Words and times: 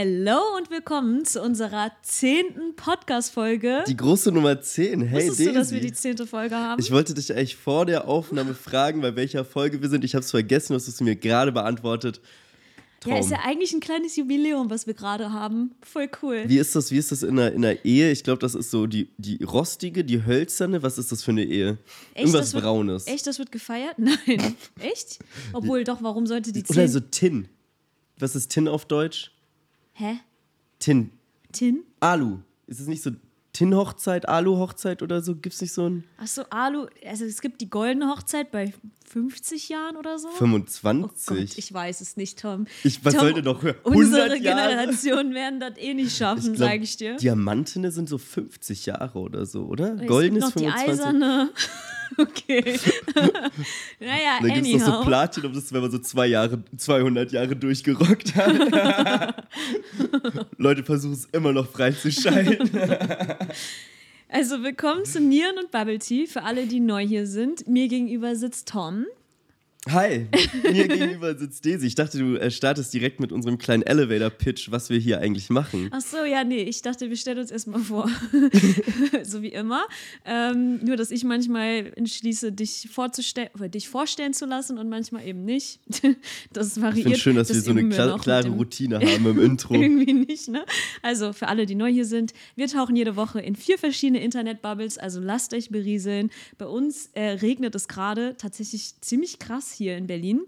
Hello 0.00 0.38
und 0.56 0.70
willkommen 0.70 1.24
zu 1.24 1.42
unserer 1.42 1.90
zehnten 2.02 2.76
Podcast-Folge. 2.76 3.82
Die 3.88 3.96
große 3.96 4.30
Nummer 4.30 4.60
10. 4.60 5.02
Hey, 5.02 5.16
Wusstest 5.16 5.40
Daisy. 5.40 5.44
du, 5.46 5.58
dass 5.58 5.72
wir 5.72 5.80
die 5.80 5.92
zehnte 5.92 6.24
Folge 6.24 6.54
haben? 6.54 6.80
ich 6.80 6.92
wollte 6.92 7.14
dich 7.14 7.32
eigentlich 7.32 7.56
vor 7.56 7.84
der 7.84 8.06
Aufnahme 8.06 8.54
fragen, 8.54 9.00
bei 9.00 9.16
welcher 9.16 9.44
Folge 9.44 9.82
wir 9.82 9.88
sind. 9.88 10.04
Ich 10.04 10.14
habe 10.14 10.24
es 10.24 10.30
vergessen, 10.30 10.68
du 10.68 10.74
hast 10.76 10.86
es 10.86 11.00
mir 11.00 11.16
gerade 11.16 11.50
beantwortet. 11.50 12.20
Traum. 13.00 13.14
ja, 13.14 13.18
ist 13.18 13.30
ja 13.32 13.40
eigentlich 13.44 13.72
ein 13.72 13.80
kleines 13.80 14.14
Jubiläum, 14.14 14.70
was 14.70 14.86
wir 14.86 14.94
gerade 14.94 15.32
haben. 15.32 15.74
Voll 15.82 16.08
cool. 16.22 16.44
Wie 16.46 16.58
ist 16.58 16.76
das, 16.76 16.92
wie 16.92 16.98
ist 16.98 17.10
das 17.10 17.24
in 17.24 17.34
der, 17.34 17.52
in 17.52 17.62
der 17.62 17.84
Ehe? 17.84 18.12
Ich 18.12 18.22
glaube, 18.22 18.38
das 18.38 18.54
ist 18.54 18.70
so 18.70 18.86
die, 18.86 19.08
die 19.18 19.42
rostige, 19.42 20.04
die 20.04 20.24
hölzerne. 20.24 20.80
Was 20.84 20.98
ist 20.98 21.10
das 21.10 21.24
für 21.24 21.32
eine 21.32 21.42
Ehe? 21.42 21.76
Irgendwas 22.14 22.42
das 22.42 22.54
wird, 22.54 22.62
Braunes. 22.62 23.08
Echt, 23.08 23.26
das 23.26 23.40
wird 23.40 23.50
gefeiert? 23.50 23.94
Nein. 23.98 24.54
echt? 24.78 25.18
Obwohl, 25.52 25.82
doch, 25.82 26.04
warum 26.04 26.28
sollte 26.28 26.52
die 26.52 26.60
Oder 26.60 26.72
zehn... 26.72 26.88
so 26.88 27.00
Tin. 27.00 27.48
Was 28.20 28.36
ist 28.36 28.52
Tin 28.52 28.68
auf 28.68 28.84
Deutsch? 28.84 29.32
Hä? 29.98 30.20
Tin. 30.78 31.10
Tin? 31.52 31.82
Alu. 31.98 32.38
Ist 32.68 32.78
es 32.78 32.86
nicht 32.86 33.02
so 33.02 33.10
Tin-Hochzeit, 33.52 34.28
Alu-Hochzeit 34.28 35.02
oder 35.02 35.22
so? 35.22 35.34
Gibt 35.34 35.54
es 35.56 35.60
nicht 35.60 35.72
so 35.72 35.88
ein 35.88 36.04
Achso, 36.18 36.42
Alu, 36.50 36.86
also 37.04 37.24
es 37.24 37.40
gibt 37.40 37.60
die 37.60 37.68
goldene 37.68 38.08
Hochzeit 38.08 38.52
bei 38.52 38.72
50 39.10 39.68
Jahren 39.70 39.96
oder 39.96 40.20
so. 40.20 40.28
25? 40.28 41.02
Oh 41.04 41.34
Gott, 41.34 41.58
ich 41.58 41.72
weiß 41.74 42.00
es 42.00 42.16
nicht, 42.16 42.38
Tom. 42.38 42.66
Ich- 42.84 43.04
was 43.04 43.14
Tom, 43.14 43.22
soll 43.22 43.34
denn 43.34 43.44
noch 43.44 43.60
höher? 43.62 43.74
Unsere 43.82 44.24
100 44.30 44.40
Jahre? 44.42 44.68
Generation 44.68 45.34
werden 45.34 45.58
das 45.58 45.76
eh 45.78 45.94
nicht 45.94 46.16
schaffen, 46.16 46.54
sage 46.54 46.84
ich 46.84 46.96
dir. 46.96 47.16
Diamantene 47.16 47.90
sind 47.90 48.08
so 48.08 48.18
50 48.18 48.86
Jahre 48.86 49.18
oder 49.18 49.46
so, 49.46 49.64
oder? 49.64 49.96
Golden 49.96 50.36
ist 50.36 50.42
noch 50.44 50.52
die 50.52 50.58
25. 50.70 50.90
eiserne. 50.92 51.50
Okay. 52.16 52.62
naja, 54.00 54.38
Dann 54.40 54.54
gibt 54.54 54.66
es 54.66 54.72
noch 54.72 54.80
so 54.80 54.92
anyhow. 54.92 55.06
Platin, 55.06 55.42
das 55.52 55.64
ist, 55.64 55.72
wenn 55.72 55.82
man 55.82 55.90
so 55.90 55.98
zwei 55.98 56.26
Jahre, 56.26 56.62
200 56.76 57.32
Jahre 57.32 57.54
durchgerockt 57.54 58.34
hat. 58.34 59.46
Leute 60.56 60.84
versuchen 60.84 61.14
es 61.14 61.26
immer 61.26 61.52
noch 61.52 61.70
freizuschalten. 61.70 62.70
Also 64.28 64.62
willkommen 64.62 65.04
zu 65.04 65.20
Nieren 65.20 65.58
und 65.58 65.70
Bubble 65.70 65.98
Tea. 65.98 66.26
Für 66.26 66.42
alle, 66.42 66.66
die 66.66 66.80
neu 66.80 67.06
hier 67.06 67.26
sind. 67.26 67.66
Mir 67.68 67.88
gegenüber 67.88 68.36
sitzt 68.36 68.68
Tom. 68.68 69.06
Hi, 69.90 70.26
mir 70.70 70.86
gegenüber 70.86 71.36
sitzt 71.36 71.64
Daisy. 71.64 71.86
Ich 71.86 71.94
dachte, 71.94 72.18
du 72.18 72.36
äh, 72.36 72.50
startest 72.50 72.92
direkt 72.92 73.20
mit 73.20 73.32
unserem 73.32 73.56
kleinen 73.58 73.82
Elevator-Pitch, 73.82 74.70
was 74.70 74.90
wir 74.90 74.98
hier 74.98 75.20
eigentlich 75.20 75.48
machen. 75.48 75.88
Ach 75.92 76.00
so, 76.00 76.24
ja, 76.24 76.44
nee, 76.44 76.62
ich 76.62 76.82
dachte, 76.82 77.08
wir 77.08 77.16
stellen 77.16 77.38
uns 77.38 77.50
erstmal 77.50 77.80
vor. 77.80 78.10
so 79.22 79.40
wie 79.40 79.48
immer. 79.48 79.84
Ähm, 80.26 80.84
nur, 80.84 80.96
dass 80.96 81.10
ich 81.10 81.24
manchmal 81.24 81.92
entschließe, 81.96 82.52
dich 82.52 82.88
vorzustellen, 82.92 83.48
oder 83.54 83.68
dich 83.68 83.88
vorstellen 83.88 84.34
zu 84.34 84.44
lassen 84.44 84.78
und 84.78 84.88
manchmal 84.88 85.26
eben 85.26 85.44
nicht. 85.44 85.80
Das 86.52 86.80
variiert. 86.80 86.96
Ich 86.96 87.02
finde 87.04 87.18
schön, 87.18 87.36
dass 87.36 87.48
wir 87.48 87.60
so 87.60 87.70
eine 87.70 87.80
üben 87.80 87.90
wir 87.90 87.96
kla 87.96 88.06
noch 88.06 88.14
mit 88.14 88.22
klare 88.22 88.48
Routine 88.48 88.96
haben 88.96 89.26
im 89.26 89.40
Intro. 89.40 89.74
Irgendwie 89.74 90.12
nicht, 90.12 90.48
ne? 90.48 90.64
Also 91.02 91.32
für 91.32 91.48
alle, 91.48 91.66
die 91.66 91.74
neu 91.74 91.90
hier 91.90 92.04
sind, 92.04 92.32
wir 92.56 92.68
tauchen 92.68 92.96
jede 92.96 93.16
Woche 93.16 93.40
in 93.40 93.54
vier 93.54 93.78
verschiedene 93.78 94.22
Internet-Bubbles, 94.22 94.98
also 94.98 95.20
lasst 95.20 95.54
euch 95.54 95.68
berieseln. 95.70 96.30
Bei 96.56 96.66
uns 96.66 97.10
äh, 97.12 97.30
regnet 97.30 97.74
es 97.74 97.86
gerade 97.88 98.36
tatsächlich 98.38 98.94
ziemlich 99.00 99.38
krass 99.38 99.77
hier 99.78 99.96
in 99.96 100.06
Berlin. 100.06 100.42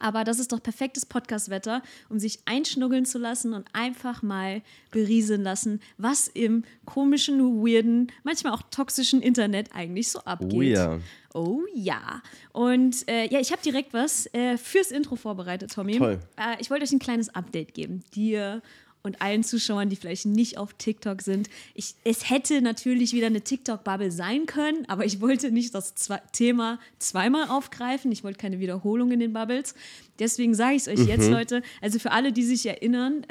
Aber 0.00 0.24
das 0.24 0.38
ist 0.38 0.52
doch 0.52 0.62
perfektes 0.62 1.06
Podcast-Wetter, 1.06 1.82
um 2.08 2.18
sich 2.18 2.40
einschnuggeln 2.46 3.06
zu 3.06 3.18
lassen 3.18 3.54
und 3.54 3.66
einfach 3.72 4.22
mal 4.22 4.60
berieseln 4.90 5.42
lassen, 5.42 5.80
was 5.98 6.28
im 6.28 6.64
komischen, 6.84 7.40
weirden, 7.64 8.10
manchmal 8.22 8.52
auch 8.52 8.62
toxischen 8.70 9.22
Internet 9.22 9.70
eigentlich 9.74 10.10
so 10.10 10.18
abgeht. 10.20 10.52
Oh 10.52 10.62
ja. 10.62 10.98
Oh 11.32 11.62
ja. 11.74 12.22
Und 12.52 13.08
äh, 13.08 13.28
ja, 13.28 13.40
ich 13.40 13.50
habe 13.50 13.62
direkt 13.62 13.94
was 13.94 14.26
äh, 14.34 14.56
fürs 14.56 14.90
Intro 14.90 15.16
vorbereitet, 15.16 15.72
Tommy. 15.72 15.96
Toll. 15.96 16.20
Äh, 16.36 16.60
ich 16.60 16.70
wollte 16.70 16.84
euch 16.84 16.92
ein 16.92 16.98
kleines 16.98 17.34
Update 17.34 17.74
geben. 17.74 18.04
Dir 18.14 18.62
und 19.04 19.20
allen 19.20 19.44
Zuschauern, 19.44 19.90
die 19.90 19.96
vielleicht 19.96 20.24
nicht 20.24 20.56
auf 20.56 20.72
TikTok 20.72 21.20
sind. 21.20 21.50
Ich, 21.74 21.94
es 22.04 22.30
hätte 22.30 22.62
natürlich 22.62 23.12
wieder 23.12 23.26
eine 23.26 23.42
TikTok-Bubble 23.42 24.10
sein 24.10 24.46
können, 24.46 24.86
aber 24.88 25.04
ich 25.04 25.20
wollte 25.20 25.50
nicht 25.50 25.74
das 25.74 25.94
Zwe 25.94 26.22
Thema 26.32 26.80
zweimal 26.98 27.48
aufgreifen. 27.48 28.10
Ich 28.10 28.24
wollte 28.24 28.38
keine 28.38 28.60
Wiederholung 28.60 29.12
in 29.12 29.20
den 29.20 29.34
Bubbles. 29.34 29.74
Deswegen 30.18 30.54
sage 30.54 30.76
ich 30.76 30.86
es 30.86 30.88
euch 30.88 31.06
jetzt, 31.06 31.28
Leute. 31.30 31.62
Also 31.82 31.98
für 31.98 32.12
alle, 32.12 32.32
die 32.32 32.44
sich 32.44 32.64
erinnern, 32.64 33.26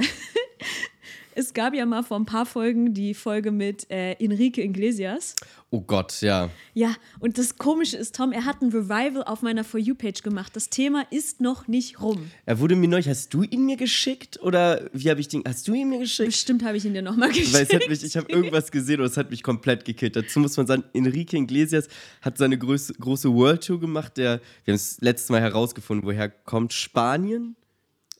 es 1.35 1.53
gab 1.53 1.73
ja 1.73 1.85
mal 1.85 2.03
vor 2.03 2.17
ein 2.17 2.25
paar 2.25 2.45
Folgen 2.45 2.93
die 2.93 3.13
Folge 3.13 3.51
mit 3.51 3.89
äh, 3.89 4.13
Enrique 4.13 4.59
Iglesias. 4.59 5.35
Oh 5.69 5.81
Gott, 5.81 6.21
ja. 6.21 6.51
Ja, 6.75 6.95
und 7.19 7.39
das 7.39 7.57
Komische 7.57 7.97
ist, 7.97 8.15
Tom, 8.15 8.31
er 8.31 8.45
hat 8.45 8.61
ein 8.61 8.69
Revival 8.69 9.23
auf 9.23 9.41
meiner 9.41 9.63
For 9.63 9.79
You-Page 9.79 10.21
gemacht. 10.21 10.55
Das 10.55 10.69
Thema 10.69 11.05
ist 11.09 11.41
noch 11.41 11.67
nicht 11.67 11.99
rum. 11.99 12.29
Er 12.45 12.59
wurde 12.59 12.75
mir 12.75 12.87
neulich, 12.87 13.09
hast 13.09 13.33
du 13.33 13.41
ihn 13.41 13.65
mir 13.65 13.75
geschickt? 13.75 14.39
Oder 14.41 14.89
wie 14.93 15.09
habe 15.09 15.19
ich 15.19 15.29
den, 15.29 15.41
hast 15.47 15.67
du 15.67 15.73
ihn 15.73 15.89
mir 15.89 15.99
geschickt? 15.99 16.29
Bestimmt 16.29 16.63
habe 16.63 16.77
ich 16.77 16.85
ihn 16.85 16.93
dir 16.93 17.01
nochmal 17.01 17.29
geschickt. 17.29 17.53
Weil 17.53 17.63
es 17.63 17.73
hat 17.73 17.89
mich, 17.89 18.03
ich 18.03 18.15
habe 18.15 18.31
irgendwas 18.31 18.71
gesehen 18.71 18.99
und 18.99 19.07
es 19.07 19.17
hat 19.17 19.31
mich 19.31 19.41
komplett 19.41 19.83
gekillt. 19.83 20.15
Dazu 20.15 20.39
muss 20.39 20.55
man 20.57 20.67
sagen, 20.67 20.83
Enrique 20.93 21.33
Iglesias 21.33 21.87
hat 22.21 22.37
seine 22.37 22.57
große, 22.57 22.93
große 22.93 23.33
World 23.33 23.65
Tour 23.65 23.79
gemacht. 23.79 24.17
Der, 24.17 24.41
wir 24.65 24.73
haben 24.73 24.75
es 24.75 25.01
letztes 25.01 25.29
Mal 25.29 25.41
herausgefunden, 25.41 26.05
woher 26.05 26.29
kommt 26.29 26.73
Spanien? 26.73 27.55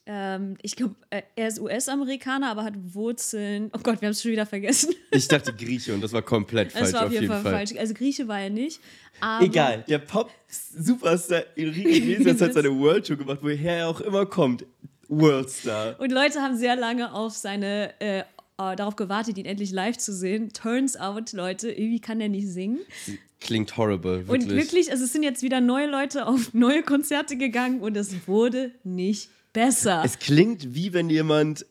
Ähm, 0.06 0.56
ich 0.60 0.76
glaube, 0.76 0.94
äh, 1.08 1.22
er 1.34 1.48
ist 1.48 1.58
US-Amerikaner, 1.60 2.50
aber 2.50 2.64
hat 2.64 2.74
Wurzeln. 2.76 3.70
Oh 3.72 3.78
Gott, 3.82 4.02
wir 4.02 4.08
haben 4.08 4.12
es 4.12 4.20
schon 4.22 4.32
wieder 4.32 4.46
vergessen. 4.46 4.94
Ich 5.10 5.28
dachte 5.28 5.52
Grieche 5.54 5.94
und 5.94 6.00
das 6.02 6.12
war 6.12 6.22
komplett 6.22 6.72
falsch 6.72 6.84
Das 6.86 6.92
war 6.92 7.06
auf 7.06 7.12
jeden 7.12 7.28
Fall, 7.28 7.42
Fall. 7.42 7.52
falsch. 7.52 7.72
Also 7.78 7.94
Grieche 7.94 8.26
war 8.26 8.40
er 8.40 8.50
nicht. 8.50 8.80
Egal, 9.40 9.84
der 9.88 9.98
Pop-Superstar 9.98 11.44
Enrique 11.56 11.88
Iglesias 11.88 12.40
hat 12.42 12.52
seine 12.54 12.76
World 12.76 13.06
Tour 13.06 13.16
gemacht, 13.16 13.38
woher 13.42 13.76
er 13.76 13.88
auch 13.88 14.00
immer 14.00 14.26
kommt. 14.26 14.66
Worldstar. 15.08 15.98
Und 16.00 16.10
Leute 16.10 16.40
haben 16.40 16.56
sehr 16.56 16.76
lange 16.76 17.12
auf 17.14 17.32
seine, 17.32 17.92
äh, 18.00 18.18
äh, 18.20 18.24
darauf 18.56 18.96
gewartet, 18.96 19.38
ihn 19.38 19.46
endlich 19.46 19.70
live 19.70 19.96
zu 19.96 20.12
sehen. 20.12 20.50
Turns 20.52 20.96
out, 20.96 21.32
Leute, 21.32 21.70
irgendwie 21.70 22.00
kann 22.00 22.20
er 22.20 22.28
nicht 22.28 22.48
singen. 22.48 22.80
Klingt 23.40 23.76
horrible, 23.76 24.26
wirklich. 24.26 24.50
Und 24.50 24.56
wirklich, 24.56 24.90
also 24.90 25.04
es 25.04 25.12
sind 25.12 25.22
jetzt 25.22 25.42
wieder 25.42 25.60
neue 25.60 25.88
Leute 25.88 26.26
auf 26.26 26.54
neue 26.54 26.82
Konzerte 26.82 27.36
gegangen 27.36 27.80
und 27.80 27.96
es 27.96 28.26
wurde 28.26 28.72
nicht 28.82 29.28
besser. 29.54 30.02
Es 30.04 30.18
klingt 30.18 30.74
wie 30.74 30.92
wenn 30.92 31.08
jemand 31.08 31.64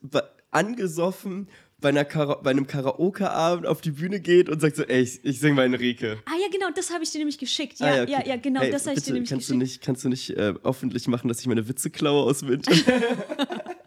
angesoffen 0.49 1.47
bei, 1.79 1.91
bei 1.91 2.49
einem 2.51 2.65
Karaoke-Abend 2.65 3.67
auf 3.67 3.81
die 3.81 3.91
Bühne 3.91 4.19
geht 4.21 4.47
und 4.49 4.61
sagt 4.61 4.77
so, 4.77 4.83
ey, 4.83 5.01
ich, 5.01 5.23
ich 5.23 5.39
sing 5.39 5.53
mal 5.53 5.65
Enrique. 5.65 6.17
Ah 6.25 6.31
ja, 6.41 6.47
genau, 6.51 6.67
das 6.73 6.91
habe 6.91 7.03
ich 7.03 7.11
dir 7.11 7.17
nämlich 7.19 7.37
geschickt. 7.37 7.79
Ja, 7.79 7.87
Ah, 7.87 7.95
ja, 8.05 8.19
okay. 8.19 8.29
ja, 8.29 8.35
genau, 8.37 8.61
Hey, 8.61 8.71
das 8.71 8.87
habe 8.87 8.97
ich 8.97 9.03
dir 9.03 9.13
nämlich 9.13 9.29
kannst 9.29 9.47
geschickt. 9.47 9.61
Du 9.61 9.63
nicht, 9.63 9.81
kannst 9.81 10.03
du 10.05 10.09
nicht 10.09 10.29
äh, 10.31 10.53
öffentlich 10.63 11.07
machen, 11.07 11.27
dass 11.27 11.41
ich 11.41 11.47
meine 11.47 11.67
Witze 11.67 11.89
klaue 11.89 12.23
aus 12.23 12.39
dem 12.39 12.53
Internet? 12.53 12.85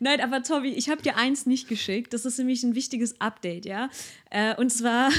Nein, 0.00 0.20
aber 0.20 0.42
Tobi, 0.42 0.70
ich 0.74 0.90
habe 0.90 1.00
dir 1.00 1.16
eins 1.16 1.46
nicht 1.46 1.68
geschickt. 1.68 2.12
Das 2.12 2.26
ist 2.26 2.38
nämlich 2.38 2.62
ein 2.62 2.74
wichtiges 2.74 3.20
Update, 3.20 3.64
ja. 3.64 3.88
Äh, 4.30 4.54
und 4.56 4.70
zwar, 4.70 5.10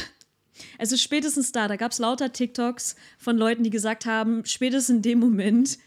also 0.78 0.98
spätestens 0.98 1.52
da, 1.52 1.68
da 1.68 1.76
gab 1.76 1.92
es 1.92 2.00
lauter 2.00 2.32
TikToks 2.32 2.96
von 3.18 3.38
Leuten, 3.38 3.64
die 3.64 3.72
gesagt 3.72 4.06
haben, 4.06 4.46
spätestens 4.46 4.98
in 4.98 5.02
dem 5.02 5.20
Moment 5.20 5.80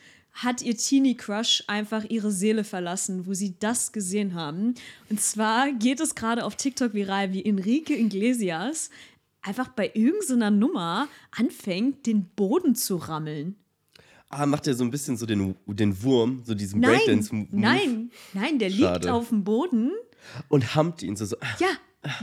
hat 0.43 0.63
ihr 0.63 0.77
Teenie-Crush 0.77 1.65
einfach 1.67 2.05
ihre 2.09 2.31
Seele 2.31 2.63
verlassen, 2.65 3.27
wo 3.27 3.35
sie 3.35 3.55
das 3.59 3.91
gesehen 3.93 4.35
haben. 4.35 4.75
Und 5.11 5.21
zwar 5.21 5.73
geht 5.73 6.01
es 6.01 6.15
gerade 6.15 6.45
auf 6.45 6.55
TikTok 6.55 6.95
viral, 6.95 7.33
wie 7.33 7.45
Enrique 7.45 7.91
Iglesias 7.99 8.91
einfach 9.43 9.69
bei 9.69 9.91
irgendeiner 9.95 10.51
Nummer 10.51 11.09
anfängt, 11.33 12.07
den 12.07 12.27
Boden 12.37 12.75
zu 12.77 12.97
rammeln. 12.97 13.57
ah, 14.31 14.47
macht 14.47 14.67
er 14.67 14.75
so 14.75 14.85
ein 14.85 14.91
bisschen 14.91 15.17
so 15.17 15.27
den, 15.27 15.57
den 15.67 16.03
Wurm, 16.03 16.43
so 16.45 16.55
diesen 16.55 16.81
Nein, 16.81 16.93
Breakdance-Move. 16.97 17.49
nein, 17.51 18.11
nein, 18.33 18.59
der 18.59 18.69
liegt 18.69 18.83
Schade. 18.83 19.13
auf 19.13 19.31
dem 19.31 19.43
Boden. 19.45 19.91
Und 20.49 20.75
hammt 20.75 21.03
ihn 21.03 21.17
so. 21.17 21.25
so 21.25 21.37
Ja, 21.59 21.69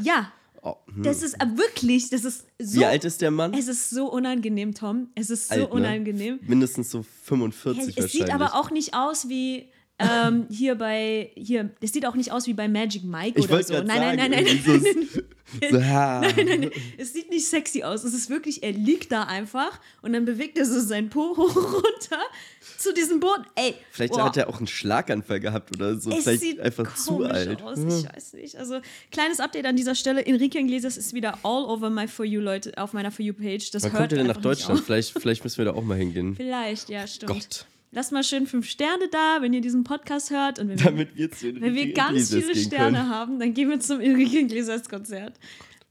ja. 0.02 0.32
Oh, 0.66 0.76
hm. 0.94 1.04
Das 1.04 1.22
ist 1.24 1.36
äh, 1.36 1.46
wirklich, 1.56 2.10
das 2.10 2.26
ist 2.26 2.46
so. 2.60 2.80
Wie 2.80 2.86
alt 2.86 3.06
ist 3.06 3.22
der 3.22 3.32
Mann? 3.32 3.54
Es 3.54 3.68
ist 3.68 3.90
so 3.90 4.12
unangenehm, 4.12 4.74
Tom. 4.74 5.10
Es 5.16 5.30
ist 5.30 5.48
so 5.48 5.54
Alt, 5.54 5.62
ne? 5.64 5.70
unangenehm. 5.70 6.40
Mindestens 6.42 6.92
so 6.92 7.00
Ja, 7.00 7.06
45 7.24 7.82
es 7.82 7.88
wahrscheinlich. 7.88 8.12
sieht 8.12 8.34
aber 8.34 8.56
auch 8.56 8.72
nicht 8.72 8.94
aus 8.94 9.30
wie 9.30 9.70
ähm, 10.00 10.48
hier 10.50 10.76
bei 10.76 11.32
hier. 11.36 11.70
Es 11.82 11.94
sieht 11.94 12.06
auch 12.06 12.16
nicht 12.16 12.32
aus 12.32 12.48
wie 12.48 12.54
bei 12.54 12.68
Magic 12.68 13.04
Mike 13.04 13.40
ich 13.40 13.46
oder 13.46 13.64
so. 13.64 13.74
Nein, 13.76 13.88
sagen, 13.88 14.00
nein, 14.00 14.18
nein, 14.18 14.32
nein, 14.32 14.46
irgendwie 14.46 15.08
nein, 15.62 15.72
So, 15.72 15.84
ha. 15.86 16.22
Es 16.98 17.14
sieht 17.14 17.30
nicht 17.30 17.48
sexy 17.48 17.84
aus. 17.84 18.04
Es 18.04 18.14
ist 18.14 18.30
wirklich, 18.30 18.64
er 18.64 18.72
liegt 18.74 19.12
da 19.12 19.24
einfach 19.24 19.80
und 20.02 20.14
dann 20.14 20.26
bewegt 20.26 20.58
er 20.58 20.66
so 20.66 20.80
sein 20.82 21.10
Po 21.10 21.38
hoch 21.38 21.56
runter 21.56 22.22
zu 22.86 22.94
diesem 22.94 23.20
Boden. 23.20 23.44
Ey, 23.56 23.76
Vielleicht 23.92 24.14
boah. 24.14 24.26
hat 24.26 24.38
er 24.38 24.48
auch 24.48 24.58
einen 24.60 24.68
Schlaganfall 24.68 25.40
gehabt 25.40 25.76
oder 25.76 26.00
so. 26.00 26.12
Es 26.12 26.24
Vielleicht 26.24 26.42
sieht 26.42 26.60
einfach 26.60 26.96
zu 26.96 27.24
alt. 27.24 27.62
aus. 27.62 27.80
Ich 27.80 28.16
weiß 28.16 28.34
nicht. 28.34 28.56
Also, 28.58 28.80
kleines 29.12 29.40
Update 29.40 29.66
an 29.66 29.76
dieser 29.76 29.96
Stelle. 29.96 30.26
Enrique 30.26 30.56
Iglesias 30.60 30.96
ist 30.98 31.14
wieder 31.14 31.40
all 31.44 31.66
over 31.66 31.90
my 31.90 32.08
For 32.08 32.26
You, 32.26 32.40
Leute, 32.42 32.72
auf 32.78 32.94
meiner 32.94 33.12
For 33.12 33.26
You-Page. 33.26 33.72
Das 33.72 33.84
Wann 33.84 33.92
hört 33.92 34.00
kommt 34.02 34.12
er 34.14 34.18
denn 34.20 34.28
nach 34.28 34.38
Deutschland? 34.38 34.82
Vielleicht, 34.82 35.12
vielleicht 35.18 35.44
müssen 35.44 35.58
wir 35.58 35.66
da 35.66 35.74
auch 35.74 35.84
mal 35.84 35.98
hingehen. 35.98 36.36
Vielleicht, 36.36 36.90
ja, 36.90 37.08
stimmt. 37.08 37.32
Gott. 37.34 37.66
Lasst 37.92 38.12
mal 38.12 38.24
schön 38.24 38.46
fünf 38.46 38.68
Sterne 38.68 39.08
da, 39.10 39.38
wenn 39.42 39.54
ihr 39.54 39.62
diesen 39.62 39.84
Podcast 39.84 40.30
hört. 40.30 40.60
Und 40.60 40.68
wenn 40.70 40.78
wir, 40.80 40.86
Damit 40.86 41.16
wir 41.16 41.32
zu 41.32 41.60
wenn 41.60 41.74
wir 41.74 41.94
ganz 41.94 42.30
Iglesias 42.30 42.44
viele 42.44 42.56
Sterne 42.66 42.98
können. 43.00 43.10
haben, 43.10 43.40
dann 43.40 43.54
gehen 43.54 43.70
wir 43.70 43.80
zum 43.80 44.00
Enrique 44.02 44.40
Iglesias 44.42 44.90
Konzert. 44.90 45.34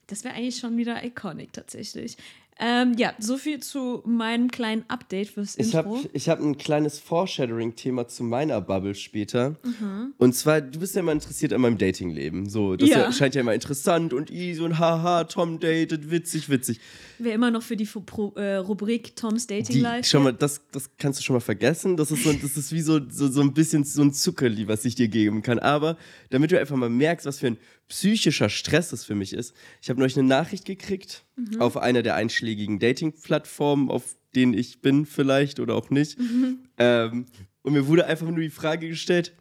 Das 0.07 0.23
wäre 0.23 0.35
eigentlich 0.35 0.59
schon 0.59 0.77
wieder 0.77 1.03
iconic 1.03 1.53
tatsächlich. 1.55 2.17
Ähm, 2.61 2.95
ja, 2.99 3.13
so 3.19 3.37
viel 3.37 3.59
zu 3.61 4.01
meinem 4.07 4.49
kleinen 4.49 4.85
Update 4.89 5.29
fürs 5.31 5.59
Ich 5.59 5.75
Intro. 5.75 5.97
habe 5.97 6.09
ich 6.13 6.29
hab 6.29 6.41
ein 6.41 6.57
kleines 6.57 7.01
Foreshadowing-Thema 7.01 8.07
zu 8.07 8.23
meiner 8.23 8.61
Bubble 8.61 8.95
später. 8.95 9.57
Mhm. 9.65 10.15
Und 10.19 10.35
zwar, 10.37 10.61
du 10.61 10.79
bist 10.79 10.95
ja 10.95 11.01
immer 11.01 11.11
interessiert 11.13 11.53
an 11.53 11.61
meinem 11.63 11.79
Datingleben. 11.79 12.49
So, 12.49 12.77
das 12.77 12.89
Ja. 12.89 13.11
scheint 13.13 13.35
ja 13.35 13.41
immer 13.41 13.55
interessant 13.55 14.13
und 14.13 14.31
easy 14.31 14.61
und 14.63 14.79
haha, 14.79 15.25
Tom 15.25 15.59
datet, 15.59 16.11
witzig, 16.13 16.49
witzig. 16.49 16.79
Wer 17.19 17.35
immer 17.35 17.51
noch 17.51 17.63
für 17.63 17.77
die 17.77 17.87
Pro, 17.87 18.33
äh, 18.37 18.57
Rubrik 18.57 19.17
Toms 19.17 19.47
Dating 19.49 19.81
Life. 19.81 20.09
schau 20.09 20.21
mal, 20.21 20.33
das, 20.33 20.61
das 20.71 20.91
kannst 20.97 21.19
du 21.19 21.25
schon 21.25 21.35
mal 21.35 21.41
vergessen. 21.41 21.97
Das 21.97 22.11
ist, 22.13 22.23
so, 22.23 22.33
das 22.33 22.57
ist 22.57 22.73
wie 22.73 22.81
so, 22.83 23.01
so, 23.11 23.29
so 23.29 23.41
ein 23.41 23.53
bisschen 23.53 23.83
so 23.85 24.03
ein 24.03 24.13
Zuckerli, 24.13 24.69
was 24.69 24.85
ich 24.85 24.95
dir 24.95 25.09
geben 25.09 25.43
kann. 25.43 25.59
Aber 25.59 25.97
damit 26.31 26.53
du 26.53 26.59
einfach 26.61 26.77
mal 26.77 26.89
merkst, 26.89 27.27
was 27.27 27.41
für 27.41 27.49
ein 27.49 27.59
psychischer 27.89 28.49
Stress 28.49 28.91
das 28.91 29.05
für 29.05 29.15
mich 29.15 29.33
ist. 29.33 29.55
Ich 29.83 29.91
habe 29.91 30.01
neulich 30.01 30.17
eine 30.19 30.27
Nachricht 30.29 30.65
gekriegt 30.65 31.25
Mhm. 31.37 31.61
auf 31.61 31.77
einer 31.77 32.03
der 32.03 32.15
einschlägigen 32.15 32.79
Dating-Plattformen, 32.79 33.91
auf 33.91 34.17
denen 34.37 34.55
ich 34.55 34.81
bin 34.81 35.05
vielleicht 35.07 35.59
oder 35.61 35.75
auch 35.75 35.91
nicht. 35.91 36.19
Mhm. 36.19 36.61
Ähm, 36.79 37.27
und 37.63 37.73
mir 37.73 37.87
wurde 37.87 38.07
einfach 38.07 38.29
nur 38.29 38.41
die 38.41 38.51
Frage 38.51 38.89
gestellt, 38.89 39.35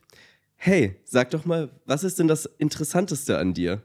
hey, 0.56 0.96
sag 1.06 1.30
doch 1.32 1.46
mal, 1.46 1.70
was 1.86 2.04
ist 2.04 2.20
denn 2.20 2.28
das 2.28 2.46
Interessanteste 2.58 3.38
an 3.38 3.54
dir? 3.54 3.84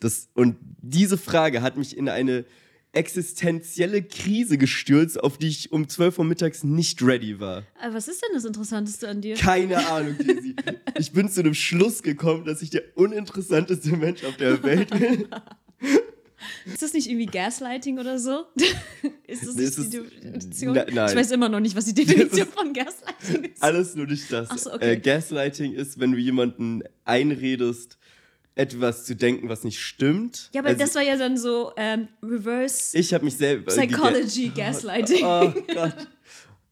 Das, 0.00 0.28
und 0.34 0.56
diese 0.80 1.18
Frage 1.18 1.60
hat 1.60 1.76
mich 1.76 1.96
in 1.96 2.08
eine 2.08 2.44
existenzielle 2.92 4.02
Krise 4.02 4.58
gestürzt, 4.58 5.22
auf 5.22 5.38
die 5.38 5.48
ich 5.48 5.72
um 5.72 5.88
12 5.88 6.18
Uhr 6.18 6.24
mittags 6.24 6.64
nicht 6.64 7.02
ready 7.02 7.38
war. 7.38 7.58
Äh, 7.82 7.92
was 7.92 8.08
ist 8.08 8.22
denn 8.22 8.30
das 8.34 8.44
Interessanteste 8.44 9.08
an 9.08 9.20
dir? 9.20 9.34
Keine 9.36 9.86
Ahnung, 9.88 10.16
Daisy. 10.18 10.54
Ich 10.98 11.12
bin 11.12 11.28
zu 11.30 11.42
dem 11.44 11.54
Schluss 11.54 12.02
gekommen, 12.02 12.44
dass 12.44 12.60
ich 12.60 12.70
der 12.70 12.82
uninteressanteste 12.96 13.96
Mensch 13.96 14.24
auf 14.24 14.36
der 14.36 14.60
Welt 14.64 14.90
bin. 14.90 15.28
Ist 16.66 16.82
das 16.82 16.92
nicht 16.92 17.08
irgendwie 17.08 17.26
Gaslighting 17.26 17.98
oder 17.98 18.18
so? 18.18 18.44
ist 19.26 19.44
das 19.46 19.54
nicht 19.56 19.66
es 19.66 19.76
die 19.90 19.96
ist- 19.96 20.22
Definition? 20.22 20.74
Na- 20.74 20.86
nein. 20.90 21.10
Ich 21.10 21.16
weiß 21.16 21.32
immer 21.32 21.48
noch 21.48 21.58
nicht, 21.60 21.74
was 21.74 21.84
die 21.86 21.94
Definition 21.94 22.46
ist- 22.46 22.54
von 22.54 22.72
Gaslighting 22.72 23.44
ist. 23.52 23.62
Alles 23.62 23.94
nur 23.96 24.06
nicht 24.06 24.30
das. 24.32 24.48
So, 24.62 24.72
okay. 24.74 24.92
äh, 24.92 24.96
Gaslighting 25.00 25.72
ist, 25.74 25.98
wenn 25.98 26.12
du 26.12 26.18
jemanden 26.18 26.82
einredest, 27.04 27.98
etwas 28.58 29.04
zu 29.04 29.14
denken, 29.14 29.48
was 29.48 29.64
nicht 29.64 29.80
stimmt. 29.80 30.50
Ja, 30.52 30.60
aber 30.60 30.68
Also, 30.70 30.80
das 30.80 30.94
war 30.94 31.02
ja 31.02 31.16
dann 31.16 31.38
so 31.38 31.72
ähm, 31.76 32.08
Reverse 32.22 32.98
ich 32.98 33.14
habe 33.14 33.24
mich 33.24 33.36
selber 33.36 33.66
Psychology 33.70 34.48
Gaslighting. 34.54 35.24
Oh 35.24 35.52
Gott. 35.72 35.94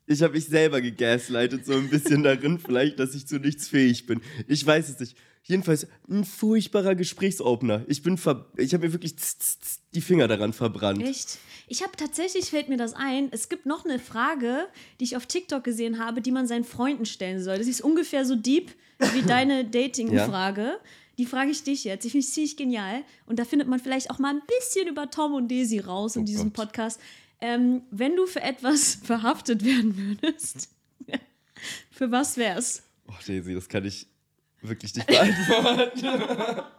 Ich 0.09 0.23
habe 0.23 0.35
mich 0.35 0.47
selber 0.47 0.81
gegaslightet, 0.81 1.67
so 1.67 1.73
ein 1.75 1.89
bisschen 1.89 2.23
darin, 2.23 2.59
vielleicht, 2.65 2.99
dass 2.99 3.15
ich 3.15 3.27
zu 3.27 3.39
nichts 3.39 3.69
fähig 3.69 4.07
bin. 4.07 4.21
Ich 4.47 4.65
weiß 4.65 4.89
es 4.89 5.01
nicht. 5.01 5.17
Jedenfalls 5.43 5.87
ein 6.11 6.25
furchtbarer 6.25 6.97
Gesprächsopener. 6.97 7.85
Ich 7.87 8.03
bin 8.03 8.17
ver 8.19 8.47
ich 8.57 8.75
habe 8.75 8.87
mir 8.87 8.93
wirklich 8.93 9.17
z- 9.17 9.39
z- 9.41 9.59
z- 9.65 9.81
die 9.95 10.01
Finger 10.01 10.27
daran 10.27 10.53
verbrannt. 10.53 11.03
Echt? 11.05 11.39
Ich 11.69 11.83
habe 11.83 11.93
tatsächlich, 11.97 12.47
fällt 12.47 12.69
mir 12.69 12.77
das 12.77 12.95
ein, 12.95 13.29
es 13.31 13.49
gibt 13.49 13.65
noch 13.67 13.85
eine 13.85 13.99
Frage, 14.01 14.67
die 14.99 15.05
ich 15.05 15.17
auf 15.17 15.27
TikTok 15.27 15.63
gesehen 15.63 15.99
habe, 16.05 16.21
die 16.21 16.33
man 16.33 16.47
seinen 16.49 16.65
Freunden 16.65 17.07
stellen 17.07 17.41
soll. 17.43 17.59
Das 17.59 17.69
ist 17.69 17.81
ungefähr 17.81 18.25
so 18.25 18.35
deep 18.35 18.73
wie 19.15 19.23
deine 19.27 19.65
Dating-Frage. 19.65 20.79
Die 21.19 21.27
frage 21.27 21.51
ich 21.51 21.63
dich 21.63 21.85
jetzt. 21.85 22.05
Ich 22.05 22.13
finde 22.13 22.27
es 22.27 22.33
ziemlich 22.33 22.57
genial. 22.57 23.03
Und 23.27 23.39
da 23.39 23.45
findet 23.45 23.69
man 23.69 23.81
vielleicht 23.81 24.11
auch 24.11 24.19
mal 24.19 24.35
ein 24.35 24.43
bisschen 24.59 24.89
über 24.89 25.11
Tom 25.11 25.33
und 25.35 25.51
Daisy 25.51 25.79
raus 25.79 26.17
in 26.17 26.23
Oh 26.23 26.27
diesem 26.27 26.53
Gott. 26.53 26.67
Podcast. 26.69 27.01
Ähm, 27.41 27.83
wenn 27.91 28.17
du 28.17 28.27
für 28.27 28.43
etwas 28.43 28.95
verhaftet 29.03 29.65
werden 29.65 29.97
würdest, 29.97 30.69
für 31.91 32.11
was 32.11 32.37
wär's? 32.37 32.83
Oh, 33.09 33.13
Daisy, 33.27 33.55
das 33.55 33.69
kann 33.69 33.85
ich 33.85 34.07
wirklich 34.63 34.95
nicht 34.95 35.07
beantworten. 35.07 36.63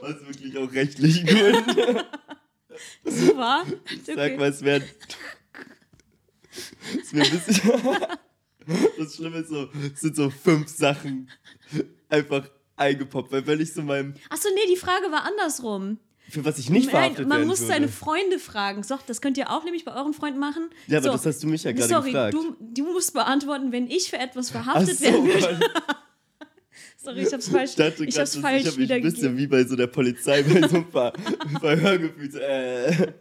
Was 0.00 0.26
wirklich 0.26 0.56
auch 0.58 0.70
rechtlich 0.72 1.26
gut. 1.26 2.04
So 3.04 3.36
war? 3.36 3.64
Sag 4.04 4.36
mal, 4.36 4.50
es 4.50 4.62
wäre. 4.62 4.84
Es 7.00 7.12
wäre 7.12 7.26
ein 7.26 7.40
bisschen. 7.46 7.72
Das 8.98 9.16
Schlimme 9.16 9.38
ist 9.38 9.48
so, 9.48 9.68
es 9.94 10.00
sind 10.00 10.14
so 10.14 10.30
fünf 10.30 10.68
Sachen 10.68 11.28
einfach 12.08 12.48
eingepoppt, 12.82 13.32
weil 13.32 13.46
wenn 13.46 13.60
ich 13.60 13.72
so 13.72 13.82
meinem. 13.82 14.14
Achso, 14.30 14.48
nee, 14.54 14.72
die 14.72 14.76
Frage 14.76 15.10
war 15.10 15.24
andersrum. 15.24 15.98
Für 16.28 16.44
was 16.44 16.58
ich 16.58 16.70
nicht 16.70 16.88
verhaftet 16.88 17.28
Nein, 17.28 17.40
man 17.40 17.46
muss 17.46 17.60
würde. 17.60 17.72
seine 17.74 17.88
Freunde 17.88 18.38
fragen. 18.38 18.82
So, 18.82 18.98
das 19.06 19.20
könnt 19.20 19.36
ihr 19.36 19.50
auch 19.50 19.64
nämlich 19.64 19.84
bei 19.84 19.94
euren 19.94 20.14
Freunden 20.14 20.38
machen. 20.38 20.70
Ja, 20.86 20.98
aber 20.98 21.08
so, 21.08 21.12
das 21.12 21.26
hast 21.26 21.42
du 21.42 21.46
mich 21.46 21.64
ja 21.64 21.72
gerade 21.72 21.88
Sorry, 21.88 22.12
gefragt. 22.12 22.34
du, 22.34 22.56
du 22.58 22.84
musst 22.84 23.12
beantworten, 23.12 23.70
wenn 23.70 23.90
ich 23.90 24.08
für 24.08 24.18
etwas 24.18 24.48
Ach 24.48 24.62
verhaftet 24.62 24.98
so, 24.98 25.04
werden 25.04 25.26
würde. 25.26 25.60
Sorry, 26.96 27.22
ich 27.22 27.32
hab's 27.32 27.48
falsch, 27.48 27.72
Ich 27.78 28.00
ich 28.08 28.18
hab's 28.18 28.36
falsch 28.36 28.62
ich 28.62 28.68
hab 28.68 28.76
mich 28.76 28.92
ein 28.92 29.02
bisschen 29.02 29.36
wie 29.36 29.46
bei 29.46 29.64
so 29.64 29.76
der 29.76 29.88
Polizei 29.88 30.42
bei 30.42 30.66
so 30.68 30.76
ein 30.76 30.88
paar 30.90 31.12
Verhörgefühlen. 31.60 32.30
So, 32.30 32.38
äh. 32.38 33.12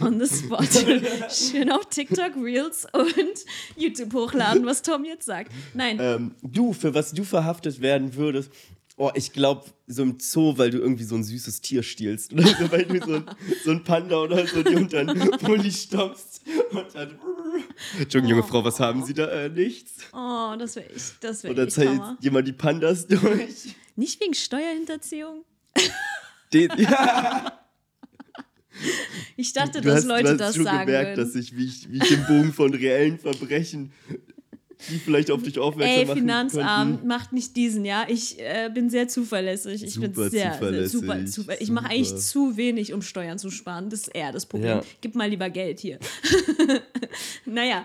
On 0.00 0.18
the 0.18 0.26
spot. 0.26 0.64
Schön 1.30 1.70
auf 1.70 1.86
TikTok, 1.86 2.36
Reels 2.36 2.86
und 2.92 3.44
YouTube 3.76 4.12
hochladen, 4.14 4.64
was 4.66 4.82
Tom 4.82 5.04
jetzt 5.04 5.26
sagt. 5.26 5.52
Nein, 5.74 5.98
Ähm, 6.00 6.34
du, 6.42 6.72
für 6.72 6.94
was 6.94 7.12
du 7.12 7.24
verhaftet 7.24 7.80
werden 7.80 8.14
würdest, 8.14 8.50
oh, 8.96 9.10
ich 9.14 9.32
glaube, 9.32 9.64
so 9.86 10.02
im 10.02 10.18
Zoo, 10.18 10.58
weil 10.58 10.70
du 10.70 10.78
irgendwie 10.78 11.04
so 11.04 11.14
ein 11.14 11.24
süßes 11.24 11.60
Tier 11.60 11.82
stiehlst. 11.82 12.32
Oder 12.32 12.46
so, 12.46 12.70
weil 12.70 12.84
du 12.84 13.00
so 13.00 13.14
ein, 13.14 13.24
so 13.64 13.70
ein 13.70 13.84
Panda 13.84 14.16
oder 14.20 14.46
so 14.46 14.62
die 14.62 14.74
unter 14.74 15.04
den 15.04 15.30
Pulli 15.38 15.70
stopfst 15.72 16.37
und 16.70 16.94
dann. 16.94 17.18
Entschuldigung, 17.98 18.36
junge 18.38 18.42
Frau, 18.42 18.64
was 18.64 18.80
haben 18.80 19.04
Sie 19.04 19.14
da? 19.14 19.26
Äh, 19.28 19.48
nichts. 19.48 19.96
oh, 20.12 20.54
das 20.58 20.76
wäre 20.76 20.86
ich, 20.94 21.02
das 21.20 21.42
wäre 21.42 21.52
Oder 21.54 21.64
ich 21.66 21.74
zählt 21.74 22.00
jemand 22.20 22.48
die 22.48 22.52
Pandas 22.52 23.06
durch? 23.06 23.74
Nicht 23.96 24.20
wegen 24.20 24.34
Steuerhinterziehung? 24.34 25.44
Den, 26.52 26.70
ja, 26.78 27.58
Ich 29.36 29.52
dachte, 29.52 29.80
du 29.80 29.88
dass 29.88 29.98
hast, 29.98 30.04
Leute 30.06 30.24
du 30.24 30.30
hast 30.30 30.40
das 30.40 30.56
schon 30.56 30.64
sagen 30.64 30.86
gemerkt, 30.86 31.16
würden. 31.16 31.26
dass 31.26 31.34
ich 31.36 31.56
wie, 31.56 31.66
ich, 31.66 31.90
wie 31.90 31.98
ich 31.98 32.08
den 32.08 32.24
Bogen 32.26 32.52
von 32.52 32.72
reellen 32.74 33.18
Verbrechen, 33.18 33.92
die 34.90 34.98
vielleicht 34.98 35.30
auf 35.30 35.42
dich 35.42 35.58
aufmerksam 35.58 35.98
Ey, 35.98 36.04
machen 36.06 36.18
Finanzamt, 36.18 36.90
könnten. 36.90 37.06
macht 37.08 37.32
nicht 37.32 37.56
diesen, 37.56 37.84
ja. 37.84 38.06
Ich 38.08 38.38
äh, 38.38 38.70
bin 38.72 38.90
sehr 38.90 39.08
zuverlässig. 39.08 39.82
Ich 39.82 39.98
bin 40.00 40.14
Super 40.14 40.30
sehr, 40.30 40.40
sehr 40.40 40.52
zuverlässig, 40.52 40.92
super 40.92 41.26
zuverlässig. 41.26 41.62
Ich 41.68 41.70
mache 41.72 41.86
eigentlich 41.90 42.16
zu 42.16 42.56
wenig, 42.56 42.92
um 42.92 43.02
Steuern 43.02 43.38
zu 43.38 43.50
sparen. 43.50 43.90
Das 43.90 44.02
ist 44.02 44.08
eher 44.08 44.32
das 44.32 44.46
Problem. 44.46 44.78
Ja. 44.78 44.84
Gib 45.00 45.14
mal 45.14 45.28
lieber 45.28 45.50
Geld 45.50 45.80
hier. 45.80 45.98
naja, 47.44 47.84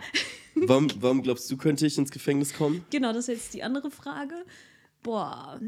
Warum, 0.56 0.88
warum 1.00 1.24
glaubst 1.24 1.50
du, 1.50 1.58
könnte 1.58 1.86
ich 1.88 1.98
ins 1.98 2.12
Gefängnis 2.12 2.54
kommen? 2.54 2.86
genau, 2.92 3.12
das 3.12 3.28
ist 3.28 3.36
jetzt 3.36 3.54
die 3.54 3.64
andere 3.64 3.90
Frage. 3.90 4.36
Boah. 5.02 5.60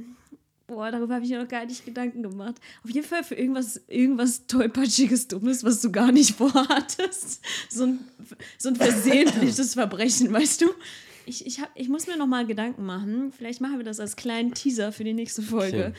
Boah, 0.68 0.90
darüber 0.92 1.16
habe 1.16 1.26
ich 1.26 1.32
mir 1.32 1.42
noch 1.42 1.48
gar 1.48 1.66
nicht 1.66 1.86
Gedanken 1.86 2.24
gemacht. 2.24 2.56
Auf 2.84 2.90
jeden 2.90 3.06
Fall 3.06 3.24
für 3.24 3.36
irgendwas, 3.36 3.82
irgendwas 3.88 4.48
tollpatschiges, 4.48 5.28
Dummes, 5.28 5.64
was 5.64 5.82
du 5.82 5.92
gar 5.92 6.12
nicht 6.12 6.32
vorhattest. 6.38 7.42
So 7.70 7.84
ein, 7.84 8.00
so 8.58 8.70
ein 8.70 8.76
versehentliches 8.76 9.74
Verbrechen, 9.76 10.34
weißt 10.34 10.62
du? 10.62 10.68
Ich, 11.26 11.46
ich, 11.46 11.60
hab, 11.60 11.70
ich 11.76 11.90
muss 11.90 12.08
mir 12.08 12.18
noch 12.18 12.28
mal 12.28 12.46
Gedanken 12.46 12.86
machen. 12.86 13.32
Vielleicht 13.36 13.62
machen 13.62 13.78
wir 13.78 13.86
das 13.86 14.00
als 14.00 14.16
kleinen 14.16 14.54
Teaser 14.54 14.92
für 14.92 15.04
die 15.04 15.14
nächste 15.14 15.42
Folge. 15.42 15.88
Okay. 15.88 15.94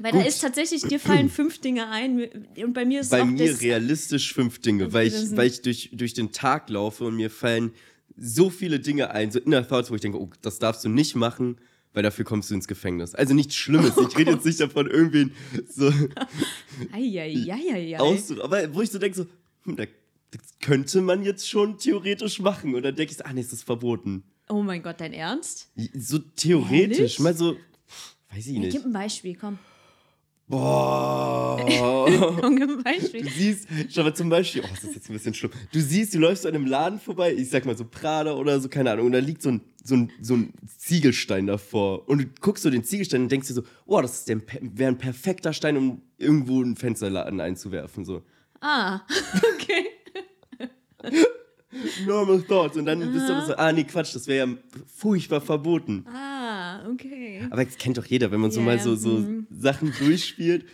Weil 0.00 0.12
Gut. 0.12 0.22
da 0.22 0.26
ist 0.26 0.40
tatsächlich, 0.40 0.82
dir 0.82 0.98
fallen 0.98 1.28
fünf 1.30 1.60
Dinge 1.60 1.88
ein. 1.88 2.28
Und 2.56 2.72
bei 2.72 2.84
mir 2.84 3.00
ist 3.00 3.10
Bei 3.10 3.22
auch 3.22 3.26
mir 3.26 3.50
das, 3.52 3.60
realistisch 3.60 4.32
fünf 4.32 4.60
Dinge, 4.60 4.92
weil 4.92 5.08
ich, 5.08 5.36
weil 5.36 5.46
ich 5.46 5.60
durch, 5.62 5.90
durch 5.92 6.14
den 6.14 6.32
Tag 6.32 6.70
laufe 6.70 7.04
und 7.04 7.16
mir 7.16 7.30
fallen 7.30 7.72
so 8.16 8.50
viele 8.50 8.80
Dinge 8.80 9.10
ein, 9.10 9.30
so 9.30 9.38
Inner 9.38 9.66
Thoughts, 9.66 9.90
wo 9.90 9.94
ich 9.94 10.00
denke, 10.00 10.20
oh, 10.20 10.30
das 10.42 10.58
darfst 10.58 10.84
du 10.84 10.88
nicht 10.88 11.16
machen, 11.16 11.56
weil 11.92 12.02
dafür 12.02 12.24
kommst 12.24 12.50
du 12.50 12.54
ins 12.54 12.66
Gefängnis. 12.66 13.14
Also 13.14 13.34
nichts 13.34 13.54
Schlimmes. 13.56 13.92
Ich 13.96 14.16
rede 14.16 14.32
jetzt 14.32 14.46
nicht 14.46 14.60
davon, 14.60 14.86
irgendwen 14.86 15.32
so 15.68 15.92
Eieieiei. 16.92 17.98
Aber 18.42 18.74
wo 18.74 18.82
ich 18.82 18.90
so 18.90 18.98
denke, 18.98 19.16
so, 19.16 19.26
hm, 19.64 19.76
da, 19.76 19.84
das 20.30 20.42
könnte 20.60 21.00
man 21.00 21.22
jetzt 21.22 21.48
schon 21.48 21.78
theoretisch 21.78 22.40
machen. 22.40 22.74
Und 22.74 22.82
dann 22.82 22.94
denke 22.94 23.12
ich 23.12 23.18
so, 23.18 23.24
ah 23.24 23.32
nee, 23.32 23.40
es 23.40 23.52
ist 23.52 23.64
verboten. 23.64 24.24
Oh 24.48 24.62
mein 24.62 24.82
Gott, 24.82 25.00
dein 25.00 25.12
Ernst? 25.12 25.70
So 25.94 26.18
theoretisch, 26.18 26.98
Ehrlich? 26.98 27.18
mal 27.20 27.34
so, 27.34 27.56
weiß 28.32 28.46
ich 28.46 28.58
nicht. 28.58 28.72
gib 28.72 28.84
ein 28.84 28.92
Beispiel, 28.92 29.36
komm. 29.36 29.58
Boah. 30.50 31.60
Komm, 32.40 32.60
ein 32.60 32.82
Beispiel. 32.82 33.22
Du 33.22 33.28
siehst, 33.28 33.68
schau 33.88 34.02
mal 34.02 34.12
zum 34.12 34.28
Beispiel, 34.28 34.62
oh, 34.64 34.68
das 34.68 34.82
ist 34.82 34.96
jetzt 34.96 35.08
ein 35.08 35.12
bisschen 35.12 35.32
schlimm. 35.32 35.52
Du 35.72 35.80
siehst, 35.80 36.12
du 36.12 36.18
läufst 36.18 36.44
an 36.44 36.56
einem 36.56 36.66
Laden 36.66 36.98
vorbei, 36.98 37.32
ich 37.32 37.48
sag 37.50 37.64
mal 37.66 37.76
so 37.76 37.84
Prada 37.84 38.32
oder 38.32 38.58
so, 38.58 38.68
keine 38.68 38.90
Ahnung, 38.90 39.06
und 39.06 39.12
da 39.12 39.20
liegt 39.20 39.42
so 39.42 39.50
ein, 39.50 39.60
so 39.84 39.94
ein, 39.94 40.10
so 40.20 40.34
ein 40.34 40.52
Ziegelstein 40.76 41.46
davor. 41.46 42.08
Und 42.08 42.18
du 42.18 42.24
guckst 42.40 42.64
so 42.64 42.70
den 42.70 42.82
Ziegelstein 42.82 43.22
und 43.22 43.30
denkst 43.30 43.46
dir 43.46 43.54
so, 43.54 43.62
oh, 43.86 44.00
das 44.00 44.26
wäre 44.26 44.90
ein 44.90 44.98
perfekter 44.98 45.52
Stein, 45.52 45.76
um 45.76 46.02
irgendwo 46.18 46.60
einen 46.60 46.74
Fensterladen 46.74 47.40
einzuwerfen. 47.40 48.04
So. 48.04 48.24
Ah, 48.60 49.02
okay. 49.54 49.86
Normal 52.06 52.42
thoughts. 52.42 52.76
Und 52.76 52.86
dann 52.86 52.98
bist 53.12 53.28
du 53.28 53.32
aber 53.32 53.46
so, 53.46 53.54
ah, 53.56 53.72
nee, 53.72 53.84
Quatsch, 53.84 54.14
das 54.14 54.26
wäre 54.26 54.48
ja 54.48 54.56
furchtbar 54.92 55.40
verboten. 55.40 56.04
Ah, 56.08 56.88
okay. 56.90 57.46
Aber 57.50 57.64
das 57.64 57.76
kennt 57.76 57.96
doch 57.98 58.06
jeder, 58.06 58.30
wenn 58.30 58.40
man 58.40 58.50
so 58.50 58.60
Ja, 58.60 58.66
mal 58.66 58.78
so, 58.80 58.96
so 58.96 59.10
mhm. 59.10 59.46
Sachen 59.50 59.92
durchspielt. 59.98 60.64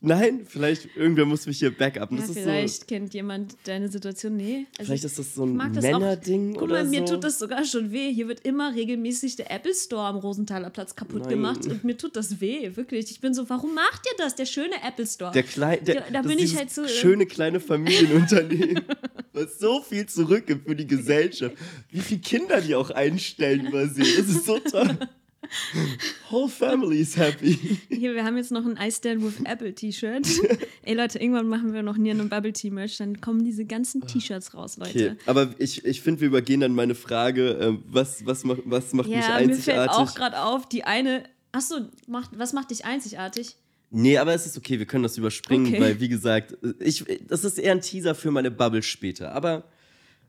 Nein, 0.00 0.46
vielleicht 0.46 0.96
irgendwer 0.96 1.24
muss 1.24 1.46
mich 1.46 1.58
hier 1.58 1.76
backuppen. 1.76 2.18
Ja, 2.18 2.24
vielleicht 2.24 2.80
so, 2.80 2.86
kennt 2.86 3.14
jemand 3.14 3.56
deine 3.64 3.88
Situation. 3.88 4.36
Nee. 4.36 4.66
Also 4.78 4.86
vielleicht 4.86 5.04
ist 5.04 5.18
das 5.18 5.34
so 5.34 5.44
ein. 5.44 5.56
Männerding 5.56 6.52
Guck 6.52 6.62
oder 6.62 6.84
mal, 6.84 6.84
mir 6.84 7.06
so. 7.06 7.14
tut 7.14 7.24
das 7.24 7.38
sogar 7.38 7.64
schon 7.64 7.90
weh. 7.90 8.12
Hier 8.12 8.28
wird 8.28 8.40
immer 8.46 8.74
regelmäßig 8.74 9.36
der 9.36 9.50
Apple 9.50 9.74
Store 9.74 10.06
am 10.06 10.16
Rosenthaler 10.16 10.70
Platz 10.70 10.94
kaputt 10.94 11.22
Nein. 11.22 11.30
gemacht 11.30 11.66
und 11.66 11.82
mir 11.82 11.96
tut 11.96 12.14
das 12.14 12.40
weh, 12.40 12.76
wirklich. 12.76 13.10
Ich 13.10 13.20
bin 13.20 13.34
so, 13.34 13.48
warum 13.50 13.74
macht 13.74 14.06
ihr 14.06 14.16
das? 14.18 14.36
Der 14.36 14.46
schöne 14.46 14.74
Apple 14.86 15.06
Store. 15.06 15.32
Der 15.32 15.42
kleine, 15.42 15.82
der, 15.82 16.04
da 16.12 16.22
bin 16.22 16.38
ich 16.38 16.56
halt 16.56 16.70
so, 16.70 16.84
äh, 16.84 16.88
schöne 16.88 17.26
kleine 17.26 17.58
Familienunternehmen, 17.58 18.84
was 19.32 19.58
so 19.58 19.82
viel 19.82 20.06
zurückgibt 20.06 20.68
für 20.68 20.76
die 20.76 20.86
Gesellschaft. 20.86 21.56
Wie 21.90 22.00
viele 22.00 22.20
Kinder 22.20 22.60
die 22.60 22.76
auch 22.76 22.90
einstellen 22.90 23.66
übersehen. 23.66 24.06
Das 24.16 24.28
ist 24.28 24.46
so 24.46 24.58
toll. 24.60 24.96
Whole 26.30 26.48
family 26.48 27.00
is 27.00 27.16
happy. 27.16 27.52
Hier, 27.88 28.14
wir 28.14 28.24
haben 28.24 28.36
jetzt 28.36 28.50
noch 28.52 28.64
ein 28.66 28.76
I 28.80 28.90
Stand 28.90 29.22
with 29.22 29.40
Apple 29.44 29.74
T-Shirt. 29.74 30.26
Ey 30.82 30.94
Leute, 30.94 31.18
irgendwann 31.18 31.48
machen 31.48 31.72
wir 31.72 31.82
noch 31.82 31.96
nie 31.96 32.10
einen 32.10 32.28
Bubble 32.28 32.52
Tea 32.52 32.70
Merch, 32.70 32.96
dann 32.98 33.20
kommen 33.20 33.44
diese 33.44 33.64
ganzen 33.64 34.06
T-Shirts 34.06 34.54
raus, 34.54 34.76
Leute. 34.76 35.12
Okay, 35.12 35.16
aber 35.26 35.54
ich, 35.58 35.84
ich 35.84 36.00
finde, 36.02 36.20
wir 36.22 36.28
übergehen 36.28 36.60
dann 36.60 36.74
meine 36.74 36.94
Frage, 36.94 37.50
ähm, 37.60 37.82
was, 37.86 38.26
was, 38.26 38.44
macht, 38.44 38.60
was 38.64 38.92
macht 38.92 39.08
mich 39.08 39.16
Ja, 39.16 39.40
mir 39.40 39.54
fällt 39.54 39.78
einzigartig? 39.78 39.96
auch 39.96 40.14
gerade 40.14 40.42
auf, 40.42 40.68
die 40.68 40.84
eine. 40.84 41.22
Achso, 41.52 41.76
macht, 42.06 42.30
was 42.38 42.52
macht 42.52 42.70
dich 42.70 42.84
einzigartig? 42.84 43.56
Nee, 43.90 44.18
aber 44.18 44.34
es 44.34 44.44
ist 44.44 44.58
okay, 44.58 44.78
wir 44.78 44.86
können 44.86 45.02
das 45.04 45.16
überspringen, 45.16 45.68
Okay. 45.68 45.80
weil 45.80 46.00
wie 46.00 46.08
gesagt, 46.10 46.58
ich, 46.80 47.04
das 47.26 47.44
ist 47.44 47.58
eher 47.58 47.72
ein 47.72 47.80
Teaser 47.80 48.14
für 48.14 48.30
meine 48.30 48.50
Bubble 48.50 48.82
später. 48.82 49.32
Aber 49.32 49.64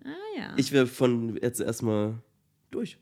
Ah 0.06 0.38
ja. 0.38 0.54
ich 0.56 0.72
wäre 0.72 0.88
von 0.88 1.38
jetzt 1.42 1.60
erstmal 1.60 2.14
durch. 2.72 2.98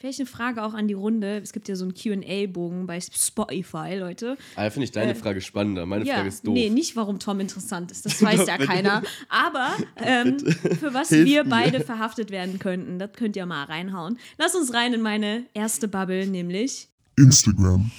Vielleicht 0.00 0.18
eine 0.18 0.26
Frage 0.26 0.62
auch 0.64 0.72
an 0.72 0.88
die 0.88 0.94
Runde. 0.94 1.36
Es 1.42 1.52
gibt 1.52 1.68
ja 1.68 1.76
so 1.76 1.84
einen 1.84 1.92
QA-Bogen 1.92 2.86
bei 2.86 2.98
Spotify, 3.02 3.96
Leute. 3.96 4.38
Ah, 4.56 4.70
finde 4.70 4.84
ich 4.84 4.92
deine 4.92 5.12
Äh, 5.12 5.14
Frage 5.14 5.42
spannender. 5.42 5.84
Meine 5.84 6.06
ja, 6.06 6.14
Frage 6.14 6.28
ist 6.28 6.46
doof. 6.46 6.54
nee, 6.54 6.70
nicht 6.70 6.96
warum 6.96 7.18
Tom 7.18 7.38
interessant 7.38 7.90
ist, 7.92 8.06
das 8.06 8.22
weiß 8.22 8.46
ja 8.46 8.56
keiner. 8.56 9.02
Aber 9.28 9.68
ähm, 9.96 10.38
für 10.78 10.94
was 10.94 11.10
Hilf 11.10 11.26
wir 11.26 11.44
mir. 11.44 11.50
beide 11.50 11.80
verhaftet 11.84 12.30
werden 12.30 12.58
könnten, 12.58 12.98
das 12.98 13.12
könnt 13.12 13.36
ihr 13.36 13.44
mal 13.44 13.64
reinhauen. 13.64 14.18
Lass 14.38 14.54
uns 14.54 14.72
rein 14.72 14.94
in 14.94 15.02
meine 15.02 15.44
erste 15.52 15.86
Bubble, 15.86 16.26
nämlich 16.26 16.88
Instagram. 17.18 17.90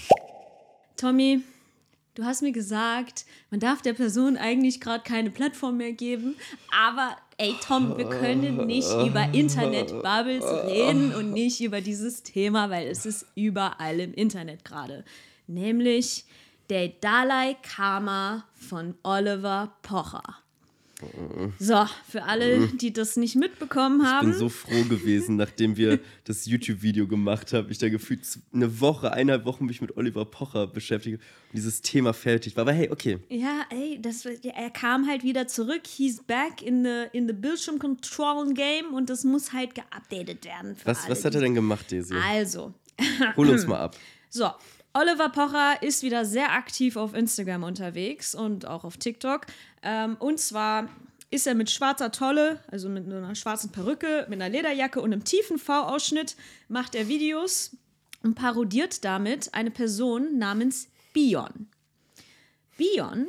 Tommy, 0.98 1.41
du 2.15 2.24
hast 2.24 2.41
mir 2.41 2.51
gesagt, 2.51 3.25
man 3.51 3.60
darf 3.60 3.84
der 3.84 3.93
Person 3.93 4.38
eigentlich 4.38 4.81
gerade 4.81 5.03
keine 5.03 5.29
Plattform 5.29 5.77
mehr 5.77 5.93
geben, 5.93 6.36
aber 6.75 7.15
ey 7.41 7.55
Tom, 7.60 7.98
wir 7.98 8.07
können 8.07 8.67
nicht 8.67 8.91
über 8.91 9.33
Internet-Bubbles 9.33 10.45
reden 10.67 11.15
und 11.15 11.31
nicht 11.31 11.60
über 11.60 11.81
dieses 11.81 12.21
Thema, 12.21 12.69
weil 12.69 12.88
es 12.88 13.07
ist 13.07 13.25
überall 13.33 14.00
im 14.00 14.13
Internet 14.13 14.63
gerade. 14.63 15.03
Nämlich 15.48 16.25
der 16.69 16.89
Dalai 16.89 17.57
Karma 17.63 18.45
von 18.53 18.93
Oliver 19.01 19.74
Pocher. 19.81 20.40
So, 21.60 21.86
für 22.08 22.24
alle, 22.24 22.67
die 22.67 22.93
das 22.93 23.17
nicht 23.17 23.36
mitbekommen 23.36 24.01
Ich 24.01 24.08
haben. 24.08 24.29
bin 24.29 24.39
so 24.39 24.50
froh 24.50 24.84
gewesen, 24.89 25.36
nachdem 25.36 25.77
wir 25.77 26.00
das 26.25 26.46
YouTube-Video 26.46 27.08
gemacht 27.08 27.53
haben. 27.53 27.70
Ich 27.72 27.77
da 27.77 27.89
gefühlt 27.89 28.22
eine 28.53 28.79
Woche, 28.79 29.12
eineinhalb 29.13 29.46
Wochen 29.46 29.65
mich 29.65 29.81
mit 29.81 29.98
Oliver 29.98 30.25
Pocher 30.25 30.67
beschäftigt 30.67 31.20
und 31.20 31.58
dieses 31.58 31.81
Thema 31.81 32.13
fertig 32.13 32.55
war. 32.55 32.62
Aber 32.62 32.74
hey, 32.74 32.89
okay. 32.89 33.20
Ja, 33.29 33.65
ey, 33.70 34.00
das, 34.01 34.25
er 34.25 34.70
kam 34.70 35.08
halt 35.08 35.24
wieder 35.24 35.48
zurück. 35.48 35.81
He's 35.88 36.22
back 36.24 36.62
in 36.62 36.84
the, 36.84 37.05
in 37.13 37.27
the 37.27 37.34
Bildschirm 37.34 37.79
Control 37.79 38.53
Game 38.53 38.93
und 38.93 39.10
das 39.10 39.24
muss 39.24 39.53
halt 39.53 39.75
geupdatet 39.75 40.46
werden. 40.46 40.75
Was, 40.84 41.10
was 41.10 41.25
hat 41.25 41.36
er 41.36 41.41
denn 41.41 41.55
gemacht, 41.55 41.91
Desi? 41.91 42.15
Also, 42.15 42.74
Hol 43.36 43.50
uns 43.50 43.67
mal 43.67 43.79
ab. 43.79 43.98
so. 44.29 44.50
Oliver 44.93 45.29
Pocher 45.29 45.81
ist 45.81 46.03
wieder 46.03 46.25
sehr 46.25 46.51
aktiv 46.51 46.98
auf 46.98 47.13
Instagram 47.13 47.63
unterwegs 47.63 48.36
und 48.36 48.67
auch 48.67 48.84
auf 48.84 48.98
TikTok. 48.98 49.46
Ähm, 49.83 50.15
und 50.19 50.39
zwar 50.39 50.89
ist 51.29 51.47
er 51.47 51.55
mit 51.55 51.69
schwarzer 51.71 52.11
Tolle, 52.11 52.59
also 52.67 52.89
mit 52.89 53.05
einer 53.05 53.35
schwarzen 53.35 53.71
Perücke, 53.71 54.25
mit 54.29 54.41
einer 54.41 54.50
Lederjacke 54.50 55.01
und 55.01 55.13
einem 55.13 55.23
tiefen 55.23 55.57
V-Ausschnitt, 55.57 56.35
macht 56.67 56.93
er 56.93 57.07
Videos 57.07 57.75
und 58.23 58.35
parodiert 58.35 59.03
damit 59.05 59.53
eine 59.53 59.71
Person 59.71 60.38
namens 60.38 60.88
Bion. 61.13 61.67
Bion 62.77 63.27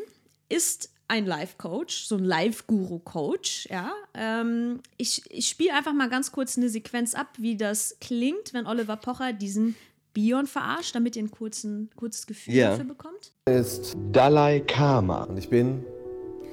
ist 0.48 0.90
ein 1.08 1.26
Life-Coach, 1.26 2.04
so 2.06 2.16
ein 2.16 2.24
Live-Guru-Coach, 2.24 3.68
ja. 3.70 3.92
Ähm, 4.14 4.80
ich 4.96 5.22
ich 5.30 5.48
spiele 5.48 5.74
einfach 5.74 5.92
mal 5.92 6.08
ganz 6.08 6.32
kurz 6.32 6.56
eine 6.56 6.68
Sequenz 6.70 7.14
ab, 7.14 7.28
wie 7.38 7.56
das 7.56 7.96
klingt, 8.00 8.54
wenn 8.54 8.66
Oliver 8.66 8.96
Pocher 8.96 9.32
diesen 9.32 9.76
Bion 10.14 10.46
verarscht, 10.46 10.94
damit 10.94 11.16
ihr 11.16 11.22
ein 11.22 11.30
kurzen, 11.30 11.90
kurzes 11.96 12.26
Gefühl 12.26 12.54
Ja. 12.54 12.70
dafür 12.70 12.84
bekommt. 12.84 13.32
ist 13.46 13.94
Dalai 14.12 14.60
Karma 14.60 15.24
und 15.24 15.36
ich 15.38 15.48
bin 15.48 15.84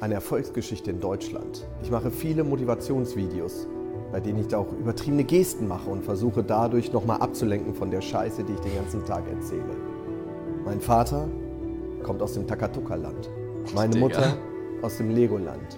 eine 0.01 0.13
Erfolgsgeschichte 0.13 0.91
in 0.91 0.99
Deutschland. 0.99 1.67
Ich 1.83 1.91
mache 1.91 2.09
viele 2.11 2.43
Motivationsvideos, 2.43 3.67
bei 4.11 4.19
denen 4.19 4.39
ich 4.39 4.47
da 4.47 4.57
auch 4.59 4.71
übertriebene 4.71 5.23
Gesten 5.23 5.67
mache 5.67 5.89
und 5.89 6.03
versuche 6.03 6.43
dadurch 6.43 6.91
nochmal 6.93 7.19
abzulenken 7.19 7.73
von 7.75 7.91
der 7.91 8.01
Scheiße, 8.01 8.43
die 8.43 8.53
ich 8.53 8.59
den 8.59 8.75
ganzen 8.75 9.05
Tag 9.05 9.27
erzähle. 9.27 9.75
Mein 10.63 10.79
Vater 10.79 11.27
kommt 12.03 12.21
aus 12.21 12.33
dem 12.33 12.47
Takatuka-Land, 12.47 13.29
meine 13.73 13.93
Digga. 13.93 14.05
Mutter 14.05 14.37
aus 14.81 14.97
dem 14.97 15.11
Legoland. 15.11 15.77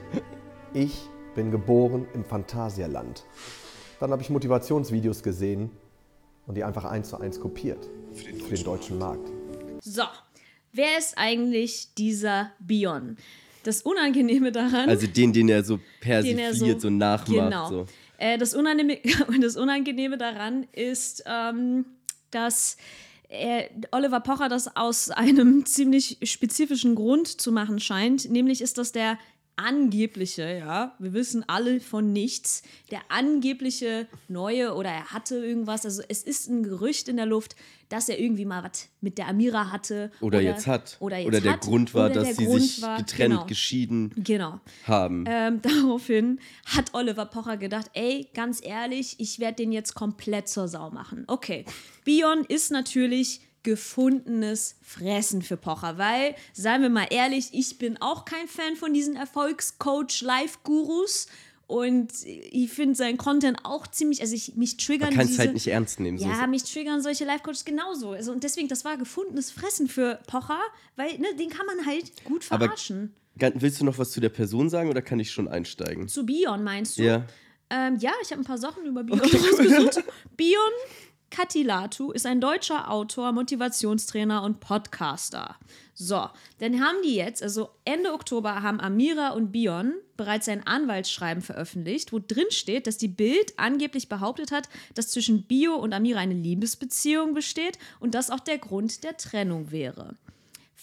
Ich 0.73 1.09
bin 1.33 1.49
geboren 1.49 2.05
im 2.13 2.23
Phantasialand. 2.23 3.25
Dann 3.99 4.11
habe 4.11 4.21
ich 4.21 4.29
Motivationsvideos 4.29 5.23
gesehen 5.23 5.71
und 6.45 6.55
die 6.55 6.63
einfach 6.63 6.85
eins 6.85 7.09
zu 7.09 7.17
eins 7.19 7.39
kopiert 7.39 7.89
für 8.13 8.55
den 8.55 8.63
deutschen 8.63 8.97
Markt. 8.97 9.31
So, 9.81 10.03
wer 10.73 10.97
ist 10.97 11.17
eigentlich 11.17 11.93
dieser 11.95 12.51
Bion? 12.59 13.17
Das 13.63 13.81
Unangenehme 13.83 14.51
daran. 14.51 14.89
Also 14.89 15.07
den, 15.07 15.33
den 15.33 15.49
er 15.49 15.63
so 15.63 15.79
persifliert, 15.99 16.61
er 16.61 16.79
so, 16.79 16.89
nachmacht. 16.89 17.27
Genau. 17.27 17.69
So. 17.69 17.85
Äh, 18.17 18.37
das, 18.37 18.53
Unangenehme, 18.53 18.99
das 19.41 19.57
Unangenehme 19.57 20.17
daran 20.17 20.67
ist, 20.73 21.23
ähm, 21.25 21.85
dass 22.31 22.77
er, 23.29 23.69
Oliver 23.91 24.19
Pocher 24.19 24.49
das 24.49 24.75
aus 24.75 25.09
einem 25.09 25.65
ziemlich 25.65 26.17
spezifischen 26.23 26.95
Grund 26.95 27.27
zu 27.27 27.51
machen 27.51 27.79
scheint. 27.79 28.29
Nämlich 28.29 28.61
ist 28.61 28.77
das 28.77 28.91
der 28.91 29.17
angebliche, 29.55 30.57
ja, 30.59 30.95
wir 30.99 31.13
wissen 31.13 31.43
alle 31.47 31.79
von 31.79 32.11
nichts, 32.13 32.63
der 32.89 33.01
angebliche 33.09 34.07
neue 34.27 34.73
oder 34.75 34.89
er 34.89 35.05
hatte 35.11 35.35
irgendwas, 35.37 35.85
also 35.85 36.01
es 36.09 36.23
ist 36.23 36.47
ein 36.49 36.63
Gerücht 36.63 37.07
in 37.07 37.17
der 37.17 37.25
Luft, 37.25 37.55
dass 37.89 38.07
er 38.09 38.19
irgendwie 38.19 38.45
mal 38.45 38.63
was 38.63 38.87
mit 39.01 39.17
der 39.17 39.27
Amira 39.27 39.71
hatte. 39.71 40.11
Oder, 40.21 40.39
jetzt 40.41 40.65
hat. 40.67 40.97
Oder, 40.99 41.17
jetzt 41.17 41.27
oder 41.27 41.41
der 41.41 41.53
hat, 41.53 41.61
Grund 41.61 41.93
war, 41.93 42.05
oder 42.09 42.21
dass 42.23 42.37
sie 42.37 42.45
Grund 42.45 42.61
sich 42.61 42.81
war- 42.81 42.97
getrennt, 42.97 43.33
genau. 43.33 43.45
geschieden 43.45 44.13
Genau. 44.17 44.59
haben. 44.87 45.25
Ähm, 45.27 45.61
daraufhin 45.61 46.39
hat 46.65 46.93
Oliver 46.93 47.25
Pocher 47.25 47.57
gedacht, 47.57 47.91
ey, 47.93 48.29
ganz 48.33 48.61
ehrlich, 48.65 49.15
ich 49.19 49.39
werde 49.39 49.55
den 49.57 49.71
jetzt 49.71 49.93
komplett 49.93 50.47
zur 50.47 50.67
Sau 50.67 50.89
machen. 50.89 51.25
Okay, 51.27 51.65
Bion 52.05 52.45
ist 52.47 52.71
natürlich 52.71 53.41
gefundenes 53.63 54.75
Fressen 54.81 55.41
für 55.41 55.57
Pocher, 55.57 55.97
weil, 55.97 56.35
seien 56.53 56.81
wir 56.81 56.89
mal 56.89 57.07
ehrlich, 57.09 57.49
ich 57.51 57.77
bin 57.77 58.01
auch 58.01 58.25
kein 58.25 58.47
Fan 58.47 58.75
von 58.75 58.93
diesen 58.93 59.15
Erfolgscoach-Live-Gurus 59.15 61.27
und 61.67 62.11
ich 62.25 62.69
finde 62.71 62.95
seinen 62.95 63.17
Content 63.17 63.59
auch 63.63 63.87
ziemlich, 63.87 64.21
also 64.21 64.35
ich, 64.35 64.55
mich 64.55 64.75
triggern 64.77 65.09
Man 65.09 65.17
kann 65.19 65.27
es 65.29 65.39
halt 65.39 65.53
nicht 65.53 65.67
ernst 65.67 65.99
nehmen. 66.01 66.17
So 66.17 66.25
Ja, 66.25 66.41
ist- 66.43 66.49
mich 66.49 66.63
triggern 66.63 67.01
solche 67.01 67.23
Live-Coaches 67.23 67.63
genauso. 67.63 68.11
Also, 68.11 68.31
und 68.33 68.43
deswegen, 68.43 68.67
das 68.67 68.83
war 68.83 68.97
gefundenes 68.97 69.51
Fressen 69.51 69.87
für 69.87 70.19
Pocher, 70.27 70.59
weil 70.97 71.17
ne, 71.17 71.27
den 71.39 71.49
kann 71.49 71.65
man 71.65 71.85
halt 71.85 72.11
gut 72.25 72.45
Aber- 72.49 72.65
verarschen. 72.65 73.13
Gan- 73.37 73.53
Willst 73.55 73.79
du 73.79 73.85
noch 73.85 73.97
was 73.97 74.11
zu 74.11 74.19
der 74.19 74.27
Person 74.29 74.69
sagen 74.69 74.89
oder 74.89 75.01
kann 75.01 75.17
ich 75.19 75.31
schon 75.31 75.47
einsteigen? 75.47 76.09
Zu 76.09 76.25
Bion 76.25 76.61
meinst 76.63 76.97
du? 76.97 77.03
Ja. 77.03 77.25
Ähm, 77.69 77.95
ja, 77.99 78.11
ich 78.21 78.31
habe 78.31 78.41
ein 78.41 78.45
paar 78.45 78.57
Sachen 78.57 78.85
über 78.85 79.03
Bion 79.05 79.19
rausgesucht. 79.21 80.03
Bion 80.35 80.59
Katilatu 81.31 82.11
ist 82.11 82.25
ein 82.25 82.41
deutscher 82.41 82.91
Autor, 82.91 83.31
Motivationstrainer 83.31 84.43
und 84.43 84.59
Podcaster. 84.59 85.55
So, 85.93 86.29
dann 86.59 86.81
haben 86.81 86.97
die 87.03 87.15
jetzt, 87.15 87.41
also 87.41 87.69
Ende 87.85 88.13
Oktober 88.13 88.61
haben 88.61 88.81
Amira 88.81 89.29
und 89.29 89.51
Bion 89.51 89.93
bereits 90.17 90.49
ein 90.49 90.67
Anwaltsschreiben 90.67 91.41
veröffentlicht, 91.41 92.11
wo 92.11 92.19
drin 92.19 92.49
steht, 92.49 92.85
dass 92.85 92.97
die 92.97 93.07
Bild 93.07 93.53
angeblich 93.57 94.09
behauptet 94.09 94.51
hat, 94.51 94.67
dass 94.93 95.09
zwischen 95.09 95.43
Bio 95.43 95.75
und 95.75 95.93
Amira 95.93 96.19
eine 96.19 96.33
Liebesbeziehung 96.33 97.33
besteht 97.33 97.79
und 97.99 98.13
das 98.13 98.29
auch 98.29 98.41
der 98.41 98.57
Grund 98.57 99.03
der 99.03 99.15
Trennung 99.15 99.71
wäre. 99.71 100.15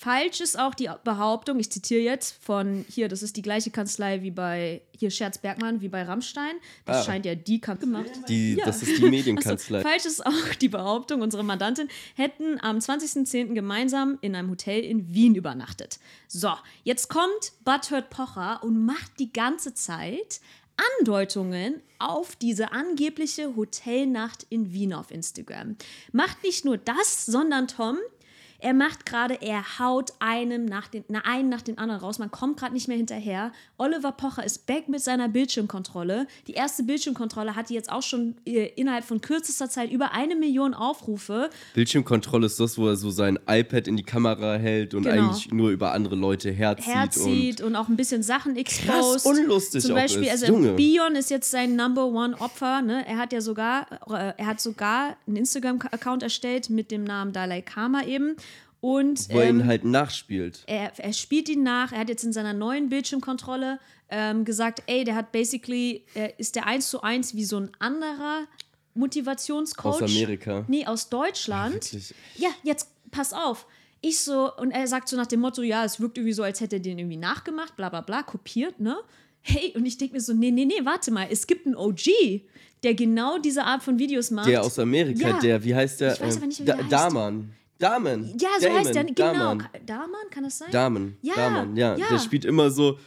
Falsch 0.01 0.41
ist 0.41 0.57
auch 0.57 0.77
die 0.77 0.89
Behauptung, 1.03 1.59
ich 1.59 1.73
zitiere 1.73 2.01
jetzt 2.01 2.37
von 2.41 2.85
hier, 2.89 3.09
das 3.09 3.25
ist 3.25 3.37
die 3.37 3.43
gleiche 3.43 3.71
Kanzlei 3.71 4.23
wie 4.23 4.31
bei 4.31 4.81
hier 4.97 5.11
Scherz 5.11 5.39
Bergmann, 5.39 5.81
wie 5.81 5.89
bei 5.89 6.05
Rammstein. 6.05 6.55
Das 6.85 6.99
Ah. 6.99 7.03
scheint 7.03 7.27
ja 7.27 7.35
die 7.35 7.61
Kanzlei 7.61 7.85
gemacht. 7.87 8.11
Die, 8.29 8.55
Ja. 8.55 8.65
Das 8.65 8.81
ist 8.85 8.99
die 8.99 9.11
Medienkanzlei. 9.11 9.81
Falsch 9.83 10.05
ist 10.05 10.25
auch 10.25 10.55
die 10.61 10.69
Behauptung, 10.69 11.21
unsere 11.21 11.43
Mandantin 11.43 11.89
hätten 12.15 12.61
am 12.61 12.79
20.10. 12.79 13.55
gemeinsam 13.57 14.19
in 14.21 14.37
einem 14.37 14.51
Hotel 14.51 14.85
in 14.85 15.13
Wien 15.13 15.35
übernachtet. 15.35 15.99
So, 16.29 16.53
jetzt 16.85 17.09
kommt 17.09 17.53
Butthurt 17.65 18.09
Pocher 18.09 18.63
und 18.63 18.85
macht 18.87 19.19
die 19.19 19.33
ganze 19.33 19.75
Zeit 19.75 20.41
Andeutungen 21.01 21.83
auf 21.99 22.37
diese 22.37 22.71
angebliche 22.71 23.57
Hotelnacht 23.57 24.47
in 24.49 24.73
Wien 24.73 24.95
auf 24.95 25.11
Instagram. 25.11 25.75
Macht 26.13 26.45
nicht 26.45 26.65
nur 26.65 26.79
das, 26.79 27.27
sondern 27.27 27.67
Tom, 27.67 27.99
Er 28.61 28.75
macht 28.75 29.07
gerade, 29.07 29.35
er 29.41 29.79
haut 29.79 30.13
einem 30.19 30.65
nach 30.65 30.89
den, 30.89 31.05
na, 31.09 31.21
einen 31.25 31.49
nach 31.49 31.63
dem 31.63 31.79
anderen 31.79 32.01
raus. 32.01 32.19
Man 32.19 32.31
kommt 32.33 32.59
gerade 32.59 32.75
nicht 32.75 32.89
mehr 32.89 32.97
hinterher. 32.97 33.53
Oliver 33.77 34.11
Pocher 34.11 34.45
ist 34.45 34.67
back 34.67 34.89
mit 34.89 35.01
seiner 35.01 35.29
Bildschirmkontrolle. 35.29 36.27
Die 36.49 36.55
erste 36.55 36.83
Bildschirmkontrolle 36.83 37.55
hat 37.55 37.71
jetzt 37.71 37.91
auch 37.93 38.03
schon 38.03 38.35
äh, 38.45 38.67
innerhalb 38.75 39.05
von 39.05 39.21
kürzester 39.21 39.71
Zeit 39.71 39.93
über 39.93 40.13
eine 40.13 40.35
Million 40.35 40.75
Aufrufe. 40.75 41.51
Bildschirmkontrolle 41.75 42.47
ist 42.47 42.59
das, 42.59 42.77
wo 42.79 42.89
er 42.89 42.97
so 42.97 43.11
sein 43.11 43.39
iPad 43.49 43.87
in 43.87 43.97
die 43.97 44.03
Kamera 44.03 44.57
hält 44.57 44.95
und 44.95 45.05
Genau. 45.05 45.29
eigentlich 45.29 45.53
nur 45.53 45.71
über 45.71 45.93
andere 45.93 46.17
Leute 46.17 46.51
herzieht. 46.51 46.95
herzieht 46.95 47.61
und, 47.61 47.77
auch 47.77 47.89
ein 47.89 47.97
bisschen 47.97 48.25
Sachen 48.25 48.57
exposed. 48.57 49.25
unlustig 49.25 49.83
Zum 49.85 49.95
Beispiel, 49.95 50.25
ist. 50.25 50.31
also 50.33 50.47
Junge. 50.47 50.73
Bion 50.73 51.15
ist 51.15 51.31
jetzt 51.31 51.51
sein 51.53 51.77
Number 51.77 52.07
One 52.07 52.37
Opfer. 52.41 52.83
Ne? 52.83 53.07
Er 53.07 53.19
hat 53.19 53.33
ja 53.33 53.41
sogar, 53.41 53.87
äh, 54.11 54.33
er 54.37 54.47
hat 54.47 54.61
sogar 54.61 55.17
einen 55.29 55.37
Instagram-Account 55.37 56.25
erstellt 56.25 56.71
mit 56.71 56.91
dem 56.91 57.05
Namen 57.05 57.33
Dalai 57.33 57.63
Karma 57.63 58.03
eben. 58.03 58.35
Und 58.81 59.29
wo 59.31 59.39
er 59.41 59.49
ihn 59.51 59.61
ähm, 59.61 59.67
halt 59.67 59.85
nachspielt. 59.85 60.63
er, 60.67 60.93
er 60.99 61.13
spielt 61.13 61.49
ihn 61.49 61.63
nach. 61.65 61.91
Er 61.93 61.99
hat 62.01 62.09
jetzt 62.09 62.23
in 62.25 62.33
seiner 62.33 62.53
neuen 62.53 62.89
Bildschirmkontrolle 62.89 63.81
ähm, 64.09 64.45
gesagt, 64.45 64.83
ey, 64.87 65.03
der 65.05 65.17
hat 65.17 65.33
basically, 65.33 66.05
er 66.15 66.39
ist 66.39 66.55
der 66.55 66.67
eins 66.67 66.89
zu 66.89 67.03
eins 67.03 67.35
wie 67.35 67.45
so 67.45 67.57
ein 67.59 67.71
anderer 67.81 68.47
Motivationscoach. 68.95 70.03
Aus 70.03 70.11
Amerika. 70.11 70.65
Nee, 70.69 70.87
aus 70.87 71.09
Deutschland. 71.09 71.75
Wirklich? 71.75 72.15
Ja, 72.37 72.49
jetzt 72.63 72.89
pass 73.11 73.33
auf. 73.33 73.67
Ich 74.01 74.21
so, 74.21 74.55
und 74.57 74.71
er 74.71 74.87
sagt 74.87 75.09
so 75.09 75.17
nach 75.17 75.27
dem 75.27 75.41
Motto, 75.41 75.63
ja, 75.63 75.85
es 75.85 75.99
wirkt 76.01 76.19
irgendwie 76.19 76.33
so, 76.33 76.43
als 76.45 76.61
hätte 76.61 76.77
er 76.77 76.81
den 76.81 76.99
irgendwie 76.99 77.17
nachgemacht, 77.17 77.77
bla 77.77 77.89
bla 77.89 78.01
bla, 78.01 78.23
kopiert, 78.23 78.79
ne? 78.79 78.97
Hey, 79.41 79.73
und 79.77 79.87
ich 79.87 79.99
denke 79.99 80.15
mir 80.15 80.21
so, 80.21 80.35
nee, 80.35 80.51
nee, 80.51 80.65
nee, 80.67 80.85
warte 80.85 81.11
mal, 81.11 81.27
es 81.31 81.47
gibt 81.47 81.67
einen 81.67 81.75
OG, 81.75 82.43
der 82.83 82.95
genau 82.95 83.39
diese 83.39 83.65
Art 83.65 83.83
von 83.83 83.99
Videos 83.99 84.31
macht. 84.31 84.49
Der 84.49 84.63
aus 84.63 84.79
Amerika, 84.79 85.29
Ja. 85.31 85.41
der, 85.41 85.65
wie 85.65 85.75
heißt 85.75 86.01
der? 86.01 86.15
Ich 86.15 86.21
weiß 86.21 86.37
aber 86.37 86.47
nicht, 86.47 86.61
wie 86.61 86.65
Da- 86.65 86.75
der 86.75 86.83
heißt. 86.85 86.93
Daman. 86.93 87.53
Daman. 87.79 88.37
ja, 88.39 88.49
so 88.59 88.67
Damon, 88.67 88.79
heißt 88.79 88.95
der, 88.95 89.05
genau. 89.05 89.15
Daman. 89.33 89.59
Ka- 89.59 89.71
Daman, 89.87 90.31
kann 90.31 90.45
das 90.45 90.59
sein? 90.59 90.69
Daman. 90.71 91.17
Ja, 91.23 91.35
Daman, 91.37 91.77
ja. 91.77 91.97
ja. 91.97 92.09
Der 92.09 92.19
spielt 92.19 92.45
immer 92.45 92.71
so, 92.71 92.99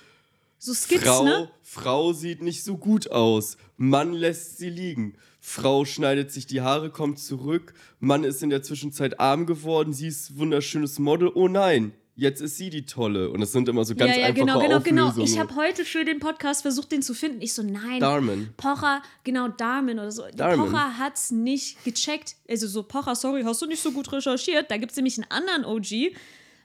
so 0.58 0.74
Skits, 0.74 1.04
Frau, 1.04 1.24
ne? 1.24 1.52
Frau 1.62 2.14
sieht 2.14 2.42
nicht 2.42 2.64
so 2.64 2.78
gut 2.78 3.12
aus. 3.12 3.58
Mann 3.78 4.14
lässt 4.14 4.58
sie 4.60 4.70
liegen. 4.70 5.16
Frau 5.40 5.86
schneidet 5.86 6.32
sich 6.32 6.46
die 6.46 6.62
Haare, 6.62 6.92
kommt 6.92 7.18
zurück. 7.20 7.74
Mann 8.00 8.24
ist 8.24 8.44
in 8.44 8.50
der 8.52 8.62
Zwischenzeit 8.62 9.20
arm 9.20 9.46
geworden. 9.48 9.92
Sie 9.92 10.08
ist 10.08 10.38
wunderschönes 10.38 11.00
Model. 11.00 11.32
Oh 11.34 11.48
nein, 11.48 11.94
jetzt 12.22 12.40
ist 12.40 12.58
sie 12.58 12.70
die 12.70 12.86
Tolle. 12.86 13.32
Und 13.32 13.42
es 13.42 13.52
sind 13.52 13.68
immer 13.68 13.84
so 13.84 13.96
ganz 13.96 14.12
ja, 14.12 14.22
ja, 14.22 14.26
einfache 14.28 14.46
genau, 14.46 14.60
genau, 14.60 14.80
genau. 14.80 15.24
Ich 15.24 15.40
habe 15.40 15.56
heute 15.56 15.84
für 15.84 16.06
den 16.06 16.20
Podcast 16.20 16.62
versucht, 16.62 16.92
den 16.92 17.02
zu 17.02 17.16
finden. 17.16 17.42
Ich 17.42 17.54
so, 17.54 17.64
nein. 17.64 18.00
Darman. 18.00 18.54
Pocher, 18.58 19.02
genau, 19.24 19.48
Darman 19.48 19.98
oder 19.98 20.12
so. 20.12 20.24
Darman. 20.36 20.68
Pocher 20.68 21.00
hat's 21.00 21.32
nicht 21.32 21.84
gecheckt. 21.84 22.36
Also 22.48 22.68
so, 22.68 22.84
Pocher, 22.84 23.16
sorry, 23.16 23.42
hast 23.44 23.62
du 23.62 23.66
nicht 23.66 23.82
so 23.82 23.92
gut 23.92 24.12
recherchiert. 24.14 24.70
Da 24.70 24.78
gibt 24.78 24.92
es 24.92 24.98
nämlich 24.98 25.18
einen 25.18 25.32
anderen 25.32 25.66
OG. 25.66 26.16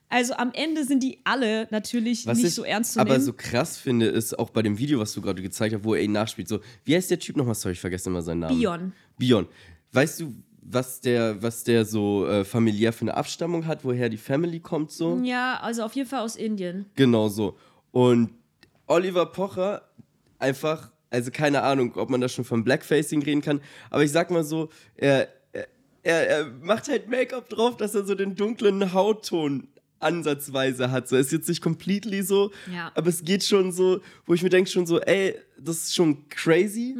Also 0.08 0.34
am 0.34 0.52
Ende 0.52 0.84
sind 0.84 1.02
die 1.02 1.18
alle 1.25 1.66
natürlich 1.70 2.26
Was 2.26 2.36
nicht 2.36 2.48
ich 2.48 2.54
so 2.54 2.62
ernst 2.62 2.92
zu 2.92 3.00
aber 3.00 3.14
nehmen. 3.14 3.25
so 3.25 3.32
krass 3.32 3.78
finde, 3.78 4.06
ist 4.06 4.38
auch 4.38 4.50
bei 4.50 4.62
dem 4.62 4.78
Video, 4.78 5.00
was 5.00 5.14
du 5.14 5.22
gerade 5.22 5.42
gezeigt 5.42 5.75
hast, 5.75 5.82
wo 5.84 5.94
er 5.94 6.02
ihn 6.02 6.12
nachspielt. 6.12 6.48
So, 6.48 6.60
wie 6.84 6.94
heißt 6.94 7.10
der 7.10 7.18
Typ 7.18 7.36
nochmal? 7.36 7.54
Sorry, 7.54 7.72
ich 7.72 7.80
vergesse 7.80 8.10
immer 8.10 8.22
seinen 8.22 8.40
Namen. 8.40 8.58
Bion. 8.58 8.92
Bion. 9.18 9.46
Weißt 9.92 10.20
du, 10.20 10.34
was 10.68 11.00
der, 11.00 11.42
was 11.42 11.64
der 11.64 11.85
so 11.85 12.26
äh, 12.26 12.44
familiär 12.44 12.92
für 12.92 13.02
eine 13.02 13.16
Abstammung 13.16 13.66
hat, 13.66 13.85
woher 13.85 14.08
die 14.08 14.16
Family 14.16 14.61
kommt 14.61 14.90
so? 14.90 15.20
Ja, 15.23 15.58
also 15.61 15.82
auf 15.82 15.94
jeden 15.94 16.08
Fall 16.08 16.20
aus 16.20 16.37
Indien. 16.37 16.87
Genau 16.96 17.28
so. 17.28 17.56
Und 17.92 18.30
Oliver 18.87 19.26
Pocher 19.26 19.82
einfach, 20.38 20.90
also 21.11 21.30
keine 21.30 21.62
Ahnung, 21.62 21.94
ob 21.96 22.11
man 22.11 22.20
da 22.20 22.28
schon 22.28 22.44
von 22.44 22.64
Blackfacing 22.64 23.23
reden 23.23 23.42
kann, 23.42 23.61
aber 23.90 24.02
ich 24.02 24.12
sag 24.12 24.30
mal 24.30 24.44
so, 24.44 24.68
er, 24.96 25.28
er, 25.52 25.66
er 26.02 26.28
er 26.28 26.46
macht 26.61 26.88
halt 26.88 27.08
Make-up 27.08 27.49
drauf, 27.49 27.76
dass 27.76 27.94
er 27.94 28.04
so 28.04 28.14
den 28.14 28.35
dunklen 28.35 28.92
Hautton 28.92 29.68
ansatzweise 30.00 30.90
hat. 30.90 31.08
So, 31.08 31.16
ist 31.16 31.32
jetzt 31.32 31.48
nicht 31.48 31.62
completely 31.62 32.22
so, 32.22 32.50
Ja. 32.72 32.92
aber 32.94 33.08
es 33.08 33.24
geht 33.24 33.44
schon 33.44 33.72
so, 33.72 34.00
wo 34.26 34.34
ich 34.34 34.42
mir 34.42 34.48
denke 34.50 34.70
schon 34.70 34.86
so, 34.86 35.00
ey, 35.00 35.34
das 35.58 35.84
ist 35.84 35.94
schon 35.94 36.28
crazy. 36.28 36.94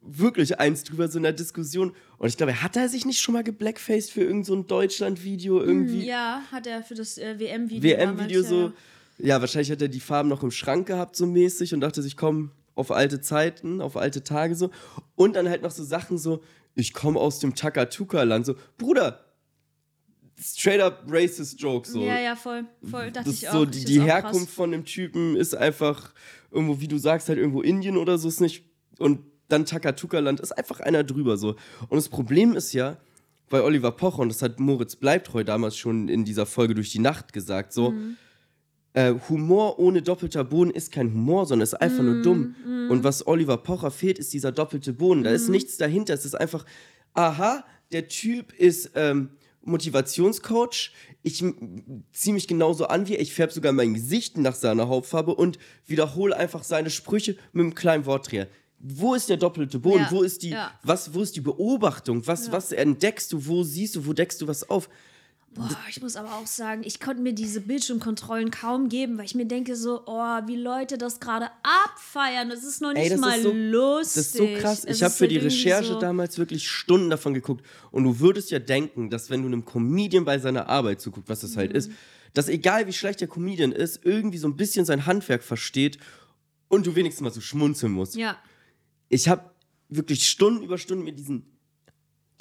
Wirklich 0.00 0.58
eins 0.58 0.82
drüber, 0.84 1.08
so 1.08 1.18
in 1.18 1.22
der 1.24 1.32
Diskussion. 1.32 1.92
Und 2.18 2.28
ich 2.28 2.36
glaube, 2.36 2.62
hat 2.62 2.76
er 2.76 2.88
sich 2.88 3.04
nicht 3.04 3.20
schon 3.20 3.34
mal 3.34 3.44
geblackfaced 3.44 4.10
für 4.10 4.22
irgend 4.22 4.46
so 4.46 4.60
Deutschland-Video 4.62 5.60
irgendwie? 5.60 6.06
Ja, 6.06 6.42
hat 6.50 6.66
er 6.66 6.82
für 6.82 6.94
das 6.94 7.18
äh, 7.18 7.38
WM-Video. 7.38 7.82
WM-Video 7.82 8.42
so. 8.42 8.72
Ja, 9.18 9.40
wahrscheinlich 9.40 9.70
hat 9.70 9.82
er 9.82 9.88
die 9.88 10.00
Farben 10.00 10.28
noch 10.28 10.42
im 10.42 10.50
Schrank 10.50 10.86
gehabt, 10.88 11.16
so 11.16 11.26
mäßig, 11.26 11.74
und 11.74 11.80
dachte 11.80 12.02
sich, 12.02 12.16
komm, 12.16 12.50
auf 12.74 12.90
alte 12.90 13.20
Zeiten, 13.20 13.80
auf 13.80 13.96
alte 13.96 14.24
Tage 14.24 14.54
so. 14.56 14.70
Und 15.14 15.36
dann 15.36 15.48
halt 15.48 15.62
noch 15.62 15.70
so 15.70 15.84
Sachen 15.84 16.18
so, 16.18 16.42
ich 16.74 16.92
komme 16.94 17.20
aus 17.20 17.38
dem 17.38 17.54
Takatuka-Land. 17.54 18.46
So, 18.46 18.54
Bruder, 18.78 19.20
straight 20.42 20.80
up 20.80 21.04
racist 21.08 21.60
Joke 21.60 21.88
so. 21.88 22.02
Ja, 22.02 22.18
ja, 22.18 22.36
voll. 22.36 22.64
Voll, 22.90 23.10
dachte 23.12 23.30
Das 23.30 23.34
ich 23.42 23.48
auch. 23.48 23.52
so, 23.52 23.64
die, 23.64 23.84
die 23.84 24.00
Herkunft 24.02 24.46
krass. 24.46 24.54
von 24.54 24.70
dem 24.72 24.84
Typen 24.84 25.36
ist 25.36 25.54
einfach 25.54 26.12
irgendwo, 26.50 26.80
wie 26.80 26.88
du 26.88 26.98
sagst, 26.98 27.28
halt 27.28 27.38
irgendwo 27.38 27.62
Indien 27.62 27.96
oder 27.96 28.18
so 28.18 28.28
ist 28.28 28.40
nicht. 28.40 28.64
Und 28.98 29.20
dann 29.48 29.64
Takatuka-Land 29.66 30.40
ist 30.40 30.52
einfach 30.52 30.80
einer 30.80 31.04
drüber 31.04 31.36
so. 31.36 31.50
Und 31.88 31.96
das 31.96 32.08
Problem 32.08 32.54
ist 32.56 32.72
ja, 32.72 32.96
bei 33.50 33.62
Oliver 33.62 33.92
Pocher, 33.92 34.20
und 34.20 34.28
das 34.30 34.40
hat 34.42 34.58
Moritz 34.60 34.96
Bleibtreu 34.96 35.44
damals 35.44 35.76
schon 35.76 36.08
in 36.08 36.24
dieser 36.24 36.46
Folge 36.46 36.74
durch 36.74 36.90
die 36.90 36.98
Nacht 37.00 37.32
gesagt, 37.34 37.72
so, 37.74 37.90
Mhm. 37.90 38.16
äh, 38.94 39.14
Humor 39.28 39.78
ohne 39.78 40.00
doppelter 40.02 40.42
Boden 40.44 40.70
ist 40.70 40.90
kein 40.92 41.12
Humor, 41.12 41.46
sondern 41.46 41.64
ist 41.64 41.74
einfach 41.74 42.02
nur 42.02 42.22
dumm. 42.22 42.54
Mhm. 42.66 42.90
Und 42.90 43.04
was 43.04 43.26
Oliver 43.26 43.58
Pocher 43.58 43.90
fehlt, 43.90 44.18
ist 44.18 44.32
dieser 44.32 44.52
doppelte 44.52 44.92
Boden. 44.94 45.22
Da 45.22 45.30
ist 45.30 45.48
nichts 45.50 45.76
dahinter. 45.76 46.14
Es 46.14 46.24
ist 46.24 46.34
einfach, 46.34 46.64
aha, 47.14 47.64
der 47.92 48.08
Typ 48.08 48.52
ist 48.54 48.90
ähm, 48.94 49.30
Motivationscoach. 49.64 50.92
Ich 51.22 51.44
ziehe 52.12 52.34
mich 52.34 52.48
genauso 52.48 52.86
an 52.86 53.06
wie 53.08 53.14
er. 53.14 53.20
Ich 53.20 53.34
färbe 53.34 53.52
sogar 53.52 53.72
mein 53.72 53.94
Gesicht 53.94 54.36
nach 54.38 54.54
seiner 54.54 54.88
Hautfarbe 54.88 55.34
und 55.34 55.58
wiederhole 55.86 56.36
einfach 56.36 56.64
seine 56.64 56.90
Sprüche 56.90 57.36
mit 57.52 57.64
einem 57.64 57.74
kleinen 57.74 58.06
Wortdreher. 58.06 58.48
Wo 58.78 59.14
ist 59.14 59.28
der 59.28 59.36
doppelte 59.36 59.78
Boden? 59.78 60.00
Ja, 60.02 60.10
Wo 60.10 60.22
ist 60.22 60.42
die, 60.42 60.50
ja. 60.50 60.72
was, 60.82 61.14
wo 61.14 61.22
ist 61.22 61.36
die 61.36 61.40
Beobachtung? 61.40 62.26
Was, 62.26 62.50
was 62.50 62.72
entdeckst 62.72 63.32
du? 63.32 63.46
Wo 63.46 63.62
siehst 63.62 63.94
du? 63.94 64.06
Wo 64.06 64.12
deckst 64.12 64.40
du 64.42 64.48
was 64.48 64.68
auf? 64.68 64.88
Boah, 65.54 65.76
ich 65.90 66.00
muss 66.00 66.16
aber 66.16 66.32
auch 66.32 66.46
sagen, 66.46 66.82
ich 66.82 66.98
konnte 66.98 67.20
mir 67.22 67.34
diese 67.34 67.60
Bildschirmkontrollen 67.60 68.50
kaum 68.50 68.88
geben, 68.88 69.18
weil 69.18 69.26
ich 69.26 69.34
mir 69.34 69.44
denke 69.44 69.76
so, 69.76 70.02
oh, 70.06 70.38
wie 70.46 70.56
Leute 70.56 70.96
das 70.96 71.20
gerade 71.20 71.50
abfeiern. 71.62 72.48
Das 72.48 72.64
ist 72.64 72.80
noch 72.80 72.94
nicht 72.94 73.10
Ey, 73.10 73.18
mal 73.18 73.40
so, 73.42 73.52
lustig. 73.52 74.14
Das 74.14 74.26
ist 74.26 74.36
so 74.36 74.46
krass. 74.58 74.84
Es 74.86 74.96
Ich 74.96 75.02
habe 75.02 75.12
für 75.12 75.24
halt 75.24 75.32
die 75.32 75.36
Recherche 75.38 75.92
so, 75.92 75.98
damals 76.00 76.38
wirklich 76.38 76.66
Stunden 76.68 77.10
davon 77.10 77.34
geguckt. 77.34 77.66
Und 77.90 78.04
du 78.04 78.18
würdest 78.18 78.50
ja 78.50 78.60
denken, 78.60 79.10
dass 79.10 79.28
wenn 79.28 79.42
du 79.42 79.48
einem 79.48 79.66
Comedian 79.66 80.24
bei 80.24 80.38
seiner 80.38 80.70
Arbeit 80.70 81.02
zuguckst, 81.02 81.28
was 81.28 81.40
das 81.40 81.52
Mhm. 81.52 81.56
halt 81.58 81.72
ist, 81.74 81.90
dass 82.32 82.48
egal 82.48 82.86
wie 82.86 82.94
schlecht 82.94 83.20
der 83.20 83.28
Comedian 83.28 83.72
ist, 83.72 84.06
irgendwie 84.06 84.38
so 84.38 84.48
ein 84.48 84.56
bisschen 84.56 84.86
sein 84.86 85.04
Handwerk 85.04 85.42
versteht 85.42 85.98
und 86.68 86.86
du 86.86 86.94
wenigstens 86.96 87.20
mal 87.22 87.30
so 87.32 87.42
schmunzeln 87.42 87.92
musst. 87.92 88.14
Ja, 88.14 88.38
Ich 89.10 89.28
habe 89.28 89.50
wirklich 89.90 90.26
Stunden 90.26 90.62
über 90.62 90.78
Stunden 90.78 91.04
mir 91.04 91.12
diesen 91.12 91.51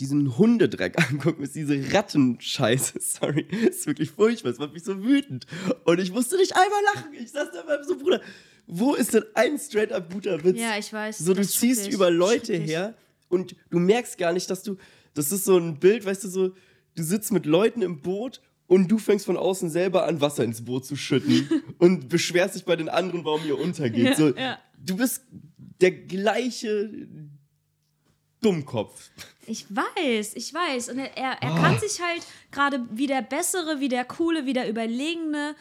diesen 0.01 0.37
Hundedreck 0.37 0.99
anguckt, 1.09 1.39
mit 1.39 1.53
diese 1.55 1.93
Rattenscheiße, 1.93 2.93
sorry, 2.99 3.45
ist 3.69 3.85
wirklich 3.87 4.11
furchtbar, 4.11 4.51
es 4.51 4.57
macht 4.57 4.73
mich 4.73 4.83
so 4.83 5.01
wütend. 5.03 5.45
Und 5.85 5.99
ich 5.99 6.11
musste 6.11 6.37
nicht 6.37 6.53
einmal 6.55 6.81
lachen. 6.95 7.13
Ich 7.13 7.31
saß 7.31 7.49
da 7.53 7.61
beim 7.61 7.83
so, 7.83 7.97
Bruder, 7.97 8.19
wo 8.67 8.95
ist 8.95 9.13
denn 9.13 9.23
ein 9.35 9.57
straight 9.59 9.91
up 9.91 10.11
guter 10.11 10.43
Witz? 10.43 10.59
ja, 10.59 10.77
ich 10.77 10.91
weiß. 10.91 11.19
So, 11.19 11.33
du 11.33 11.41
das 11.41 11.51
ist 11.51 11.59
ziehst 11.59 11.87
über 11.89 12.09
Leute 12.09 12.55
her 12.55 12.95
und 13.29 13.55
du 13.69 13.79
merkst 13.79 14.17
gar 14.17 14.33
nicht, 14.33 14.49
dass 14.49 14.63
du. 14.63 14.77
Das 15.13 15.31
ist 15.31 15.43
so 15.43 15.57
ein 15.57 15.77
Bild, 15.79 16.05
weißt 16.05 16.23
du, 16.23 16.29
so, 16.29 16.49
du 16.95 17.03
sitzt 17.03 17.33
mit 17.33 17.45
Leuten 17.45 17.81
im 17.81 18.01
Boot 18.01 18.41
und 18.67 18.87
du 18.89 18.97
fängst 18.97 19.25
von 19.25 19.35
außen 19.35 19.69
selber 19.69 20.07
an, 20.07 20.21
Wasser 20.21 20.45
ins 20.45 20.63
Boot 20.63 20.85
zu 20.85 20.95
schütten 20.95 21.49
und 21.79 22.07
beschwerst 22.07 22.55
dich 22.55 22.63
bei 22.63 22.77
den 22.77 22.87
anderen, 22.87 23.25
warum 23.25 23.45
ihr 23.45 23.59
untergeht. 23.59 24.05
Ja, 24.05 24.15
so, 24.15 24.29
ja. 24.29 24.59
Du 24.77 24.95
bist 24.95 25.23
der 25.81 25.91
gleiche 25.91 26.89
Dummkopf. 28.41 29.09
Ich 29.45 29.65
weiß, 29.69 30.35
ich 30.35 30.53
weiß. 30.53 30.89
Und 30.89 30.99
er, 30.99 31.17
er, 31.17 31.41
er 31.41 31.55
kann 31.55 31.79
sich 31.79 32.01
halt 32.01 32.25
gerade 32.51 32.85
wie 32.91 33.07
der 33.07 33.21
Bessere, 33.21 33.79
wie 33.79 33.89
der 33.89 34.05
Coole, 34.05 34.45
wie 34.45 34.53
der 34.53 34.69
Überlegene, 34.69 35.55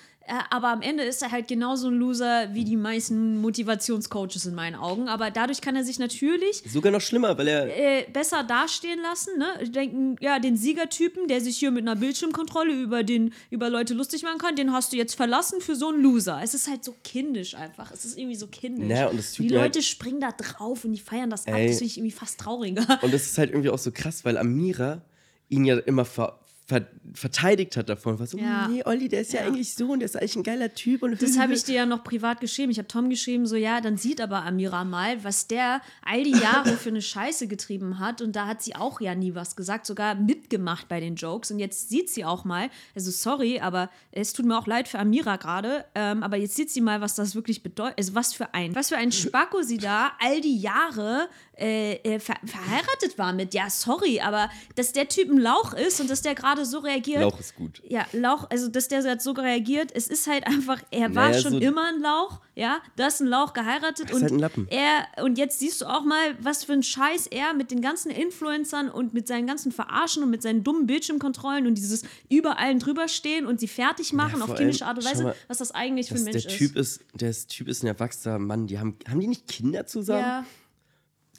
aber 0.51 0.69
am 0.69 0.81
Ende 0.83 1.03
ist 1.03 1.23
er 1.23 1.33
halt 1.33 1.49
genauso 1.49 1.89
ein 1.89 1.95
Loser 1.95 2.55
wie 2.55 2.65
die 2.65 2.77
meisten 2.77 3.39
Motivationscoaches 3.41 4.47
in 4.47 4.55
meinen 4.55 4.77
Augen. 4.77 5.09
Aber 5.09 5.31
dadurch 5.31 5.61
kann 5.61 5.75
er 5.77 5.85
sich 5.85 5.99
natürlich 5.99 6.63
Sogar 6.67 6.93
noch 6.93 7.01
schlimmer, 7.01 7.37
weil 7.37 7.49
er. 7.49 7.67
äh, 8.01 8.07
besser 8.13 8.45
dastehen 8.45 9.01
lassen. 9.03 9.31
Ne? 9.39 9.69
Denken, 9.71 10.17
ja, 10.21 10.39
den 10.39 10.57
Siegertypen, 10.57 11.27
der 11.29 11.41
sich 11.41 11.57
hier 11.59 11.71
mit 11.71 11.83
einer 11.83 11.97
Bildschirmkontrolle 11.97 12.73
über, 12.73 13.03
den, 13.03 13.33
über 13.51 13.71
Leute 13.71 13.95
lustig 13.95 14.23
machen 14.23 14.39
kann, 14.39 14.57
den 14.57 14.73
hast 14.73 14.93
du 14.93 14.97
jetzt 14.97 15.15
verlassen 15.15 15.61
für 15.61 15.75
so 15.75 15.89
einen 15.89 16.03
Loser. 16.03 16.41
Es 16.43 16.55
ist 16.55 16.69
halt 16.69 16.85
so 16.85 16.95
kindisch 17.03 17.55
einfach. 17.55 17.91
Es 17.91 18.05
ist 18.05 18.17
irgendwie 18.19 18.37
so 18.37 18.47
kindisch. 18.47 18.89
Naja, 18.89 19.09
und 19.09 19.19
es 19.19 19.33
tut 19.33 19.47
die 19.47 19.51
mir 19.55 19.61
halt- 19.61 19.75
Leute 19.75 19.83
springen 19.85 20.21
da 20.21 20.31
drauf 20.33 20.85
und 20.85 20.93
die 20.93 21.01
feiern 21.01 21.31
das 21.31 21.47
ab. 21.47 21.55
Das 21.55 21.79
finde 21.79 21.85
ich 21.85 21.99
irgendwie 21.99 22.13
fast 22.17 22.39
trauriger. 22.41 22.87
Und 23.03 23.13
das 23.15 23.23
ist 23.23 23.39
halt 23.39 23.51
irgendwie 23.51 23.71
auch 23.71 23.79
so 23.79 23.91
krass, 23.93 24.25
weil 24.25 24.37
Amira 24.39 25.03
ihn 25.49 25.65
ja 25.65 25.79
immer 25.79 26.05
ver 26.05 26.40
ver 26.71 26.87
verteidigt 27.13 27.77
hat 27.77 27.89
davon. 27.89 28.21
War 28.21 28.27
so, 28.29 28.39
Ja. 28.39 28.69
nee, 28.69 28.83
Olli, 28.87 29.09
der 29.09 29.23
ist 29.23 29.33
ja, 29.33 29.41
Ja. 29.41 29.49
eigentlich 29.49 29.75
so 29.75 29.91
und 29.91 29.99
der 29.99 30.07
ist 30.07 30.17
eigentlich 30.17 30.37
ein 30.37 30.43
geiler 30.45 30.73
Typ. 30.73 31.03
Und 31.03 31.21
Das 31.21 31.37
habe 31.39 31.53
ich 31.55 31.65
dir 31.65 31.75
ja 31.75 31.87
noch 31.87 32.05
privat 32.05 32.41
geschrieben. 32.41 32.71
Ich 32.71 32.79
habe 32.79 32.87
Tom 32.87 33.11
geschrieben, 33.11 33.47
so 33.47 33.57
ja, 33.57 33.81
dann 33.81 33.97
sieht 33.97 34.21
aber 34.21 34.45
Amira 34.45 34.85
mal, 34.85 35.23
was 35.25 35.49
der 35.49 35.81
all 36.07 36.23
die 36.23 36.31
Jahre 36.39 36.77
für 36.77 36.91
eine 36.91 37.03
Scheiße 37.03 37.49
getrieben 37.49 37.99
hat. 37.99 38.23
Und 38.23 38.37
da 38.37 38.47
hat 38.47 38.63
sie 38.63 38.77
auch 38.77 39.01
ja 39.01 39.17
nie 39.17 39.35
was 39.35 39.57
gesagt, 39.57 39.87
sogar 39.87 40.15
mitgemacht 40.15 40.89
bei 40.89 41.01
den 41.01 41.17
Jokes. 41.17 41.51
Und 41.51 41.59
jetzt 41.59 41.89
sieht 41.89 42.09
sie 42.11 42.25
auch 42.25 42.45
mal, 42.45 42.71
also 42.95 43.11
sorry, 43.11 43.59
aber 43.59 43.91
es 44.13 44.33
tut 44.33 44.47
mir 44.47 44.57
auch 44.57 44.69
leid 44.69 44.87
für 44.87 45.01
Amira 45.01 45.35
gerade, 45.37 45.85
ähm, 45.97 46.23
aber 46.23 46.37
jetzt 46.37 46.55
sieht 46.55 46.71
sie 46.71 46.81
mal, 46.81 47.01
was 47.01 47.17
das 47.17 47.35
wirklich 47.35 47.63
bedeutet. 47.65 47.99
Also 47.99 48.15
was 48.15 48.33
für 48.35 48.55
ein, 48.55 48.77
was 48.77 48.89
für 48.91 48.97
ein 48.97 49.11
Spacko 49.11 49.63
sie 49.63 49.79
da 49.79 50.13
all 50.21 50.41
die 50.41 50.59
Jahre 50.61 51.29
äh, 51.61 51.95
äh, 51.97 52.19
ver 52.21 52.35
verheiratet 52.45 53.19
war 53.19 53.33
mit. 53.33 53.55
Ja, 53.55 53.69
sorry, 53.71 54.21
aber 54.21 54.51
dass 54.75 54.93
der 54.93 55.09
Typ 55.09 55.31
ein 55.31 55.39
Lauch 55.39 55.75
ist 55.75 56.01
und 56.01 56.09
dass 56.11 56.23
der 56.23 56.35
gerade 56.35 56.65
so 56.65 56.79
reagiert. 56.79 57.21
Lauch 57.23 57.39
ist 57.39 57.55
gut. 57.55 57.83
Ja, 57.89 58.07
Lauch, 58.13 58.49
also 58.51 58.69
dass 58.69 58.89
der 58.89 59.21
so 59.21 59.33
reagiert, 59.33 59.91
es 59.95 60.09
ist 60.09 60.27
halt 60.27 60.47
einfach, 60.47 60.83
er 60.91 61.15
war 61.15 61.29
Naja, 61.31 61.41
schon 61.41 61.53
so- 61.53 61.59
immer 61.59 61.89
ein 61.89 62.01
Lauch, 62.01 62.41
ja, 62.55 62.81
du 62.97 63.03
hast 63.03 63.21
einen 63.21 63.31
Lauch 63.31 63.53
geheiratet 63.53 64.11
ist 64.11 64.17
und 64.17 64.23
halt 64.43 64.59
ein 64.59 64.67
er, 64.69 65.25
und 65.25 65.39
jetzt 65.39 65.59
siehst 65.59 65.81
du 65.81 65.87
auch 65.87 66.05
mal, 66.05 66.37
was 66.41 66.65
für 66.65 66.73
ein 66.73 66.83
Scheiß 66.83 67.27
er 67.29 67.55
mit 67.55 67.71
den 67.71 67.81
ganzen 67.81 68.11
Influencern 68.11 68.91
und 68.91 69.15
mit 69.15 69.27
seinen 69.29 69.47
ganzen 69.47 69.73
Verarschen 69.73 70.23
und 70.23 70.31
mit 70.31 70.43
seinen 70.43 70.65
dummen 70.65 70.87
Bildschirmkontrollen 70.87 71.67
und 71.67 71.75
dieses 71.77 72.03
über 72.29 72.59
allen 72.59 72.79
drüber 72.79 73.09
stehen 73.09 73.47
und 73.47 73.61
sie 73.61 73.69
fertig 73.69 74.13
machen 74.13 74.41
Ja, 74.41 74.45
auf 74.47 74.55
kindische 74.57 74.87
Art 74.87 74.99
und 74.99 75.05
Weise, 75.05 75.23
mal, 75.25 75.35
was 75.49 75.59
das 75.59 75.71
eigentlich 75.73 76.09
für 76.09 76.15
ein 76.17 76.25
der 76.25 76.35
Mensch 76.35 76.47
Typ 76.47 76.77
ist. 76.77 76.97
ist, 77.03 77.05
der 77.21 77.31
ist, 77.31 77.49
Typ 77.49 77.69
ist 77.69 77.83
ein 77.83 77.87
erwachsener 77.87 78.39
Mann. 78.39 78.67
Die 78.67 78.79
haben, 78.79 78.97
haben 79.09 79.21
die 79.21 79.27
nicht 79.29 79.47
Kinder 79.49 79.87
zusammen? 79.87 80.21
Ja, 80.21 80.45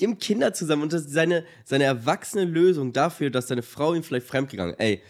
Die 0.01 0.07
haben 0.07 0.17
Kinder 0.17 0.51
zusammen 0.51 0.81
und 0.81 0.93
das 0.93 1.03
ist 1.03 1.13
seine, 1.13 1.45
seine 1.63 1.83
erwachsene 1.83 2.43
Lösung 2.43 2.91
dafür, 2.91 3.29
dass 3.29 3.47
seine 3.47 3.61
Frau 3.61 3.93
ihm 3.93 4.01
vielleicht 4.01 4.25
fremdgegangen 4.25 4.75
Ey, 4.79 5.01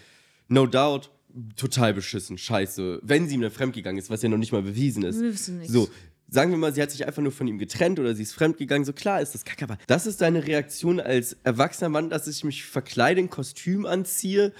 no 0.48 0.66
doubt, 0.66 1.10
total 1.56 1.94
beschissen, 1.94 2.36
scheiße. 2.36 3.00
Wenn 3.02 3.26
sie 3.26 3.36
ihm 3.36 3.40
dann 3.40 3.50
fremdgegangen 3.50 3.98
ist, 3.98 4.10
was 4.10 4.20
ja 4.20 4.28
noch 4.28 4.36
nicht 4.36 4.52
mal 4.52 4.62
bewiesen 4.62 5.02
ist. 5.02 5.18
Wir 5.18 5.32
wissen 5.32 5.58
nichts. 5.58 5.72
So, 5.72 5.88
sagen 6.28 6.50
wir 6.50 6.58
mal, 6.58 6.74
sie 6.74 6.82
hat 6.82 6.90
sich 6.90 7.06
einfach 7.06 7.22
nur 7.22 7.32
von 7.32 7.48
ihm 7.48 7.56
getrennt 7.56 8.00
oder 8.00 8.14
sie 8.14 8.22
ist 8.22 8.34
fremdgegangen, 8.34 8.84
so 8.84 8.92
klar 8.92 9.22
ist 9.22 9.34
das 9.34 9.44
kacke, 9.46 9.64
aber 9.64 9.78
das 9.86 10.06
ist 10.06 10.20
deine 10.20 10.46
Reaktion 10.46 11.00
als 11.00 11.38
erwachsener 11.42 11.88
Mann, 11.88 12.10
dass 12.10 12.26
ich 12.26 12.44
mich 12.44 12.64
verkleide, 12.64 13.20
ein 13.20 13.30
Kostüm 13.30 13.86
anziehe 13.86 14.52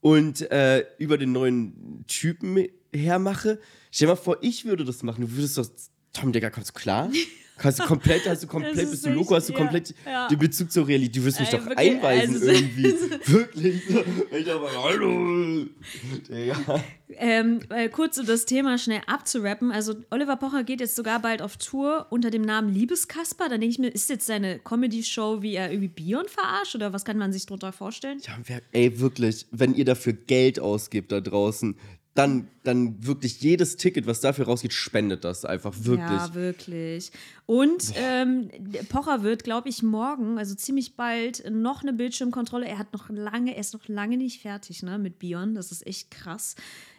und 0.00 0.50
äh, 0.52 0.84
über 0.98 1.18
den 1.18 1.32
neuen 1.32 2.04
Typen 2.06 2.66
hermache. 2.94 3.58
Stell 3.90 4.06
dir 4.06 4.12
mal 4.12 4.16
vor, 4.16 4.38
ich 4.40 4.64
würde 4.64 4.84
das 4.84 5.02
machen. 5.02 5.22
Du 5.22 5.32
würdest 5.32 5.58
doch, 5.58 5.68
Tom, 6.12 6.32
Digga, 6.32 6.50
kommst 6.50 6.70
du 6.70 6.74
klar? 6.74 7.10
Hast 7.62 7.78
du 7.78 7.84
komplett, 7.84 8.28
hast 8.28 8.42
du 8.42 8.46
komplett, 8.48 8.90
bist 8.90 9.04
du 9.04 9.10
Loco, 9.10 9.34
hast 9.34 9.48
du 9.48 9.52
komplett 9.52 9.94
ja, 10.06 10.28
den 10.28 10.38
Bezug 10.38 10.72
zur 10.72 10.86
Realität. 10.86 11.16
Du 11.16 11.24
wirst 11.24 11.40
mich 11.40 11.52
Ey, 11.52 11.58
doch 11.58 11.66
wirklich, 11.66 11.90
einweisen 11.90 12.34
also- 12.34 12.50
irgendwie. 12.50 12.84
wirklich. 13.26 13.82
Ich 14.32 14.52
aber, 14.52 14.70
hallo. 14.82 15.66
Digga. 16.28 16.84
Ähm, 17.16 17.60
äh, 17.70 17.88
kurz 17.88 18.18
um 18.18 18.26
das 18.26 18.46
Thema 18.46 18.78
schnell 18.78 19.00
abzurappen. 19.06 19.72
Also 19.72 19.96
Oliver 20.10 20.36
Pocher 20.36 20.64
geht 20.64 20.80
jetzt 20.80 20.96
sogar 20.96 21.20
bald 21.20 21.42
auf 21.42 21.56
Tour 21.56 22.06
unter 22.10 22.30
dem 22.30 22.42
Namen 22.42 22.72
Liebeskasper. 22.72 23.48
Da 23.48 23.58
denke 23.58 23.66
ich 23.66 23.78
mir, 23.78 23.88
ist 23.88 24.08
jetzt 24.10 24.26
seine 24.26 24.58
Comedy-Show, 24.60 25.42
wie 25.42 25.54
er 25.54 25.70
irgendwie 25.70 25.88
Bion 25.88 26.26
verarscht 26.28 26.74
oder 26.74 26.92
was 26.92 27.04
kann 27.04 27.18
man 27.18 27.32
sich 27.32 27.46
darunter 27.46 27.72
vorstellen? 27.72 28.20
Ja, 28.26 28.58
ey, 28.72 29.00
wirklich, 29.00 29.46
wenn 29.50 29.74
ihr 29.74 29.84
dafür 29.84 30.12
Geld 30.12 30.60
ausgibt 30.60 31.12
da 31.12 31.20
draußen, 31.20 31.76
dann, 32.20 32.48
dann 32.64 33.06
wirklich 33.06 33.40
jedes 33.40 33.76
Ticket, 33.76 34.06
was 34.06 34.20
dafür 34.20 34.44
rausgeht, 34.44 34.74
spendet 34.74 35.24
das 35.24 35.46
einfach 35.46 35.74
wirklich. 35.78 36.10
Ja, 36.10 36.34
wirklich. 36.34 37.12
Und 37.46 37.94
ähm, 37.94 38.50
Pocher 38.90 39.22
wird, 39.22 39.42
glaube 39.42 39.70
ich, 39.70 39.82
morgen, 39.82 40.36
also 40.36 40.54
ziemlich 40.54 40.96
bald, 40.96 41.50
noch 41.50 41.80
eine 41.80 41.94
Bildschirmkontrolle. 41.94 42.68
Er 42.68 42.78
hat 42.78 42.92
noch 42.92 43.08
lange, 43.08 43.54
er 43.54 43.60
ist 43.60 43.72
noch 43.72 43.88
lange 43.88 44.18
nicht 44.18 44.42
fertig, 44.42 44.82
ne, 44.82 44.98
mit 44.98 45.18
Bion. 45.18 45.54
Das 45.54 45.72
ist 45.72 45.86
echt 45.86 46.10
krass. 46.10 46.56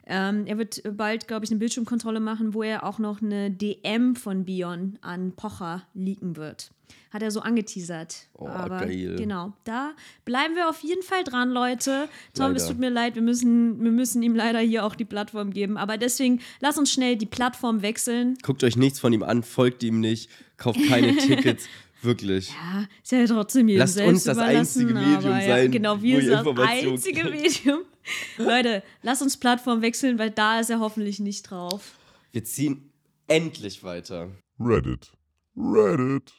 Ähm, 0.07 0.47
er 0.47 0.57
wird 0.57 0.81
bald, 0.97 1.27
glaube 1.27 1.45
ich, 1.45 1.51
eine 1.51 1.59
Bildschirmkontrolle 1.59 2.19
machen, 2.19 2.55
wo 2.55 2.63
er 2.63 2.83
auch 2.83 2.97
noch 2.97 3.21
eine 3.21 3.51
DM 3.51 4.15
von 4.15 4.45
Bion 4.45 4.97
an 5.01 5.33
Pocher 5.33 5.83
leaken 5.93 6.35
wird. 6.35 6.71
Hat 7.11 7.21
er 7.21 7.31
so 7.31 7.41
angeteasert. 7.41 8.27
Oh, 8.33 8.47
Aber 8.47 8.79
geil. 8.79 9.15
genau, 9.17 9.53
da 9.65 9.91
bleiben 10.23 10.55
wir 10.55 10.69
auf 10.69 10.81
jeden 10.81 11.03
Fall 11.03 11.23
dran, 11.23 11.49
Leute. 11.51 12.07
Tom, 12.33 12.51
es 12.55 12.63
Leider. 12.63 12.73
tut 12.73 12.79
mir 12.79 12.89
leid, 12.89 13.15
wir 13.15 13.21
müssen, 13.21 13.83
wir 13.83 13.91
müssen 13.91 14.23
ihm 14.23 14.35
leider 14.35 14.59
hier 14.59 14.85
auch 14.85 14.95
die 14.95 15.05
Plattform 15.05 15.51
geben. 15.51 15.77
Aber 15.77 15.97
deswegen, 15.97 16.39
lass 16.61 16.77
uns 16.77 16.91
schnell 16.91 17.17
die 17.17 17.25
Plattform 17.25 17.81
wechseln. 17.81 18.37
Guckt 18.43 18.63
euch 18.63 18.77
nichts 18.77 18.99
von 18.99 19.11
ihm 19.11 19.23
an, 19.23 19.43
folgt 19.43 19.83
ihm 19.83 19.99
nicht, 19.99 20.29
kauft 20.57 20.79
keine 20.87 21.15
Tickets. 21.17 21.67
Wirklich. 22.01 22.49
Ja, 22.49 22.87
ist 23.03 23.11
ja 23.11 23.25
trotzdem 23.27 23.67
jedem 23.67 23.79
Lasst 23.79 23.93
selbst 23.93 24.09
uns 24.09 24.23
das 24.23 24.37
überlassen, 24.37 24.57
einzige 24.57 24.93
Medium 24.93 25.33
aber 25.33 25.41
sein, 25.41 25.71
genau, 25.71 25.97
wo 25.97 26.01
wir 26.01 26.21
sind 26.21 26.57
das 26.57 26.67
einzige. 26.67 27.23
Medium. 27.25 27.79
Leute, 28.37 28.83
lasst 29.03 29.21
uns 29.21 29.37
Plattform 29.37 29.81
wechseln, 29.83 30.17
weil 30.17 30.31
da 30.31 30.59
ist 30.59 30.71
er 30.71 30.79
hoffentlich 30.79 31.19
nicht 31.19 31.43
drauf. 31.43 31.91
Wir 32.31 32.43
ziehen 32.43 32.91
endlich 33.27 33.83
weiter. 33.83 34.29
Reddit. 34.59 35.11
Reddit. 35.55 36.33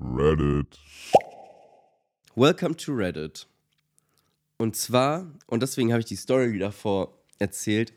Reddit. 0.00 0.78
Welcome 2.36 2.76
to 2.76 2.92
Reddit. 2.92 3.48
Und 4.56 4.76
zwar, 4.76 5.26
und 5.46 5.62
deswegen 5.62 5.92
habe 5.92 6.00
ich 6.00 6.06
die 6.06 6.16
Story 6.16 6.58
davor 6.58 7.18
erzählt, 7.38 7.92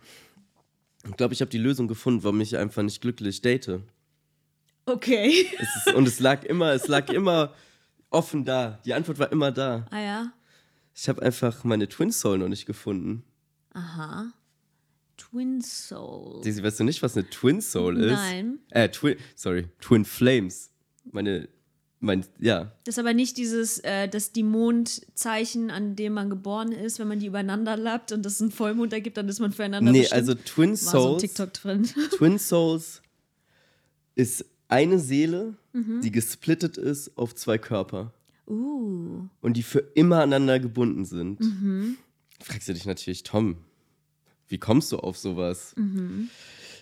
ich 1.03 1.17
glaube, 1.17 1.33
ich 1.33 1.41
habe 1.41 1.49
die 1.49 1.57
Lösung 1.57 1.87
gefunden, 1.87 2.23
warum 2.23 2.41
ich 2.41 2.57
einfach 2.57 2.83
nicht 2.83 3.01
glücklich 3.01 3.41
date. 3.41 3.81
Okay. 4.85 5.47
Es 5.59 5.75
ist, 5.75 5.95
und 5.95 6.07
es 6.07 6.19
lag 6.19 6.43
immer, 6.43 6.73
es 6.73 6.87
lag 6.87 7.09
immer 7.09 7.53
offen 8.09 8.45
da. 8.45 8.79
Die 8.85 8.93
Antwort 8.93 9.19
war 9.19 9.31
immer 9.31 9.51
da. 9.51 9.85
Ah 9.89 9.99
ja. 9.99 10.33
Ich 10.93 11.07
habe 11.07 11.21
einfach 11.21 11.63
meine 11.63 11.87
Twin 11.87 12.11
Soul 12.11 12.39
noch 12.39 12.49
nicht 12.49 12.65
gefunden. 12.65 13.23
Aha. 13.73 14.31
Twin 15.17 15.61
Soul. 15.61 16.41
Daisy, 16.43 16.63
weißt 16.63 16.79
du 16.79 16.83
nicht, 16.83 17.01
was 17.01 17.15
eine 17.15 17.29
Twin 17.29 17.61
Soul 17.61 17.97
ist? 17.97 18.11
Nein. 18.11 18.59
Äh, 18.69 18.89
Twin, 18.89 19.17
sorry, 19.35 19.69
Twin 19.79 20.03
Flames. 20.03 20.71
Meine, 21.11 21.47
mein, 22.01 22.25
ja. 22.39 22.71
Das 22.83 22.95
ist 22.95 22.99
aber 22.99 23.13
nicht 23.13 23.37
dieses, 23.37 23.77
äh, 23.79 24.07
das 24.09 24.31
die 24.33 24.43
Mondzeichen, 24.43 25.69
an 25.69 25.95
dem 25.95 26.13
man 26.13 26.29
geboren 26.29 26.71
ist, 26.71 26.99
wenn 26.99 27.07
man 27.07 27.19
die 27.19 27.27
übereinander 27.27 27.77
lappt 27.77 28.11
und 28.11 28.25
es 28.25 28.41
einen 28.41 28.51
Vollmond 28.51 28.91
ergibt, 28.91 29.17
dann 29.17 29.29
ist 29.29 29.39
man 29.39 29.51
füreinander 29.53 29.91
Nee, 29.91 29.99
bestimmt. 30.01 30.17
also 30.19 30.33
Twin 30.35 30.75
so 30.75 31.17
Souls. 31.19 31.33
Drin. 31.53 31.83
Twin 32.17 32.37
Souls 32.39 33.01
ist 34.15 34.45
eine 34.67 34.99
Seele, 34.99 35.55
Mhm. 35.73 36.01
die 36.01 36.11
gesplittet 36.11 36.77
ist 36.77 37.17
auf 37.17 37.33
zwei 37.35 37.57
Körper 37.57 38.11
Uh. 38.49 39.23
und 39.39 39.55
die 39.55 39.63
für 39.63 39.79
immer 39.95 40.17
aneinander 40.17 40.59
gebunden 40.59 41.05
sind. 41.05 41.39
Mhm. 41.39 41.97
Fragst 42.41 42.67
du 42.67 42.73
dich 42.73 42.85
natürlich, 42.85 43.23
Tom, 43.23 43.55
wie 44.49 44.57
kommst 44.57 44.91
du 44.91 44.97
auf 44.97 45.17
sowas? 45.17 45.73
Mhm. 45.77 46.29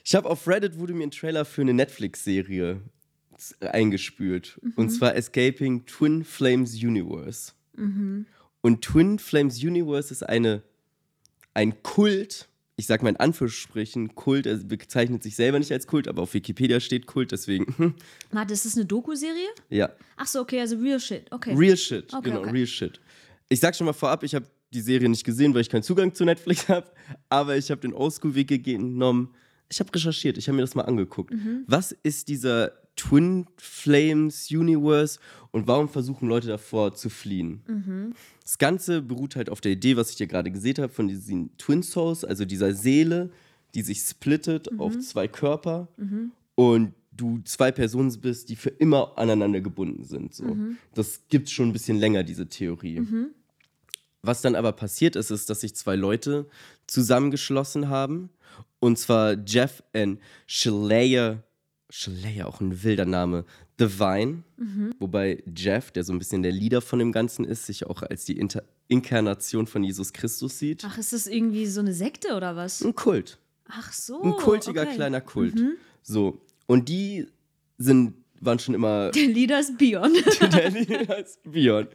Ich 0.03 0.15
habe 0.15 0.27
auf 0.27 0.47
Reddit 0.47 0.79
wurde 0.79 0.93
mir 0.95 1.03
ein 1.03 1.11
Trailer 1.11 1.45
für 1.45 1.61
eine 1.61 1.73
Netflix-Serie 1.75 2.81
eingespült 3.61 4.57
Mhm. 4.61 4.73
und 4.75 4.89
zwar 4.89 5.15
Escaping 5.15 5.85
Twin 5.85 6.23
Flames 6.23 6.73
Universe. 6.75 7.53
Mhm. 7.75 8.25
Und 8.61 8.81
Twin 8.83 9.19
Flames 9.19 9.63
Universe 9.63 10.11
ist 10.13 10.23
eine 10.23 10.63
ein 11.53 11.81
Kult. 11.83 12.47
Ich 12.75 12.85
sag 12.87 13.03
mal 13.03 13.09
in 13.09 13.17
Anführungsstrichen 13.17 14.15
Kult, 14.15 14.45
er 14.45 14.55
bezeichnet 14.55 15.21
sich 15.23 15.35
selber 15.35 15.59
nicht 15.59 15.71
als 15.73 15.85
Kult, 15.87 16.07
aber 16.07 16.21
auf 16.21 16.33
Wikipedia 16.33 16.79
steht 16.79 17.07
Kult, 17.07 17.31
deswegen, 17.33 17.95
Warte, 18.31 18.53
ist 18.53 18.65
das 18.65 18.75
eine 18.77 18.85
Doku-Serie? 18.85 19.47
ja. 19.69 19.89
Ach 20.15 20.27
so, 20.27 20.39
okay, 20.41 20.61
also 20.61 20.77
Real 20.77 20.99
Shit. 20.99 21.29
Okay. 21.31 21.53
Real 21.55 21.75
Shit, 21.75 22.13
Okay, 22.13 22.29
genau, 22.29 22.41
okay. 22.41 22.51
Real 22.51 22.67
Shit. 22.67 23.01
Ich 23.49 23.59
sag 23.59 23.75
schon 23.75 23.85
mal 23.85 23.93
vorab, 23.93 24.23
ich 24.23 24.33
habe 24.35 24.45
die 24.73 24.79
Serie 24.81 25.09
nicht 25.09 25.25
gesehen, 25.25 25.53
weil 25.53 25.61
ich 25.61 25.69
keinen 25.69 25.83
Zugang 25.83 26.13
zu 26.13 26.23
Netflix 26.23 26.67
habe, 26.69 26.89
aber 27.27 27.57
ich 27.57 27.69
habe 27.71 27.81
den 27.81 27.93
Oldschool-Weg 27.93 28.63
genommen. 28.63 29.33
Ich 29.69 29.79
habe 29.81 29.93
recherchiert, 29.93 30.37
ich 30.37 30.47
habe 30.47 30.55
mir 30.55 30.61
das 30.61 30.75
mal 30.75 30.83
angeguckt. 30.83 31.33
Mhm. 31.33 31.63
Was 31.67 31.91
ist 31.91 32.27
dieser 32.29 32.71
Twin 32.99 33.47
Flames 33.55 34.51
Universe 34.51 35.19
und 35.51 35.67
warum 35.67 35.87
versuchen 35.87 36.27
Leute 36.27 36.47
davor 36.47 36.93
zu 36.93 37.09
fliehen? 37.09 37.61
Mhm. 37.65 38.13
Das 38.43 38.57
Ganze 38.57 39.01
beruht 39.01 39.37
halt 39.37 39.49
auf 39.49 39.61
der 39.61 39.71
Idee, 39.71 39.95
was 39.95 40.09
ich 40.09 40.17
dir 40.17 40.27
gerade 40.27 40.51
gesehen 40.51 40.75
habe, 40.79 40.91
von 40.91 41.07
diesen 41.07 41.55
Twin 41.57 41.81
Souls, 41.81 42.25
also 42.25 42.43
dieser 42.43 42.73
Seele, 42.73 43.29
die 43.73 43.83
sich 43.83 44.01
splittet 44.01 44.69
Mhm. 44.69 44.81
auf 44.81 44.99
zwei 44.99 45.29
Körper 45.29 45.87
und 46.55 46.93
du 47.11 47.39
zwei 47.45 47.71
Personen 47.71 48.13
bist, 48.19 48.49
die 48.49 48.55
für 48.57 48.69
immer 48.69 49.17
aneinander 49.17 49.61
gebunden 49.61 50.03
sind. 50.03 50.33
So. 50.33 50.43
Mhm. 50.45 50.77
Das 50.93 51.21
gibt 51.29 51.49
schon 51.49 51.69
ein 51.69 51.73
bisschen 51.73 51.97
länger, 51.99 52.23
diese 52.23 52.47
Theorie. 52.47 53.01
Was 54.21 54.41
dann 54.41 54.55
aber 54.55 54.73
passiert 54.73 55.15
ist, 55.15 55.31
ist, 55.31 55.49
dass 55.49 55.61
sich 55.61 55.73
zwei 55.75 55.95
Leute 55.95 56.47
zusammengeschlossen 56.87 57.87
haben. 57.87 58.29
Und 58.79 58.97
zwar 58.99 59.37
Jeff 59.45 59.83
und 59.93 60.19
Shalaya, 60.47 61.43
Shalaya, 61.89 62.45
auch 62.45 62.61
ein 62.61 62.83
wilder 62.83 63.05
Name, 63.05 63.45
Divine. 63.79 64.43
Wobei 64.99 65.43
Jeff, 65.55 65.91
der 65.91 66.03
so 66.03 66.13
ein 66.13 66.19
bisschen 66.19 66.43
der 66.43 66.51
Leader 66.51 66.81
von 66.81 66.99
dem 66.99 67.11
Ganzen 67.11 67.45
ist, 67.45 67.65
sich 67.65 67.85
auch 67.87 68.03
als 68.03 68.25
die 68.25 68.37
Inter 68.37 68.63
Inkarnation 68.87 69.67
von 69.67 69.83
Jesus 69.83 70.13
Christus 70.13 70.57
sieht. 70.57 70.83
Ach, 70.83 70.97
ist 70.97 71.13
das 71.13 71.27
irgendwie 71.27 71.67
so 71.67 71.79
eine 71.79 71.93
Sekte 71.93 72.35
oder 72.35 72.55
was? 72.55 72.83
Ein 72.83 72.95
Kult. 72.95 73.37
Ach 73.67 73.93
so. 73.93 74.21
Ein 74.21 74.31
kultiger 74.31 74.81
okay. 74.81 74.91
Mhm. 74.91 74.95
kleiner 74.95 75.21
Kult. 75.21 75.61
So. 76.01 76.41
Und 76.65 76.89
die 76.89 77.27
sind 77.77 78.15
waren 78.41 78.59
schon 78.59 78.73
immer 78.73 79.11
Der 79.15 79.27
Leader 79.27 79.59
ist 79.59 79.77
Bion. 79.77 80.13
der 80.41 80.69
Leader 80.71 81.17
ist 81.17 81.39
Bion. 81.43 81.87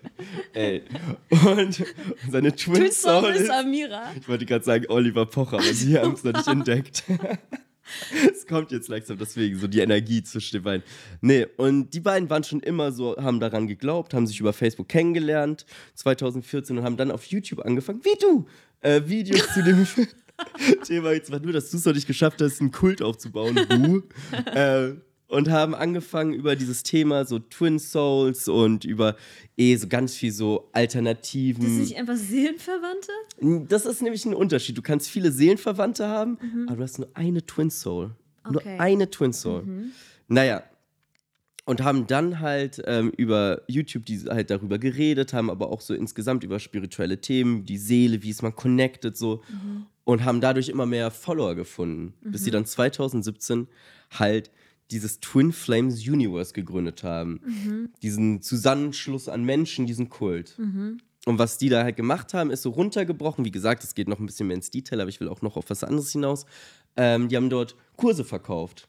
Ey. 0.53 0.83
Und 1.31 1.85
seine 2.31 2.55
Twin, 2.55 2.75
Twin 2.75 2.93
Soul 2.93 3.31
ist, 3.31 3.51
Amira. 3.51 4.13
ich 4.19 4.29
wollte 4.29 4.47
gerade 4.47 4.65
sagen 4.65 4.87
Oliver 4.89 5.27
Pocher, 5.27 5.55
aber 5.55 5.73
sie 5.73 5.99
haben 5.99 6.13
es 6.13 6.25
noch 6.25 6.33
nicht 6.33 6.47
entdeckt. 6.47 7.05
Es 8.33 8.47
kommt 8.47 8.71
jetzt 8.73 8.89
langsam 8.89 9.19
deswegen, 9.19 9.59
so 9.59 9.67
die 9.67 9.81
Energie 9.81 10.23
zwischen 10.23 10.57
den 10.57 10.63
beiden. 10.63 10.83
Nee, 11.21 11.47
und 11.57 11.93
die 11.93 12.01
beiden 12.01 12.31
waren 12.31 12.45
schon 12.45 12.61
immer 12.61 12.93
so, 12.93 13.17
haben 13.17 13.41
daran 13.41 13.67
geglaubt, 13.67 14.15
haben 14.15 14.27
sich 14.27 14.41
über 14.41 14.53
Facebook 14.53 14.89
kennengelernt, 14.89 15.67
2014 15.95 16.79
und 16.79 16.85
haben 16.85 16.97
dann 16.97 17.11
auf 17.11 17.25
YouTube 17.27 17.61
angefangen, 17.61 18.01
wie 18.05 18.19
du, 18.21 18.47
äh, 18.81 19.03
Videos 19.07 19.53
zu 19.53 19.63
dem 19.63 19.87
Thema. 20.85 21.13
Jetzt 21.13 21.31
war 21.31 21.41
nur, 21.41 21.53
dass 21.53 21.71
du 21.71 21.77
es 21.77 21.85
noch 21.85 21.95
nicht 21.95 22.07
geschafft 22.07 22.41
hast, 22.41 22.61
einen 22.61 22.73
Kult 22.73 23.03
aufzubauen, 23.03 23.55
du. 23.69 24.03
äh, 24.51 24.95
und 25.29 25.51
haben 25.51 25.75
angefangen 25.75 26.33
über 26.33 26.57
dieses 26.57 26.83
Thema 26.83 27.25
so 27.25 27.39
Twin 27.39 27.79
Souls 27.79 28.49
und 28.49 28.85
über 28.85 29.17
eh 29.57 29.77
so 29.77 29.89
ganz 29.89 30.15
viel 30.15 30.33
so 30.33 30.69
Alternativen. 30.73 31.65
Das 31.65 31.73
ist 31.73 31.79
nicht 31.79 31.97
einfach 31.97 32.17
Seelenverwandte? 32.17 33.13
Das 33.69 33.87
ist 33.87 34.03
nämlich 34.03 34.25
ein 34.25 34.35
Unterschied. 34.35 34.77
Du 34.77 34.83
kannst 34.83 35.09
viele 35.09 35.33
Seelenverwandte 35.33 36.09
haben, 36.09 36.39
aber 36.67 36.77
du 36.77 36.83
hast 36.83 36.99
nur 36.99 37.09
eine 37.15 37.45
Twin 37.45 37.71
Soul. 37.71 38.11
Okay. 38.45 38.53
Nur 38.53 38.81
eine 38.81 39.11
Twin 39.11 39.33
Soul. 39.33 39.65
Naja. 40.29 40.63
Und 41.67 41.83
haben 41.83 42.07
dann 42.07 42.41
halt 42.41 42.83
ähm, 42.85 43.11
über 43.17 43.63
YouTube 43.69 44.05
die 44.05 44.19
halt 44.29 44.51
darüber 44.51 44.79
geredet, 44.79 45.33
haben 45.33 45.49
aber 45.49 45.71
auch 45.71 45.81
so 45.81 45.95
insgesamt 45.95 46.45
über 46.45 46.61
spirituelle 46.61 47.23
Themen, 47.23 47.65
die 47.65 47.79
Seele, 47.79 48.23
wie 48.23 48.29
ist 48.29 48.43
man 48.43 48.55
connected 48.55 49.17
so. 49.17 49.43
Und 50.05 50.27
haben 50.27 50.43
dadurch 50.43 50.69
immer 50.69 50.85
mehr 50.85 51.11
Follower 51.11 51.55
gefunden, 51.55 52.13
bis 52.21 52.45
sie 52.45 52.51
dann 52.51 52.67
2017 52.67 53.67
halt 54.11 54.51
dieses 54.91 55.21
Twin 55.21 55.53
Flames 55.53 56.07
Universe 56.07 56.53
gegründet 56.53 57.03
haben. 57.03 57.41
Diesen 58.03 58.43
Zusammenschluss 58.43 59.29
an 59.29 59.45
Menschen, 59.45 59.87
diesen 59.87 60.09
Kult. 60.09 60.57
Und 61.27 61.39
was 61.39 61.57
die 61.57 61.71
da 61.71 61.85
halt 61.85 61.97
gemacht 61.97 62.35
haben, 62.35 62.51
ist 62.51 62.63
so 62.63 62.71
runtergebrochen. 62.71 63.45
Wie 63.45 63.51
gesagt, 63.51 63.83
es 63.83 63.95
geht 63.95 64.09
noch 64.09 64.19
ein 64.21 64.27
bisschen 64.27 64.47
mehr 64.47 64.57
ins 64.57 64.71
Detail, 64.71 65.01
aber 65.01 65.09
ich 65.09 65.21
will 65.21 65.29
auch 65.29 65.41
noch 65.41 65.57
auf 65.57 65.71
was 65.71 65.83
anderes 65.83 66.13
hinaus. 66.13 66.45
Ähm, 66.97 67.29
die 67.29 67.37
haben 67.37 67.49
dort 67.49 67.77
Kurse 67.97 68.25
verkauft. 68.25 68.89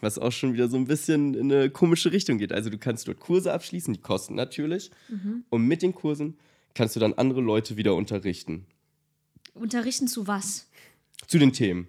Was 0.00 0.18
auch 0.18 0.32
schon 0.32 0.52
wieder 0.52 0.66
so 0.66 0.76
ein 0.76 0.86
bisschen 0.86 1.34
in 1.34 1.52
eine 1.52 1.70
komische 1.70 2.10
Richtung 2.10 2.38
geht. 2.38 2.52
Also 2.52 2.70
du 2.70 2.78
kannst 2.78 3.06
dort 3.06 3.20
Kurse 3.20 3.52
abschließen, 3.52 3.94
die 3.94 4.00
kosten 4.00 4.34
natürlich. 4.34 4.90
Und 5.48 5.66
mit 5.68 5.80
den 5.82 5.94
Kursen 5.94 6.36
kannst 6.74 6.96
du 6.96 7.00
dann 7.00 7.14
andere 7.14 7.40
Leute 7.40 7.76
wieder 7.76 7.94
unterrichten. 7.94 8.66
Unterrichten 9.54 10.08
zu 10.08 10.26
was? 10.26 10.68
Zu 11.28 11.38
den 11.38 11.52
Themen. 11.52 11.86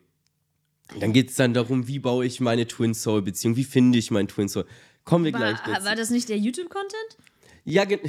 Dann 0.99 1.13
geht 1.13 1.29
es 1.29 1.35
dann 1.35 1.53
darum, 1.53 1.87
wie 1.87 1.99
baue 1.99 2.25
ich 2.25 2.39
meine 2.39 2.67
Twin 2.67 2.93
Soul 2.93 3.21
Beziehung, 3.21 3.55
wie 3.55 3.63
finde 3.63 3.97
ich 3.97 4.11
meinen 4.11 4.27
Twin 4.27 4.47
Soul. 4.47 4.65
Kommen 5.03 5.25
wir 5.25 5.31
gleich 5.31 5.57
War, 5.65 5.73
dazu. 5.73 5.85
war 5.85 5.95
das 5.95 6.09
nicht 6.09 6.29
der 6.29 6.37
YouTube-Content? 6.37 7.17
Ja, 7.63 7.85
gen- 7.85 7.99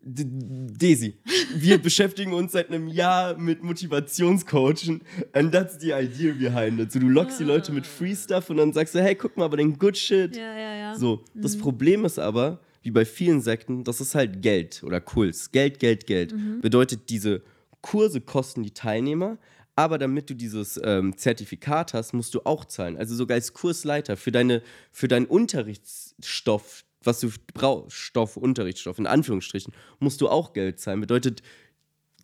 D- 0.00 0.24
Desi, 0.26 1.18
wir 1.54 1.76
beschäftigen 1.82 2.32
uns 2.32 2.52
seit 2.52 2.68
einem 2.70 2.86
Jahr 2.88 3.36
mit 3.36 3.62
Motivationscoaching 3.62 5.00
and 5.32 5.52
that's 5.52 5.78
the 5.80 5.92
idea 5.92 6.32
behind 6.34 6.80
it. 6.80 6.92
So, 6.92 6.98
du 6.98 7.08
lockst 7.08 7.40
die 7.40 7.44
Leute 7.44 7.72
mit 7.72 7.86
Free 7.86 8.14
Stuff 8.14 8.48
und 8.50 8.56
dann 8.58 8.72
sagst 8.72 8.94
du, 8.94 9.02
hey, 9.02 9.14
guck 9.14 9.36
mal, 9.36 9.44
aber 9.46 9.56
den 9.56 9.78
Good 9.78 9.96
Shit. 9.96 10.36
Ja, 10.36 10.56
ja, 10.56 10.74
ja. 10.76 10.96
So, 10.96 11.24
das 11.34 11.56
Problem 11.58 12.04
ist 12.04 12.18
aber, 12.18 12.60
wie 12.82 12.90
bei 12.90 13.04
vielen 13.04 13.40
Sekten, 13.40 13.84
das 13.84 14.00
ist 14.00 14.14
halt 14.14 14.40
Geld 14.40 14.82
oder 14.84 15.00
Kults. 15.00 15.50
Geld, 15.52 15.78
Geld, 15.78 16.06
Geld. 16.06 16.34
Bedeutet, 16.62 17.10
diese 17.10 17.42
Kurse 17.80 18.20
kosten 18.20 18.62
die 18.62 18.72
Teilnehmer, 18.72 19.38
aber 19.78 19.96
damit 19.96 20.28
du 20.28 20.34
dieses 20.34 20.80
ähm, 20.82 21.16
Zertifikat 21.16 21.94
hast, 21.94 22.12
musst 22.12 22.34
du 22.34 22.40
auch 22.40 22.64
zahlen. 22.64 22.96
Also 22.96 23.14
sogar 23.14 23.36
als 23.36 23.52
Kursleiter 23.52 24.16
für, 24.16 24.32
deine, 24.32 24.60
für 24.90 25.06
deinen 25.06 25.26
Unterrichtsstoff, 25.26 26.84
was 27.04 27.20
du 27.20 27.30
brauchst, 27.54 27.96
Stoff, 27.96 28.36
Unterrichtsstoff, 28.36 28.98
in 28.98 29.06
Anführungsstrichen, 29.06 29.72
musst 30.00 30.20
du 30.20 30.28
auch 30.28 30.52
Geld 30.52 30.80
zahlen. 30.80 31.00
Bedeutet, 31.00 31.42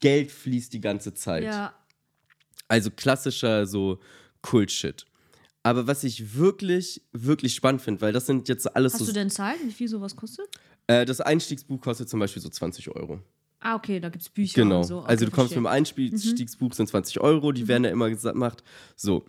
Geld 0.01 0.33
fließt 0.33 0.73
die 0.73 0.81
ganze 0.81 1.15
Zeit. 1.15 1.45
Ja. 1.45 1.73
Also 2.67 2.91
klassischer 2.91 3.69
so 3.69 4.01
Kult-Shit. 4.43 5.07
Aber 5.63 5.87
was 5.87 6.03
ich 6.03 6.35
wirklich, 6.35 7.03
wirklich 7.13 7.55
spannend 7.55 7.83
finde, 7.83 8.01
weil 8.01 8.13
das 8.13 8.27
sind 8.27 8.49
jetzt 8.49 8.75
alles 8.75 8.95
Hast 8.95 8.99
so. 8.99 9.07
du 9.07 9.13
denn 9.13 9.31
Zahlen, 9.31 9.61
wie 9.65 9.73
viel 9.73 9.87
sowas 9.87 10.17
kostet? 10.17 10.49
Äh, 10.89 11.05
das 11.05 11.21
Einstiegsbuch 11.21 11.81
kostet 11.81 12.09
zum 12.09 12.19
Beispiel 12.19 12.43
so 12.43 12.49
20 12.49 12.89
Euro. 12.97 13.21
Ah, 13.65 13.77
okay, 13.77 13.99
da 13.99 14.11
gibt 14.11 14.23
es 14.23 14.29
Bücher 14.29 14.63
Genau. 14.63 14.83
so. 14.83 14.99
Okay, 14.99 15.09
also 15.09 15.25
du 15.25 15.31
kommst 15.31 15.55
verstehe. 15.55 15.61
Mhm. 15.61 15.65
mit 15.65 16.13
dem 16.13 16.13
Einstiegsbuch 16.13 16.73
sind 16.75 16.87
20 16.89 17.19
Euro, 17.21 17.51
die 17.51 17.67
werden 17.67 17.85
ja 17.85 17.91
immer 17.91 18.11
gemacht. 18.11 18.63
So. 18.95 19.25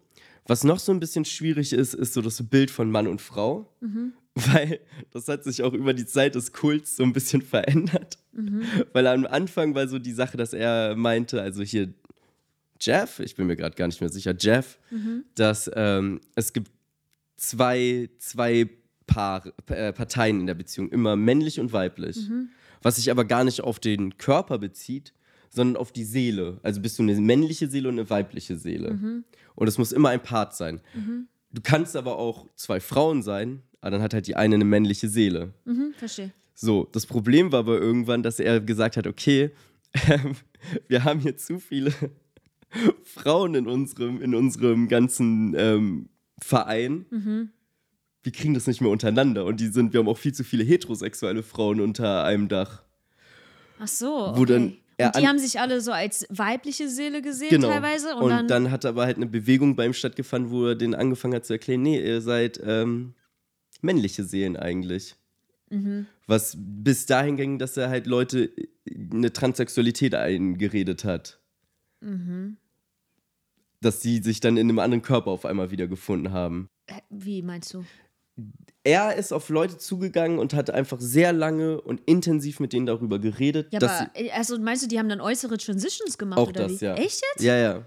Was 0.48 0.64
noch 0.64 0.78
so 0.78 0.92
ein 0.92 1.00
bisschen 1.00 1.26
schwierig 1.26 1.74
ist, 1.74 1.94
ist 1.96 2.14
so 2.14 2.22
das 2.22 2.44
Bild 2.44 2.70
von 2.70 2.92
Mann 2.92 3.08
und 3.08 3.22
Frau. 3.22 3.74
Mhm. 3.80 4.14
Weil 4.36 4.82
das 5.12 5.28
hat 5.30 5.46
sich 5.46 5.64
auch 5.64 5.74
über 5.74 5.94
die 5.94 6.06
Zeit 6.06 6.36
des 6.36 6.52
Kults 6.52 6.98
so 6.98 7.04
ein 7.04 7.14
bisschen 7.14 7.42
verändert. 7.42 8.18
Mhm. 8.34 8.64
Weil 8.94 9.08
am 9.08 9.26
Anfang 9.26 9.74
war 9.74 9.88
so 9.88 9.98
die 10.00 10.12
Sache, 10.12 10.36
dass 10.36 10.52
er 10.54 10.96
meinte, 10.98 11.42
also 11.42 11.64
hier 11.64 11.94
Jeff, 12.82 13.22
ich 13.22 13.36
bin 13.36 13.48
mir 13.48 13.56
gerade 13.56 13.76
gar 13.78 13.88
nicht 13.88 14.02
mehr 14.02 14.10
sicher, 14.10 14.36
Jeff, 14.38 14.78
Mhm. 14.92 15.24
dass 15.36 15.72
ähm, 15.74 16.20
es 16.36 16.52
gibt 16.52 16.70
zwei, 17.38 18.10
zwei 18.20 18.70
Paar, 19.08 19.46
äh, 19.70 19.94
Parteien 19.94 20.42
in 20.42 20.48
der 20.48 20.56
Beziehung, 20.56 20.90
immer 20.90 21.16
männlich 21.16 21.60
und 21.60 21.72
weiblich. 21.74 22.18
Mhm. 22.28 22.50
Was 22.86 22.98
sich 22.98 23.10
aber 23.10 23.26
gar 23.26 23.44
nicht 23.44 23.62
auf 23.62 23.80
den 23.80 24.20
Körper 24.20 24.60
bezieht, 24.60 25.12
sondern 25.50 25.76
auf 25.76 25.92
die 25.92 26.04
Seele. 26.04 26.60
Also 26.62 26.82
bist 26.82 27.00
du 27.00 27.02
eine 27.02 27.16
männliche 27.16 27.68
Seele 27.68 27.90
und 27.90 27.96
eine 27.96 28.08
weibliche 28.12 28.58
Seele. 28.58 28.94
Mhm. 28.94 29.24
Und 29.56 29.68
es 29.68 29.80
muss 29.80 29.92
immer 29.92 30.10
ein 30.10 30.22
Part 30.22 30.56
sein. 30.56 30.82
Du 31.52 31.64
kannst 31.64 31.96
aber 31.96 32.20
auch 32.20 32.46
zwei 32.56 32.80
Frauen 32.80 33.24
sein, 33.24 33.64
aber 33.82 33.90
dann 33.90 34.04
hat 34.04 34.14
halt 34.14 34.28
die 34.28 34.36
eine 34.36 34.54
eine 34.54 34.66
männliche 34.66 35.10
Seele. 35.10 35.56
Mhm, 35.66 35.96
verstehe. 35.98 36.32
So, 36.54 36.88
das 36.92 37.08
Problem 37.08 37.52
war 37.52 37.62
aber 37.62 37.80
irgendwann, 37.80 38.22
dass 38.22 38.40
er 38.40 38.62
gesagt 38.62 38.98
hat, 38.98 39.08
okay, 39.08 39.50
ähm, 40.08 40.36
wir 40.88 41.04
haben 41.04 41.22
hier 41.22 41.38
zu 41.38 41.58
viele 41.58 41.92
Frauen 43.04 43.56
in 43.56 43.66
unserem, 43.66 44.22
in 44.22 44.36
unserem 44.36 44.90
ganzen 44.90 45.56
ähm, 45.58 46.10
Verein. 46.40 47.08
Mhm. 47.10 47.50
Wir 48.26 48.32
kriegen 48.32 48.56
das 48.56 48.66
nicht 48.66 48.82
mehr 48.82 48.90
untereinander. 48.90 49.46
Und 49.46 49.60
die 49.60 49.68
sind, 49.68 49.94
wir 49.94 50.00
haben 50.00 50.08
auch 50.08 50.18
viel 50.18 50.34
zu 50.34 50.44
viele 50.44 50.64
heterosexuelle 50.64 51.44
Frauen 51.44 51.80
unter 51.80 52.24
einem 52.24 52.48
Dach. 52.48 52.82
Ach 53.80 53.88
so. 53.88 54.08
Wo 54.08 54.42
okay. 54.42 54.46
dann 54.46 54.78
und 54.98 55.18
die 55.18 55.28
haben 55.28 55.40
sich 55.40 55.60
alle 55.60 55.82
so 55.82 55.92
als 55.92 56.26
weibliche 56.30 56.88
Seele 56.88 57.22
gesehen 57.22 57.50
Genau. 57.50 57.68
teilweise. 57.68 58.16
Und, 58.16 58.24
Und, 58.24 58.30
dann, 58.30 58.48
dann, 58.48 58.72
hat 58.72 58.86
aber 58.86 59.06
halt 59.06 59.18
eine 59.18 59.26
Bewegung 59.28 59.76
bei 59.76 59.86
ihm 59.86 59.94
stattgefunden, 59.94 60.52
wo 60.52 60.68
er 60.68 60.76
den 60.76 60.96
angefangen 60.96 61.36
hat 61.36 61.46
zu 61.46 61.54
erklären, 61.54 61.82
nee, 61.82 62.02
ihr 62.02 62.22
seid 62.22 62.62
ähm, 62.64 63.14
männliche 63.82 64.24
Seelen 64.24 64.56
eigentlich. 64.56 65.16
Mhm. 65.70 66.08
Was 66.28 66.56
bis 66.58 67.06
dahin 67.06 67.36
ging, 67.36 67.60
dass 67.60 67.76
er 67.76 67.90
halt 67.90 68.08
Leute 68.08 68.52
eine 69.12 69.34
Transsexualität 69.34 70.16
eingeredet 70.16 71.04
hat. 71.04 71.42
Mhm. 72.00 72.56
Dass 73.82 74.02
sie 74.02 74.20
sich 74.20 74.40
dann 74.40 74.56
in 74.56 74.70
einem 74.70 74.80
anderen 74.80 75.02
Körper 75.02 75.30
auf 75.32 75.46
einmal 75.46 75.72
wiedergefunden 75.72 76.32
haben. 76.32 76.70
Wie 77.10 77.42
meinst 77.42 77.74
du? 77.74 77.84
Er 78.84 79.16
ist 79.16 79.34
auf 79.34 79.50
Leute 79.50 79.78
zugegangen 79.78 80.38
und 80.38 80.54
hat 80.54 80.70
einfach 80.70 81.00
sehr 81.00 81.34
lange 81.34 81.82
und 81.82 82.02
intensiv 82.06 82.60
mit 82.60 82.72
denen 82.72 82.86
darüber 82.86 83.18
geredet. 83.18 83.74
Ja, 83.74 83.80
aber 83.82 84.12
äh, 84.14 84.30
also 84.32 84.60
meinst 84.60 84.84
du, 84.84 84.88
die 84.88 85.00
haben 85.00 85.10
dann 85.10 85.22
äußere 85.22 85.58
Transitions 85.58 86.18
gemacht 86.18 86.40
Auch 86.40 86.50
oder 86.50 86.68
das, 86.68 86.82
wie? 86.82 86.86
ja. 86.86 86.94
Echt 86.96 87.24
jetzt? 87.34 87.44
ja, 87.44 87.56
ja. 87.56 87.86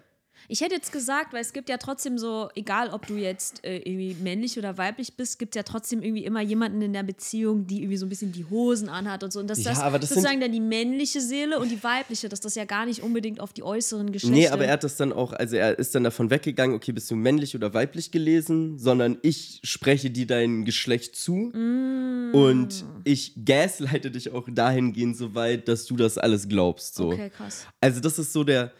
Ich 0.50 0.62
hätte 0.62 0.74
jetzt 0.74 0.92
gesagt, 0.92 1.34
weil 1.34 1.42
es 1.42 1.52
gibt 1.52 1.68
ja 1.68 1.76
trotzdem 1.76 2.16
so, 2.16 2.48
egal 2.54 2.88
ob 2.88 3.06
du 3.06 3.16
jetzt 3.16 3.62
äh, 3.64 3.76
irgendwie 3.78 4.16
männlich 4.22 4.58
oder 4.58 4.78
weiblich 4.78 5.12
bist, 5.12 5.38
gibt 5.38 5.54
es 5.54 5.58
ja 5.58 5.62
trotzdem 5.62 6.02
irgendwie 6.02 6.24
immer 6.24 6.40
jemanden 6.40 6.80
in 6.80 6.94
der 6.94 7.02
Beziehung, 7.02 7.66
die 7.66 7.80
irgendwie 7.82 7.98
so 7.98 8.06
ein 8.06 8.08
bisschen 8.08 8.32
die 8.32 8.46
Hosen 8.46 8.88
anhat 8.88 9.22
und 9.22 9.30
so. 9.30 9.40
Und 9.40 9.48
dass 9.48 9.62
Ja, 9.62 9.70
das, 9.72 9.80
aber 9.80 9.98
das 9.98 10.08
sozusagen 10.08 10.40
dann 10.40 10.50
die 10.50 10.60
männliche 10.60 11.20
Seele 11.20 11.58
und 11.58 11.70
die 11.70 11.82
weibliche, 11.84 12.30
dass 12.30 12.40
das 12.40 12.54
ja 12.54 12.64
gar 12.64 12.86
nicht 12.86 13.02
unbedingt 13.02 13.40
auf 13.40 13.52
die 13.52 13.62
äußeren 13.62 14.10
Geschlechter. 14.10 14.36
Nee, 14.36 14.48
aber 14.48 14.64
er 14.64 14.72
hat 14.72 14.84
das 14.84 14.96
dann 14.96 15.12
auch, 15.12 15.34
also 15.34 15.56
er 15.56 15.78
ist 15.78 15.94
dann 15.94 16.04
davon 16.04 16.30
weggegangen, 16.30 16.74
okay, 16.74 16.92
bist 16.92 17.10
du 17.10 17.16
männlich 17.16 17.54
oder 17.54 17.74
weiblich 17.74 18.10
gelesen, 18.10 18.78
sondern 18.78 19.18
ich 19.20 19.60
spreche 19.64 20.10
dir 20.10 20.26
dein 20.26 20.64
Geschlecht 20.64 21.14
zu 21.14 21.52
Mm. 21.52 22.34
und 22.34 22.84
ich 23.04 23.34
gaslighte 23.44 24.10
dich 24.10 24.32
auch 24.32 24.48
dahingehend 24.50 25.16
so 25.16 25.34
weit, 25.34 25.68
dass 25.68 25.84
du 25.86 25.96
das 25.96 26.16
alles 26.18 26.48
glaubst. 26.48 26.94
So. 26.94 27.08
Okay, 27.12 27.30
krass. 27.30 27.66
Also 27.80 28.00
das 28.00 28.18
ist 28.18 28.32
so 28.32 28.44
der 28.44 28.72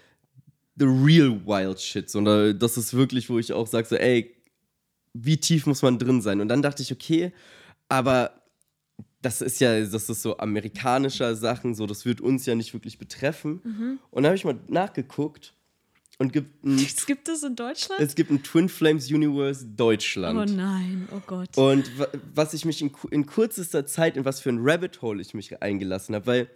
the 0.78 0.84
real 0.86 1.40
wild 1.44 1.80
shit, 1.80 2.08
sondern 2.08 2.58
das 2.58 2.76
ist 2.76 2.94
wirklich, 2.94 3.28
wo 3.30 3.38
ich 3.38 3.52
auch 3.52 3.66
sage 3.66 3.86
so, 3.88 3.96
ey, 3.96 4.34
wie 5.14 5.36
tief 5.38 5.66
muss 5.66 5.82
man 5.82 5.98
drin 5.98 6.20
sein? 6.20 6.40
Und 6.40 6.48
dann 6.48 6.62
dachte 6.62 6.82
ich, 6.82 6.92
okay, 6.92 7.32
aber 7.88 8.32
das 9.22 9.40
ist 9.42 9.60
ja, 9.60 9.80
das 9.84 10.08
ist 10.08 10.22
so 10.22 10.38
amerikanischer 10.38 11.34
Sachen, 11.34 11.74
so 11.74 11.86
das 11.86 12.04
wird 12.04 12.20
uns 12.20 12.46
ja 12.46 12.54
nicht 12.54 12.72
wirklich 12.72 12.98
betreffen. 12.98 13.60
Mhm. 13.64 13.98
Und 14.10 14.22
dann 14.22 14.26
habe 14.26 14.36
ich 14.36 14.44
mal 14.44 14.58
nachgeguckt 14.68 15.54
und 16.18 16.32
gibt 16.32 16.64
ein, 16.64 16.76
Es 16.84 17.04
gibt 17.06 17.28
es 17.28 17.42
in 17.42 17.56
Deutschland? 17.56 18.00
es 18.00 18.14
gibt 18.14 18.30
ein 18.30 18.42
Twin 18.44 18.68
Flames 18.68 19.10
Universe 19.10 19.66
Deutschland. 19.66 20.38
oh 20.38 20.54
nein, 20.54 21.08
oh 21.12 21.20
Gott. 21.26 21.56
Und 21.56 21.98
wa- 21.98 22.08
was 22.34 22.54
ich 22.54 22.64
mich 22.64 22.80
in, 22.82 22.92
in 23.10 23.26
kürzester 23.26 23.86
Zeit, 23.86 24.16
in 24.16 24.24
was 24.24 24.38
für 24.40 24.50
ein 24.50 24.58
Rabbit 24.60 25.02
Hole 25.02 25.20
ich 25.20 25.34
mich 25.34 25.60
eingelassen 25.62 26.14
habe, 26.14 26.26
weil 26.26 26.50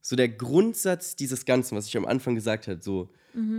so 0.00 0.16
der 0.16 0.28
Grundsatz 0.28 1.16
dieses 1.16 1.44
Ganzen, 1.44 1.76
was 1.76 1.86
ich 1.86 1.96
am 1.96 2.06
Anfang 2.06 2.34
gesagt 2.34 2.68
habe, 2.68 2.80
so, 2.82 3.10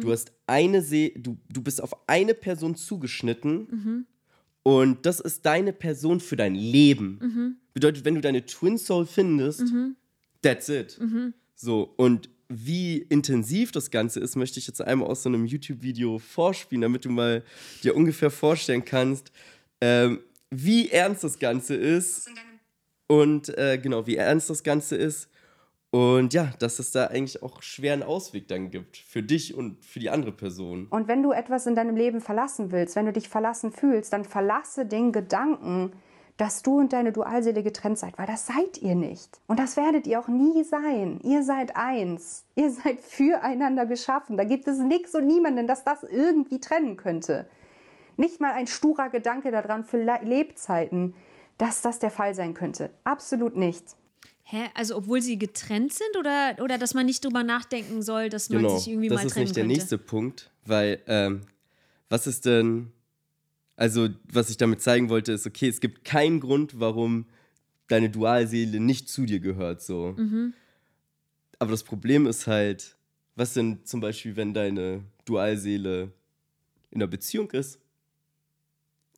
du 0.02 0.12
hast 0.12 0.32
eine 0.48 0.82
See, 0.82 1.14
du, 1.18 1.38
du 1.50 1.62
bist 1.62 1.82
auf 1.82 1.96
eine 2.08 2.34
Person 2.34 2.76
zugeschnitten 2.76 3.68
Und 4.64 5.06
das 5.06 5.20
ist 5.20 5.46
deine 5.46 5.74
Person 5.74 6.20
für 6.20 6.36
dein 6.36 6.56
Leben. 6.56 7.20
Mhm. 7.22 7.56
Bedeutet, 7.74 8.06
wenn 8.06 8.16
du 8.16 8.22
deine 8.22 8.46
Twin 8.46 8.78
Soul 8.78 9.06
findest, 9.06 9.64
that's 10.42 10.70
it. 10.70 11.00
Mhm. 11.00 11.34
So, 11.56 11.94
und 11.98 12.30
wie 12.50 12.98
intensiv 12.98 13.72
das 13.72 13.92
Ganze 13.92 14.20
ist, 14.20 14.36
möchte 14.36 14.60
ich 14.60 14.68
jetzt 14.68 14.82
einmal 14.82 15.08
aus 15.08 15.24
so 15.24 15.30
einem 15.30 15.46
YouTube-Video 15.46 16.20
vorspielen, 16.20 16.82
damit 16.82 17.06
du 17.06 17.10
mal 17.10 17.44
dir 17.84 17.96
ungefähr 17.96 18.30
vorstellen 18.30 18.84
kannst, 18.84 19.32
ähm, 19.80 20.20
wie 20.50 20.90
ernst 20.90 21.24
das 21.24 21.40
Ganze 21.40 21.76
ist. 21.76 22.30
Und 23.08 23.58
äh, 23.58 23.80
genau, 23.82 24.06
wie 24.06 24.16
ernst 24.18 24.50
das 24.50 24.64
Ganze 24.64 24.96
ist. 24.96 25.30
Und 25.92 26.34
ja, 26.34 26.52
dass 26.60 26.80
es 26.80 26.92
da 26.92 27.08
eigentlich 27.08 27.44
auch 27.44 27.62
schweren 27.62 28.02
Ausweg 28.02 28.48
dann 28.48 28.72
gibt. 28.72 28.98
Für 28.98 29.22
dich 29.22 29.56
und 29.56 29.84
für 29.84 30.00
die 30.00 30.10
andere 30.10 30.32
Person. 30.32 30.88
Und 30.90 31.10
wenn 31.10 31.22
du 31.22 31.34
etwas 31.34 31.68
in 31.68 31.76
deinem 31.76 31.98
Leben 31.98 32.22
verlassen 32.22 32.72
willst, 32.72 32.96
wenn 32.96 33.06
du 33.06 33.14
dich 33.14 33.28
verlassen 33.28 33.74
fühlst, 33.74 34.14
dann 34.14 34.24
verlasse 34.24 34.86
den 34.86 35.12
Gedanken, 35.12 35.92
dass 36.38 36.64
du 36.64 36.80
und 36.80 36.94
deine 36.94 37.12
Dualseele 37.12 37.62
getrennt 37.62 38.00
seid, 38.00 38.18
weil 38.18 38.26
das 38.26 38.48
seid 38.48 38.78
ihr 38.82 38.96
nicht. 38.96 39.40
Und 39.48 39.60
das 39.60 39.76
werdet 39.76 40.08
ihr 40.08 40.20
auch 40.20 40.30
nie 40.30 40.64
sein. 40.64 41.20
Ihr 41.24 41.44
seid 41.44 41.76
eins. 41.76 42.46
Ihr 42.56 42.72
seid 42.72 43.02
füreinander 43.02 43.86
geschaffen. 43.86 44.38
Da 44.38 44.46
gibt 44.46 44.70
es 44.70 44.80
nichts 44.80 45.14
und 45.14 45.28
niemanden, 45.28 45.68
das 45.68 45.84
das 45.84 46.04
irgendwie 46.04 46.62
trennen 46.62 46.96
könnte. 46.96 47.48
Nicht 48.16 48.40
mal 48.40 48.54
ein 48.54 48.68
sturer 48.68 49.10
Gedanke 49.10 49.52
daran 49.52 49.84
für 49.84 50.02
Le 50.02 50.20
Lebzeiten, 50.24 51.16
dass 51.58 51.82
das 51.82 52.00
der 52.00 52.12
Fall 52.12 52.34
sein 52.34 52.54
könnte. 52.54 52.92
Absolut 53.04 53.58
nicht. 53.58 53.98
Hä? 54.44 54.70
Also 54.74 54.96
obwohl 54.98 55.22
sie 55.22 55.38
getrennt 55.38 55.94
sind 55.94 56.18
oder, 56.20 56.56
oder 56.62 56.78
dass 56.78 56.94
man 56.94 57.06
nicht 57.06 57.24
drüber 57.24 57.44
nachdenken 57.44 58.02
soll, 58.02 58.30
dass 58.30 58.50
man 58.50 58.60
Genau, 58.62 58.78
sich 58.78 58.88
irgendwie 58.90 59.08
das 59.10 59.20
mal 59.22 59.26
ist 59.28 59.34
trennen 59.34 59.44
nicht 59.46 59.56
der 59.56 59.64
könnte? 59.64 59.78
nächste 59.78 59.98
Punkt, 59.98 60.52
weil 60.66 61.02
ähm, 61.08 61.42
was 62.10 62.28
ist 62.28 62.46
denn, 62.46 62.92
also 63.78 64.10
was 64.32 64.50
ich 64.50 64.58
damit 64.58 64.82
zeigen 64.82 65.10
wollte, 65.10 65.32
ist, 65.32 65.48
okay, 65.48 65.68
es 65.70 65.80
gibt 65.80 66.04
keinen 66.04 66.40
Grund, 66.40 66.80
warum 66.80 67.26
deine 67.88 68.10
Dualseele 68.10 68.80
nicht 68.80 69.10
zu 69.10 69.26
dir 69.26 69.40
gehört, 69.40 69.82
so. 69.82 70.14
Mhm. 70.18 70.54
Aber 71.60 71.72
das 71.72 71.84
Problem 71.84 72.26
ist 72.28 72.48
halt, 72.48 72.96
was 73.36 73.54
denn 73.54 73.86
zum 73.86 74.02
Beispiel, 74.02 74.36
wenn 74.36 74.54
deine 74.54 75.04
Dualseele 75.26 76.12
in 76.90 77.02
einer 77.02 77.08
Beziehung 77.08 77.52
ist 77.52 77.80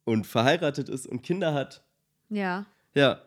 und 0.03 0.27
verheiratet 0.27 0.89
ist 0.89 1.07
und 1.07 1.23
Kinder 1.23 1.53
hat 1.53 1.83
Ja. 2.29 2.65
ja. 2.93 3.21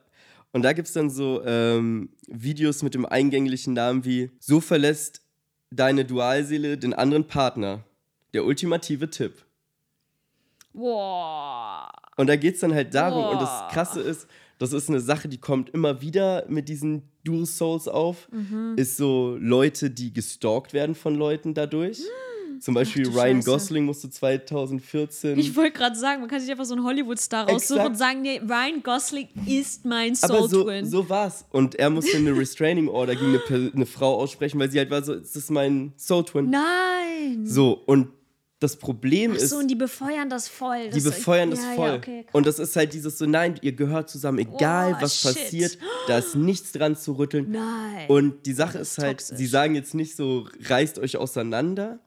Und 0.57 0.63
da 0.63 0.73
gibt 0.73 0.89
es 0.89 0.95
dann 0.95 1.11
so 1.11 1.43
ähm, 1.45 2.09
Videos 2.29 2.83
mit 2.83 2.95
dem 2.95 3.05
eingänglichen 3.05 3.75
Namen 3.75 4.07
wie 4.07 4.31
So 4.39 4.63
verlässt 4.63 5.21
deine 5.71 6.07
Dualseele 6.07 6.79
den 6.79 6.95
anderen 6.95 7.27
Partner. 7.27 7.85
Der 8.33 8.43
ultimative 8.43 9.11
Tipp. 9.11 9.35
Boah. 10.73 11.93
Und 12.17 12.29
da 12.29 12.37
geht 12.37 12.55
es 12.55 12.61
dann 12.61 12.73
halt 12.73 12.95
darum, 12.95 13.27
und 13.35 13.43
das. 13.43 13.71
Krasse 13.71 14.01
ist, 14.01 14.29
das 14.59 14.73
ist 14.73 14.89
eine 14.89 15.01
Sache, 15.01 15.29
die 15.29 15.37
kommt 15.37 15.69
immer 15.69 16.01
wieder 16.01 16.47
mit 16.49 16.71
diesen 16.71 17.03
Dual 17.23 17.45
Souls 17.45 17.87
auf, 17.87 18.27
Mhm. 18.33 18.77
ist 18.79 18.97
so 18.97 19.37
Leute, 19.39 19.91
die 19.91 20.15
gestalkt 20.15 20.73
werden 20.73 20.95
von 20.95 21.17
Leuten 21.17 21.53
dadurch. 21.53 22.01
Zum 22.61 22.75
Beispiel 22.75 23.05
du 23.05 23.11
Ryan 23.11 23.37
Scheiße. 23.39 23.51
Gosling 23.51 23.85
musste 23.85 24.11
2014 24.11 25.39
Ich 25.39 25.55
wollte 25.57 25.73
gerade 25.79 25.97
sagen, 25.97 26.21
man 26.21 26.31
kann 26.31 26.41
sich 26.41 26.51
einfach 26.51 26.65
so 26.65 26.75
einen 26.75 26.85
Hollywood-Star 26.85 27.49
raussuchen 27.49 27.87
und 27.87 27.99
sagen, 27.99 28.23
nee, 28.23 28.41
Ryan 28.47 28.83
Gosling 28.83 29.29
ist 29.47 29.85
mein 29.85 30.17
Aber 30.23 30.39
Soul 30.39 30.49
so, 30.51 30.65
Twin. 30.65 30.87
so 30.87 31.09
war's. 31.09 31.45
Und 31.51 31.75
er 31.77 31.91
musste 31.91 32.17
eine 32.17 32.37
Restraining 32.37 32.89
Order 32.89 33.15
gegen 33.15 33.39
eine, 33.49 33.73
eine 33.75 33.87
Frau 33.87 34.15
aussprechen, 34.17 34.59
weil 34.61 34.71
sie 34.71 34.79
halt 34.79 34.91
war 34.91 35.03
so, 35.03 35.15
es 35.15 35.37
ist 35.37 35.51
mein 35.51 35.93
Soul 35.97 36.25
Twin. 36.25 36.51
Nein. 36.51 37.45
So, 37.47 37.73
und 37.87 38.09
das 38.59 38.77
Problem 38.77 39.33
Ach 39.33 39.37
ist, 39.37 39.51
so, 39.51 39.59
und 39.59 39.69
die 39.69 39.75
befeuern 39.75 40.31
das 40.31 40.49
voll. 40.49 40.85
die 40.89 41.03
Das- 41.03 41.05
befeuern 41.05 41.51
das 41.51 41.61
ja, 41.63 41.73
voll. 41.75 41.89
Ja, 41.89 41.95
okay, 41.97 42.25
und 42.33 42.47
das 42.47 42.59
ist 42.59 42.75
halt 42.75 42.95
dieses 42.95 43.19
so, 43.19 43.27
nein, 43.27 43.57
ihr 43.61 43.73
gehört 43.73 44.09
zusammen, 44.09 44.39
egal 44.39 44.95
Oh, 44.99 45.03
was 45.03 45.15
shit. 45.21 45.35
passiert, 45.35 45.79
da 46.09 46.17
ist 46.19 46.35
nichts 46.37 46.73
dran 46.73 46.97
zu 46.97 47.13
rütteln. 47.19 47.51
Nein. 47.51 48.07
Und 48.09 48.47
die 48.47 48.55
Sache 48.55 48.79
Das 48.79 48.89
ist 48.93 48.99
ist 48.99 49.05
halt, 49.05 49.19
toxisch. 49.19 49.37
sie 49.37 49.47
sagen 49.47 49.75
jetzt 49.75 49.95
nicht 49.95 50.17
so, 50.17 50.49
reißt 50.65 50.99
euch 51.01 51.19
auseinander, 51.19 51.99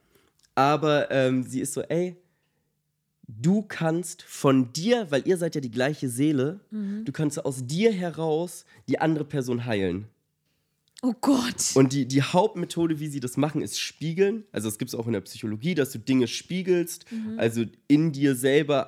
aber 0.60 1.10
ähm, 1.10 1.44
sie 1.44 1.62
ist 1.62 1.74
so, 1.74 1.82
ey, 1.82 2.18
du 3.28 3.62
kannst 3.62 4.24
von 4.24 4.74
dir, 4.74 5.08
weil 5.10 5.26
ihr 5.28 5.38
seid 5.38 5.56
ja 5.56 5.62
die 5.62 5.72
gleiche 5.72 6.10
Seele, 6.10 6.60
Mhm. 6.72 7.06
du 7.06 7.12
kannst 7.12 7.44
aus 7.46 7.66
dir 7.66 7.92
heraus 7.94 8.66
die 8.90 9.00
andere 9.00 9.24
Person 9.26 9.66
heilen. 9.66 10.06
oh 11.02 11.14
Gott. 11.22 11.72
Und 11.76 11.94
die, 11.94 12.06
die 12.06 12.22
Hauptmethode, 12.22 13.00
wie 13.00 13.08
sie 13.08 13.22
das 13.22 13.38
machen, 13.38 13.62
ist 13.62 13.80
spiegeln. 13.80 14.44
Also 14.52 14.68
es 14.68 14.78
gibt 14.78 14.90
es 14.90 14.96
auch 14.96 15.08
in 15.08 15.14
der 15.14 15.22
Psychologie, 15.22 15.74
dass 15.74 15.92
du 15.94 15.98
Dinge 16.00 16.28
spiegelst, 16.28 17.06
also 17.38 17.64
in 17.88 18.12
dir 18.12 18.36
selber 18.36 18.86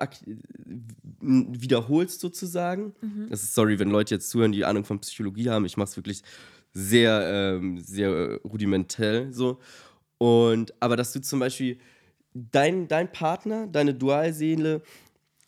wiederholst 1.22 2.20
sozusagen. 2.20 2.94
Das 3.30 3.44
ist 3.44 3.54
sorry, 3.56 3.80
wenn 3.80 3.90
Leute 3.90 4.16
jetzt 4.16 4.30
zuhören, 4.30 4.52
die 4.52 4.66
Ahnung 4.66 4.84
von 4.84 5.00
Psychologie 5.00 5.50
haben. 5.50 5.66
Ich 5.66 5.78
mache 5.78 5.90
es 5.90 5.96
wirklich 5.96 6.22
sehr, 6.74 7.22
ähm, 7.60 7.78
sehr 7.80 8.40
rudimentell 8.44 9.32
so. 9.32 9.60
Und 10.22 10.76
aber 10.80 10.98
dass 10.98 11.14
du 11.14 11.20
zum 11.20 11.40
Beispiel 11.40 11.80
dein, 12.36 12.88
dein 12.88 13.12
Partner, 13.12 13.66
deine 13.66 13.96
Dualseele 13.96 14.84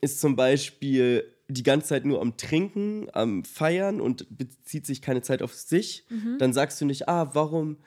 ist 0.01 0.19
zum 0.19 0.35
Beispiel 0.35 1.31
die 1.47 1.61
ganze 1.61 1.89
Zeit 1.89 2.05
nur 2.05 2.19
am 2.19 2.37
Trinken, 2.37 3.07
am 3.13 3.43
Feiern 3.43 4.01
und 4.01 4.25
bezieht 4.35 4.87
sich 4.87 5.03
keine 5.03 5.21
Zeit 5.21 5.43
auf 5.43 5.53
sich, 5.53 6.07
dann 6.39 6.53
sagst 6.53 6.81
du 6.81 6.85
nicht, 6.85 7.07
ah, 7.07 7.29
warum 7.35 7.77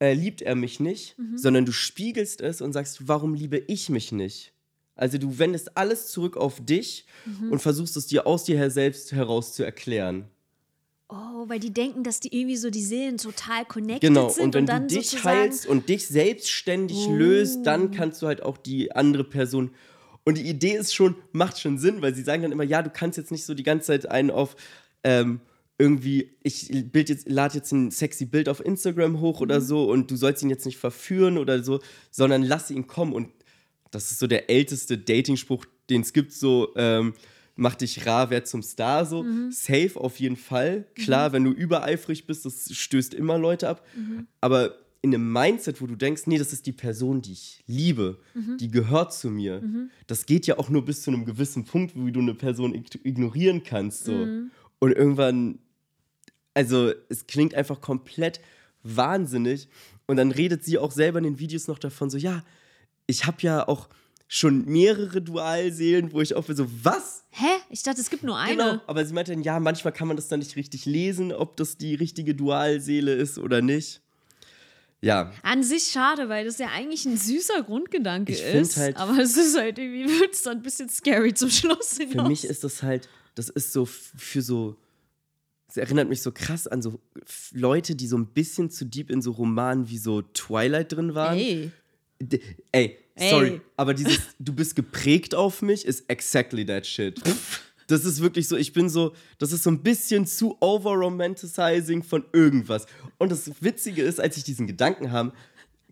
äh, 0.00 0.12
liebt 0.12 0.42
er 0.42 0.54
mich 0.54 0.80
nicht, 0.80 1.16
sondern 1.34 1.64
du 1.64 1.72
spiegelst 1.72 2.42
es 2.42 2.60
und 2.60 2.74
sagst, 2.74 3.08
warum 3.08 3.32
liebe 3.32 3.56
ich 3.56 3.88
mich 3.88 4.12
nicht? 4.12 4.52
Also 4.96 5.16
du 5.16 5.38
wendest 5.38 5.78
alles 5.78 6.08
zurück 6.08 6.36
auf 6.36 6.62
dich 6.62 7.06
und 7.50 7.62
versuchst 7.62 7.96
es 7.96 8.06
dir 8.06 8.26
aus 8.26 8.44
dir 8.44 8.58
her 8.58 8.70
selbst 8.70 9.12
heraus 9.12 9.54
zu 9.54 9.62
erklären. 9.62 10.28
Oh, 11.08 11.48
weil 11.48 11.60
die 11.60 11.72
denken, 11.72 12.02
dass 12.02 12.20
die 12.20 12.34
irgendwie 12.34 12.56
so 12.56 12.70
die 12.70 12.82
Seelen 12.82 13.18
total 13.18 13.64
connected 13.66 14.08
Genau, 14.08 14.30
sind 14.30 14.44
und 14.44 14.54
wenn 14.54 14.66
dann 14.66 14.88
du 14.88 14.94
dich 14.94 15.22
heilst 15.22 15.66
und 15.66 15.88
dich 15.88 16.08
selbstständig 16.08 17.06
löst, 17.08 17.66
dann 17.66 17.90
kannst 17.90 18.22
du 18.22 18.26
halt 18.26 18.42
auch 18.42 18.56
die 18.56 18.92
andere 18.92 19.24
Person. 19.24 19.70
Und 20.24 20.38
die 20.38 20.48
Idee 20.48 20.76
ist 20.76 20.94
schon, 20.94 21.16
macht 21.32 21.60
schon 21.60 21.78
Sinn, 21.78 22.00
weil 22.00 22.14
sie 22.14 22.22
sagen 22.22 22.42
dann 22.42 22.52
immer, 22.52 22.64
ja, 22.64 22.82
du 22.82 22.88
kannst 22.88 23.18
jetzt 23.18 23.30
nicht 23.30 23.44
so 23.44 23.52
die 23.52 23.62
ganze 23.62 23.88
Zeit 23.88 24.10
einen 24.10 24.30
auf 24.30 24.56
ähm, 25.02 25.40
irgendwie, 25.76 26.36
ich 26.42 26.70
bild 26.90 27.10
jetzt, 27.10 27.28
lade 27.28 27.56
jetzt 27.56 27.72
ein 27.72 27.90
sexy 27.90 28.24
Bild 28.24 28.48
auf 28.48 28.64
Instagram 28.64 29.20
hoch 29.20 29.40
oder 29.40 29.60
so 29.60 29.90
und 29.90 30.10
du 30.10 30.16
sollst 30.16 30.42
ihn 30.42 30.50
jetzt 30.50 30.64
nicht 30.64 30.78
verführen 30.78 31.36
oder 31.36 31.62
so, 31.62 31.80
sondern 32.10 32.42
lass 32.42 32.70
ihn 32.70 32.86
kommen. 32.86 33.12
Und 33.12 33.28
das 33.90 34.10
ist 34.10 34.20
so 34.20 34.26
der 34.26 34.48
älteste 34.48 34.96
Dating-Spruch, 34.96 35.66
den 35.90 36.00
es 36.00 36.12
gibt, 36.12 36.32
so, 36.32 36.72
ähm, 36.76 37.14
mach 37.56 37.74
dich 37.76 38.06
rar, 38.06 38.30
werd 38.30 38.46
zum 38.48 38.62
Star, 38.62 39.04
so. 39.06 39.24
Safe 39.50 39.92
auf 39.96 40.18
jeden 40.20 40.36
Fall. 40.36 40.86
Klar, 40.94 41.32
wenn 41.32 41.44
du 41.44 41.50
übereifrig 41.50 42.26
bist, 42.26 42.44
das 42.44 42.74
stößt 42.74 43.14
immer 43.14 43.38
Leute 43.38 43.68
ab. 43.68 43.86
Aber 44.40 44.74
in 45.02 45.14
einem 45.14 45.30
Mindset, 45.32 45.80
wo 45.82 45.86
du 45.86 45.96
denkst, 45.96 46.26
nee, 46.26 46.38
das 46.38 46.52
ist 46.52 46.64
die 46.66 46.72
Person, 46.72 47.20
die 47.20 47.32
ich 47.32 47.62
liebe, 47.66 48.18
die 48.58 48.70
gehört 48.70 49.12
zu 49.12 49.28
mir. 49.30 49.62
Das 50.06 50.24
geht 50.26 50.46
ja 50.46 50.58
auch 50.58 50.70
nur 50.70 50.84
bis 50.84 51.02
zu 51.02 51.10
einem 51.10 51.24
gewissen 51.26 51.64
Punkt, 51.64 51.94
wie 51.94 52.10
du 52.10 52.20
eine 52.20 52.34
Person 52.34 52.74
ig- 52.74 53.00
ignorieren 53.04 53.62
kannst, 53.62 54.04
so. 54.04 54.12
Und 54.78 54.92
irgendwann 54.92 55.58
also 56.56 56.92
es 57.08 57.26
klingt 57.26 57.54
einfach 57.54 57.80
komplett 57.80 58.40
wahnsinnig. 58.84 59.68
Und 60.06 60.16
dann 60.16 60.30
redet 60.30 60.62
sie 60.64 60.78
auch 60.78 60.92
selber 60.92 61.18
in 61.18 61.24
den 61.24 61.38
Videos 61.38 61.66
noch 61.66 61.78
davon, 61.78 62.10
so, 62.10 62.16
ja, 62.18 62.44
ich 63.06 63.26
habe 63.26 63.38
ja 63.40 63.66
auch 63.66 63.88
schon 64.28 64.64
mehrere 64.66 65.20
Dualseelen, 65.22 66.12
wo 66.12 66.20
ich 66.20 66.34
auch 66.34 66.44
so, 66.48 66.66
was? 66.82 67.24
Hä? 67.30 67.46
Ich 67.70 67.82
dachte, 67.82 68.00
es 68.00 68.10
gibt 68.10 68.22
nur 68.22 68.36
eine. 68.38 68.56
Genau. 68.56 68.80
Aber 68.86 69.04
sie 69.04 69.12
meinte 69.12 69.32
dann, 69.32 69.42
ja, 69.42 69.60
manchmal 69.60 69.92
kann 69.92 70.08
man 70.08 70.16
das 70.16 70.28
dann 70.28 70.38
nicht 70.40 70.56
richtig 70.56 70.86
lesen, 70.86 71.32
ob 71.32 71.56
das 71.56 71.76
die 71.76 71.94
richtige 71.94 72.34
Dualseele 72.34 73.12
ist 73.14 73.38
oder 73.38 73.60
nicht. 73.60 74.00
Ja, 75.00 75.32
An 75.42 75.62
sich 75.62 75.84
schade, 75.90 76.30
weil 76.30 76.46
das 76.46 76.56
ja 76.58 76.68
eigentlich 76.68 77.04
ein 77.04 77.18
süßer 77.18 77.62
Grundgedanke 77.62 78.32
Ich 78.32 78.42
ist. 78.42 78.78
halt- 78.78 78.96
aber 78.96 79.18
es 79.18 79.36
ist 79.36 79.54
halt 79.58 79.78
irgendwie, 79.78 80.06
wird 80.20 80.32
es 80.32 80.42
dann 80.42 80.58
ein 80.58 80.62
bisschen 80.62 80.88
scary 80.88 81.34
zum 81.34 81.50
Schluss 81.50 81.98
hinaus. 81.98 82.14
für 82.14 82.22
mich 82.28 82.44
ist 82.46 82.64
das 82.64 82.82
halt, 82.82 83.08
das 83.34 83.50
ist 83.50 83.74
so 83.74 83.84
für 83.84 84.40
so, 84.40 84.76
es 85.68 85.76
erinnert 85.76 86.08
mich 86.08 86.22
so 86.22 86.32
krass 86.32 86.66
an 86.66 86.80
so 86.80 87.00
Leute, 87.52 87.94
die 87.96 88.06
so 88.06 88.16
ein 88.16 88.28
bisschen 88.28 88.70
zu 88.70 88.86
deep 88.86 89.10
in 89.10 89.20
so 89.20 89.32
Romanen 89.32 89.90
wie 89.90 89.98
so 89.98 90.22
Twilight 90.22 90.92
drin 90.92 91.14
waren. 91.14 91.36
Ey. 91.36 91.70
D- 92.22 92.40
Ey, 92.72 92.96
sorry, 93.16 93.60
aber 93.76 93.94
dieses 93.94 94.20
du 94.38 94.52
bist 94.52 94.74
geprägt 94.76 95.34
auf 95.34 95.62
mich 95.62 95.84
ist 95.84 96.08
exactly 96.08 96.64
that 96.66 96.86
shit. 96.86 97.20
Das 97.86 98.04
ist 98.04 98.20
wirklich 98.20 98.48
so, 98.48 98.56
ich 98.56 98.72
bin 98.72 98.88
so, 98.88 99.12
das 99.38 99.52
ist 99.52 99.62
so 99.62 99.70
ein 99.70 99.82
bisschen 99.82 100.26
zu 100.26 100.56
over-romanticizing 100.60 102.02
von 102.02 102.24
irgendwas. 102.32 102.86
Und 103.18 103.30
das 103.30 103.50
Witzige 103.62 104.02
ist, 104.02 104.20
als 104.20 104.38
ich 104.38 104.44
diesen 104.44 104.66
Gedanken 104.66 105.12
haben, 105.12 105.32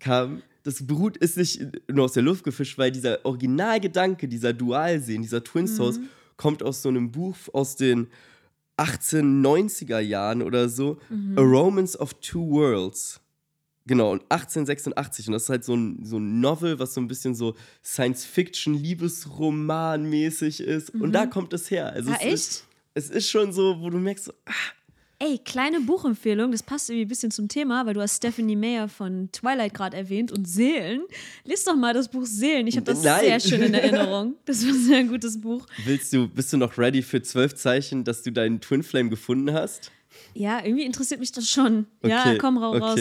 kam, 0.00 0.42
das 0.62 0.86
beruht, 0.86 1.16
ist 1.18 1.36
nicht 1.36 1.60
nur 1.90 2.06
aus 2.06 2.14
der 2.14 2.22
Luft 2.22 2.44
gefischt, 2.44 2.78
weil 2.78 2.92
dieser 2.92 3.24
Originalgedanke, 3.24 4.26
dieser 4.26 4.52
Dualsehen, 4.52 5.22
dieser 5.22 5.44
Twin 5.44 5.66
Souls, 5.66 6.00
kommt 6.36 6.62
aus 6.62 6.82
so 6.82 6.88
einem 6.88 7.10
Buch 7.12 7.36
aus 7.52 7.76
den 7.76 8.08
1890er 8.78 10.00
Jahren 10.00 10.42
oder 10.42 10.68
so, 10.68 10.98
A 11.36 11.40
Romance 11.40 11.98
of 11.98 12.14
Two 12.14 12.48
Worlds. 12.50 13.20
Genau, 13.86 14.12
und 14.12 14.22
1886. 14.30 15.26
Und 15.28 15.32
das 15.32 15.44
ist 15.44 15.48
halt 15.48 15.64
so 15.64 15.74
ein, 15.74 16.04
so 16.04 16.18
ein 16.18 16.40
Novel, 16.40 16.78
was 16.78 16.92
so 16.94 17.00
ein 17.00 17.08
bisschen 17.08 17.34
so 17.34 17.54
Science-Fiction-Liebesroman-mäßig 17.84 20.60
ist. 20.60 20.90
Und 20.90 21.12
da 21.12 21.26
kommt 21.26 21.52
es 21.52 21.68
her. 21.70 21.92
Also 21.92 22.12
Ah, 22.12 22.18
es 22.22 22.32
Ist, 22.32 22.64
es 22.94 23.10
ist 23.10 23.28
schon 23.30 23.52
so, 23.52 23.80
wo 23.80 23.90
du 23.90 23.98
merkst, 23.98 24.26
so, 24.26 24.32
ah, 24.46 24.52
Ey, 25.24 25.38
kleine 25.38 25.80
Buchempfehlung, 25.80 26.50
das 26.50 26.64
passt 26.64 26.90
irgendwie 26.90 27.04
ein 27.04 27.08
bisschen 27.08 27.30
zum 27.30 27.46
Thema, 27.46 27.86
weil 27.86 27.94
du 27.94 28.00
hast 28.00 28.16
Stephanie 28.16 28.56
Meyer 28.56 28.88
von 28.88 29.28
Twilight 29.30 29.72
gerade 29.72 29.96
erwähnt 29.96 30.32
und 30.32 30.48
Seelen. 30.48 31.02
Lies 31.44 31.62
doch 31.62 31.76
mal 31.76 31.94
das 31.94 32.08
Buch 32.08 32.26
Seelen. 32.26 32.66
Ich 32.66 32.74
habe 32.74 32.86
das 32.86 33.04
Nein. 33.04 33.20
sehr 33.20 33.38
schön 33.38 33.62
in 33.62 33.72
Erinnerung. 33.74 34.34
Das 34.46 34.66
war 34.66 34.74
ein 34.74 34.82
sehr 34.82 35.04
gutes 35.04 35.40
Buch. 35.40 35.64
willst 35.84 36.12
du, 36.12 36.26
bist 36.26 36.52
du 36.52 36.56
noch 36.56 36.76
ready 36.76 37.02
für 37.02 37.22
zwölf 37.22 37.54
Zeichen, 37.54 38.02
dass 38.02 38.24
du 38.24 38.32
deinen 38.32 38.60
Twin 38.60 38.82
Flame 38.82 39.10
gefunden 39.10 39.52
hast? 39.52 39.92
Ja, 40.34 40.58
irgendwie 40.64 40.84
interessiert 40.84 41.20
mich 41.20 41.30
das 41.30 41.48
schon. 41.48 41.86
Ja, 42.04 42.34
komm 42.38 42.58
rau 42.58 42.76
raus. 42.76 42.98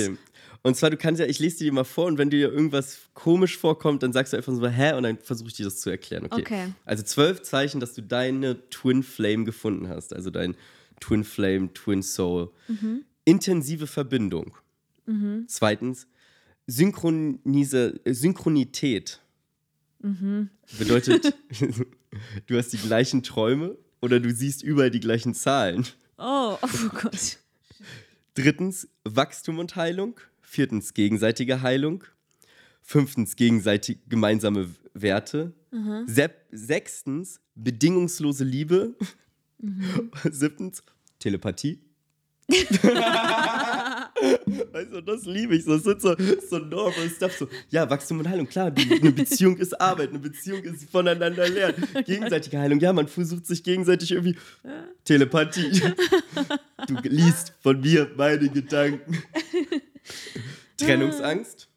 Und 0.64 0.76
zwar, 0.76 0.92
du 0.92 0.98
kannst 0.98 1.20
ja, 1.20 1.26
ich 1.26 1.40
lese 1.40 1.60
dir 1.60 1.64
die 1.66 1.72
mal 1.72 1.84
vor 1.84 2.06
und 2.06 2.18
wenn 2.18 2.30
dir 2.30 2.52
irgendwas 2.52 3.00
komisch 3.14 3.58
vorkommt, 3.58 4.04
dann 4.04 4.14
sagst 4.14 4.34
du 4.34 4.38
einfach 4.38 4.54
so, 4.54 4.68
hä? 4.68 4.94
Und 4.94 5.04
dann 5.04 5.18
versuche 5.18 5.48
ich 5.48 5.56
dir 5.56 5.66
das 5.66 5.82
zu 5.82 5.90
erklären. 5.90 6.26
Okay. 6.26 6.42
Okay. 6.42 6.74
Also 6.86 7.04
zwölf 7.04 7.42
Zeichen, 7.42 7.80
dass 7.80 7.94
du 7.94 8.04
deine 8.04 8.70
Twin 8.70 9.02
Flame 9.02 9.44
gefunden 9.44 9.90
hast. 9.90 10.14
Also 10.14 10.30
dein 10.30 10.56
Twin 11.00 11.24
Flame, 11.24 11.74
Twin 11.74 12.04
Soul. 12.04 12.52
Mhm. 12.68 13.06
Intensive 13.26 13.88
Verbindung. 13.88 14.56
Zweitens, 15.48 16.08
Synchronise, 16.68 18.00
äh, 18.04 18.14
Synchronität. 18.14 19.20
Mhm. 20.00 20.50
Bedeutet, 20.78 21.36
du 22.48 22.58
hast 22.58 22.70
die 22.74 22.78
gleichen 22.78 23.24
Träume 23.24 23.78
oder 24.02 24.20
du 24.20 24.34
siehst 24.34 24.64
überall 24.64 24.92
die 24.92 25.00
gleichen 25.00 25.34
Zahlen. 25.34 25.86
Oh, 26.18 26.58
oh 26.62 26.90
Gott. 27.02 27.38
Drittens 28.36 28.88
Wachstum 29.04 29.60
und 29.60 29.76
Heilung. 29.76 30.20
Viertens 30.56 30.94
gegenseitige 30.94 31.62
Heilung. 31.62 32.04
Fünftens 32.82 33.38
gegenseitig 33.38 34.00
gemeinsame 34.10 34.68
Werte. 34.94 35.54
Sep- 36.08 36.46
Sechstens 36.52 37.40
bedingungslose 37.56 38.44
Liebe. 38.44 38.96
Siebtens 40.30 40.84
Telepathie. 41.20 41.80
weißt 44.74 44.92
du, 44.92 45.00
das 45.02 45.24
liebe 45.24 45.56
ich. 45.56 45.64
so. 45.64 45.76
Das 45.78 45.84
sind 45.86 46.02
so, 46.02 46.16
so 46.50 46.58
normal 46.60 47.10
Stuff. 47.16 47.32
So, 47.38 47.48
ja, 47.70 47.90
Wachstum 47.90 48.20
und 48.20 48.28
Heilung, 48.28 48.46
klar. 48.48 48.72
Die, 48.72 48.92
eine 48.92 49.14
Beziehung 49.14 49.56
ist 49.56 49.80
Arbeit, 49.80 50.10
eine 50.10 50.20
Beziehung 50.20 50.62
ist 50.64 50.90
voneinander 50.90 51.48
lernen. 51.48 51.88
Gegenseitige 52.06 52.60
Heilung, 52.60 52.82
ja, 52.82 52.92
man 52.92 53.08
versucht 53.08 53.46
sich 53.46 53.64
gegenseitig 53.64 54.12
irgendwie. 54.12 54.36
Telepathie. 55.06 55.82
Du 56.88 56.96
liest 57.04 57.54
von 57.62 57.80
mir 57.80 58.10
meine 58.18 58.50
Gedanken. 58.50 59.20
Trennungsangst. 60.86 61.70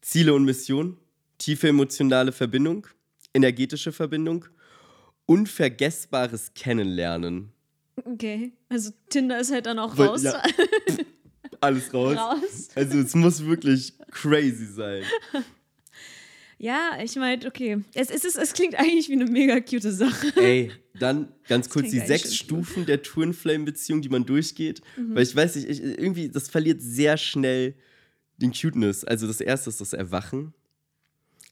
Ziele 0.00 0.34
und 0.34 0.44
Mission. 0.44 0.96
Tiefe 1.38 1.68
emotionale 1.68 2.32
Verbindung. 2.32 2.86
Energetische 3.34 3.92
Verbindung. 3.92 4.44
Unvergessbares 5.26 6.52
Kennenlernen. 6.54 7.52
Okay, 8.04 8.52
also 8.68 8.90
Tinder 9.08 9.40
ist 9.40 9.50
halt 9.50 9.66
dann 9.66 9.78
auch 9.78 9.96
Weil- 9.96 10.08
raus. 10.08 10.22
ja. 10.22 10.42
Alles 11.60 11.92
raus. 11.94 12.16
raus. 12.16 12.68
Also 12.74 12.98
es 12.98 13.14
muss 13.14 13.44
wirklich 13.44 13.94
crazy 14.10 14.66
sein. 14.66 15.02
Ja, 16.58 16.92
ich 17.04 17.14
meine, 17.16 17.46
okay. 17.46 17.84
Es, 17.92 18.08
es, 18.08 18.24
ist, 18.24 18.38
es 18.38 18.54
klingt 18.54 18.76
eigentlich 18.76 19.10
wie 19.10 19.12
eine 19.12 19.26
mega 19.26 19.60
cute 19.60 19.92
Sache. 19.92 20.32
Ey, 20.36 20.72
dann 20.98 21.32
ganz 21.48 21.68
kurz 21.68 21.90
die 21.90 22.00
sechs. 22.00 22.34
Stufen 22.34 22.86
der 22.86 23.02
Twin 23.02 23.32
Flame 23.32 23.64
Beziehung, 23.64 24.02
die 24.02 24.08
man 24.08 24.26
durchgeht. 24.26 24.82
Mhm. 24.96 25.14
Weil 25.14 25.22
ich 25.22 25.34
weiß 25.34 25.56
nicht, 25.56 25.68
ich, 25.68 25.82
irgendwie, 25.82 26.28
das 26.28 26.48
verliert 26.48 26.80
sehr 26.80 27.16
schnell 27.16 27.74
den 28.38 28.52
Cuteness. 28.52 29.04
Also 29.04 29.26
das 29.26 29.40
erste 29.40 29.70
ist 29.70 29.80
das 29.80 29.92
Erwachen. 29.92 30.54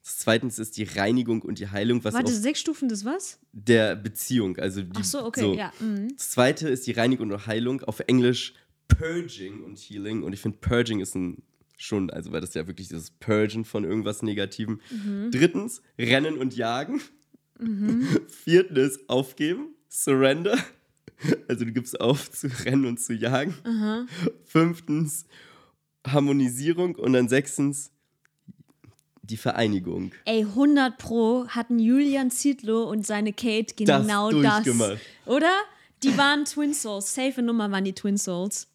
Das 0.03 0.19
zweite 0.19 0.47
ist 0.47 0.77
die 0.77 0.85
Reinigung 0.85 1.41
und 1.41 1.59
die 1.59 1.69
Heilung, 1.69 2.05
was 2.05 2.13
Warte, 2.13 2.31
sechs 2.31 2.61
Stufen 2.61 2.91
des 2.91 3.07
was? 3.07 3.39
der 3.53 3.97
Beziehung, 3.97 4.59
also 4.59 4.83
die, 4.83 4.91
Ach 4.97 5.05
so, 5.05 5.25
okay, 5.25 5.57
ja. 5.57 5.73
Mhm. 5.81 6.15
Das 6.15 6.33
zweite 6.33 6.69
ist 6.69 6.87
die 6.87 6.93
Reinigung 6.93 7.31
und 7.31 7.47
Heilung, 7.47 7.83
auf 7.85 8.01
Englisch 8.01 8.53
Purging 8.87 9.65
und 9.65 9.79
Healing. 9.79 10.23
Und 10.23 10.35
ich 10.35 10.41
finde, 10.41 10.59
Purging 10.61 11.01
ist 11.01 11.15
ein 11.15 11.43
schon, 11.77 12.11
also 12.11 12.33
weil 12.33 12.41
das 12.41 12.55
ja 12.55 12.67
wirklich 12.67 12.89
dieses 12.89 13.11
Purgen 13.11 13.65
von 13.65 13.85
irgendwas 13.85 14.23
Negativem. 14.23 14.81
Mhm. 14.91 15.31
Drittens, 15.31 15.83
Rennen 15.99 16.37
und 16.37 16.55
Jagen. 16.55 17.01
Viertens, 18.29 18.99
Aufgeben, 19.09 19.75
Surrender. 19.89 20.59
Also 21.49 21.65
du 21.65 21.73
gibst 21.73 22.01
auf 22.01 22.31
zu 22.33 22.49
rennen 22.65 22.87
und 22.87 23.01
zu 23.01 23.15
jagen. 23.15 23.55
Fünftens, 24.45 25.27
Harmonisierung. 26.07 26.97
Und 26.97 27.13
dann 27.15 27.29
sechstens, 27.29 27.91
die 29.23 29.37
Vereinigung. 29.37 30.13
Ey, 30.27 30.43
100 30.43 30.99
Pro 30.99 31.47
hatten 31.49 31.79
Julian 31.79 32.31
Zietlow 32.31 32.85
und 32.85 33.07
seine 33.07 33.33
Kate 33.33 33.75
Das 33.85 34.03
genau 34.03 34.31
das. 34.31 34.65
durchgemacht. 34.65 34.99
Oder? 35.27 35.53
Die 36.03 36.17
waren 36.19 36.45
Twin 36.45 36.75
Souls. 36.75 37.15
Safe 37.15 37.41
Nummer 37.41 37.71
waren 37.71 37.85
die 37.85 37.95
Twin 37.95 38.19
Souls. 38.19 38.69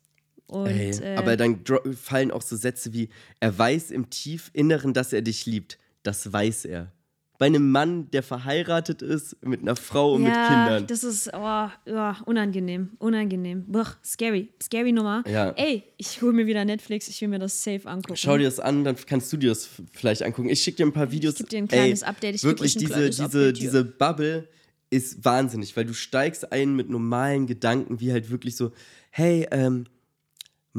Und, 0.47 0.67
Ey, 0.67 0.89
äh, 0.99 1.15
aber 1.15 1.37
dann 1.37 1.63
fallen 1.95 2.31
auch 2.31 2.41
so 2.41 2.55
Sätze 2.55 2.91
wie, 2.91 3.09
er 3.39 3.55
weiß 3.55 3.91
im 3.91 4.09
Tiefinneren, 4.09 4.93
dass 4.95 5.13
er 5.13 5.21
dich 5.21 5.45
liebt. 5.45 5.77
Das 6.01 6.33
weiß 6.33 6.65
er. 6.65 6.91
Bei 7.39 7.45
einem 7.45 7.71
Mann, 7.71 8.11
der 8.11 8.21
verheiratet 8.21 9.01
ist, 9.01 9.37
mit 9.45 9.61
einer 9.61 9.77
Frau 9.77 10.15
und 10.15 10.23
ja, 10.23 10.29
mit 10.29 10.47
Kindern. 10.49 10.87
das 10.87 11.05
ist 11.05 11.31
oh, 11.33 11.69
oh, 11.85 12.13
unangenehm. 12.25 12.89
Unangenehm. 12.99 13.63
Buch, 13.65 13.95
scary. 14.03 14.49
Scary 14.61 14.91
Nummer. 14.91 15.23
Ja. 15.25 15.51
Ey, 15.51 15.83
ich 15.95 16.21
hole 16.21 16.33
mir 16.33 16.47
wieder 16.47 16.65
Netflix. 16.65 17.07
Ich 17.07 17.21
will 17.21 17.29
mir 17.29 17.39
das 17.39 17.63
safe 17.63 17.87
angucken. 17.87 18.17
Schau 18.17 18.37
dir 18.37 18.43
das 18.43 18.59
an, 18.59 18.83
dann 18.83 18.97
kannst 19.07 19.31
du 19.31 19.37
dir 19.37 19.49
das 19.49 19.69
vielleicht 19.93 20.21
angucken. 20.21 20.49
Ich 20.49 20.61
schicke 20.61 20.77
dir 20.77 20.87
ein 20.87 20.91
paar 20.91 21.11
Videos. 21.11 21.35
geb 21.35 21.47
dir 21.47 21.59
ein 21.59 21.69
kleines 21.69 22.03
Update. 22.03 22.35
Ich 22.35 22.43
wirklich, 22.43 22.75
diese, 22.75 23.09
diese, 23.09 23.53
diese 23.53 23.85
Bubble 23.85 24.49
ist 24.89 25.23
wahnsinnig, 25.23 25.77
weil 25.77 25.85
du 25.85 25.93
steigst 25.93 26.51
ein 26.51 26.75
mit 26.75 26.89
normalen 26.89 27.47
Gedanken, 27.47 28.01
wie 28.01 28.11
halt 28.11 28.29
wirklich 28.31 28.57
so, 28.57 28.73
hey, 29.11 29.47
ähm, 29.51 29.85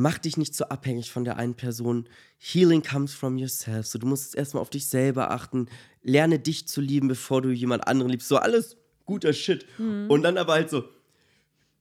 mach 0.01 0.19
dich 0.19 0.37
nicht 0.37 0.55
so 0.55 0.65
abhängig 0.67 1.11
von 1.11 1.25
der 1.25 1.37
einen 1.37 1.55
Person. 1.55 2.09
Healing 2.39 2.83
comes 2.83 3.15
from 3.15 3.39
yourself. 3.39 3.87
So, 3.87 3.99
du 3.99 4.07
musst 4.07 4.35
erstmal 4.35 4.63
auf 4.63 4.71
dich 4.71 4.87
selber 4.87 5.31
achten. 5.31 5.69
Lerne 6.03 6.39
dich 6.39 6.67
zu 6.67 6.81
lieben, 6.81 7.09
bevor 7.09 7.43
du 7.43 7.51
jemand 7.51 7.87
anderen 7.87 8.11
liebst. 8.11 8.29
So, 8.29 8.37
alles 8.37 8.77
guter 9.05 9.33
Shit. 9.33 9.67
Mhm. 9.79 10.07
Und 10.09 10.23
dann 10.23 10.39
aber 10.39 10.55
halt 10.55 10.71
so, 10.71 10.85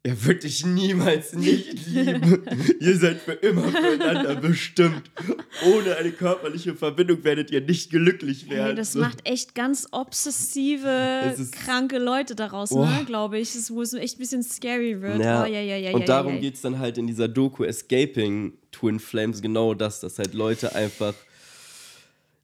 er 0.01 0.25
wird 0.25 0.43
dich 0.43 0.65
niemals 0.65 1.33
nicht 1.33 1.87
lieben. 1.87 2.41
ihr 2.79 2.97
seid 2.97 3.19
für 3.19 3.33
immer 3.33 3.63
füreinander 3.63 4.35
bestimmt. 4.35 5.11
Ohne 5.65 5.97
eine 5.97 6.11
körperliche 6.11 6.73
Verbindung 6.73 7.23
werdet 7.25 7.51
ihr 7.51 7.59
nicht 7.59 7.89
glücklich 7.89 8.49
werden. 8.49 8.69
Ey, 8.69 8.75
das 8.75 8.95
macht 8.95 9.27
echt 9.27 9.55
ganz 9.55 9.87
obsessive, 9.91 11.35
kranke 11.51 11.97
Leute 11.97 12.35
daraus, 12.35 12.71
Oh. 12.71 12.85
ne, 12.85 13.03
glaube 13.05 13.39
ich. 13.39 13.49
Wo 13.69 13.81
es 13.81 13.93
echt 13.93 14.15
ein 14.15 14.19
bisschen 14.19 14.43
scary 14.43 15.01
wird. 15.01 15.19
Ja. 15.19 15.43
Oh, 15.43 15.45
ja, 15.45 15.59
ja, 15.61 15.75
ja, 15.75 15.91
und 15.91 16.07
darum 16.07 16.35
ja. 16.35 16.39
geht 16.39 16.55
es 16.55 16.61
dann 16.61 16.79
halt 16.79 16.97
in 16.97 17.05
dieser 17.05 17.27
Doku 17.27 17.63
Escaping 17.65 18.53
Twin 18.71 18.99
Flames 18.99 19.41
genau 19.41 19.73
das, 19.73 19.99
dass 19.99 20.17
halt 20.17 20.33
Leute 20.33 20.75
einfach 20.75 21.13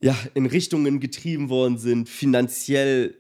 ja, 0.01 0.16
in 0.34 0.45
Richtungen 0.45 0.99
getrieben 0.99 1.49
worden 1.49 1.78
sind, 1.78 2.10
finanziell 2.10 3.16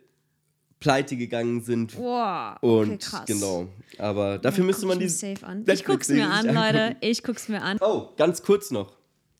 pleite 0.85 1.17
gegangen 1.17 1.61
sind. 1.61 1.95
Boah, 1.95 2.57
okay, 2.61 2.91
Und 2.91 3.01
krass. 3.01 3.25
genau. 3.25 3.67
Aber 3.97 4.37
dafür 4.37 4.63
Ja, 4.63 4.67
müsste 4.67 4.85
man 4.85 4.99
die. 4.99 5.05
Ich 5.05 5.83
guck's 5.83 6.09
mir 6.09 6.29
an, 6.29 6.45
Leute. 6.53 6.95
Ich 7.01 7.23
guck's 7.23 7.49
mir 7.49 7.63
an. 7.63 7.77
Oh, 7.81 8.09
ganz 8.17 8.43
kurz 8.43 8.69
noch. 8.69 8.95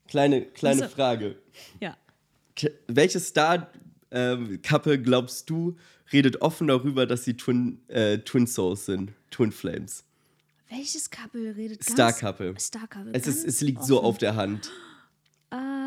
Kleine, 0.07 0.41
kleine 0.41 0.81
Also- 0.83 0.95
Frage. 0.95 1.35
Ja. 1.79 1.95
K 2.55 2.69
welches 2.87 3.27
Star-Couple 3.27 4.99
glaubst 5.01 5.47
du 5.51 5.75
redet 6.11 6.41
offen 6.41 6.65
darüber, 6.67 7.05
dass 7.05 7.25
sie 7.25 7.37
Twin, 7.37 7.79
äh, 7.89 8.17
Twin 8.19 8.47
Souls 8.47 8.85
sind? 8.87 9.11
Twin 9.29 9.51
Flames. 9.51 10.03
Welches 10.69 11.11
Couple 11.11 11.55
redet. 11.55 11.83
Star 11.83 12.11
Couple. 12.11 12.55
Star 12.59 12.87
Couple. 12.87 13.11
Es, 13.13 13.27
ist, 13.27 13.45
es 13.45 13.61
liegt 13.61 13.83
so 13.83 13.97
offen. 13.99 14.05
auf 14.07 14.17
der 14.17 14.35
Hand. 14.35 14.71
Ähm, 15.51 15.84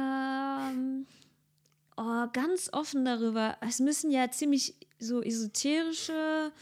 oh, 1.99 2.27
ganz 2.33 2.71
offen 2.73 3.05
darüber. 3.05 3.57
Es 3.61 3.81
müssen 3.81 4.11
ja 4.11 4.31
ziemlich 4.31 4.75
so 4.99 5.23
esoterische, 5.23 6.53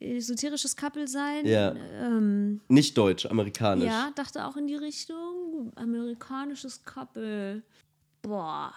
esoterisches 0.00 0.76
Couple 0.76 1.06
sein. 1.06 1.46
Ja. 1.46 1.74
Ähm, 2.00 2.60
Nicht 2.68 2.96
deutsch, 2.98 3.26
amerikanisch. 3.26 3.86
ja, 3.86 4.10
dachte 4.14 4.46
auch 4.46 4.56
in 4.56 4.66
die 4.66 4.76
Richtung. 4.76 5.72
Amerikanisches 5.76 6.84
Couple. 6.84 7.62
Boah. 8.22 8.72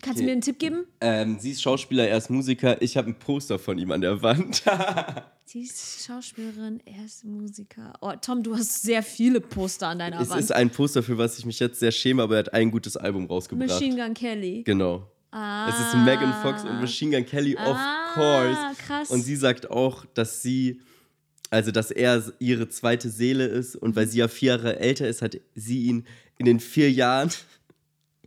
Kannst 0.00 0.20
du 0.20 0.24
mir 0.24 0.32
einen 0.32 0.40
Tipp 0.40 0.58
geben? 0.58 0.84
Ähm, 1.00 1.38
sie 1.38 1.52
ist 1.52 1.62
Schauspieler, 1.62 2.08
er 2.08 2.18
ist 2.18 2.28
Musiker. 2.28 2.80
Ich 2.82 2.96
habe 2.96 3.10
ein 3.10 3.18
Poster 3.18 3.58
von 3.58 3.78
ihm 3.78 3.92
an 3.92 4.00
der 4.00 4.20
Wand. 4.22 4.62
Sie 5.44 5.62
ist 5.62 6.06
Schauspielerin, 6.06 6.80
er 6.86 7.04
ist 7.04 7.24
Musiker. 7.24 7.92
Oh, 8.00 8.12
Tom, 8.20 8.42
du 8.42 8.56
hast 8.56 8.82
sehr 8.82 9.02
viele 9.02 9.40
Poster 9.40 9.88
an 9.88 9.98
deiner 9.98 10.20
es 10.20 10.30
Wand. 10.30 10.40
ist 10.40 10.50
ein 10.50 10.70
Poster, 10.70 11.02
für 11.02 11.18
was 11.18 11.38
ich 11.38 11.44
mich 11.44 11.58
jetzt 11.58 11.78
sehr 11.80 11.90
schäme, 11.92 12.22
aber 12.22 12.36
er 12.36 12.38
hat 12.38 12.54
ein 12.54 12.70
gutes 12.70 12.96
Album 12.96 13.26
rausgebracht. 13.26 13.68
Machine 13.68 14.02
Gun 14.02 14.14
Kelly. 14.14 14.62
Genau. 14.62 15.11
Es 15.32 15.78
ist 15.80 15.94
Megan 16.04 16.32
Fox 16.42 16.62
und 16.64 16.80
Machine 16.80 17.16
Gun 17.16 17.24
Kelly, 17.26 17.54
of 17.56 17.76
Ah, 17.76 18.12
course. 18.14 18.76
krass. 18.86 19.10
Und 19.10 19.22
sie 19.22 19.36
sagt 19.36 19.70
auch, 19.70 20.04
dass 20.14 20.42
sie, 20.42 20.80
also 21.50 21.70
dass 21.70 21.90
er 21.90 22.22
ihre 22.38 22.68
zweite 22.68 23.08
Seele 23.08 23.46
ist 23.46 23.74
und 23.74 23.96
weil 23.96 24.06
sie 24.06 24.18
ja 24.18 24.28
vier 24.28 24.56
Jahre 24.56 24.78
älter 24.78 25.08
ist, 25.08 25.22
hat 25.22 25.38
sie 25.54 25.84
ihn 25.84 26.06
in 26.36 26.44
den 26.44 26.60
vier 26.60 26.90
Jahren, 26.92 27.30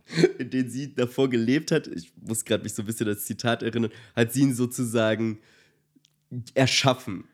in 0.38 0.50
denen 0.50 0.68
sie 0.68 0.94
davor 0.94 1.30
gelebt 1.30 1.70
hat, 1.70 1.86
ich 1.86 2.12
muss 2.20 2.44
gerade 2.44 2.64
mich 2.64 2.74
so 2.74 2.82
ein 2.82 2.86
bisschen 2.86 3.06
an 3.08 3.14
das 3.14 3.24
Zitat 3.24 3.62
erinnern, 3.62 3.92
hat 4.16 4.32
sie 4.32 4.40
ihn 4.42 4.54
sozusagen 4.54 5.38
erschaffen. 6.54 7.24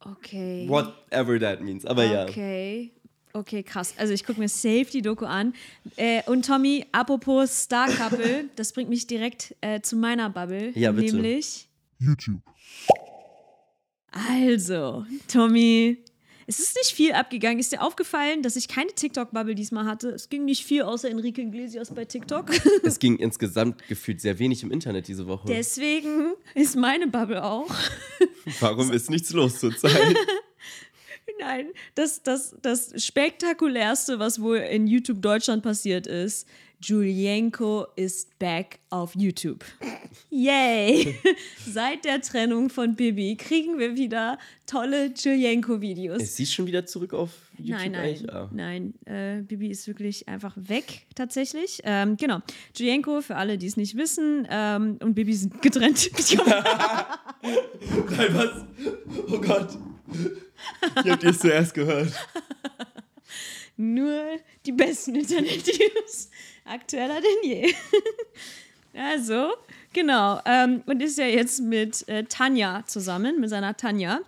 Okay. 0.00 0.64
Whatever 0.68 1.38
that 1.38 1.60
means. 1.60 1.84
Aber 1.84 2.04
ja. 2.04 2.22
Okay. 2.24 2.92
Okay, 3.32 3.62
krass. 3.62 3.94
Also 3.96 4.12
ich 4.12 4.24
gucke 4.24 4.40
mir 4.40 4.48
safe 4.48 4.86
die 4.92 5.02
Doku 5.02 5.24
an. 5.24 5.54
Äh, 5.96 6.22
und 6.26 6.44
Tommy, 6.46 6.84
apropos 6.92 7.64
Star 7.64 7.88
Couple, 7.88 8.46
das 8.56 8.72
bringt 8.72 8.90
mich 8.90 9.06
direkt 9.06 9.54
äh, 9.60 9.80
zu 9.80 9.96
meiner 9.96 10.30
Bubble. 10.30 10.72
Ja, 10.74 10.92
bitte. 10.92 11.14
Nämlich. 11.14 11.68
YouTube. 11.98 12.40
Also, 14.12 15.04
Tommy, 15.28 15.98
es 16.50 16.58
ist 16.58 16.76
nicht 16.76 16.90
viel 16.96 17.12
abgegangen. 17.12 17.60
Ist 17.60 17.70
dir 17.70 17.80
aufgefallen, 17.80 18.42
dass 18.42 18.56
ich 18.56 18.66
keine 18.66 18.92
TikTok-Bubble 18.92 19.54
diesmal 19.54 19.84
hatte? 19.84 20.08
Es 20.08 20.28
ging 20.28 20.44
nicht 20.44 20.64
viel 20.64 20.82
außer 20.82 21.08
Enrique 21.08 21.38
Iglesias 21.38 21.94
bei 21.94 22.04
TikTok. 22.04 22.50
Es 22.82 22.98
ging 22.98 23.16
insgesamt 23.16 23.86
gefühlt 23.86 24.20
sehr 24.20 24.40
wenig 24.40 24.64
im 24.64 24.72
Internet 24.72 25.06
diese 25.06 25.28
Woche. 25.28 25.46
Deswegen 25.46 26.32
ist 26.56 26.74
meine 26.74 27.06
Bubble 27.06 27.44
auch. 27.44 27.72
Warum 28.58 28.90
ist 28.90 29.10
nichts 29.10 29.32
los 29.32 29.60
zurzeit? 29.60 30.16
Nein, 31.40 31.68
das, 31.94 32.22
das, 32.22 32.54
das 32.60 32.92
Spektakulärste, 33.02 34.18
was 34.18 34.40
wohl 34.40 34.58
in 34.58 34.86
YouTube 34.86 35.22
Deutschland 35.22 35.62
passiert 35.62 36.06
ist, 36.06 36.46
Julienko 36.82 37.86
ist 37.94 38.38
back 38.38 38.78
auf 38.88 39.14
YouTube. 39.14 39.64
Yay! 40.30 41.14
Seit 41.66 42.06
der 42.06 42.22
Trennung 42.22 42.70
von 42.70 42.96
Bibi 42.96 43.36
kriegen 43.36 43.78
wir 43.78 43.96
wieder 43.96 44.38
tolle 44.66 45.12
Julienko-Videos. 45.14 46.22
Ist 46.22 46.36
sie 46.36 46.46
schon 46.46 46.66
wieder 46.66 46.86
zurück 46.86 47.12
auf 47.12 47.30
YouTube 47.58 47.80
Nein, 47.80 47.92
nein, 47.92 48.00
eigentlich? 48.02 48.32
Ah. 48.32 48.48
nein. 48.50 48.94
Äh, 49.04 49.42
Bibi 49.42 49.68
ist 49.68 49.88
wirklich 49.88 50.26
einfach 50.26 50.54
weg, 50.56 51.06
tatsächlich. 51.14 51.80
Ähm, 51.84 52.16
genau. 52.16 52.40
Julienko, 52.74 53.20
für 53.20 53.36
alle, 53.36 53.58
die 53.58 53.66
es 53.66 53.76
nicht 53.76 53.98
wissen, 53.98 54.48
ähm, 54.50 54.96
und 55.02 55.14
Bibi 55.14 55.34
sind 55.34 55.60
getrennt. 55.60 56.10
Nein, 57.42 58.34
was? 58.34 58.64
Oh 59.28 59.40
Gott. 59.40 59.78
Ich 61.04 61.10
hab 61.10 61.20
dir 61.20 61.36
zuerst 61.36 61.74
gehört. 61.74 62.12
Nur 63.76 64.38
die 64.66 64.72
besten 64.72 65.14
Internet-News. 65.16 66.30
Aktueller 66.64 67.20
denn 67.20 67.50
je. 67.50 67.74
also, 68.94 69.52
genau. 69.92 70.40
Ähm, 70.44 70.82
und 70.86 71.02
ist 71.02 71.18
ja 71.18 71.26
jetzt 71.26 71.60
mit 71.60 72.06
äh, 72.08 72.24
Tanja 72.24 72.84
zusammen, 72.86 73.40
mit 73.40 73.50
seiner 73.50 73.76
Tanja. 73.76 74.20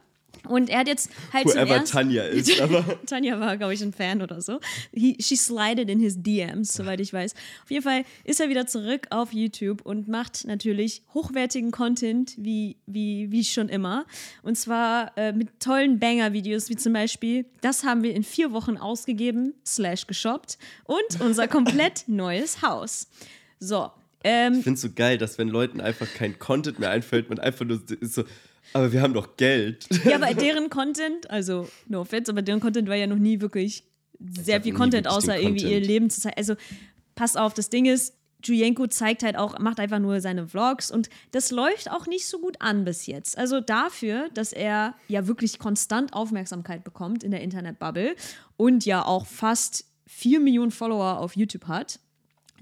Und 0.49 0.70
er 0.70 0.80
hat 0.80 0.88
jetzt 0.88 1.11
halt 1.32 1.49
zum 1.49 1.61
Whoever 1.61 1.76
ersten 1.76 1.97
Tanja 1.97 2.24
ist, 2.24 2.61
aber 2.61 2.84
Tanja 3.07 3.38
war, 3.38 3.57
glaube 3.57 3.74
ich, 3.74 3.82
ein 3.82 3.93
Fan 3.93 4.22
oder 4.22 4.40
so. 4.40 4.61
He, 4.93 5.16
she 5.20 5.36
slided 5.36 5.88
in 5.88 6.01
his 6.01 6.22
DMs, 6.22 6.72
soweit 6.74 7.01
ich 7.01 7.12
weiß. 7.12 7.34
Auf 7.64 7.70
jeden 7.70 7.82
Fall 7.82 8.05
ist 8.24 8.40
er 8.40 8.49
wieder 8.49 8.66
zurück 8.66 9.07
auf 9.11 9.32
YouTube 9.32 9.82
und 9.82 10.09
macht 10.09 10.47
natürlich 10.47 11.03
hochwertigen 11.14 11.70
Content, 11.70 12.34
wie, 12.36 12.76
wie, 12.86 13.30
wie 13.30 13.45
schon 13.45 13.68
immer. 13.68 14.07
Und 14.43 14.57
zwar 14.57 15.16
äh, 15.16 15.32
mit 15.32 15.61
tollen 15.61 15.99
Banger-Videos, 15.99 16.68
wie 16.68 16.76
zum 16.76 16.93
Beispiel, 16.93 17.47
das 17.61 17.84
haben 17.84 18.03
wir 18.03 18.14
in 18.14 18.24
vier 18.24 18.53
Wochen 18.53 18.76
ausgegeben, 18.76 19.55
slash 19.64 20.07
geshoppt, 20.07 20.59
und 20.84 21.20
unser 21.20 21.49
komplett 21.49 22.05
neues 22.07 22.62
Haus. 22.62 23.09
So, 23.59 23.90
ähm, 24.24 24.55
ich 24.55 24.64
finde 24.64 24.76
es 24.76 24.82
so 24.82 24.90
geil, 24.95 25.18
dass 25.18 25.38
wenn 25.38 25.49
Leuten 25.49 25.80
einfach 25.80 26.07
kein 26.14 26.38
Content 26.38 26.78
mehr 26.78 26.90
einfällt, 26.90 27.28
man 27.28 27.38
einfach 27.38 27.64
nur 27.64 27.80
so, 28.01 28.24
aber 28.73 28.93
wir 28.93 29.03
haben 29.03 29.14
doch 29.14 29.37
Geld. 29.37 29.87
Ja, 30.05 30.16
aber 30.16 30.35
deren 30.35 30.70
Content, 30.70 31.31
also 31.31 31.68
no 31.89 32.01
offense, 32.01 32.31
aber 32.31 32.43
deren 32.43 32.61
Content 32.61 32.89
war 32.89 32.97
ja 32.97 33.07
noch 33.07 33.18
nie 33.18 33.41
wirklich 33.41 33.85
sehr 34.18 34.61
viel 34.62 34.75
Content, 34.75 35.09
außer 35.09 35.39
irgendwie 35.39 35.64
ihr 35.64 35.70
Content. 35.70 35.87
Leben 35.87 36.11
zu 36.11 36.20
zeigen. 36.20 36.37
Also 36.37 36.55
pass 37.14 37.37
auf, 37.37 37.55
das 37.55 37.70
Ding 37.70 37.87
ist, 37.87 38.14
Julienko 38.45 38.87
zeigt 38.89 39.23
halt 39.23 39.37
auch, 39.37 39.59
macht 39.59 39.79
einfach 39.79 39.99
nur 39.99 40.20
seine 40.20 40.49
Vlogs 40.49 40.91
und 40.91 41.09
das 41.31 41.51
läuft 41.51 41.91
auch 41.91 42.07
nicht 42.07 42.27
so 42.27 42.41
gut 42.41 42.57
an 42.61 42.85
bis 42.85 43.07
jetzt. 43.07 43.39
Also 43.39 43.61
dafür, 43.61 44.29
dass 44.35 44.53
er 44.53 44.95
ja 45.09 45.27
wirklich 45.27 45.59
konstant 45.59 46.12
Aufmerksamkeit 46.12 46.85
bekommt 46.85 47.23
in 47.23 47.31
der 47.31 47.41
Internetbubble 47.41 48.16
und 48.57 48.85
ja 48.85 49.05
auch 49.05 49.27
fast 49.27 49.85
4 50.07 50.41
Millionen 50.41 50.70
Follower 50.70 51.18
auf 51.18 51.37
YouTube 51.37 51.68
hat, 51.68 52.01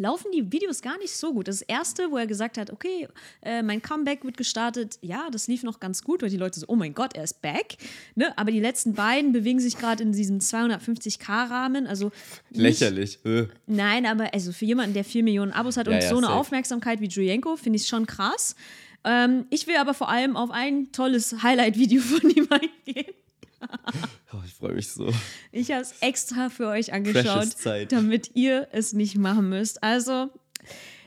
laufen 0.00 0.32
die 0.32 0.50
Videos 0.50 0.80
gar 0.80 0.96
nicht 0.98 1.14
so 1.14 1.32
gut. 1.34 1.46
Das 1.46 1.60
erste, 1.62 2.10
wo 2.10 2.16
er 2.16 2.26
gesagt 2.26 2.56
hat, 2.58 2.70
okay, 2.72 3.06
äh, 3.42 3.62
mein 3.62 3.82
Comeback 3.82 4.24
wird 4.24 4.36
gestartet, 4.38 4.98
ja, 5.02 5.28
das 5.30 5.46
lief 5.46 5.62
noch 5.62 5.78
ganz 5.78 6.02
gut, 6.02 6.22
weil 6.22 6.30
die 6.30 6.38
Leute 6.38 6.58
so, 6.58 6.66
oh 6.68 6.74
mein 6.76 6.94
Gott, 6.94 7.14
er 7.14 7.24
ist 7.24 7.42
back. 7.42 7.76
Ne? 8.14 8.36
Aber 8.38 8.50
die 8.50 8.60
letzten 8.60 8.94
beiden 8.94 9.32
bewegen 9.32 9.60
sich 9.60 9.76
gerade 9.76 10.02
in 10.02 10.12
diesem 10.12 10.40
250k-Rahmen. 10.40 11.86
Also 11.86 12.10
nicht- 12.50 12.60
Lächerlich. 12.80 13.18
Äh. 13.24 13.46
Nein, 13.66 14.06
aber 14.06 14.32
also 14.32 14.52
für 14.52 14.64
jemanden, 14.64 14.94
der 14.94 15.04
4 15.04 15.22
Millionen 15.22 15.52
Abos 15.52 15.76
hat 15.76 15.86
Ja, 15.86 15.92
und 15.94 16.02
ja, 16.02 16.08
so 16.08 16.16
eine 16.16 16.26
safe. 16.28 16.38
Aufmerksamkeit 16.38 17.00
wie 17.00 17.06
Julienko, 17.08 17.56
finde 17.56 17.76
ich 17.78 17.86
schon 17.86 18.06
krass. 18.06 18.56
Ähm, 19.04 19.46
ich 19.50 19.66
will 19.66 19.76
aber 19.76 19.94
vor 19.94 20.08
allem 20.08 20.36
auf 20.36 20.50
ein 20.50 20.92
tolles 20.92 21.42
Highlight-Video 21.42 22.00
von 22.02 22.30
ihm 22.30 22.48
eingehen. 22.50 23.12
Oh, 24.32 24.38
ich 24.46 24.54
freue 24.54 24.74
mich 24.74 24.88
so. 24.88 25.12
Ich 25.50 25.72
habe 25.72 25.82
es 25.82 25.94
extra 26.00 26.50
für 26.50 26.68
euch 26.68 26.92
angeschaut, 26.92 27.48
damit 27.88 28.30
ihr 28.34 28.68
es 28.70 28.92
nicht 28.92 29.18
machen 29.18 29.48
müsst. 29.48 29.82
Also, 29.82 30.30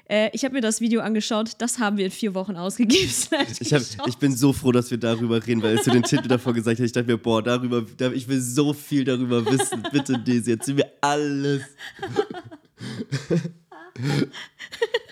äh, 0.09 0.29
ich 0.33 0.43
habe 0.43 0.55
mir 0.55 0.61
das 0.61 0.81
Video 0.81 0.99
angeschaut. 1.01 1.51
Das 1.59 1.79
haben 1.79 1.95
wir 1.97 2.05
in 2.05 2.11
vier 2.11 2.35
Wochen 2.35 2.57
ausgegeben. 2.57 3.09
Ich, 3.59 3.73
hab, 3.73 3.81
ich 4.07 4.17
bin 4.17 4.35
so 4.35 4.51
froh, 4.51 4.73
dass 4.73 4.91
wir 4.91 4.97
darüber 4.97 5.45
reden, 5.45 5.63
weil 5.63 5.77
als 5.77 5.85
du 5.85 5.91
den 5.91 6.03
Titel 6.03 6.27
davor 6.27 6.53
gesagt 6.53 6.79
hast, 6.79 6.85
ich 6.85 6.91
dachte 6.91 7.07
mir, 7.07 7.17
boah, 7.17 7.41
darüber, 7.41 7.85
da, 7.97 8.11
ich 8.11 8.27
will 8.27 8.41
so 8.41 8.73
viel 8.73 9.05
darüber 9.05 9.45
wissen. 9.45 9.81
Bitte, 9.91 10.19
Daisy, 10.19 10.51
erzähl 10.51 10.75
mir 10.75 10.91
alles. 11.01 11.61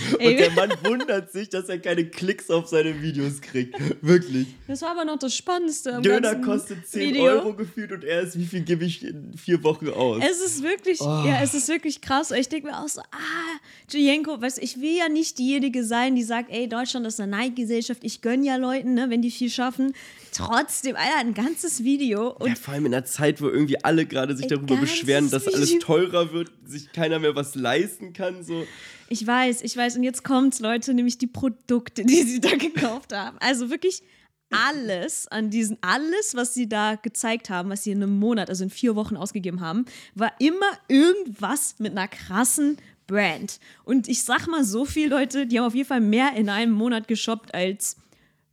Und 0.12 0.38
der 0.38 0.50
Mann 0.52 0.72
wundert 0.84 1.32
sich, 1.32 1.48
dass 1.48 1.68
er 1.68 1.78
keine 1.78 2.04
Klicks 2.06 2.50
auf 2.50 2.68
seine 2.68 3.00
Videos 3.02 3.40
kriegt. 3.40 3.74
Wirklich. 4.02 4.46
das 4.66 4.82
war 4.82 4.90
aber 4.90 5.04
noch 5.04 5.18
das 5.18 5.34
Spannendste. 5.34 5.94
Am 5.96 6.02
Döner 6.02 6.36
kostet 6.36 6.86
10 6.86 7.14
Video. 7.14 7.24
Euro 7.24 7.54
gefühlt 7.54 7.92
und 7.92 8.04
er 8.04 8.22
ist, 8.22 8.38
wie 8.38 8.44
viel 8.46 8.62
gebe 8.62 8.84
ich 8.84 9.04
in 9.04 9.36
vier 9.36 9.62
Wochen 9.64 9.88
aus? 9.88 10.22
Es 10.28 10.40
ist 10.40 10.62
wirklich, 10.62 11.00
Oh. 11.00 11.24
ja, 11.26 11.40
es 11.42 11.54
ist 11.54 11.68
wirklich 11.68 12.00
krass. 12.00 12.30
Ich 12.30 12.48
denke 12.48 12.68
mir 12.68 12.78
auch 12.78 12.88
so, 12.88 13.00
ah, 13.00 13.58
Julienko, 13.90 14.40
weißt 14.40 14.58
ich 14.58 14.80
will 14.80 14.96
ja 14.96 15.08
nicht 15.08 15.38
diejenige 15.38 15.84
sein, 15.84 16.14
die 16.14 16.22
sagt, 16.22 16.50
ey, 16.50 16.68
Deutschland 16.68 17.06
ist 17.06 17.20
eine 17.20 17.30
Neidgesellschaft, 17.30 18.00
ich 18.04 18.20
gönn 18.20 18.42
ja 18.44 18.56
Leuten, 18.56 18.94
ne, 18.94 19.06
wenn 19.10 19.22
die 19.22 19.30
viel 19.30 19.50
schaffen. 19.50 19.94
Trotzdem, 20.32 20.94
Alter, 20.96 21.18
ein 21.20 21.34
ganzes 21.34 21.82
Video 21.84 22.30
und 22.30 22.48
ja, 22.48 22.54
vor 22.54 22.74
allem 22.74 22.86
in 22.86 22.94
einer 22.94 23.04
Zeit, 23.04 23.40
wo 23.40 23.48
irgendwie 23.48 23.82
alle 23.82 24.06
gerade 24.06 24.36
sich 24.36 24.46
darüber 24.46 24.76
beschweren, 24.76 25.30
dass 25.30 25.48
alles 25.48 25.78
teurer 25.78 26.32
wird, 26.32 26.50
sich 26.66 26.92
keiner 26.92 27.18
mehr 27.18 27.34
was 27.34 27.54
leisten 27.54 28.12
kann. 28.12 28.42
So. 28.44 28.66
Ich 29.08 29.26
weiß, 29.26 29.62
ich 29.62 29.76
weiß. 29.76 29.96
Und 29.96 30.02
jetzt 30.02 30.24
kommt's, 30.24 30.60
Leute, 30.60 30.94
nämlich 30.94 31.18
die 31.18 31.26
Produkte, 31.26 32.04
die 32.04 32.22
sie 32.22 32.40
da 32.40 32.50
gekauft 32.56 33.12
haben. 33.12 33.36
Also 33.40 33.70
wirklich 33.70 34.02
alles 34.50 35.28
an 35.28 35.50
diesen, 35.50 35.78
alles, 35.82 36.34
was 36.34 36.54
sie 36.54 36.68
da 36.68 36.94
gezeigt 36.94 37.50
haben, 37.50 37.70
was 37.70 37.84
sie 37.84 37.90
in 37.90 38.02
einem 38.02 38.18
Monat, 38.18 38.48
also 38.48 38.64
in 38.64 38.70
vier 38.70 38.96
Wochen 38.96 39.16
ausgegeben 39.16 39.60
haben, 39.60 39.84
war 40.14 40.32
immer 40.38 40.70
irgendwas 40.88 41.76
mit 41.78 41.92
einer 41.92 42.08
krassen 42.08 42.78
Brand. 43.06 43.58
Und 43.84 44.08
ich 44.08 44.22
sag 44.22 44.46
mal 44.46 44.64
so 44.64 44.84
viel, 44.84 45.08
Leute, 45.08 45.46
die 45.46 45.58
haben 45.58 45.66
auf 45.66 45.74
jeden 45.74 45.88
Fall 45.88 46.00
mehr 46.00 46.34
in 46.36 46.48
einem 46.48 46.72
Monat 46.72 47.08
geshoppt 47.08 47.54
als, 47.54 47.96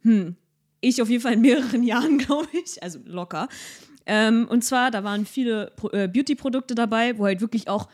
hm, 0.02 0.36
ich 0.82 1.02
auf 1.02 1.10
jeden 1.10 1.22
Fall 1.22 1.34
in 1.34 1.42
mehreren 1.42 1.84
Jahren, 1.84 2.18
glaube 2.18 2.48
ich. 2.54 2.82
Also 2.82 3.00
locker. 3.06 3.48
Ähm, 4.06 4.48
und 4.50 4.64
zwar, 4.64 4.92
da 4.92 5.04
waren 5.04 5.26
viele 5.26 5.72
äh, 5.92 6.08
Beauty-Produkte 6.08 6.76
dabei, 6.76 7.18
wo 7.18 7.26
halt 7.26 7.42
wirklich 7.42 7.68
auch 7.68 7.90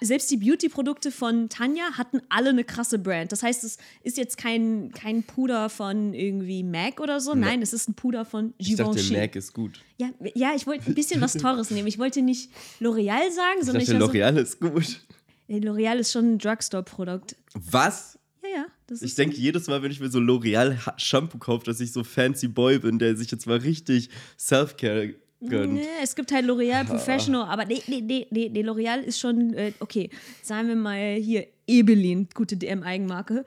selbst 0.00 0.30
die 0.30 0.36
Beauty-Produkte 0.36 1.10
von 1.10 1.48
Tanja 1.48 1.84
hatten 1.96 2.20
alle 2.28 2.50
eine 2.50 2.64
krasse 2.64 2.98
Brand. 2.98 3.32
Das 3.32 3.42
heißt, 3.42 3.64
es 3.64 3.78
ist 4.02 4.16
jetzt 4.18 4.36
kein, 4.36 4.92
kein 4.92 5.22
Puder 5.22 5.70
von 5.70 6.12
irgendwie 6.14 6.62
MAC 6.62 7.00
oder 7.00 7.20
so. 7.20 7.34
Nein, 7.34 7.62
es 7.62 7.72
ist 7.72 7.88
ein 7.88 7.94
Puder 7.94 8.24
von 8.24 8.52
Ich 8.58 8.76
dachte, 8.76 8.96
Givenchy. 8.96 9.16
Mac 9.16 9.36
ist 9.36 9.52
gut. 9.54 9.80
Ja, 9.98 10.10
ja, 10.34 10.52
ich 10.54 10.66
wollte 10.66 10.90
ein 10.90 10.94
bisschen 10.94 11.20
was 11.20 11.32
Teures 11.34 11.70
nehmen. 11.70 11.88
Ich 11.88 11.98
wollte 11.98 12.22
nicht 12.22 12.50
L'Oreal 12.80 13.30
sagen, 13.32 13.58
Ich 13.60 13.66
sondern 13.66 13.84
dachte, 13.84 13.94
ich 13.96 14.00
war 14.00 14.00
so, 14.00 14.12
L'Oreal 14.12 14.36
ist 14.36 14.60
gut. 14.60 15.00
L'Oreal 15.48 15.96
ist 15.98 16.12
schon 16.12 16.34
ein 16.34 16.38
Drugstore-Produkt. 16.38 17.36
Was? 17.54 18.18
Ja, 18.42 18.48
ja. 18.60 18.66
Ich 19.00 19.14
denke 19.14 19.36
jedes 19.36 19.66
Mal, 19.66 19.82
wenn 19.82 19.90
ich 19.90 20.00
mir 20.00 20.10
so 20.10 20.18
L'Oreal 20.18 20.84
Ha- 20.86 20.94
Shampoo 20.98 21.38
kaufe, 21.38 21.64
dass 21.64 21.80
ich 21.80 21.92
so 21.92 22.04
fancy 22.04 22.48
Boy 22.48 22.78
bin, 22.78 22.98
der 22.98 23.16
sich 23.16 23.30
jetzt 23.30 23.46
mal 23.46 23.58
richtig 23.58 24.10
Self-Care 24.38 25.14
gönnt. 25.40 25.74
Nee, 25.74 25.86
es 26.02 26.14
gibt 26.14 26.32
halt 26.32 26.44
L'Oreal 26.44 26.84
Professional, 26.86 27.48
aber 27.48 27.64
nee, 27.64 27.82
nee, 27.86 28.00
nee, 28.00 28.26
nee, 28.30 28.50
nee 28.52 28.62
L'Oreal 28.62 29.00
ist 29.00 29.18
schon, 29.18 29.54
äh, 29.54 29.72
okay, 29.80 30.10
sagen 30.42 30.68
wir 30.68 30.76
mal 30.76 31.14
hier 31.14 31.46
Ebelin, 31.66 32.28
gute 32.34 32.56
DM-Eigenmarke. 32.56 33.44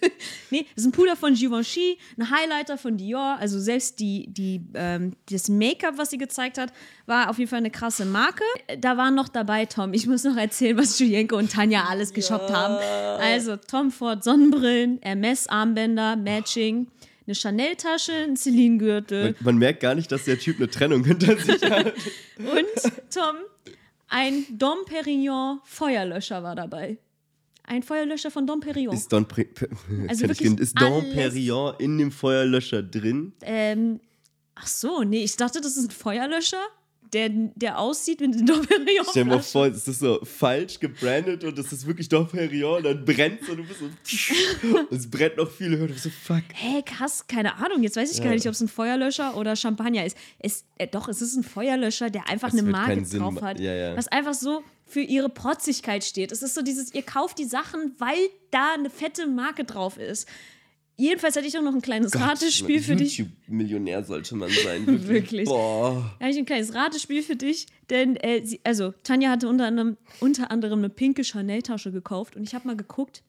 nee, 0.50 0.66
das 0.74 0.84
ist 0.84 0.86
ein 0.86 0.92
Puder 0.92 1.16
von 1.16 1.34
Givenchy, 1.34 1.98
ein 2.18 2.30
Highlighter 2.30 2.76
von 2.76 2.96
Dior, 2.98 3.38
also 3.40 3.58
selbst 3.58 4.00
die, 4.00 4.26
die, 4.28 4.60
ähm, 4.74 5.12
das 5.30 5.48
Make-up, 5.48 5.96
was 5.96 6.10
sie 6.10 6.18
gezeigt 6.18 6.58
hat, 6.58 6.72
war 7.06 7.30
auf 7.30 7.38
jeden 7.38 7.48
Fall 7.48 7.60
eine 7.60 7.70
krasse 7.70 8.04
Marke. 8.04 8.44
Da 8.78 8.98
waren 8.98 9.14
noch 9.14 9.28
dabei, 9.28 9.64
Tom, 9.64 9.94
ich 9.94 10.06
muss 10.06 10.24
noch 10.24 10.36
erzählen, 10.36 10.76
was 10.76 10.98
Julienko 10.98 11.36
und 11.36 11.52
Tanja 11.52 11.84
alles 11.88 12.12
geshoppt 12.12 12.52
haben. 12.52 12.74
Also 13.18 13.56
Tom 13.56 13.90
Ford 13.90 14.22
Sonnenbrillen, 14.22 14.98
Hermes-Armbänder, 15.02 16.16
Matching, 16.16 16.88
eine 17.26 17.34
Chanel-Tasche, 17.34 18.12
ein 18.12 18.36
Celine-Gürtel. 18.36 19.24
Man, 19.24 19.34
man 19.40 19.58
merkt 19.58 19.80
gar 19.80 19.94
nicht, 19.94 20.12
dass 20.12 20.24
der 20.24 20.38
Typ 20.38 20.56
eine 20.58 20.68
Trennung 20.68 21.04
hinter 21.04 21.36
sich 21.38 21.62
hat. 21.62 21.86
Und 22.38 22.92
Tom, 23.12 23.36
ein 24.08 24.44
Dom 24.50 24.78
Perignon 24.86 25.60
Feuerlöscher 25.64 26.42
war 26.42 26.54
dabei. 26.54 26.98
Ein 27.66 27.82
Feuerlöscher 27.82 28.30
von 28.30 28.46
Dom 28.46 28.60
Perignon. 28.60 28.94
Ist 28.94 29.10
Don, 29.10 29.26
Pre 29.26 29.46
Also 30.06 30.28
wirklich 30.28 30.58
ist 30.58 30.76
alles- 30.80 31.14
Perignon 31.14 31.74
in 31.78 31.96
dem 31.98 32.12
Feuerlöscher 32.12 32.82
drin? 32.82 33.32
Ähm, 33.40 34.00
ach 34.54 34.66
so, 34.66 35.02
nee, 35.02 35.24
ich 35.24 35.36
dachte, 35.36 35.62
das 35.62 35.76
ist 35.78 35.86
ein 35.88 35.90
Feuerlöscher, 35.90 36.62
der, 37.12 37.28
der 37.54 37.78
aussieht 37.78 38.20
wie 38.20 38.24
ein 38.24 38.46
Dom 38.46 38.62
Perignon. 38.66 39.06
Stell 39.10 39.24
dir 39.24 39.30
mal 39.30 39.42
vor, 39.42 39.66
es 39.66 39.86
ist 39.86 40.00
so 40.00 40.18
falsch 40.24 40.80
gebrandet 40.80 41.44
und 41.44 41.58
es 41.58 41.72
ist 41.72 41.86
wirklich 41.86 42.08
Don 42.08 42.26
Perignon 42.26 42.78
und 42.78 42.84
dann 42.84 43.04
brennt 43.04 43.42
es 43.42 43.48
und 43.48 43.58
du 43.58 43.64
bist 43.64 43.80
so. 43.80 43.86
und 44.76 44.90
es 44.92 45.08
brennt 45.10 45.36
noch 45.36 45.50
viel 45.50 45.76
höher. 45.76 45.86
Du 45.86 45.92
bist 45.92 46.04
so, 46.04 46.10
fuck. 46.10 46.42
Hä, 46.54 46.82
krass, 46.84 47.26
keine 47.26 47.56
Ahnung. 47.56 47.82
Jetzt 47.82 47.96
weiß 47.96 48.10
ich 48.10 48.18
gar 48.18 48.28
Ja. 48.28 48.34
nicht, 48.34 48.46
ob 48.46 48.52
es 48.52 48.60
ein 48.60 48.68
Feuerlöscher 48.68 49.36
oder 49.36 49.54
Champagner 49.56 50.04
ist. 50.06 50.16
Es, 50.38 50.64
äh, 50.78 50.86
doch, 50.88 51.08
es 51.08 51.20
ist 51.22 51.36
ein 51.36 51.44
Feuerlöscher, 51.44 52.10
der 52.10 52.28
einfach 52.28 52.48
Es 52.48 52.58
eine 52.58 52.62
Marke 52.70 53.02
drauf 53.02 53.40
hat. 53.42 53.60
ja, 53.60 53.72
ja. 53.74 53.96
Was 53.96 54.08
einfach 54.08 54.34
so 54.34 54.62
für 54.86 55.00
ihre 55.00 55.28
Protzigkeit 55.28 56.04
steht. 56.04 56.30
Es 56.30 56.42
ist 56.42 56.54
so 56.54 56.62
dieses, 56.62 56.94
ihr 56.94 57.02
kauft 57.02 57.38
die 57.38 57.44
Sachen, 57.46 57.94
weil 57.98 58.18
da 58.50 58.74
eine 58.74 58.90
fette 58.90 59.26
Marke 59.26 59.64
drauf 59.64 59.96
ist. 59.98 60.28
Jedenfalls 60.96 61.34
hätte 61.34 61.46
ich 61.48 61.58
auch 61.58 61.62
noch 61.62 61.74
ein 61.74 61.82
kleines 61.82 62.14
Ratespiel 62.14 62.80
für 62.80 62.94
dich. 62.94 63.18
YouTube-Millionär 63.18 64.04
sollte 64.04 64.36
man 64.36 64.48
sein. 64.50 64.86
Wirklich. 65.08 65.08
Wirklich. 65.08 65.48
Boah. 65.48 66.14
Da 66.18 66.24
habe 66.26 66.32
ich 66.32 66.38
ein 66.38 66.46
kleines 66.46 66.74
Ratespiel 66.74 67.22
für 67.22 67.34
dich, 67.36 67.66
denn 67.90 68.16
äh, 68.16 68.44
sie, 68.44 68.60
also 68.62 68.94
Tanja 69.02 69.30
hatte 69.30 69.48
unter 69.48 69.66
anderem, 69.66 69.96
unter 70.20 70.50
anderem 70.50 70.78
eine 70.78 70.90
pinke 70.90 71.24
Chanel-Tasche 71.24 71.90
gekauft 71.90 72.36
und 72.36 72.44
ich 72.44 72.54
habe 72.54 72.68
mal 72.68 72.76
geguckt, 72.76 73.22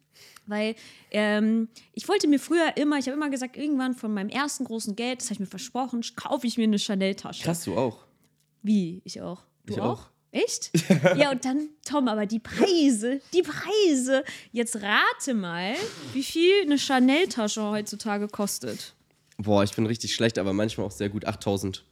weil 0.46 0.76
ähm, 1.10 1.68
ich 1.94 2.08
wollte 2.08 2.28
mir 2.28 2.40
früher 2.40 2.78
immer, 2.78 3.00
ich 3.00 3.08
habe 3.08 3.18
immer 3.18 3.30
gesagt, 3.32 3.58
irgendwann 3.58 3.96
von 3.96 4.14
meinem 4.14 4.30
ersten 4.30 4.64
großen 4.66 4.96
Geld, 4.96 5.20
das 5.22 5.28
habe 5.28 5.34
ich 5.36 5.40
mir 5.40 5.46
versprochen, 5.48 6.02
kaufe 6.16 6.46
ich 6.46 6.58
mir 6.58 6.64
eine 6.66 6.78
Chanel-Tasche. 6.78 7.44
Krass, 7.44 7.64
du 7.64 7.76
auch. 7.76 8.06
Wie? 8.62 9.02
Ich 9.06 9.22
auch. 9.22 9.44
Du 9.66 9.74
Ich 9.74 9.82
auch? 9.82 10.02
auch. 10.02 10.10
Echt? 10.36 10.72
ja, 11.16 11.32
und 11.32 11.46
dann, 11.46 11.70
Tom, 11.88 12.10
aber 12.10 12.26
die 12.26 12.40
Preise, 12.40 13.22
die 13.34 13.42
Preise. 13.42 14.26
Jetzt 14.52 14.76
rate 14.82 15.34
mal, 15.34 15.76
wie 16.12 16.24
viel 16.24 16.62
eine 16.64 16.78
Chanel-Tasche 16.78 17.64
heutzutage 17.64 18.28
kostet. 18.28 18.96
Boah, 19.38 19.64
ich 19.64 19.74
bin 19.74 19.86
richtig 19.86 20.14
schlecht, 20.14 20.38
aber 20.38 20.52
manchmal 20.52 20.88
auch 20.88 20.92
sehr 20.92 21.08
gut. 21.08 21.26
8000. 21.26 21.86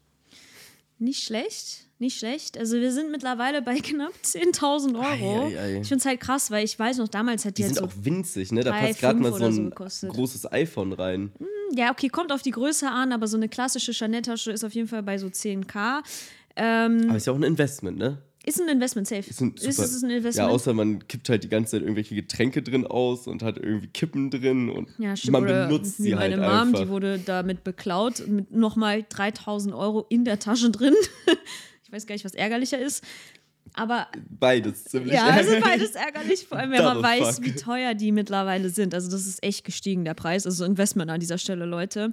Nicht 0.99 1.23
schlecht, 1.23 1.85
nicht 1.99 2.17
schlecht. 2.17 2.57
Also 2.57 2.75
wir 2.81 2.91
sind 2.91 3.11
mittlerweile 3.11 3.61
bei 3.61 3.75
knapp 3.79 4.13
10.000 4.23 4.95
Euro. 4.95 5.45
Ei, 5.47 5.57
ei, 5.57 5.59
ei. 5.59 5.79
Ich 5.81 5.87
finde 5.87 6.01
es 6.01 6.05
halt 6.05 6.19
krass, 6.19 6.51
weil 6.51 6.65
ich 6.65 6.77
weiß 6.77 6.97
noch, 6.97 7.07
damals 7.07 7.45
hat 7.45 7.57
die, 7.57 7.61
Die 7.61 7.67
halt 7.67 7.75
sind 7.75 7.89
so, 7.91 7.97
auch 7.97 8.05
winzig, 8.05 8.51
ne? 8.51 8.61
Da 8.63 8.71
drei, 8.71 8.87
passt 8.87 8.99
gerade 8.99 9.19
mal 9.19 9.31
so 9.31 9.37
so 9.39 9.45
ein 9.45 9.69
gekostet. 9.69 10.09
großes 10.11 10.51
iPhone 10.51 10.91
rein. 10.91 11.31
ja, 11.75 11.91
okay, 11.91 12.09
kommt 12.09 12.33
auf 12.33 12.41
die 12.41 12.51
Größe 12.51 12.89
an, 12.89 13.13
aber 13.13 13.27
so 13.27 13.37
eine 13.37 13.47
klassische 13.47 13.93
Chanel-Tasche 13.93 14.51
ist 14.51 14.65
auf 14.65 14.73
jeden 14.73 14.89
Fall 14.89 15.01
bei 15.03 15.17
so 15.17 15.27
10k. 15.27 16.01
Ähm, 16.55 17.05
Aber 17.07 17.17
ist 17.17 17.25
ja 17.25 17.33
auch 17.33 17.37
ein 17.37 17.43
Investment, 17.43 17.97
ne? 17.97 18.19
Ist 18.45 18.61
ein 18.61 18.67
Investment 18.67 19.07
safe. 19.07 19.29
Ist 19.29 19.41
ein, 19.41 19.53
ist, 19.55 19.79
ist 19.79 20.03
ein 20.03 20.09
Ja, 20.09 20.17
Investment. 20.17 20.49
außer 20.51 20.73
man 20.73 21.07
kippt 21.07 21.29
halt 21.29 21.43
die 21.43 21.49
ganze 21.49 21.71
Zeit 21.71 21.81
irgendwelche 21.81 22.13
Getränke 22.15 22.61
drin 22.61 22.85
aus 22.85 23.27
und 23.27 23.41
hat 23.41 23.57
irgendwie 23.57 23.87
Kippen 23.87 24.29
drin 24.29 24.69
und 24.69 24.89
Ja, 24.97 25.13
man 25.29 25.45
benutzt 25.45 25.97
sie 25.97 26.15
halt 26.15 26.31
meine 26.37 26.41
Mom, 26.41 26.67
einfach. 26.67 26.81
die 26.81 26.89
wurde 26.89 27.19
damit 27.19 27.63
beklaut 27.63 28.19
und 28.19 28.31
mit 28.35 28.51
nochmal 28.51 29.05
3000 29.07 29.73
Euro 29.73 30.05
in 30.09 30.25
der 30.25 30.39
Tasche 30.39 30.69
drin. 30.71 30.93
ich 31.85 31.91
weiß 31.91 32.05
gar 32.05 32.15
nicht, 32.15 32.25
was 32.25 32.33
ärgerlicher 32.33 32.79
ist. 32.79 33.03
Aber 33.75 34.07
Beides 34.29 34.83
ziemlich. 34.83 35.13
ja, 35.13 35.39
es 35.39 35.47
ist 35.47 35.61
beides 35.63 35.91
ärgerlich, 35.95 36.45
vor 36.45 36.59
allem 36.59 36.71
wenn 36.71 36.83
man 36.83 37.01
weiß, 37.01 37.37
fuck. 37.37 37.45
wie 37.45 37.53
teuer 37.55 37.95
die 37.95 38.11
mittlerweile 38.11 38.69
sind. 38.69 38.93
Also 38.93 39.09
das 39.09 39.25
ist 39.25 39.41
echt 39.43 39.63
gestiegen, 39.65 40.05
der 40.05 40.13
Preis. 40.13 40.45
Also 40.45 40.63
Investment 40.63 41.09
an 41.09 41.19
dieser 41.19 41.39
Stelle, 41.39 41.65
Leute. 41.65 42.11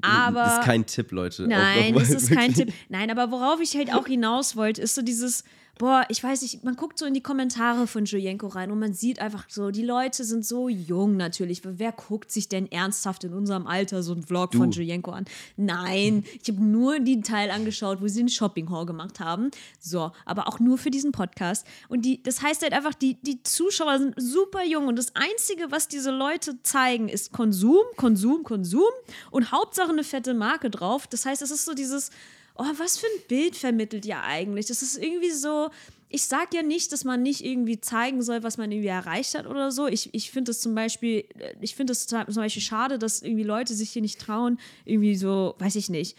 Aber 0.00 0.58
ist 0.60 0.64
kein 0.64 0.86
Tipp, 0.86 1.10
Leute. 1.12 1.46
Nein, 1.46 1.92
das 1.94 2.08
ist 2.10 2.30
kein 2.30 2.56
wirklich. 2.56 2.66
Tipp. 2.68 2.74
Nein, 2.88 3.10
aber 3.10 3.30
worauf 3.30 3.60
ich 3.60 3.76
halt 3.76 3.92
auch 3.92 4.06
hinaus 4.06 4.56
wollte, 4.56 4.80
ist 4.80 4.94
so 4.94 5.02
dieses, 5.02 5.44
boah, 5.78 6.04
ich 6.08 6.22
weiß 6.22 6.42
nicht, 6.42 6.64
man 6.64 6.76
guckt 6.76 6.98
so 6.98 7.06
in 7.06 7.14
die 7.14 7.22
Kommentare 7.22 7.86
von 7.86 8.04
Julienko 8.04 8.48
rein 8.48 8.70
und 8.70 8.78
man 8.78 8.92
sieht 8.92 9.20
einfach 9.20 9.46
so, 9.48 9.70
die 9.70 9.84
Leute 9.84 10.24
sind 10.24 10.44
so 10.44 10.68
jung 10.68 11.16
natürlich. 11.16 11.62
Wer 11.64 11.92
guckt 11.92 12.30
sich 12.30 12.48
denn 12.48 12.70
ernsthaft 12.70 13.24
in 13.24 13.32
unserem 13.32 13.66
Alter 13.66 14.02
so 14.02 14.12
einen 14.12 14.22
Vlog 14.22 14.54
von 14.54 14.70
Julienko 14.70 15.10
an? 15.10 15.24
Nein, 15.56 16.24
ich 16.42 16.48
habe 16.48 16.62
nur 16.62 17.00
den 17.00 17.22
Teil 17.22 17.50
angeschaut, 17.50 18.00
wo 18.00 18.08
sie 18.08 18.20
den 18.20 18.28
Shopping 18.28 18.70
Hall 18.70 18.86
gemacht 18.86 19.20
haben. 19.20 19.50
So, 19.80 20.12
aber 20.24 20.48
auch 20.48 20.60
nur 20.60 20.78
für 20.78 20.90
diesen 20.90 21.12
Podcast. 21.12 21.66
Und 21.88 22.04
die, 22.04 22.22
das 22.22 22.42
heißt 22.42 22.62
halt 22.62 22.72
einfach, 22.72 22.94
die, 22.94 23.14
die 23.22 23.42
Zuschauer 23.42 23.98
sind 23.98 24.14
super 24.16 24.64
jung 24.64 24.88
und 24.88 24.96
das 24.96 25.14
Einzige, 25.16 25.70
was 25.70 25.88
diese 25.88 26.10
Leute 26.10 26.62
zeigen, 26.62 27.08
ist 27.08 27.32
Konsum, 27.32 27.82
Konsum, 27.96 28.42
Konsum 28.44 28.90
und 29.30 29.52
Hauptsache 29.52 29.90
eine 29.90 30.04
fette 30.04 30.34
Marke 30.34 30.70
drauf. 30.70 31.06
Das 31.06 31.26
heißt, 31.26 31.42
es 31.42 31.50
ist 31.50 31.64
so 31.64 31.74
dieses, 31.74 32.10
oh, 32.56 32.64
was 32.78 32.98
für 32.98 33.06
ein 33.06 33.22
Bild 33.28 33.56
vermittelt 33.56 34.04
ihr 34.06 34.20
eigentlich? 34.22 34.66
Das 34.66 34.82
ist 34.82 34.96
irgendwie 34.96 35.30
so, 35.30 35.70
ich 36.08 36.24
sag 36.24 36.52
ja 36.54 36.62
nicht, 36.62 36.92
dass 36.92 37.04
man 37.04 37.22
nicht 37.22 37.44
irgendwie 37.44 37.80
zeigen 37.80 38.22
soll, 38.22 38.42
was 38.42 38.58
man 38.58 38.70
irgendwie 38.70 38.88
erreicht 38.88 39.34
hat 39.34 39.46
oder 39.46 39.72
so. 39.72 39.88
Ich, 39.88 40.10
ich 40.12 40.30
finde 40.30 40.50
es 40.50 40.60
zum 40.60 40.74
Beispiel, 40.74 41.24
äh, 41.38 41.54
ich 41.60 41.74
finde 41.74 41.92
es 41.92 42.06
zum 42.06 42.24
Beispiel 42.34 42.62
schade, 42.62 42.98
dass 42.98 43.22
irgendwie 43.22 43.44
Leute 43.44 43.74
sich 43.74 43.90
hier 43.90 44.02
nicht 44.02 44.20
trauen, 44.20 44.58
irgendwie 44.84 45.16
so, 45.16 45.54
weiß 45.58 45.76
ich 45.76 45.88
nicht, 45.88 46.16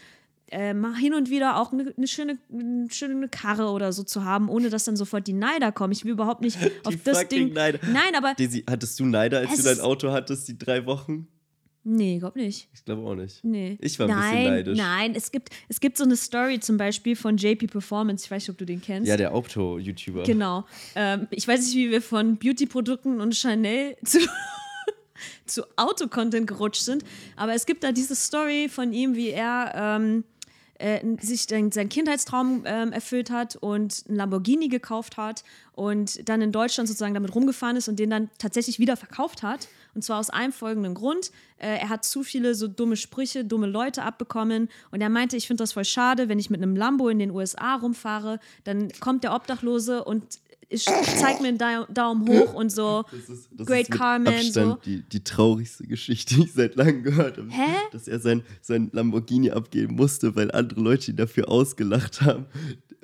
äh, 0.50 0.74
mal 0.74 0.94
hin 0.94 1.14
und 1.14 1.30
wieder 1.30 1.60
auch 1.60 1.72
eine 1.72 1.92
ne 1.96 2.06
schöne, 2.06 2.38
eine 2.52 2.88
schöne 2.90 3.28
Karre 3.28 3.70
oder 3.70 3.92
so 3.92 4.02
zu 4.02 4.24
haben, 4.24 4.48
ohne 4.48 4.70
dass 4.70 4.84
dann 4.84 4.96
sofort 4.96 5.26
die 5.26 5.32
Neider 5.32 5.72
kommen. 5.72 5.92
Ich 5.92 6.04
will 6.04 6.12
überhaupt 6.12 6.42
nicht 6.42 6.58
auf 6.84 6.94
das 7.04 7.28
Ding. 7.28 7.52
Neider. 7.52 7.78
Nein, 7.86 8.14
aber. 8.16 8.34
Daisy, 8.34 8.64
hattest 8.68 8.98
du 9.00 9.06
Neider, 9.06 9.38
als 9.38 9.56
du 9.56 9.62
dein 9.62 9.80
Auto 9.80 10.10
hattest, 10.12 10.48
die 10.48 10.58
drei 10.58 10.86
Wochen? 10.86 11.28
Nee, 11.86 12.18
glaub 12.18 12.34
nicht. 12.34 12.66
Ich 12.72 12.82
glaube 12.84 13.02
auch 13.02 13.14
nicht. 13.14 13.44
Nee. 13.44 13.76
Ich 13.80 13.98
war 13.98 14.08
ein 14.08 14.16
nein, 14.16 14.32
bisschen 14.32 14.54
neidisch. 14.54 14.78
Nein, 14.78 15.14
es 15.14 15.30
gibt, 15.30 15.50
es 15.68 15.80
gibt 15.80 15.98
so 15.98 16.04
eine 16.04 16.16
Story 16.16 16.58
zum 16.58 16.78
Beispiel 16.78 17.14
von 17.14 17.36
JP 17.36 17.66
Performance. 17.66 18.24
Ich 18.24 18.30
weiß 18.30 18.42
nicht, 18.42 18.50
ob 18.50 18.58
du 18.58 18.64
den 18.64 18.80
kennst. 18.80 19.06
Ja, 19.06 19.18
der 19.18 19.34
Auto-YouTuber. 19.34 20.22
Genau. 20.22 20.64
Ähm, 20.94 21.28
ich 21.30 21.46
weiß 21.46 21.60
nicht, 21.60 21.76
wie 21.76 21.90
wir 21.90 22.00
von 22.00 22.38
Beauty-Produkten 22.38 23.20
und 23.20 23.36
Chanel 23.36 23.96
zu, 24.04 24.18
zu 25.44 25.62
Autocontent 25.76 26.46
gerutscht 26.46 26.82
sind, 26.82 27.04
aber 27.36 27.52
es 27.52 27.66
gibt 27.66 27.84
da 27.84 27.92
diese 27.92 28.16
Story 28.16 28.70
von 28.70 28.94
ihm, 28.94 29.14
wie 29.14 29.28
er 29.28 29.72
ähm, 29.76 30.24
äh, 30.78 31.00
sich 31.20 31.46
den, 31.46 31.70
seinen 31.70 31.90
Kindheitstraum 31.90 32.64
ähm, 32.64 32.92
erfüllt 32.92 33.30
hat 33.30 33.56
und 33.56 34.04
einen 34.08 34.16
Lamborghini 34.16 34.68
gekauft 34.68 35.16
hat 35.16 35.44
und 35.72 36.28
dann 36.28 36.40
in 36.40 36.50
Deutschland 36.50 36.88
sozusagen 36.88 37.14
damit 37.14 37.34
rumgefahren 37.34 37.76
ist 37.76 37.88
und 37.88 37.98
den 37.98 38.10
dann 38.10 38.30
tatsächlich 38.38 38.78
wieder 38.78 38.96
verkauft 38.96 39.42
hat. 39.42 39.68
Und 39.94 40.02
zwar 40.02 40.18
aus 40.18 40.30
einem 40.30 40.52
folgenden 40.52 40.94
Grund. 40.94 41.30
Äh, 41.58 41.78
er 41.78 41.88
hat 41.88 42.04
zu 42.04 42.22
viele 42.22 42.54
so 42.54 42.68
dumme 42.68 42.96
Sprüche, 42.96 43.44
dumme 43.44 43.66
Leute 43.66 44.02
abbekommen 44.02 44.68
und 44.90 45.00
er 45.00 45.08
meinte, 45.08 45.36
ich 45.36 45.46
finde 45.46 45.62
das 45.62 45.72
voll 45.72 45.84
schade, 45.84 46.28
wenn 46.28 46.38
ich 46.38 46.50
mit 46.50 46.62
einem 46.62 46.76
Lambo 46.76 47.08
in 47.08 47.18
den 47.18 47.30
USA 47.30 47.76
rumfahre, 47.76 48.40
dann 48.64 48.90
kommt 49.00 49.24
der 49.24 49.34
Obdachlose 49.34 50.04
und 50.04 50.24
ich 50.70 50.84
zeigt 50.86 51.40
mir 51.42 51.48
einen 51.48 51.58
Dau- 51.58 51.84
Daumen 51.92 52.26
hoch 52.26 52.54
und 52.54 52.72
so. 52.72 53.04
Das 53.12 53.28
ist, 53.28 53.48
das 53.52 53.66
Great 53.66 53.82
ist 53.82 53.90
mit 53.90 53.98
Car 53.98 54.18
Man, 54.18 54.34
Abstand 54.34 54.52
so. 54.52 54.78
die, 54.84 55.02
die 55.02 55.22
traurigste 55.22 55.84
Geschichte, 55.86 56.34
die 56.36 56.44
ich 56.44 56.52
seit 56.52 56.74
langem 56.74 57.02
gehört 57.04 57.36
habe. 57.38 57.48
Hä? 57.50 57.70
Dass 57.92 58.08
er 58.08 58.18
sein, 58.18 58.42
sein 58.62 58.88
Lamborghini 58.92 59.50
abgeben 59.52 59.94
musste, 59.94 60.34
weil 60.34 60.50
andere 60.50 60.80
Leute 60.80 61.10
ihn 61.12 61.16
dafür 61.16 61.48
ausgelacht 61.48 62.22
haben. 62.22 62.46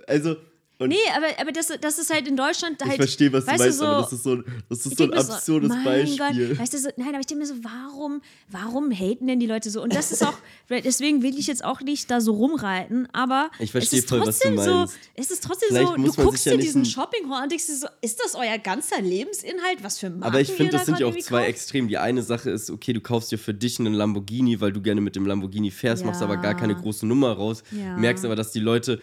Also, 0.09 0.37
und 0.81 0.89
Nee, 0.89 0.97
aber, 1.17 1.27
aber 1.41 1.53
das, 1.53 1.69
das 1.81 1.99
ist 1.99 2.13
halt 2.13 2.27
in 2.27 2.37
Deutschland 2.37 2.81
halt. 2.83 2.93
ich 2.93 2.97
verstehe, 2.97 3.33
was 3.33 3.45
du 3.45 3.53
meinst, 3.57 3.79
so, 3.79 3.85
aber 3.87 4.01
das 4.03 4.13
ist 4.13 4.23
so, 4.25 4.33
ein- 4.33 4.45
das 4.69 4.87
ist 4.87 4.99
so 4.99 5.05
ein 5.05 5.13
absurdes 5.15 5.69
mein 5.69 5.85
Beispiel. 5.85 6.49
Gott, 6.49 6.59
weißt 6.59 6.73
du, 6.75 6.79
so, 6.79 6.89
nein, 6.97 7.09
aber 7.11 7.21
ich 7.21 7.27
denke 7.27 7.43
mir 7.45 7.47
so, 7.47 7.55
warum, 7.63 8.23
warum 8.49 8.91
haten 8.91 9.27
denn 9.29 9.39
die 9.39 9.47
Leute 9.47 9.71
so? 9.71 9.83
Und 9.83 9.95
das 9.95 10.11
ist 10.11 10.27
auch, 10.27 10.35
deswegen 10.69 11.23
will 11.23 11.39
ich 11.39 11.47
jetzt 11.47 11.65
auch 11.65 11.81
nicht 11.83 12.11
da 12.11 12.21
so 12.21 12.33
rumreiten, 12.33 13.07
aber 13.13 13.51
Ich 13.59 13.71
verstehe 13.73 13.99
es 14.01 14.05
ist 14.07 14.09
voll, 14.09 14.21
was 14.27 14.39
du 14.39 14.49
trotzdem 14.49 14.55
meinst. 14.55 14.95
so, 14.95 14.99
es 15.15 15.31
ist 15.31 15.45
trotzdem 15.45 15.69
Vielleicht 15.69 15.89
so, 15.89 15.95
du 15.97 16.13
guckst 16.25 16.47
ja 16.47 16.53
dir 16.53 16.57
nicht 16.59 16.67
diesen 16.69 16.83
ein- 16.83 16.87
Shopping 16.87 17.31
Hall 17.31 17.43
und 17.45 17.53
denkst 17.53 17.67
dir 17.67 17.77
so, 17.77 17.87
ist 18.01 18.19
das 18.25 18.35
euer 18.35 18.59
ganzer 18.59 19.01
Lebensinhalt? 19.01 19.83
Was 19.83 19.99
für 19.99 20.09
Marken 20.11 20.25
Aber 20.25 20.41
ich 20.41 20.49
finde, 20.51 20.73
da 20.73 20.79
das 20.79 20.87
sind 20.87 20.99
ja 20.99 21.07
auch 21.07 21.17
zwei 21.19 21.41
irgendwie 21.41 21.51
Extreme. 21.51 21.89
Die 21.89 21.99
eine 21.99 22.23
Sache 22.23 22.51
ist, 22.51 22.71
okay, 22.71 22.93
du 22.93 23.01
kaufst 23.01 23.31
dir 23.33 23.39
für 23.39 23.53
dich 23.55 23.79
einen 23.79 23.93
Lamborghini, 23.95 24.61
weil 24.61 24.73
du 24.73 24.81
gerne 24.81 25.01
mit 25.03 25.15
dem 25.15 25.27
Lamborghini 25.27 25.71
fährst, 25.71 26.05
machst 26.05 26.21
Ja. 26.23 26.27
aber 26.27 26.39
gar 26.39 26.55
keine 26.57 26.75
große 26.75 27.07
Nummer 27.07 27.33
raus. 27.33 27.63
Ja. 27.71 27.97
Merkst 27.97 28.25
aber, 28.25 28.35
dass 28.37 28.51
die 28.53 28.61
Leute 28.61 29.01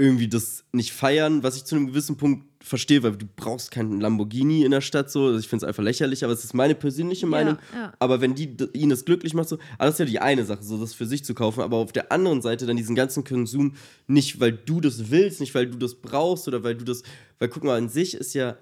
irgendwie 0.00 0.28
das 0.28 0.64
nicht 0.72 0.92
feiern, 0.92 1.42
was 1.42 1.56
ich 1.56 1.64
zu 1.64 1.76
einem 1.76 1.86
gewissen 1.88 2.16
Punkt 2.16 2.44
verstehe, 2.62 3.02
weil 3.02 3.12
du 3.16 3.26
brauchst 3.36 3.70
keinen 3.70 4.00
Lamborghini 4.00 4.64
in 4.64 4.70
der 4.70 4.80
Stadt 4.80 5.10
so. 5.10 5.26
Also 5.26 5.38
ich 5.38 5.48
finde 5.48 5.64
es 5.64 5.68
einfach 5.68 5.82
lächerlich, 5.82 6.24
aber 6.24 6.32
es 6.32 6.44
ist 6.44 6.52
meine 6.54 6.74
persönliche 6.74 7.26
Meinung. 7.26 7.56
ja. 7.74 7.92
Aber 7.98 8.20
wenn 8.20 8.34
die 8.34 8.56
d- 8.56 8.68
ihn 8.74 8.90
das 8.90 9.04
glücklich 9.04 9.32
macht, 9.34 9.48
so, 9.48 9.56
aber 9.78 9.86
das 9.86 9.94
ist 9.94 9.98
ja 10.00 10.04
die 10.06 10.18
eine 10.20 10.44
Sache, 10.44 10.62
so 10.62 10.78
das 10.78 10.92
für 10.94 11.06
sich 11.06 11.24
zu 11.24 11.34
kaufen, 11.34 11.60
aber 11.62 11.76
auf 11.78 11.92
der 11.92 12.12
anderen 12.12 12.42
Seite 12.42 12.66
dann 12.66 12.76
diesen 12.76 12.94
ganzen 12.96 13.24
Konsum 13.24 13.74
nicht, 14.06 14.40
weil 14.40 14.52
du 14.52 14.80
das 14.80 15.10
willst, 15.10 15.40
nicht 15.40 15.54
weil 15.54 15.66
du 15.68 15.78
das 15.78 15.94
brauchst 15.94 16.48
oder 16.48 16.62
weil 16.62 16.74
du 16.74 16.84
das, 16.84 17.02
weil 17.38 17.48
guck 17.48 17.64
mal, 17.64 17.78
an 17.78 17.88
sich 17.88 18.14
ist 18.14 18.34
ja 18.34 18.56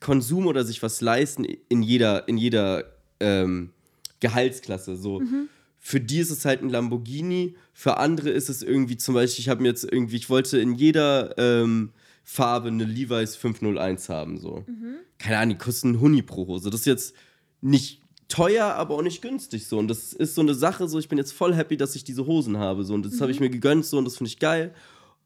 Konsum 0.00 0.46
oder 0.46 0.64
sich 0.64 0.82
was 0.82 1.00
leisten 1.00 1.44
in 1.44 1.82
jeder, 1.82 2.26
in 2.28 2.36
jeder 2.38 2.84
ähm, 3.20 3.70
Gehaltsklasse. 4.20 4.96
So. 4.96 5.22
Für 5.86 6.00
die 6.00 6.18
ist 6.18 6.30
es 6.30 6.46
halt 6.46 6.62
ein 6.62 6.70
Lamborghini, 6.70 7.56
für 7.74 7.98
andere 7.98 8.30
ist 8.30 8.48
es 8.48 8.62
irgendwie 8.62 8.96
zum 8.96 9.14
Beispiel, 9.14 9.42
ich 9.42 9.50
habe 9.50 9.60
mir 9.60 9.68
jetzt 9.68 9.84
irgendwie, 9.84 10.16
ich 10.16 10.30
wollte 10.30 10.58
in 10.58 10.72
jeder 10.72 11.36
ähm, 11.36 11.92
Farbe 12.22 12.68
eine 12.68 12.84
Levi's 12.84 13.36
501 13.36 14.08
haben. 14.08 14.38
So. 14.38 14.64
Keine 15.18 15.36
Ahnung, 15.36 15.58
die 15.58 15.62
kosten 15.62 15.88
einen 15.88 16.00
Huni 16.00 16.22
pro 16.22 16.46
Hose. 16.46 16.70
Das 16.70 16.80
ist 16.80 16.86
jetzt 16.86 17.14
nicht 17.60 18.00
teuer, 18.28 18.64
aber 18.64 18.94
auch 18.94 19.02
nicht 19.02 19.20
günstig 19.20 19.66
so. 19.66 19.76
Und 19.76 19.88
das 19.88 20.14
ist 20.14 20.34
so 20.34 20.40
eine 20.40 20.54
Sache, 20.54 20.88
so 20.88 20.98
ich 20.98 21.10
bin 21.10 21.18
jetzt 21.18 21.34
voll 21.34 21.54
happy, 21.54 21.76
dass 21.76 21.94
ich 21.94 22.02
diese 22.02 22.24
Hosen 22.24 22.56
habe. 22.56 22.82
So. 22.84 22.94
Und 22.94 23.04
das 23.04 23.20
habe 23.20 23.30
ich 23.30 23.40
mir 23.40 23.50
gegönnt 23.50 23.84
so 23.84 23.98
und 23.98 24.06
das 24.06 24.16
finde 24.16 24.28
ich 24.28 24.38
geil. 24.38 24.72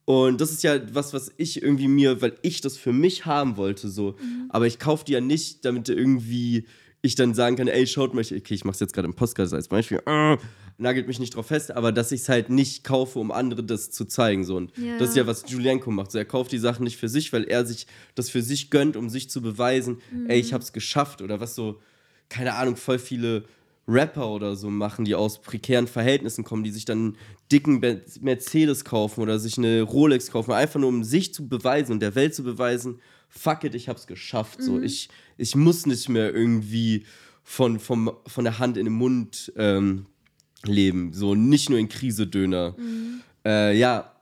Und 0.06 0.40
das 0.40 0.50
ist 0.50 0.64
ja 0.64 0.76
was, 0.92 1.12
was 1.12 1.30
ich 1.36 1.62
irgendwie 1.62 1.86
mir, 1.86 2.20
weil 2.20 2.36
ich 2.42 2.62
das 2.62 2.76
für 2.76 2.92
mich 2.92 3.26
haben 3.26 3.56
wollte, 3.56 3.88
so. 3.88 4.16
Aber 4.48 4.66
ich 4.66 4.80
kaufe 4.80 5.04
die 5.04 5.12
ja 5.12 5.20
nicht, 5.20 5.64
damit 5.64 5.88
irgendwie 5.88 6.66
ich 7.00 7.14
dann 7.14 7.32
sagen 7.34 7.56
kann, 7.56 7.68
ey, 7.68 7.86
schaut 7.86 8.12
mal, 8.14 8.20
ich- 8.22 8.34
okay, 8.34 8.54
ich 8.54 8.64
mach's 8.64 8.80
jetzt 8.80 8.92
gerade 8.92 9.06
im 9.06 9.14
Podcast 9.14 9.54
als 9.54 9.68
Beispiel, 9.68 10.00
äh, 10.06 10.36
nagelt 10.78 11.06
mich 11.06 11.18
nicht 11.20 11.34
drauf 11.36 11.46
fest, 11.46 11.70
aber 11.70 11.92
dass 11.92 12.10
ich 12.12 12.22
es 12.22 12.28
halt 12.28 12.50
nicht 12.50 12.82
kaufe, 12.84 13.18
um 13.18 13.30
andere 13.30 13.62
das 13.64 13.90
zu 13.90 14.04
zeigen, 14.04 14.44
so. 14.44 14.56
Und 14.56 14.76
Ja. 14.76 14.98
das 14.98 15.10
ist 15.10 15.16
ja, 15.16 15.26
was 15.26 15.44
Julienko 15.48 15.90
macht. 15.90 16.10
So, 16.12 16.18
er 16.18 16.24
kauft 16.24 16.50
die 16.52 16.58
Sachen 16.58 16.84
nicht 16.84 16.96
für 16.96 17.08
sich, 17.08 17.32
weil 17.32 17.44
er 17.44 17.64
sich 17.64 17.86
das 18.14 18.30
für 18.30 18.42
sich 18.42 18.70
gönnt, 18.70 18.96
um 18.96 19.08
sich 19.08 19.30
zu 19.30 19.40
beweisen, 19.42 19.98
ey, 20.26 20.38
ich 20.40 20.52
hab's 20.52 20.72
geschafft 20.72 21.22
oder 21.22 21.40
was 21.40 21.54
so, 21.54 21.80
keine 22.28 22.54
Ahnung, 22.54 22.76
voll 22.76 22.98
viele 22.98 23.44
Rapper 23.86 24.28
oder 24.30 24.54
so 24.54 24.68
machen, 24.68 25.04
die 25.06 25.14
aus 25.14 25.40
prekären 25.40 25.86
Verhältnissen 25.86 26.44
kommen, 26.44 26.62
die 26.62 26.70
sich 26.70 26.84
dann 26.84 26.98
einen 26.98 27.16
dicken 27.50 27.80
Mercedes 28.20 28.84
kaufen 28.84 29.22
oder 29.22 29.38
sich 29.38 29.56
eine 29.56 29.82
Rolex 29.82 30.30
kaufen, 30.30 30.52
einfach 30.52 30.78
nur 30.78 30.90
um 30.90 31.04
sich 31.04 31.32
zu 31.32 31.48
beweisen 31.48 31.92
und 31.92 32.00
der 32.00 32.14
Welt 32.14 32.34
zu 32.34 32.42
beweisen, 32.44 33.00
fuck 33.28 33.64
it, 33.64 33.74
ich 33.74 33.88
hab's 33.88 34.06
geschafft. 34.06 34.62
So, 34.62 34.80
ich, 34.80 35.08
ich 35.36 35.54
muss 35.54 35.86
nicht 35.86 36.08
mehr 36.08 36.34
irgendwie 36.34 37.04
von, 37.42 37.78
vom, 37.78 38.12
von 38.26 38.44
der 38.44 38.58
Hand 38.58 38.76
in 38.76 38.84
den 38.84 38.94
Mund 38.94 39.52
ähm, 39.56 40.06
leben. 40.64 41.12
So, 41.12 41.34
nicht 41.34 41.70
nur 41.70 41.78
in 41.78 41.88
Krise-Döner. 41.88 42.74
Äh, 43.44 43.78
ja. 43.78 44.14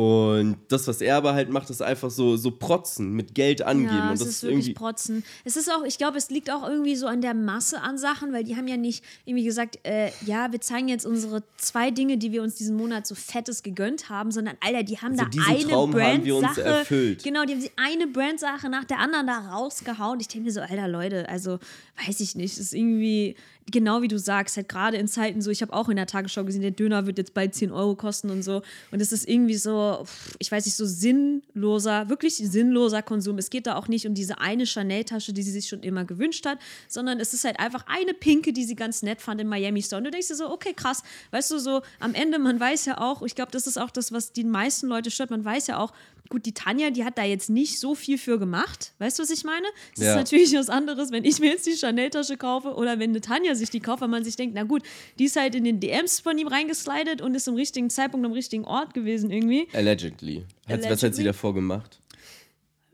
Und 0.00 0.56
das, 0.68 0.88
was 0.88 1.02
er 1.02 1.16
aber 1.16 1.34
halt 1.34 1.50
macht, 1.50 1.68
ist 1.68 1.82
einfach 1.82 2.10
so, 2.10 2.38
so 2.38 2.52
protzen, 2.52 3.12
mit 3.12 3.34
Geld 3.34 3.60
angeben. 3.60 3.94
Ja, 3.98 4.06
und 4.08 4.14
es 4.14 4.20
das 4.20 4.28
ist 4.28 4.42
irgendwie. 4.44 4.68
wirklich 4.68 4.74
protzen. 4.76 5.24
Es 5.44 5.56
ist 5.56 5.70
auch, 5.70 5.84
ich 5.84 5.98
glaube, 5.98 6.16
es 6.16 6.30
liegt 6.30 6.50
auch 6.50 6.66
irgendwie 6.66 6.96
so 6.96 7.06
an 7.06 7.20
der 7.20 7.34
Masse 7.34 7.82
an 7.82 7.98
Sachen, 7.98 8.32
weil 8.32 8.42
die 8.42 8.56
haben 8.56 8.66
ja 8.66 8.78
nicht 8.78 9.04
irgendwie 9.26 9.44
gesagt, 9.44 9.78
äh, 9.82 10.10
ja, 10.24 10.52
wir 10.52 10.60
zeigen 10.62 10.88
jetzt 10.88 11.04
unsere 11.04 11.42
zwei 11.58 11.90
Dinge, 11.90 12.16
die 12.16 12.32
wir 12.32 12.42
uns 12.42 12.54
diesen 12.54 12.78
Monat 12.78 13.06
so 13.06 13.14
fettes 13.14 13.62
gegönnt 13.62 14.08
haben, 14.08 14.30
sondern 14.30 14.56
Alter, 14.60 14.84
die 14.84 14.96
haben 14.96 15.20
Also 15.20 15.26
da 15.38 15.44
eine 15.46 15.68
Traum 15.68 15.90
Brand-Sache. 15.90 16.62
erfüllt. 16.62 17.22
Genau, 17.22 17.44
die 17.44 17.52
haben 17.52 17.60
die 17.60 17.72
eine 17.76 18.06
Brand-Sache 18.06 18.70
nach 18.70 18.86
der 18.86 19.00
anderen 19.00 19.26
da 19.26 19.50
rausgehauen. 19.50 20.18
Ich 20.18 20.28
denke 20.28 20.46
mir 20.46 20.52
so, 20.52 20.62
Alter, 20.62 20.88
Leute, 20.88 21.28
also 21.28 21.58
weiß 22.06 22.20
ich 22.20 22.36
nicht, 22.36 22.54
es 22.54 22.58
ist 22.58 22.72
irgendwie 22.72 23.36
genau 23.70 24.02
wie 24.02 24.08
du 24.08 24.18
sagst, 24.18 24.56
halt 24.56 24.68
gerade 24.68 24.96
in 24.96 25.08
Zeiten 25.08 25.42
so, 25.42 25.50
ich 25.50 25.62
habe 25.62 25.72
auch 25.72 25.88
in 25.88 25.96
der 25.96 26.06
Tagesschau 26.06 26.44
gesehen, 26.44 26.62
der 26.62 26.70
Döner 26.70 27.06
wird 27.06 27.18
jetzt 27.18 27.34
bald 27.34 27.54
10 27.54 27.72
Euro 27.72 27.94
kosten 27.94 28.30
und 28.30 28.42
so. 28.42 28.62
Und 28.90 29.00
es 29.00 29.12
ist 29.12 29.28
irgendwie 29.28 29.56
so, 29.56 30.06
ich 30.38 30.50
weiß 30.50 30.64
nicht, 30.64 30.76
so 30.76 30.86
sinnloser, 30.86 32.08
wirklich 32.08 32.36
sinnloser 32.36 33.02
Konsum. 33.02 33.38
Es 33.38 33.50
geht 33.50 33.66
da 33.66 33.76
auch 33.76 33.88
nicht 33.88 34.06
um 34.06 34.14
diese 34.14 34.38
eine 34.38 34.66
Chanel-Tasche, 34.66 35.32
die 35.32 35.42
sie 35.42 35.52
sich 35.52 35.68
schon 35.68 35.82
immer 35.82 36.04
gewünscht 36.04 36.46
hat, 36.46 36.58
sondern 36.88 37.20
es 37.20 37.34
ist 37.34 37.44
halt 37.44 37.58
einfach 37.58 37.84
eine 37.86 38.14
pinke, 38.14 38.52
die 38.52 38.64
sie 38.64 38.76
ganz 38.76 39.02
nett 39.02 39.20
fand 39.20 39.40
in 39.40 39.48
Miami 39.48 39.82
Store. 39.82 39.98
Und 39.98 40.04
du 40.04 40.10
denkst 40.10 40.28
dir 40.28 40.36
so, 40.36 40.50
okay, 40.50 40.74
krass. 40.74 41.02
Weißt 41.30 41.50
du, 41.50 41.58
so 41.58 41.82
am 41.98 42.14
Ende, 42.14 42.38
man 42.38 42.58
weiß 42.58 42.86
ja 42.86 42.98
auch, 43.00 43.22
ich 43.22 43.34
glaube, 43.34 43.52
das 43.52 43.66
ist 43.66 43.78
auch 43.78 43.90
das, 43.90 44.12
was 44.12 44.32
die 44.32 44.44
meisten 44.44 44.86
Leute 44.86 45.10
stört, 45.10 45.30
man 45.30 45.44
weiß 45.44 45.66
ja 45.66 45.78
auch, 45.78 45.92
gut, 46.30 46.46
die 46.46 46.54
Tanja, 46.54 46.90
die 46.90 47.04
hat 47.04 47.18
da 47.18 47.24
jetzt 47.24 47.50
nicht 47.50 47.78
so 47.78 47.94
viel 47.94 48.16
für 48.16 48.38
gemacht. 48.38 48.94
Weißt 48.98 49.18
du, 49.18 49.22
was 49.24 49.30
ich 49.30 49.44
meine? 49.44 49.66
Es 49.94 50.02
Ja. 50.02 50.10
ist 50.12 50.16
natürlich 50.16 50.54
was 50.54 50.70
anderes, 50.70 51.10
wenn 51.12 51.24
ich 51.24 51.38
mir 51.40 51.48
jetzt 51.50 51.66
die 51.66 51.76
Chanel-Tasche 51.76 52.36
kaufe 52.38 52.74
oder 52.74 52.98
wenn 52.98 53.10
eine 53.10 53.20
Tanja 53.20 53.54
sich 53.54 53.68
die 53.68 53.80
kauft, 53.80 54.00
weil 54.00 54.08
man 54.08 54.24
sich 54.24 54.36
denkt, 54.36 54.54
na 54.54 54.62
gut, 54.62 54.82
die 55.18 55.24
ist 55.24 55.36
halt 55.36 55.54
in 55.54 55.64
den 55.64 55.80
DMs 55.80 56.20
von 56.20 56.38
ihm 56.38 56.46
reingeslidet 56.48 57.20
und 57.20 57.34
ist 57.34 57.46
im 57.48 57.54
richtigen 57.56 57.90
Zeitpunkt 57.90 58.24
am 58.24 58.32
richtigen 58.32 58.64
Ort 58.64 58.94
gewesen 58.94 59.30
irgendwie. 59.30 59.68
Allegedly. 59.74 60.44
Hat, 60.66 60.78
Was 60.80 60.86
hat 60.86 60.98
sie 61.00 61.06
Allegedly? 61.06 61.24
davor 61.24 61.52
gemacht? 61.54 62.00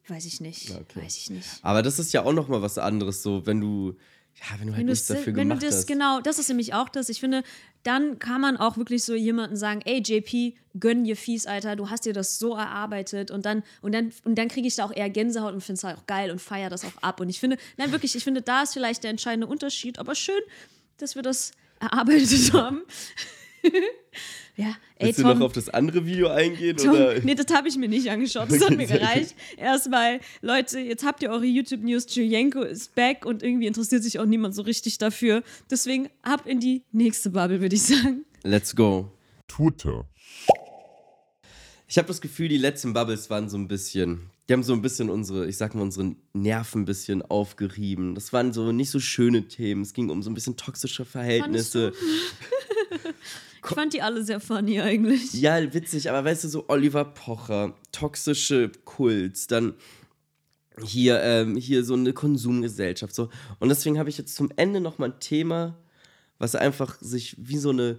Weiß 0.09 0.25
ich 0.25 0.41
nicht. 0.41 0.71
okay. 0.71 1.03
Weiß 1.05 1.17
ich 1.17 1.31
nicht. 1.31 1.47
Aber 1.63 1.83
das 1.83 1.99
ist 1.99 2.13
ja 2.13 2.25
auch 2.25 2.33
noch 2.33 2.49
mal 2.49 2.63
was 2.63 2.79
anderes, 2.79 3.23
so 3.23 3.45
wenn 3.45 3.61
du, 3.61 3.97
ja, 4.41 4.59
wenn 4.59 4.67
du 4.67 4.73
halt 4.75 4.81
Wenn, 4.81 4.87
nichts 4.87 5.07
dafür 5.07 5.27
wenn 5.27 5.35
du 5.35 5.41
gemacht 5.41 5.63
das, 5.63 5.77
hast. 5.77 5.87
genau, 5.87 6.21
das 6.21 6.39
ist 6.39 6.49
nämlich 6.49 6.75
auch 6.75 6.89
das. 6.89 7.09
Ich 7.09 7.21
finde, 7.21 7.43
dann 7.83 8.19
kann 8.19 8.41
man 8.41 8.57
auch 8.57 8.77
wirklich 8.77 9.05
so 9.05 9.15
jemanden 9.15 9.57
sagen, 9.57 9.81
ey 9.85 10.03
JP, 10.05 10.57
gönn 10.79 11.05
dir 11.05 11.17
fies, 11.17 11.47
Alter, 11.47 11.77
du 11.77 11.89
hast 11.89 12.05
dir 12.05 12.13
das 12.13 12.39
so 12.39 12.55
erarbeitet 12.55 13.31
und 13.31 13.47
dann, 13.47 13.63
und 13.81 13.93
dann, 13.93 14.13
und 14.25 14.37
dann 14.37 14.49
kriege 14.49 14.69
ich 14.69 14.77
da 14.77 14.85
auch 14.85 14.93
eher 14.95 15.09
Gänsehaut 15.09 15.55
und 15.55 15.63
finde 15.63 15.79
es 15.79 15.85
halt 15.85 15.99
auch 15.99 16.07
geil 16.07 16.31
und 16.31 16.41
feiere 16.41 16.69
das 16.69 16.85
auch 16.85 17.03
ab. 17.03 17.21
Und 17.21 17.29
ich 17.29 17.41
finde, 17.41 17.57
nein, 17.77 17.93
wirklich, 17.93 18.15
ich 18.15 18.25
finde, 18.25 18.43
da 18.43 18.63
ist 18.63 18.75
vielleicht 18.75 19.05
der 19.05 19.11
entscheidende 19.11 19.47
Unterschied, 19.47 19.99
aber 19.99 20.15
schön, 20.15 20.41
dass 20.99 21.15
wir 21.15 21.23
das 21.23 21.53
erarbeitet 21.81 22.53
haben. 22.53 22.83
Ja, 24.57 24.75
ey, 24.97 25.09
Willst 25.09 25.19
du 25.19 25.23
Tom, 25.23 25.39
noch 25.39 25.47
auf 25.47 25.53
das 25.53 25.69
andere 25.69 26.07
Video 26.07 26.29
eingehen? 26.29 26.79
Tom, 26.79 26.91
oder? 26.91 27.21
nee, 27.21 27.35
das 27.35 27.55
habe 27.55 27.69
ich 27.69 27.77
mir 27.77 27.89
nicht 27.89 28.11
angeschaut. 28.11 28.49
Das 28.57 28.65
hat 28.65 28.77
mir 28.77 28.87
gereicht. 28.87 29.35
Erstmal, 29.59 30.21
Leute, 30.41 30.79
jetzt 30.79 31.05
habt 31.05 31.23
ihr 31.23 31.31
eure 31.31 31.45
YouTube-News. 31.45 32.07
Julienko 32.15 32.63
ist 32.63 32.95
back 32.95 33.27
und 33.27 33.43
irgendwie 33.43 33.67
interessiert 33.67 34.03
sich 34.03 34.19
auch 34.19 34.25
niemand 34.25 34.55
so 34.55 34.63
richtig 34.63 34.97
dafür. 34.97 35.43
Deswegen 35.71 36.09
ab 36.23 36.47
in 36.47 36.59
die 36.59 36.83
nächste 36.93 37.31
Bubble, 37.31 37.61
würde 37.61 37.77
ich 37.77 37.83
sagen. 37.83 38.25
Let's 38.45 38.75
go. 38.75 39.11
Twitter. 39.47 40.07
Ich 41.89 41.99
habe 41.99 42.09
das 42.09 42.21
Gefühl, 42.21 42.49
die 42.49 42.57
letzten 42.57 42.95
Bubbles 42.95 43.29
waren 43.29 43.49
so 43.49 43.59
ein 43.59 43.69
bisschen, 43.69 44.31
die 44.49 44.55
haben 44.55 44.63
so 44.63 44.73
ein 44.73 44.83
bisschen 44.83 45.11
unsere, 45.11 45.47
ich 45.47 45.57
sag 45.57 45.75
mal, 45.75 45.83
unsere 45.83 46.17
Nerven 46.33 46.83
ein 46.83 46.85
bisschen 46.85 47.23
aufgerieben. 47.23 48.15
Das 48.15 48.33
waren 48.33 48.53
so 48.53 48.73
nicht 48.73 48.91
so 48.91 49.01
schöne 49.01 49.49
Themen. 49.49 49.83
Es 49.83 49.93
ging 49.93 50.09
um 50.09 50.23
so 50.23 50.31
ein 50.31 50.35
bisschen 50.35 50.57
toxische 50.57 51.05
Verhältnisse. 51.05 51.93
Ich 53.69 53.75
fand 53.75 53.93
die 53.93 54.03
alle 54.03 54.25
sehr 54.25 54.41
funny 54.41 54.81
eigentlich. 54.81 55.35
Ja, 55.35 55.61
witzig, 55.73 56.11
aber 56.11 56.25
weißt 56.25 56.45
du, 56.45 56.49
so 56.49 56.65
Oliver 56.69 57.05
Pocher, 57.05 57.75
toxische 57.93 58.71
Kults, 58.85 59.47
dann 59.47 59.75
hier, 60.83 61.23
ähm, 61.23 61.57
hier 61.57 61.85
so 61.85 61.95
eine 61.95 62.13
Konsumgesellschaft. 62.13 63.15
So. 63.15 63.31
Und 63.59 63.69
deswegen 63.69 63.99
habe 63.99 64.09
ich 64.09 64.19
jetzt 64.19 64.37
zum 64.37 64.51
Ende 64.57 64.81
nochmal 64.81 65.11
ein 65.11 65.21
Thema, 65.21 65.77
was 66.39 66.55
einfach 66.55 66.99
sich 67.01 67.37
wie 67.39 67.57
so 67.57 67.71
eine 67.71 67.99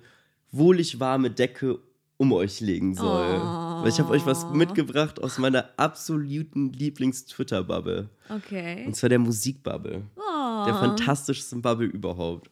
wohlig 0.51 0.99
warme 0.99 1.32
Decke 1.32 1.80
um 2.18 2.34
euch 2.34 2.59
legen 2.61 2.95
soll. 2.95 3.39
Weil 3.82 3.89
ich 3.89 3.99
habe 3.99 4.11
euch 4.11 4.26
was 4.26 4.51
mitgebracht 4.51 5.22
aus 5.22 5.38
meiner 5.38 5.70
absoluten 5.78 6.74
Lieblings-Twitter-Bubble. 6.74 8.09
Okay. 8.30 8.86
Und 8.86 8.95
zwar 8.95 9.09
der 9.09 9.20
Musikbubble. 9.20 10.03
Der 10.18 10.74
fantastischsten 10.74 11.61
Bubble 11.61 11.88
überhaupt. 11.88 12.49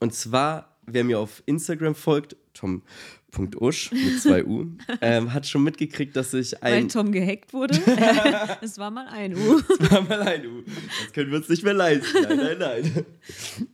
Und 0.00 0.12
zwar, 0.12 0.75
wer 0.86 1.04
mir 1.04 1.18
auf 1.18 1.42
Instagram 1.46 1.94
folgt, 1.94 2.36
tom.usch 2.54 3.92
mit 3.92 4.20
zwei 4.20 4.44
U, 4.44 4.66
ähm, 5.00 5.32
hat 5.32 5.46
schon 5.46 5.62
mitgekriegt, 5.62 6.16
dass 6.16 6.32
ich 6.34 6.52
Weil 6.60 6.74
ein. 6.74 6.88
Tom 6.88 7.12
gehackt 7.12 7.52
wurde. 7.52 7.74
es 8.60 8.78
war 8.78 8.90
mal 8.90 9.06
ein 9.08 9.34
U. 9.36 9.60
War 9.90 10.02
mal 10.02 10.22
ein 10.22 10.46
U. 10.46 10.62
Das 10.62 11.12
können 11.12 11.30
wir 11.30 11.38
uns 11.38 11.48
nicht 11.48 11.62
mehr 11.62 11.74
leisten. 11.74 12.22
Nein, 12.22 12.36
nein, 12.36 12.58
nein. 12.58 13.06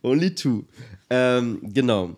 Only 0.01 0.35
two. 0.35 0.65
Ähm, 1.09 1.59
genau. 1.63 2.15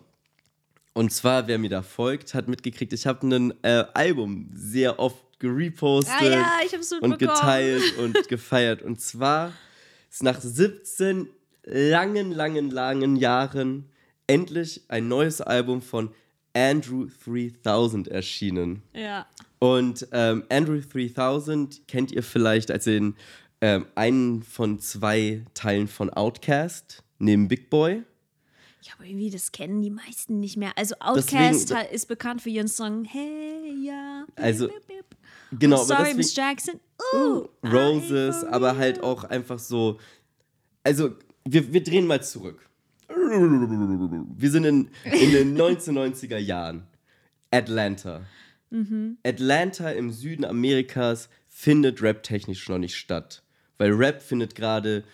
Und 0.94 1.12
zwar, 1.12 1.46
wer 1.46 1.58
mir 1.58 1.68
da 1.68 1.82
folgt, 1.82 2.32
hat 2.32 2.48
mitgekriegt, 2.48 2.92
ich 2.94 3.06
habe 3.06 3.26
ein 3.26 3.52
äh, 3.62 3.84
Album 3.92 4.48
sehr 4.54 4.98
oft 4.98 5.26
gerepostet 5.38 6.14
Ah 6.18 6.24
ja, 6.24 6.98
und 7.00 7.18
geteilt 7.18 7.98
und 7.98 8.28
gefeiert. 8.28 8.80
Und 8.80 9.00
zwar 9.00 9.52
ist 10.10 10.22
nach 10.22 10.40
17 10.40 11.28
langen, 11.64 12.32
langen, 12.32 12.70
langen 12.70 13.16
Jahren 13.16 13.90
endlich 14.26 14.82
ein 14.88 15.08
neues 15.08 15.40
Album 15.40 15.82
von 15.82 16.10
Andrew 16.54 17.06
3000 17.24 18.08
erschienen. 18.08 18.82
Ja. 18.94 19.26
Und 19.58 20.06
ähm, 20.12 20.44
Andrew 20.48 20.80
3000 20.80 21.86
kennt 21.86 22.12
ihr 22.12 22.22
vielleicht 22.22 22.70
als 22.70 22.84
den 22.84 23.14
ähm, 23.60 23.86
einen 23.94 24.42
von 24.42 24.80
zwei 24.80 25.44
Teilen 25.54 25.88
von 25.88 26.10
Outcast, 26.10 27.02
neben 27.18 27.48
Big 27.48 27.70
Boy. 27.70 28.02
Ja, 28.82 28.92
aber 28.96 29.04
irgendwie, 29.06 29.30
das 29.30 29.50
kennen 29.52 29.82
die 29.82 29.90
meisten 29.90 30.38
nicht 30.40 30.56
mehr. 30.56 30.72
Also 30.76 30.94
Deswegen- 31.14 31.42
Outkast 31.44 31.74
hat- 31.74 31.90
ist 31.92 32.06
bekannt 32.06 32.42
für 32.42 32.50
ihren 32.50 32.68
Song 32.68 33.04
Hey, 33.04 33.74
ja. 33.84 34.24
Also, 34.36 34.68
bip, 34.68 34.86
bip. 34.86 35.04
Genau, 35.58 35.82
Sorry, 35.82 36.10
aber 36.10 36.14
Miss 36.14 36.34
deswegen, 36.34 36.48
Jackson. 36.48 36.80
Uh, 37.14 37.48
Roses, 37.66 38.44
aber 38.44 38.76
halt 38.76 39.02
auch 39.02 39.24
einfach 39.24 39.58
so. 39.58 39.98
Also, 40.82 41.10
wir, 41.44 41.72
wir 41.72 41.82
drehen 41.82 42.06
mal 42.06 42.22
zurück. 42.22 42.68
Wir 43.26 44.50
sind 44.50 44.64
in, 44.64 44.90
in 45.04 45.32
den 45.32 45.56
1990er 45.56 46.38
Jahren. 46.38 46.84
Atlanta. 47.50 48.22
Atlanta 49.24 49.90
im 49.90 50.10
Süden 50.10 50.44
Amerikas 50.44 51.28
findet 51.48 52.02
rap-technisch 52.02 52.68
noch 52.68 52.78
nicht 52.78 52.96
statt. 52.96 53.42
Weil 53.78 53.92
Rap 53.92 54.22
findet 54.22 54.54
gerade 54.54 55.04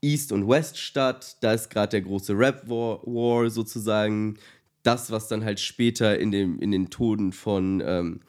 East 0.00 0.32
und 0.32 0.48
West 0.48 0.78
statt. 0.78 1.36
Da 1.40 1.52
ist 1.52 1.70
gerade 1.70 1.90
der 1.90 2.02
große 2.02 2.32
Rap-War 2.36 3.02
War 3.04 3.50
sozusagen. 3.50 4.38
Das, 4.82 5.10
was 5.10 5.26
dann 5.28 5.44
halt 5.44 5.58
später 5.58 6.18
in, 6.18 6.30
dem, 6.30 6.60
in 6.60 6.70
den 6.70 6.90
Toten 6.90 7.32
von 7.32 7.82
ähm, 7.84 8.20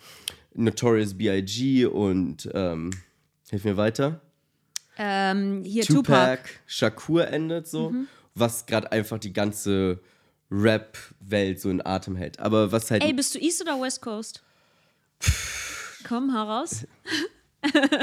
Notorious 0.55 1.15
B.I.G. 1.15 1.85
und 1.85 2.49
ähm, 2.53 2.89
hilf 3.49 3.63
mir 3.63 3.77
weiter. 3.77 4.21
Ähm, 4.97 5.63
hier, 5.63 5.83
Tupac, 5.83 6.03
Tupac. 6.03 6.41
Mhm. 6.41 6.59
Shakur 6.65 7.27
endet 7.27 7.67
so, 7.67 7.93
was 8.39 8.65
gerade 8.65 8.91
einfach 8.91 9.19
die 9.19 9.33
ganze 9.33 9.99
Rap-Welt 10.49 11.59
so 11.59 11.69
in 11.69 11.85
Atem 11.85 12.15
hält. 12.15 12.39
Aber 12.39 12.71
was 12.71 12.89
halt 12.91 13.03
Ey, 13.03 13.13
bist 13.13 13.35
du 13.35 13.39
East 13.39 13.61
oder 13.61 13.79
West 13.81 14.01
Coast? 14.01 14.43
Komm, 16.07 16.31
heraus. 16.31 16.85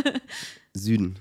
Süden, 0.75 1.19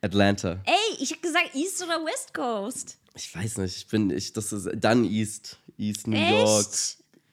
Atlanta. 0.00 0.60
Ey, 0.64 0.96
ich 1.00 1.12
hab 1.12 1.20
gesagt 1.20 1.54
East 1.54 1.82
oder 1.82 2.04
West 2.04 2.32
Coast. 2.32 2.98
Ich 3.14 3.34
weiß 3.34 3.58
nicht, 3.58 3.76
ich 3.76 3.86
bin, 3.88 4.10
ich, 4.10 4.32
das 4.32 4.52
ist 4.52 4.68
dann 4.76 5.04
East, 5.04 5.58
East 5.76 6.06
New 6.06 6.16
York. 6.16 6.66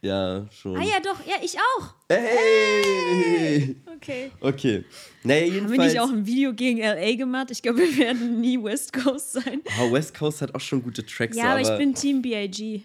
Ja, 0.04 0.48
schon. 0.52 0.76
Ah 0.78 0.82
ja, 0.84 1.00
doch, 1.00 1.20
ja, 1.28 1.36
ich 1.44 1.56
auch. 1.58 1.94
Hey! 2.10 3.76
Okay. 3.96 4.32
Okay. 4.42 4.84
Naja, 5.24 5.42
Haben 5.42 5.48
wir 5.48 5.54
jedenfalls. 5.54 5.94
nicht 5.94 6.02
auch 6.02 6.10
ein 6.12 6.26
Video 6.26 6.54
gegen 6.54 6.80
LA 6.80 7.16
gemacht? 7.16 7.52
Ich 7.52 7.62
glaube, 7.62 7.80
wir 7.82 7.98
werden 7.98 8.42
nie 8.42 8.62
West 8.62 8.94
Coast 8.94 9.34
sein. 9.34 9.62
Oh, 9.80 9.92
West 9.92 10.18
Coast 10.18 10.42
hat 10.42 10.56
auch 10.56 10.60
schon 10.60 10.82
gute 10.82 11.06
Tracks. 11.06 11.38
Ja, 11.38 11.52
aber 11.52 11.62
ich 11.62 11.78
bin 11.78 11.94
Team 11.94 12.22
BIG. 12.22 12.84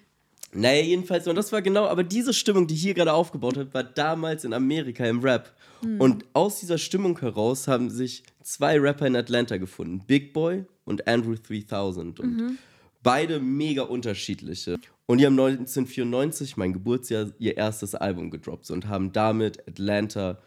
Naja, 0.53 0.83
jedenfalls, 0.83 1.27
und 1.27 1.37
das 1.37 1.51
war 1.53 1.61
genau, 1.63 1.87
aber 1.87 2.05
diese 2.05 2.33
Stimmung, 2.33 2.67
die 2.67 2.75
hier 2.75 2.95
gerade 2.95 3.13
aufgebaut 3.13 3.57
hat, 3.57 3.75
war 3.75 3.83
damals 3.85 4.45
in 4.45 4.53
Amerika 4.53 5.05
im 5.07 5.21
Rap. 5.21 5.53
Hm. 5.83 6.01
Und 6.01 6.25
aus 6.35 6.61
dieser 6.61 6.79
Stimmung 6.79 7.19
heraus 7.19 7.67
haben 7.69 7.91
sich 7.91 8.23
zwei 8.43 8.79
Rapper 8.79 9.07
in 9.07 9.17
Atlanta 9.17 9.57
gefunden: 9.57 10.03
Big 10.07 10.33
Boy 10.33 10.65
und 10.85 11.07
Andrew 11.09 11.35
3000. 11.35 12.21
Und 12.21 12.37
Mhm. 12.37 12.59
Beide 13.07 13.39
mega 13.39 13.83
unterschiedliche. 13.83 14.81
Und 15.07 15.19
die 15.19 15.27
haben 15.27 15.39
1994, 15.39 16.57
mein 16.57 16.73
Geburtsjahr, 16.73 17.29
ihr 17.39 17.57
erstes 17.57 17.95
Album 17.95 18.31
gedroppt 18.33 18.67
so, 18.67 18.75
und 18.75 18.89
haben 18.89 19.13
damit 19.13 19.61
Atlanta 19.69 20.41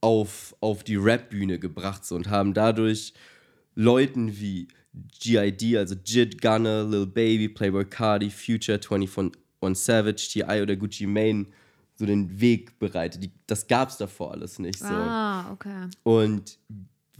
auf, 0.00 0.56
auf 0.60 0.84
die 0.84 0.96
Rap-Bühne 0.96 1.58
gebracht 1.58 2.06
so, 2.06 2.16
und 2.16 2.30
haben 2.30 2.54
dadurch 2.54 3.12
Leuten 3.74 4.40
wie 4.40 4.68
GID, 5.20 5.76
also 5.76 5.96
Jid, 6.02 6.40
Gunner, 6.40 6.84
Lil 6.84 7.06
Baby, 7.06 7.50
Playboy 7.50 7.84
Cardi, 7.84 8.30
Future, 8.30 8.80
21 8.80 9.38
Savage, 9.74 10.30
T.I. 10.32 10.62
oder 10.62 10.76
Gucci 10.76 11.06
Mane 11.06 11.44
so 11.94 12.06
den 12.06 12.40
Weg 12.40 12.78
bereitet. 12.78 13.22
Die, 13.22 13.32
das 13.46 13.66
gab's 13.66 13.98
davor 13.98 14.32
alles 14.32 14.58
nicht 14.58 14.78
so. 14.78 14.86
Ah, 14.86 15.52
okay. 15.52 15.88
Und 16.04 16.58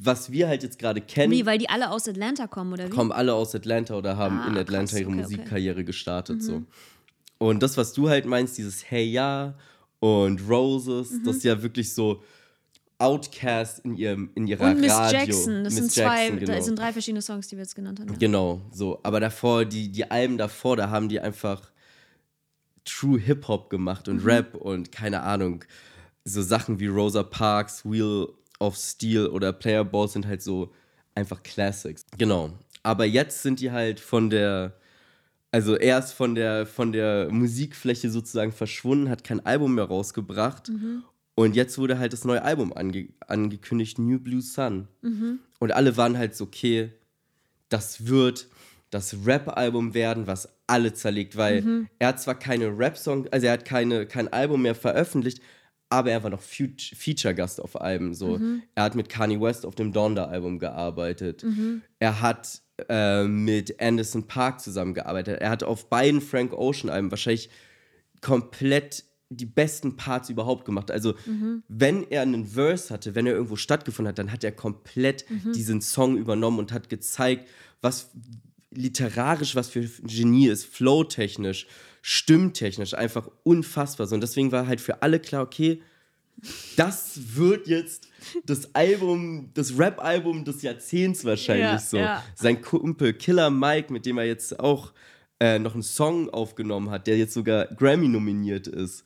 was 0.01 0.31
wir 0.31 0.47
halt 0.47 0.63
jetzt 0.63 0.79
gerade 0.79 1.01
kennen, 1.01 1.33
Wie, 1.33 1.45
weil 1.45 1.59
die 1.59 1.69
alle 1.69 1.91
aus 1.91 2.07
Atlanta 2.09 2.47
kommen, 2.47 2.73
oder 2.73 2.87
wie? 2.87 2.91
kommen 2.91 3.11
alle 3.11 3.35
aus 3.35 3.55
Atlanta 3.55 3.97
oder 3.97 4.17
haben 4.17 4.39
Ah, 4.39 4.47
in 4.49 4.57
Atlanta 4.57 4.93
krass, 4.93 5.01
ihre 5.01 5.09
okay, 5.09 5.17
Mhm. 5.17 5.23
Musikkarriere 5.23 5.85
gestartet. 5.85 6.41
So. 6.43 6.63
Und 7.39 7.63
das, 7.63 7.77
was 7.77 7.93
du 7.93 8.09
halt 8.09 8.25
meinst, 8.25 8.57
dieses 8.59 8.89
Hey 8.91 9.05
Ja 9.11 9.55
und 9.99 10.41
Roses, 10.49 11.11
Mhm. 11.11 11.25
das 11.25 11.37
ist 11.39 11.45
ja 11.45 11.61
wirklich 11.63 11.93
so 11.93 12.23
Outcast 13.01 13.85
in, 13.85 13.97
ihrem, 13.97 14.31
in 14.35 14.47
ihrer 14.49 14.71
Und 14.71 14.81
Miss 14.81 14.91
Radio. 14.93 15.19
Jackson. 15.21 15.63
Das 15.65 15.75
Miss 15.75 15.83
sind 15.83 15.93
zwei, 15.93 16.25
Jackson, 16.31 16.41
da 16.47 16.53
genau. 16.53 16.65
sind 16.65 16.79
drei 16.79 16.93
verschiedene 16.93 17.23
Songs, 17.23 17.47
die 17.49 17.57
wir 17.57 17.63
jetzt 17.63 17.75
genannt 17.77 18.01
haben. 18.01 18.09
Ja. 18.11 18.17
Genau, 18.19 18.61
so. 18.73 18.99
Aber 19.05 19.21
davor, 19.21 19.65
die, 19.65 19.89
die 19.91 20.11
Alben 20.11 20.37
davor, 20.39 20.77
da 20.77 20.91
haben 20.91 21.09
die 21.09 21.21
einfach 21.21 21.71
True 22.85 23.19
Hip-Hop 23.21 23.71
gemacht 23.71 24.09
und 24.09 24.25
Rap 24.25 24.55
und 24.55 24.91
keine 24.93 25.23
Ahnung. 25.23 25.65
So 26.25 26.43
Sachen 26.43 26.81
wie 26.81 26.87
Rosa 26.89 27.23
Parks, 27.23 27.85
Wheel 27.85 28.29
of 28.61 28.77
Steel 28.77 29.27
oder 29.27 29.53
Player 29.53 29.85
Ball 29.85 30.09
sind 30.09 30.27
halt 30.27 30.43
so 30.43 30.73
einfach 31.15 31.43
Classics. 31.43 32.05
Genau. 32.17 32.53
Aber 32.83 33.05
jetzt 33.05 33.43
sind 33.43 33.61
die 33.61 33.71
halt 33.71 34.01
von 34.01 34.31
der, 34.31 34.75
also 35.51 35.77
erst 35.77 36.15
von 36.15 36.35
der, 36.35 36.67
von 36.67 36.93
der 36.93 37.29
Musikfläche 37.31 38.11
sozusagen 38.11 38.53
verschwunden, 38.53 39.11
hat 39.11 39.25
kein 39.25 39.45
Album 39.45 39.75
mehr 39.75 39.85
rausgebracht. 39.85 40.71
Und 41.35 41.55
jetzt 41.55 41.79
wurde 41.79 41.99
halt 41.99 42.13
das 42.13 42.25
neue 42.25 42.43
Album 42.43 42.73
ange 42.73 43.09
angekündigt, 43.27 43.99
New 43.99 44.19
Blue 44.19 44.43
Sun. 44.43 44.89
Und 45.59 45.73
alle 45.73 45.97
waren 45.97 46.19
halt 46.19 46.35
so, 46.35 46.45
okay, 46.45 46.91
das 47.69 48.07
wird 48.07 48.49
das 48.91 49.15
Rap-Album 49.27 49.93
werden, 49.93 50.27
was 50.27 50.49
alle 50.67 50.95
zerlegt, 50.95 51.37
weil 51.37 51.87
er 51.99 52.09
hat 52.09 52.21
zwar 52.21 52.39
keine 52.39 52.77
Rap-Song, 52.79 53.29
also 53.31 53.47
er 53.47 53.53
hat 53.53 53.65
keine, 53.65 54.07
kein 54.07 54.33
Album 54.33 54.63
mehr 54.63 54.75
veröffentlicht, 54.75 55.43
aber 55.91 56.11
er 56.11 56.23
war 56.23 56.31
noch 56.31 56.43
Feature-Gast 56.43 57.61
auf 57.61 57.81
Alben. 57.81 58.15
So. 58.15 58.39
Er 58.75 58.83
hat 58.83 58.95
mit 58.95 59.09
Kanye 59.09 59.41
West 59.41 59.65
auf 59.65 59.75
dem 59.75 59.93
Donda-Album 59.93 60.59
gearbeitet. 60.59 61.45
Er 61.99 62.21
hat 62.21 62.63
äh, 62.89 63.25
mit 63.25 63.81
Anderson 63.81 64.27
Park 64.27 64.61
zusammengearbeitet. 64.61 65.41
Er 65.41 65.51
hat 65.51 65.63
auf 65.63 65.89
beiden 65.89 66.21
Frank 66.21 66.53
Ocean-Alben 66.53 67.11
wahrscheinlich 67.11 67.51
komplett 68.21 69.05
die 69.31 69.47
besten 69.47 69.97
Parts 69.97 70.31
überhaupt 70.31 70.65
gemacht. 70.65 70.91
Also, 70.91 71.15
wenn 71.69 72.05
er 72.11 72.23
einen 72.23 72.47
Verse 72.47 72.93
hatte, 72.93 73.15
wenn 73.15 73.27
er 73.27 73.35
irgendwo 73.35 73.57
stattgefunden 73.57 74.09
hat, 74.09 74.19
dann 74.19 74.33
hat 74.33 74.45
er 74.45 74.53
komplett 74.53 75.27
diesen 75.55 75.81
Song 75.81 76.17
übernommen 76.17 76.59
und 76.59 76.73
hat 76.73 76.89
gezeigt, 76.89 77.49
was 77.81 78.11
literarisch 78.71 79.55
was 79.57 79.69
für 79.69 79.81
ein 79.81 80.07
Genie 80.07 80.49
ist, 80.49 80.67
flowtechnisch, 80.67 81.67
stimmtechnisch, 82.03 82.95
einfach 82.95 83.29
unfassbar. 83.43 84.07
So, 84.07 84.15
und 84.15 84.21
deswegen 84.21 84.53
war 84.53 84.67
halt 84.67 84.81
für 84.81 85.03
alle 85.03 85.21
klar, 85.21 85.43
okay, 85.43 85.83
das 86.77 87.37
wird 87.37 87.67
jetzt 87.67 88.09
das 88.45 88.75
Album, 88.75 89.51
das 89.55 89.77
Rap-Album 89.79 90.45
des 90.45 90.63
Jahrzehnts 90.63 91.25
wahrscheinlich 91.25 91.65
Ja, 91.65 91.79
so. 91.79 91.97
ja. 91.97 92.25
Sein 92.37 92.63
Kumpel 92.63 93.13
Killer 93.15 93.51
Mike, 93.51 93.93
mit 93.93 94.07
dem 94.07 94.19
er 94.19 94.25
jetzt 94.25 94.61
auch 94.61 94.93
äh, 95.41 95.59
noch 95.59 95.75
einen 95.75 95.83
Song 95.83 96.31
aufgenommen 96.31 96.91
hat, 96.91 97.07
der 97.07 97.17
jetzt 97.19 97.35
sogar 97.35 97.67
Grammy 97.67 98.09
nominiert 98.09 98.67
ist, 98.69 99.05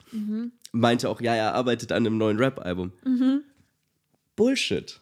meinte 0.73 1.09
auch, 1.09 1.21
ja, 1.21 1.35
er 1.35 1.55
arbeitet 1.55 1.93
an 1.93 2.07
einem 2.07 2.19
neuen 2.19 2.39
Rap-Album. 2.39 2.93
Bullshit. 4.37 5.01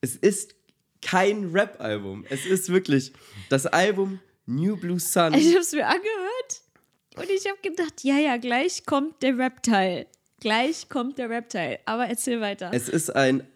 Es 0.00 0.16
ist 0.16 0.54
kein 1.02 1.50
Rap-Album. 1.52 2.24
Es 2.28 2.46
ist 2.46 2.68
wirklich 2.70 3.12
das 3.48 3.66
Album 3.66 4.20
New 4.46 4.76
Blue 4.76 4.98
Sun. 5.00 5.34
Ich 5.34 5.54
hab's 5.54 5.72
mir 5.72 5.86
angehört 5.86 6.23
und 7.16 7.30
ich 7.30 7.46
hab 7.48 7.62
gedacht, 7.62 8.02
ja, 8.02 8.18
ja, 8.18 8.36
gleich 8.36 8.84
kommt 8.86 9.22
der 9.22 9.38
Rap-Teil. 9.38 10.06
Gleich 10.40 10.88
kommt 10.88 11.18
der 11.18 11.30
Rap-Teil. 11.30 11.78
Aber 11.84 12.06
erzähl 12.06 12.40
weiter. 12.40 12.70
Es 12.72 12.88
ist 12.88 13.14
ein 13.14 13.46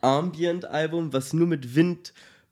Ambient-Album, 0.00 1.12
was 1.12 1.32
nur 1.32 1.46
mit 1.46 1.74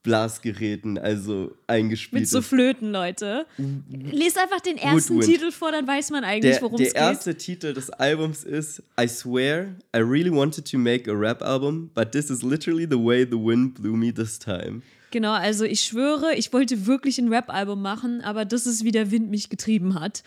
Windblasgeräten 0.03 0.99
also 0.99 1.55
eingespielt 1.67 2.23
Mit 2.23 2.29
so. 2.29 2.41
Flöten, 2.43 2.91
Leute. 2.93 3.47
Lies 3.89 4.37
einfach 4.37 4.61
den 4.61 4.79
ersten 4.79 5.17
Woodwind. 5.17 5.33
Titel 5.33 5.51
vor, 5.51 5.73
dann 5.73 5.87
weiß 5.87 6.11
man 6.11 6.25
eigentlich, 6.25 6.55
Der, 6.55 6.63
worum 6.63 6.79
der 6.79 6.87
es 6.87 6.93
geht. 6.95 7.03
erste 7.03 7.35
Titel 7.37 7.75
des 7.75 7.91
Albums 7.91 8.45
ist 8.45 8.83
I 9.01 9.07
swear 9.07 9.75
I 9.95 9.99
really 9.99 10.31
wanted 10.33 10.71
to 10.71 10.79
make 10.79 11.11
a 11.11 11.15
rap 11.15 11.43
album, 11.43 11.91
but 11.95 12.13
this 12.13 12.31
is 12.31 12.43
literally 12.43 12.87
the 12.89 12.99
way 12.99 13.25
the 13.25 13.37
wind 13.39 13.75
blew 13.75 13.95
me 13.97 14.13
this 14.13 14.39
time. 14.39 14.83
Genau, 15.11 15.33
also 15.33 15.65
ich 15.65 15.81
schwöre, 15.81 16.35
ich 16.37 16.53
wollte 16.53 16.87
wirklich 16.87 17.19
ein 17.19 17.29
Rap-Album 17.33 17.83
machen, 17.83 18.21
aber 18.21 18.45
das 18.45 18.65
ist, 18.65 18.85
wie 18.85 18.93
der 18.93 19.11
Wind 19.11 19.29
mich 19.29 19.49
getrieben 19.51 19.99
hat. 19.99 20.23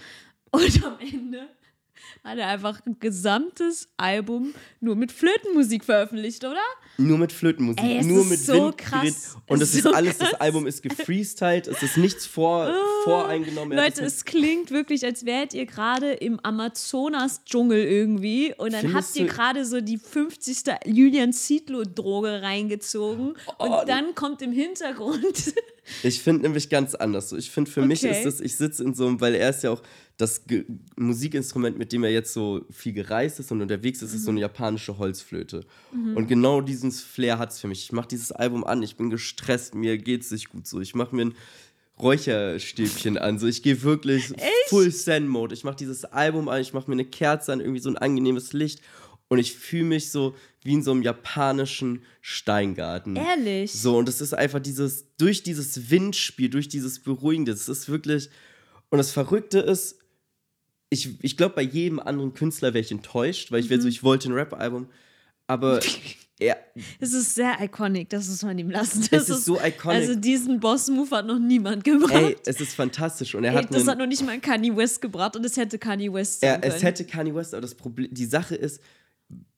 Und 0.52 0.84
am 0.84 0.98
Ende 1.00 1.48
hat 2.24 2.38
er 2.38 2.48
einfach 2.48 2.80
ein 2.86 2.98
gesamtes 3.00 3.90
Album 3.98 4.54
nur 4.80 4.96
mit 4.96 5.12
Flötenmusik 5.12 5.84
veröffentlicht, 5.86 6.44
oder? 6.46 6.62
Nur 6.98 7.18
mit 7.18 7.32
Flötenmusik, 7.32 7.84
Ey, 7.84 7.98
es 8.00 8.06
nur 8.06 8.22
ist 8.22 8.30
mit 8.30 8.40
so 8.40 8.54
Windgerät. 8.54 8.78
krass. 8.78 9.38
Und 9.48 9.56
Es 9.56 9.60
das 9.62 9.70
ist 9.70 9.76
ist 9.78 9.84
so 9.84 9.92
alles, 9.92 10.18
das 10.18 10.30
krass. 10.30 10.42
Album 10.42 10.68
ist 10.68 10.84
gefreestylt, 10.84 11.68
es 11.68 11.82
ist 11.84 11.98
nichts 11.98 12.26
vor, 12.26 12.74
voreingenommen. 13.04 13.78
Er 13.78 13.86
hat 13.86 13.92
Leute, 13.92 14.04
das 14.04 14.14
es 14.18 14.26
klingt 14.26 14.72
wirklich, 14.72 15.04
als 15.06 15.26
wärt 15.26 15.54
ihr 15.54 15.66
gerade 15.66 16.12
im 16.14 16.40
Amazonas-Dschungel 16.42 17.84
irgendwie 17.84 18.54
und 18.58 18.74
dann 18.74 18.82
Findest 18.82 19.10
habt 19.10 19.16
ihr 19.16 19.26
gerade 19.28 19.66
so 19.66 19.82
die 19.82 19.98
50. 19.98 20.58
Julian 20.86 21.34
Zietlow-Droge 21.34 22.42
reingezogen 22.42 23.34
Oh, 23.60 23.64
und 23.80 23.90
dann 23.90 24.16
kommt 24.16 24.42
im 24.42 24.52
Hintergrund 24.52 25.54
Ich 26.02 26.22
finde 26.22 26.44
nämlich 26.44 26.70
ganz 26.70 26.96
anders. 26.96 27.30
So, 27.30 27.38
ich 27.38 27.52
finde, 27.52 27.70
für 27.70 27.86
mich 27.86 28.04
Okay. 28.06 28.18
ist 28.18 28.26
es, 28.26 28.40
ich 28.42 28.56
sitze 28.56 28.84
in 28.84 28.94
so 28.94 29.06
einem, 29.08 29.20
weil 29.22 29.36
er 29.36 29.50
ist 29.50 29.64
ja 29.64 29.72
auch 29.72 29.82
das 30.18 30.46
Ge 30.46 30.66
Musikinstrument, 30.96 31.78
mit 31.78 31.92
dem 31.92 32.04
er 32.04 32.12
jetzt 32.12 32.34
so 32.34 32.66
viel 32.72 32.94
gereist 32.94 33.40
ist 33.40 33.52
und 33.52 33.62
unterwegs 33.62 34.02
ist, 34.02 34.14
ist 34.14 34.24
so 34.26 34.32
eine 34.32 34.40
japanische 34.42 34.98
Holzflöte. 34.98 35.66
Und 35.92 36.28
genau 36.28 36.62
diesen 36.62 36.92
Flair 36.92 37.38
hat 37.40 37.52
es 37.52 37.60
für 37.60 37.68
mich. 37.68 37.84
Ich 37.84 37.92
mache 37.92 38.08
dieses 38.08 38.32
Album 38.32 38.64
an, 38.64 38.82
ich 38.84 38.96
bin 38.96 39.10
gestresst, 39.10 39.76
mir 39.76 39.98
geht 39.98 40.22
es 40.22 40.32
nicht 40.32 40.50
gut 40.50 40.68
so. 40.68 40.80
Ich 40.82 40.96
mache 40.96 41.16
mir 41.16 41.26
ein 41.26 41.36
Räucherstäbchen 42.00 43.18
an. 43.18 43.40
So, 43.40 43.48
ich 43.48 43.64
gehe 43.64 43.82
wirklich 43.84 44.34
Full 44.68 44.94
Zen-Mode. 44.94 45.54
Ich 45.54 45.64
mache 45.64 45.76
dieses 45.76 46.06
Album 46.06 46.50
an, 46.50 46.62
ich 46.62 46.74
mache 46.74 46.90
mir 46.90 46.94
eine 46.96 47.06
Kerze 47.06 47.52
an, 47.54 47.60
irgendwie 47.60 47.80
so 47.80 47.90
ein 47.90 47.98
angenehmes 47.98 48.54
Licht. 48.54 48.82
Und 49.30 49.40
ich 49.40 49.56
fühle 49.56 49.86
mich 49.86 50.12
so 50.12 50.36
wie 50.66 50.74
in 50.74 50.84
so 50.84 50.92
einem 50.92 51.02
japanischen 51.02 52.04
Steingarten. 52.22 53.16
Ehrlich? 53.16 53.72
So, 53.74 53.98
und 53.98 54.08
es 54.10 54.22
ist 54.22 54.34
einfach 54.34 54.60
dieses, 54.60 55.06
durch 55.18 55.44
dieses 55.44 55.90
Windspiel, 55.90 56.50
durch 56.50 56.68
dieses 56.70 57.02
Beruhigende, 57.02 57.52
es 57.52 57.68
ist 57.70 57.90
wirklich, 57.90 58.30
und 58.90 58.98
das 58.98 59.12
Verrückte 59.12 59.60
ist, 59.60 60.00
ich, 60.90 61.24
ich 61.24 61.38
glaube, 61.38 61.56
bei 61.56 61.62
jedem 61.64 62.00
anderen 62.00 62.34
Künstler 62.34 62.74
wäre 62.74 62.84
ich 62.84 62.92
enttäuscht, 62.92 63.52
weil 63.52 63.60
ich 63.60 63.70
wäre 63.70 63.82
so, 63.82 63.88
ich 63.88 64.04
wollte 64.04 64.30
ein 64.30 64.34
Rap-Album, 64.34 64.88
aber 65.48 65.80
er, 66.40 66.58
Es 67.00 67.14
ist 67.14 67.36
sehr 67.36 67.58
iconic, 67.62 68.10
das 68.10 68.28
muss 68.30 68.44
man 68.44 68.58
ihm 68.58 68.70
lassen. 68.70 69.08
Das 69.12 69.30
ist 69.30 69.46
so 69.46 69.60
iconic. 69.60 70.02
Also 70.02 70.16
diesen 70.16 70.60
Boss-Move 70.60 71.10
hat 71.12 71.26
noch 71.26 71.40
niemand 71.40 71.84
gebracht. 71.84 72.14
ey, 72.14 72.38
es 72.46 72.62
ist 72.62 72.76
fantastisch 72.76 73.36
und 73.36 73.44
er 73.44 73.52
Ey, 73.52 73.58
hat 73.64 73.70
das 73.70 73.82
einen, 73.82 73.90
hat 73.90 73.98
noch 73.98 74.08
nicht 74.08 74.24
mal 74.24 74.40
Kanye 74.40 74.76
West 74.76 75.02
gebracht 75.02 75.36
und 75.36 75.46
es 75.46 75.58
hätte 75.58 75.80
Kanye 75.80 76.14
West 76.14 76.42
sein 76.42 76.50
er, 76.52 76.60
können. 76.60 76.74
es 76.74 76.84
hätte 76.84 77.06
Kanye 77.06 77.34
West, 77.36 77.54
aber 77.54 77.62
das 77.62 77.76
Problem, 77.76 78.14
die 78.14 78.26
Sache 78.26 78.56
ist, 78.56 78.80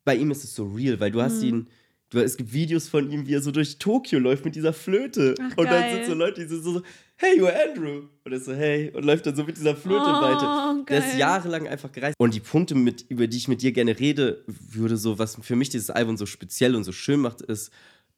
bei 0.05 0.15
ihm 0.15 0.31
ist 0.31 0.43
es 0.45 0.55
so 0.55 0.65
real, 0.67 0.99
weil 1.01 1.11
du 1.11 1.17
Mhm. 1.19 1.23
hast 1.23 1.43
ihn, 1.43 1.67
du, 2.11 2.19
es 2.19 2.37
gibt 2.37 2.53
Videos 2.53 2.87
von 2.87 3.11
ihm, 3.11 3.27
wie 3.27 3.33
er 3.33 3.41
so 3.41 3.51
durch 3.51 3.77
Tokio 3.79 4.19
läuft 4.19 4.45
mit 4.45 4.55
dieser 4.55 4.71
Flöte. 4.73 5.35
Ach, 5.39 5.57
und 5.57 5.65
dann 5.65 5.81
geil. 5.81 5.95
sind 5.95 6.05
so 6.05 6.13
Leute, 6.13 6.41
die 6.41 6.47
sind 6.47 6.63
so, 6.63 6.81
hey, 7.17 7.39
you're 7.39 7.51
Andrew. 7.69 8.03
Und 8.23 8.31
er 8.31 8.37
ist 8.37 8.45
so, 8.45 8.53
hey, 8.53 8.91
und 8.93 9.03
läuft 9.03 9.25
dann 9.25 9.35
so 9.35 9.43
mit 9.43 9.57
dieser 9.57 9.75
Flöte 9.75 10.01
Oh, 10.05 10.21
weiter. 10.21 10.85
Der 10.87 10.99
ist 10.99 11.09
geil. 11.11 11.19
jahrelang 11.19 11.67
einfach 11.67 11.91
gereist. 11.91 12.15
Und 12.19 12.33
die 12.33 12.39
Punkte, 12.39 12.75
mit, 12.75 13.05
über 13.09 13.27
die 13.27 13.37
ich 13.37 13.47
mit 13.47 13.61
dir 13.61 13.71
gerne 13.71 13.99
rede, 13.99 14.43
würde 14.47 14.95
so, 14.97 15.17
was 15.19 15.37
für 15.41 15.55
mich 15.55 15.69
dieses 15.69 15.89
Album 15.89 16.15
so 16.17 16.25
speziell 16.25 16.75
und 16.75 16.83
so 16.83 16.91
schön 16.91 17.19
macht, 17.19 17.41
ist, 17.41 17.71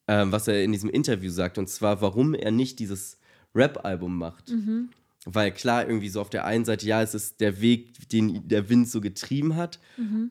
ähm, 0.10 0.32
was 0.32 0.48
er 0.48 0.64
in 0.64 0.72
diesem 0.74 0.90
Interview 0.90 1.30
sagt. 1.32 1.58
Und 1.58 1.68
zwar, 1.70 2.02
warum 2.02 2.34
er 2.34 2.52
nicht 2.52 2.80
dieses 2.80 3.18
Rap-Album 3.56 4.18
macht. 4.18 4.50
Mhm. 4.52 4.90
Weil 5.30 5.52
klar, 5.52 5.86
irgendwie 5.88 6.08
so 6.08 6.22
auf 6.22 6.30
der 6.30 6.46
einen 6.46 6.64
Seite, 6.64 6.86
ja, 6.88 7.02
es 7.02 7.14
ist 7.14 7.42
der 7.42 7.60
Weg, 7.60 8.08
den 8.10 8.48
der 8.48 8.70
Wind 8.70 8.88
so 8.88 9.02
getrieben 9.02 9.56
hat, 9.58 9.80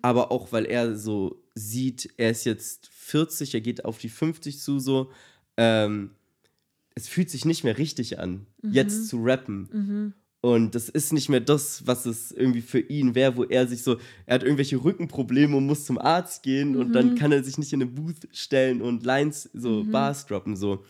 aber 0.01 0.33
auch, 0.33 0.53
weil 0.53 0.65
er 0.65 0.97
so 0.97 1.43
sieht, 1.55 2.15
er 2.17 2.31
ist 2.31 2.45
jetzt 2.47 2.89
40, 2.93 3.53
er 3.55 3.61
geht 3.61 3.85
auf 3.85 3.99
die 3.99 4.09
50 4.09 4.59
zu, 4.59 4.79
so, 4.79 5.11
ähm, 5.59 6.11
es 6.95 7.09
fühlt 7.09 7.29
sich 7.31 7.45
nicht 7.45 7.63
mehr 7.63 7.77
richtig 7.77 8.19
an, 8.19 8.47
jetzt 8.63 9.09
zu 9.09 9.23
rappen. 9.23 9.69
Und 10.41 10.75
das 10.75 10.89
ist 10.89 11.13
nicht 11.13 11.29
mehr 11.29 11.41
das, 11.41 11.87
was 11.87 12.07
es 12.07 12.31
irgendwie 12.33 12.63
für 12.63 12.79
ihn 12.79 13.15
wäre, 13.15 13.37
wo 13.37 13.45
er 13.45 13.67
sich 13.67 13.83
so, 13.83 13.99
er 14.27 14.37
hat 14.37 14.45
irgendwelche 14.45 14.77
Rückenprobleme 14.77 15.57
und 15.57 15.67
muss 15.67 15.85
zum 15.85 15.99
Arzt 15.99 16.43
gehen 16.43 16.77
und 16.77 16.93
dann 16.93 17.17
kann 17.17 17.33
er 17.33 17.43
sich 17.45 17.59
nicht 17.59 17.73
in 17.73 17.83
eine 17.83 17.91
Booth 17.91 18.29
stellen 18.33 18.81
und 18.81 19.05
Lines, 19.05 19.51
so 19.53 19.85
Bars 19.85 20.25
droppen, 20.27 20.57
so. 20.57 20.85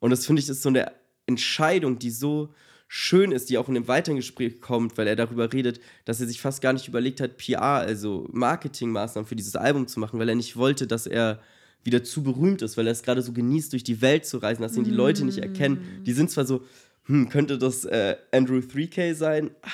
Und 0.00 0.10
das 0.10 0.26
finde 0.26 0.40
ich 0.40 0.48
ist 0.48 0.62
so 0.62 0.68
eine 0.68 0.92
Entscheidung, 1.26 1.98
die 1.98 2.10
so 2.10 2.54
schön 2.88 3.32
ist, 3.32 3.50
die 3.50 3.58
auch 3.58 3.68
in 3.68 3.74
dem 3.74 3.88
weiteren 3.88 4.16
Gespräch 4.16 4.60
kommt, 4.60 4.96
weil 4.96 5.06
er 5.06 5.16
darüber 5.16 5.52
redet, 5.52 5.80
dass 6.04 6.20
er 6.20 6.26
sich 6.26 6.40
fast 6.40 6.60
gar 6.60 6.72
nicht 6.72 6.88
überlegt 6.88 7.20
hat, 7.20 7.36
PR, 7.36 7.60
also 7.62 8.28
Marketingmaßnahmen 8.32 9.26
für 9.26 9.36
dieses 9.36 9.56
Album 9.56 9.88
zu 9.88 9.98
machen, 9.98 10.18
weil 10.18 10.28
er 10.28 10.34
nicht 10.34 10.56
wollte, 10.56 10.86
dass 10.86 11.06
er 11.06 11.40
wieder 11.82 12.02
zu 12.04 12.22
berühmt 12.22 12.62
ist, 12.62 12.76
weil 12.76 12.86
er 12.86 12.92
es 12.92 13.02
gerade 13.02 13.22
so 13.22 13.32
genießt, 13.32 13.72
durch 13.72 13.84
die 13.84 14.00
Welt 14.02 14.26
zu 14.26 14.38
reisen, 14.38 14.62
dass 14.62 14.76
ihn 14.76 14.84
die 14.84 14.90
Leute 14.90 15.24
nicht 15.24 15.38
erkennen. 15.38 16.02
Die 16.04 16.12
sind 16.12 16.30
zwar 16.30 16.44
so, 16.44 16.64
hm, 17.04 17.28
könnte 17.28 17.58
das 17.58 17.84
äh, 17.84 18.16
Andrew 18.32 18.58
3K 18.58 19.14
sein? 19.14 19.50
Ah, 19.62 19.68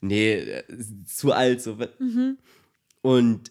nee, 0.00 0.34
äh, 0.34 0.64
zu 1.06 1.32
alt. 1.32 1.62
So. 1.62 1.78
Und 3.02 3.50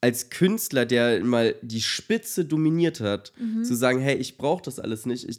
als 0.00 0.30
Künstler, 0.30 0.86
der 0.86 1.24
mal 1.24 1.54
die 1.62 1.80
Spitze 1.80 2.44
dominiert 2.44 3.00
hat, 3.00 3.32
zu 3.64 3.74
sagen, 3.74 4.00
hey, 4.00 4.16
ich 4.16 4.36
brauche 4.36 4.62
das 4.62 4.78
alles 4.78 5.06
nicht, 5.06 5.28
ich 5.28 5.38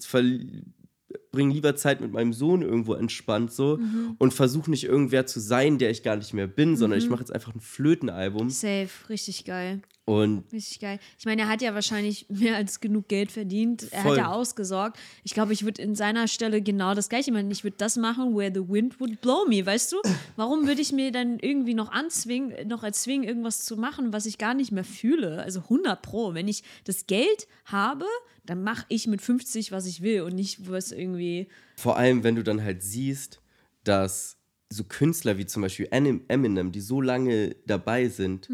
verbringe 1.30 1.54
lieber 1.54 1.76
Zeit 1.76 2.02
mit 2.02 2.12
meinem 2.12 2.34
Sohn 2.34 2.62
irgendwo 2.62 2.94
entspannt 2.94 3.52
so 3.52 3.80
und 4.18 4.34
versuche 4.34 4.70
nicht 4.72 4.86
irgendwer 4.86 5.26
zu 5.26 5.40
sein, 5.40 5.78
der 5.78 5.92
ich 5.92 6.04
gar 6.04 6.16
nicht 6.16 6.34
mehr 6.34 6.48
bin, 6.48 6.76
sondern 6.76 7.00
ich 7.00 7.10
mache 7.10 7.20
jetzt 7.22 7.34
einfach 7.34 7.54
ein 7.54 7.60
Flötenalbum 7.60 8.50
Safe, 8.50 8.90
richtig 9.10 9.46
geil. 9.46 9.82
und 10.06 10.46
Richtig 10.52 10.80
geil. 10.80 11.00
Ich 11.20 11.26
meine, 11.26 11.44
er 11.44 11.48
hat 11.48 11.62
ja 11.62 11.74
wahrscheinlich 11.76 12.26
mehr 12.30 12.56
als 12.56 12.80
genug 12.80 13.08
Geld 13.08 13.32
verdient. 13.32 13.88
Er 13.92 14.02
Voll. 14.02 14.12
hat 14.12 14.18
ja 14.18 14.32
ausgesorgt. 14.32 14.98
Ich 15.24 15.34
glaube, 15.34 15.54
ich 15.54 15.64
würde 15.64 15.82
in 15.82 15.96
seiner 15.96 16.28
Stelle 16.28 16.62
genau 16.62 16.94
das 16.96 17.10
gleiche 17.10 17.32
machen. 17.32 17.52
Ich 17.52 17.64
würde 17.64 17.78
das 17.78 17.98
machen, 17.98 18.36
where 18.36 18.52
the 18.54 18.68
wind 18.68 19.00
would 19.00 19.22
blow 19.22 19.46
me, 19.48 19.66
weißt 19.66 19.92
du? 19.92 19.98
Warum 20.38 20.68
würde 20.68 20.82
ich 20.82 20.92
mir 20.92 21.12
dann 21.12 21.38
irgendwie 21.40 21.74
noch 21.74 21.92
anzwingen, 21.92 22.68
noch 22.68 22.84
erzwingen, 22.84 23.28
irgendwas 23.28 23.66
zu 23.66 23.78
machen, 23.78 24.14
was 24.14 24.26
ich 24.26 24.38
gar 24.38 24.54
nicht 24.54 24.72
mehr 24.72 24.84
fühle? 24.86 25.44
Also 25.44 25.60
100 25.62 26.02
pro. 26.02 26.34
Wenn 26.34 26.48
ich 26.48 26.64
das 26.86 27.06
Geld 27.06 27.48
habe, 27.66 28.06
dann 28.50 28.64
mache 28.64 28.86
ich 28.90 29.08
mit 29.08 29.22
50, 29.22 29.72
was 29.72 29.86
ich 29.86 30.02
will 30.02 30.22
und 30.22 30.34
nicht, 30.34 30.70
was 30.70 30.92
irgendwie. 30.92 31.48
vor 31.78 31.98
allem, 31.98 32.24
wenn 32.24 32.36
du 32.36 32.44
dann 32.44 32.64
halt 32.64 32.82
siehst, 32.82 33.42
dass 33.84 34.38
so 34.70 34.84
Künstler 34.84 35.38
wie 35.38 35.46
zum 35.46 35.62
Beispiel 35.62 35.88
Eminem, 35.92 36.72
die 36.72 36.82
so 36.82 37.00
lange 37.02 37.56
dabei 37.66 38.10
sind, 38.10 38.50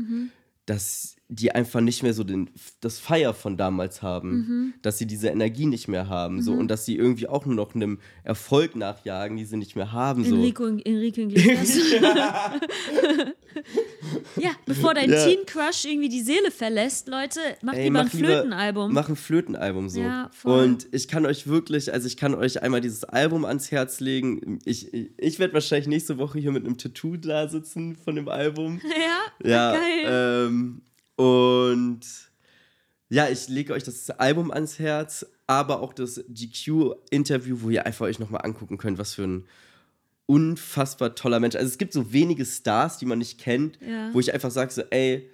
dass 0.66 1.16
die 1.30 1.52
einfach 1.52 1.82
nicht 1.82 2.04
mehr 2.04 2.14
so 2.14 2.24
den, 2.24 2.50
das 2.82 3.00
Feier 3.00 3.34
von 3.34 3.58
damals 3.58 4.02
haben, 4.04 4.74
dass 4.84 4.98
sie 4.98 5.08
diese 5.08 5.30
Energie 5.30 5.66
nicht 5.66 5.88
mehr 5.88 6.08
haben 6.08 6.42
so, 6.44 6.54
und 6.54 6.68
dass 6.68 6.86
sie 6.86 6.96
irgendwie 6.96 7.28
auch 7.28 7.46
nur 7.46 7.56
noch 7.56 7.74
einem 7.74 8.00
Erfolg 8.24 8.76
nachjagen, 8.76 9.38
die 9.38 9.46
sie 9.46 9.58
nicht 9.58 9.76
mehr 9.76 9.92
haben. 9.92 10.24
So. 10.26 10.36
Enrico, 10.36 10.66
Enrico 10.66 11.22
Iglesias. 11.22 12.02
ja, 14.38 14.52
bevor 14.66 14.94
dein 14.94 15.12
Ja. 15.12 15.26
Teen 15.26 15.46
Crush 15.46 15.86
irgendwie 15.86 16.10
die 16.10 16.22
Seele 16.22 16.52
verlässt, 16.52 17.08
Leute, 17.08 17.40
macht 17.62 17.78
Ey, 17.78 17.86
lieber 17.86 18.00
ein 18.00 18.06
mach 18.06 18.14
lieber- 18.14 18.28
Flötenalbum. 18.28 18.94
Mach 18.94 19.10
ein 19.10 19.16
Flötenalbum 19.16 19.90
so. 19.90 20.02
Ja, 20.02 20.30
und 20.44 20.88
ich 20.92 21.08
kann 21.08 21.26
euch 21.26 21.48
wirklich, 21.48 21.92
also 21.94 22.08
ich 22.08 22.18
kann 22.18 22.34
euch 22.36 22.62
einmal 22.62 22.82
dieses 22.82 23.04
Album 23.06 23.46
ans 23.46 23.72
Herz 23.72 24.00
legen. 24.00 24.60
Ich, 24.66 24.94
ich, 24.94 25.12
ich 25.18 25.40
werde 25.40 25.54
wahrscheinlich 25.54 25.88
nächste 25.88 26.18
Woche 26.18 26.40
hier 26.40 26.52
mit 26.52 26.66
einem 26.66 26.78
Tattoo 26.78 27.18
da 27.18 27.48
sitzen 27.48 27.96
von 27.96 28.16
dem 28.16 28.28
Album. 28.28 28.82
ja, 29.44 29.50
Ja, 29.50 29.74
geil. 29.74 30.48
ähm, 30.50 30.82
und 31.16 32.02
ja, 33.10 33.30
ich 33.30 33.48
lege 33.48 33.74
euch 33.74 33.84
das 33.84 34.10
Album 34.10 34.52
ans 34.52 34.80
Herz, 34.80 35.26
aber 35.46 35.82
auch 35.82 35.94
das 35.94 36.24
GQ-Interview, 36.30 37.58
wo 37.62 37.70
ihr 37.70 37.86
einfach 37.86 38.06
euch 38.06 38.20
nochmal 38.20 38.42
angucken 38.44 38.78
könnt, 38.78 38.98
was 38.98 39.14
für 39.14 39.24
ein 39.24 39.46
unfassbar 40.26 41.16
toller 41.16 41.40
Mensch. 41.40 41.56
Also 41.56 41.68
es 41.68 41.78
gibt 41.78 41.94
so 41.94 42.12
wenige 42.14 42.46
Stars, 42.46 42.98
die 42.98 43.06
man 43.06 43.20
nicht 43.20 43.40
kennt, 43.40 43.78
Ja. 43.82 44.10
wo 44.14 44.20
ich 44.20 44.34
einfach 44.34 44.52
sage 44.52 44.72
so, 44.72 44.82
ey, 44.90 45.30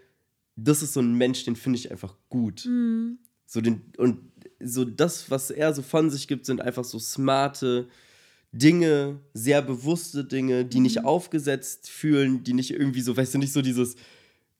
das 0.56 0.82
ist 0.82 0.94
so 0.94 1.00
ein 1.00 1.14
Mensch, 1.16 1.46
den 1.46 1.56
finde 1.56 1.78
ich 1.80 1.92
einfach 1.92 2.16
gut. 2.28 2.66
Mhm. 2.66 3.20
So 3.46 3.62
den, 3.62 3.82
und 3.98 4.20
so 4.60 4.84
das, 4.84 5.30
was 5.32 5.52
er 5.52 5.74
so 5.74 5.82
von 5.82 6.10
sich 6.10 6.28
gibt, 6.28 6.46
sind 6.46 6.60
einfach 6.62 6.84
so 6.84 7.00
smarte 7.00 7.88
Dinge, 8.52 9.20
sehr 9.34 9.62
bewusste 9.62 10.26
Dinge, 10.26 10.66
die 10.66 10.78
Mhm. 10.78 10.84
nicht 10.84 11.06
aufgesetzt 11.06 11.90
fühlen, 11.90 12.44
die 12.44 12.54
nicht 12.54 12.72
irgendwie 12.72 13.02
so, 13.02 13.16
weißt 13.16 13.36
du, 13.36 13.38
nicht 13.38 13.54
so 13.54 13.62
dieses 13.62 13.96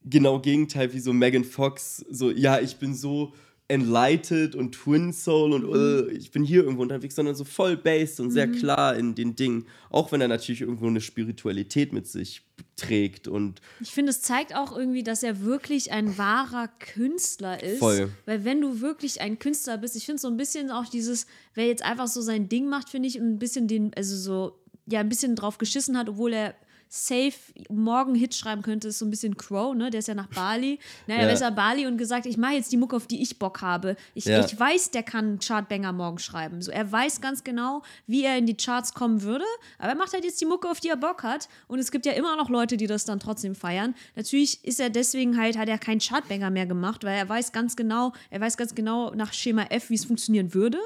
genau 0.04 0.40
Gegenteil 0.40 0.92
wie 0.92 1.00
so 1.00 1.12
Megan 1.12 1.44
Fox, 1.44 2.04
so, 2.10 2.30
ja, 2.30 2.60
ich 2.60 2.76
bin 2.76 2.94
so 2.94 3.32
enlightened 3.68 4.56
und 4.56 4.72
Twin 4.72 5.12
Soul 5.12 5.52
und 5.52 5.62
Mhm. 5.62 6.08
äh, 6.10 6.12
ich 6.16 6.32
bin 6.32 6.42
hier 6.42 6.64
irgendwo 6.64 6.82
unterwegs, 6.82 7.14
sondern 7.14 7.36
so 7.36 7.44
voll 7.44 7.76
based 7.76 8.18
und 8.18 8.32
sehr 8.32 8.48
klar 8.48 8.96
in 8.96 9.14
den 9.14 9.36
Dingen, 9.36 9.66
auch 9.90 10.10
wenn 10.10 10.20
er 10.20 10.26
natürlich 10.26 10.62
irgendwo 10.62 10.88
eine 10.88 11.00
Spiritualität 11.00 11.92
mit 11.92 12.08
sich 12.08 12.42
trägt 12.74 13.28
und 13.28 13.60
Ich 13.80 13.92
finde, 13.92 14.10
es 14.10 14.22
zeigt 14.22 14.56
auch 14.56 14.76
irgendwie, 14.76 15.04
dass 15.04 15.22
er 15.22 15.42
wirklich 15.42 15.92
ein 15.92 16.18
wahrer 16.18 16.68
Künstler 16.80 17.62
ist. 17.62 17.78
Voll. 17.78 18.10
Weil 18.26 18.44
wenn 18.44 18.60
du 18.60 18.80
wirklich 18.80 19.20
ein 19.20 19.38
Künstler 19.38 19.78
bist, 19.78 19.94
ich 19.94 20.04
finde 20.04 20.20
so 20.20 20.26
ein 20.26 20.36
bisschen 20.36 20.72
auch 20.72 20.86
dieses, 20.86 21.26
wer 21.54 21.66
jetzt 21.68 21.84
einfach 21.84 22.08
so 22.08 22.22
sein 22.22 22.48
Ding 22.48 22.68
macht, 22.68 22.88
finde 22.88 23.06
ich, 23.08 23.20
und 23.20 23.28
ein 23.34 23.38
bisschen 23.38 23.68
den, 23.68 23.92
also 23.94 24.16
so, 24.16 24.58
ja, 24.86 24.98
ein 24.98 25.08
bisschen 25.08 25.36
drauf 25.36 25.58
geschissen 25.58 25.96
hat, 25.96 26.08
obwohl 26.08 26.32
er 26.32 26.54
safe 26.92 27.32
morgen 27.68 28.16
Hit 28.16 28.34
schreiben 28.34 28.62
könnte, 28.62 28.88
ist 28.88 28.98
so 28.98 29.04
ein 29.06 29.10
bisschen 29.10 29.36
Crow, 29.36 29.76
ne? 29.76 29.90
Der 29.90 30.00
ist 30.00 30.08
ja 30.08 30.14
nach 30.14 30.26
Bali. 30.26 30.80
Naja, 31.06 31.20
Ja. 31.22 31.26
er 31.28 31.32
ist 31.34 31.40
ja 31.40 31.50
Bali 31.50 31.86
und 31.86 31.96
gesagt, 31.98 32.26
ich 32.26 32.36
mache 32.36 32.54
jetzt 32.54 32.72
die 32.72 32.76
Mucke, 32.76 32.96
auf 32.96 33.06
die 33.06 33.22
ich 33.22 33.38
Bock 33.38 33.62
habe. 33.62 33.94
Ich, 34.14 34.24
Ja. 34.24 34.44
ich 34.44 34.58
weiß, 34.58 34.90
der 34.90 35.04
kann 35.04 35.38
Chartbanger 35.38 35.92
morgen 35.92 36.18
schreiben. 36.18 36.60
So, 36.62 36.72
er 36.72 36.90
weiß 36.90 37.20
ganz 37.20 37.44
genau, 37.44 37.82
wie 38.08 38.24
er 38.24 38.36
in 38.36 38.46
die 38.46 38.56
Charts 38.56 38.92
kommen 38.92 39.22
würde, 39.22 39.44
aber 39.78 39.90
er 39.90 39.94
macht 39.96 40.12
halt 40.12 40.24
jetzt 40.24 40.40
die 40.40 40.46
Mucke, 40.46 40.68
auf 40.68 40.80
die 40.80 40.88
er 40.88 40.96
Bock 40.96 41.22
hat. 41.22 41.48
Und 41.68 41.78
es 41.78 41.92
gibt 41.92 42.06
ja 42.06 42.12
immer 42.12 42.34
noch 42.36 42.50
Leute, 42.50 42.76
die 42.76 42.88
das 42.88 43.04
dann 43.04 43.20
trotzdem 43.20 43.54
feiern. 43.54 43.94
Natürlich 44.16 44.64
ist 44.64 44.80
er 44.80 44.90
deswegen 44.90 45.38
halt, 45.40 45.56
hat 45.56 45.68
er 45.68 45.78
keinen 45.78 46.00
Chartbanger 46.00 46.50
mehr 46.50 46.66
gemacht, 46.66 47.04
weil 47.04 47.16
er 47.16 47.28
weiß 47.28 47.52
ganz 47.52 47.76
genau, 47.76 48.12
er 48.30 48.40
weiß 48.40 48.56
ganz 48.56 48.74
genau 48.74 49.14
nach 49.14 49.32
Schema 49.32 49.62
F, 49.70 49.90
wie 49.90 49.94
es 49.94 50.04
funktionieren 50.06 50.54
würde. 50.54 50.78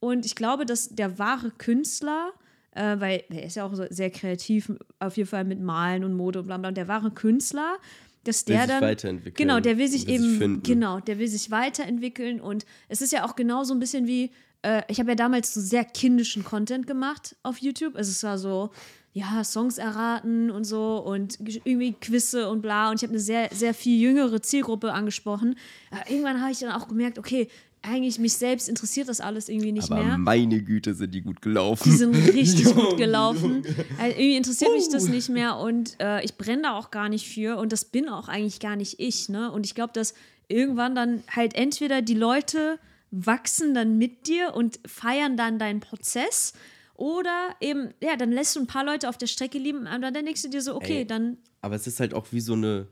Und 0.00 0.24
ich 0.24 0.36
glaube, 0.36 0.64
dass 0.64 0.88
der 0.88 1.18
wahre 1.18 1.50
Künstler, 1.50 2.32
äh, 2.74 3.00
weil 3.00 3.24
er 3.30 3.44
ist 3.44 3.56
ja 3.56 3.64
auch 3.64 3.74
so 3.74 3.84
sehr 3.90 4.10
kreativ, 4.10 4.70
auf 4.98 5.16
jeden 5.16 5.28
Fall 5.28 5.44
mit 5.44 5.60
Malen 5.60 6.04
und 6.04 6.14
Mode 6.14 6.40
und 6.40 6.46
bla 6.46 6.58
bla, 6.58 6.68
und 6.68 6.76
der 6.76 6.88
wahre 6.88 7.10
Künstler, 7.10 7.76
dass 8.24 8.46
Will 8.46 8.54
der 8.54 8.62
sich 8.62 8.70
dann. 8.70 8.82
weiterentwickeln, 8.82 9.34
Genau, 9.36 9.60
der 9.60 9.78
will 9.78 9.88
sich 9.88 10.06
will 10.06 10.18
sich 10.18 10.26
eben. 10.28 10.38
finden. 10.38 10.62
genau, 10.62 11.00
der 11.00 11.18
will 11.18 11.28
sich 11.28 11.50
weiterentwickeln. 11.50 12.40
Und 12.40 12.64
es 12.88 13.02
ist 13.02 13.12
ja 13.12 13.24
auch 13.26 13.36
genau 13.36 13.64
so 13.64 13.74
ein 13.74 13.80
bisschen 13.80 14.06
wie. 14.06 14.30
Äh, 14.62 14.82
ich 14.88 14.98
habe 14.98 15.10
ja 15.10 15.14
damals 15.14 15.52
so 15.52 15.60
sehr 15.60 15.84
kindischen 15.84 16.42
Content 16.44 16.86
gemacht 16.86 17.36
auf 17.42 17.58
YouTube. 17.58 17.96
Also 17.96 18.10
es 18.10 18.22
war 18.22 18.38
so. 18.38 18.70
Ja, 19.16 19.44
Songs 19.44 19.78
erraten 19.78 20.50
und 20.50 20.64
so 20.64 20.96
und 20.98 21.38
irgendwie 21.62 21.92
Quizze 21.92 22.48
und 22.50 22.62
bla. 22.62 22.90
Und 22.90 22.96
ich 22.96 23.02
habe 23.04 23.12
eine 23.12 23.20
sehr, 23.20 23.48
sehr 23.52 23.72
viel 23.72 24.00
jüngere 24.02 24.42
Zielgruppe 24.42 24.92
angesprochen. 24.92 25.54
Aber 25.92 26.10
irgendwann 26.10 26.40
habe 26.40 26.50
ich 26.50 26.58
dann 26.58 26.72
auch 26.72 26.88
gemerkt, 26.88 27.16
okay, 27.20 27.46
eigentlich 27.84 28.18
mich 28.18 28.34
selbst 28.34 28.68
interessiert 28.68 29.08
das 29.08 29.20
alles 29.20 29.48
irgendwie 29.48 29.72
nicht 29.72 29.90
aber 29.90 30.02
mehr. 30.02 30.18
meine 30.18 30.62
Güte 30.62 30.94
sind 30.94 31.14
die 31.14 31.22
gut 31.22 31.42
gelaufen. 31.42 31.82
Die 31.84 31.96
sind 31.96 32.14
richtig 32.14 32.74
gut 32.74 32.96
gelaufen. 32.96 33.62
Also 33.98 34.16
irgendwie 34.16 34.36
interessiert 34.36 34.72
mich 34.72 34.88
das 34.88 35.08
nicht 35.08 35.28
mehr 35.28 35.58
und 35.58 36.00
äh, 36.00 36.24
ich 36.24 36.36
brenne 36.36 36.62
da 36.62 36.78
auch 36.78 36.90
gar 36.90 37.08
nicht 37.08 37.28
für 37.28 37.58
und 37.58 37.72
das 37.72 37.84
bin 37.84 38.08
auch 38.08 38.28
eigentlich 38.28 38.60
gar 38.60 38.76
nicht 38.76 39.00
ich. 39.00 39.28
Ne? 39.28 39.50
Und 39.52 39.66
ich 39.66 39.74
glaube, 39.74 39.92
dass 39.92 40.14
irgendwann 40.48 40.94
dann 40.94 41.22
halt 41.30 41.54
entweder 41.54 42.02
die 42.02 42.14
Leute 42.14 42.78
wachsen 43.10 43.74
dann 43.74 43.98
mit 43.98 44.26
dir 44.26 44.54
und 44.54 44.80
feiern 44.86 45.36
dann 45.36 45.58
deinen 45.58 45.80
Prozess 45.80 46.52
oder 46.94 47.54
eben, 47.60 47.90
ja, 48.02 48.16
dann 48.16 48.32
lässt 48.32 48.56
du 48.56 48.60
ein 48.60 48.66
paar 48.66 48.84
Leute 48.84 49.08
auf 49.08 49.18
der 49.18 49.26
Strecke 49.26 49.58
lieben 49.58 49.86
und 49.86 50.02
dann 50.02 50.14
denkst 50.14 50.42
du 50.42 50.48
dir 50.48 50.62
so, 50.62 50.74
okay, 50.74 50.98
Ey. 50.98 51.06
dann 51.06 51.38
Aber 51.60 51.74
es 51.74 51.86
ist 51.86 52.00
halt 52.00 52.14
auch 52.14 52.26
wie 52.30 52.40
so 52.40 52.54
eine, 52.54 52.88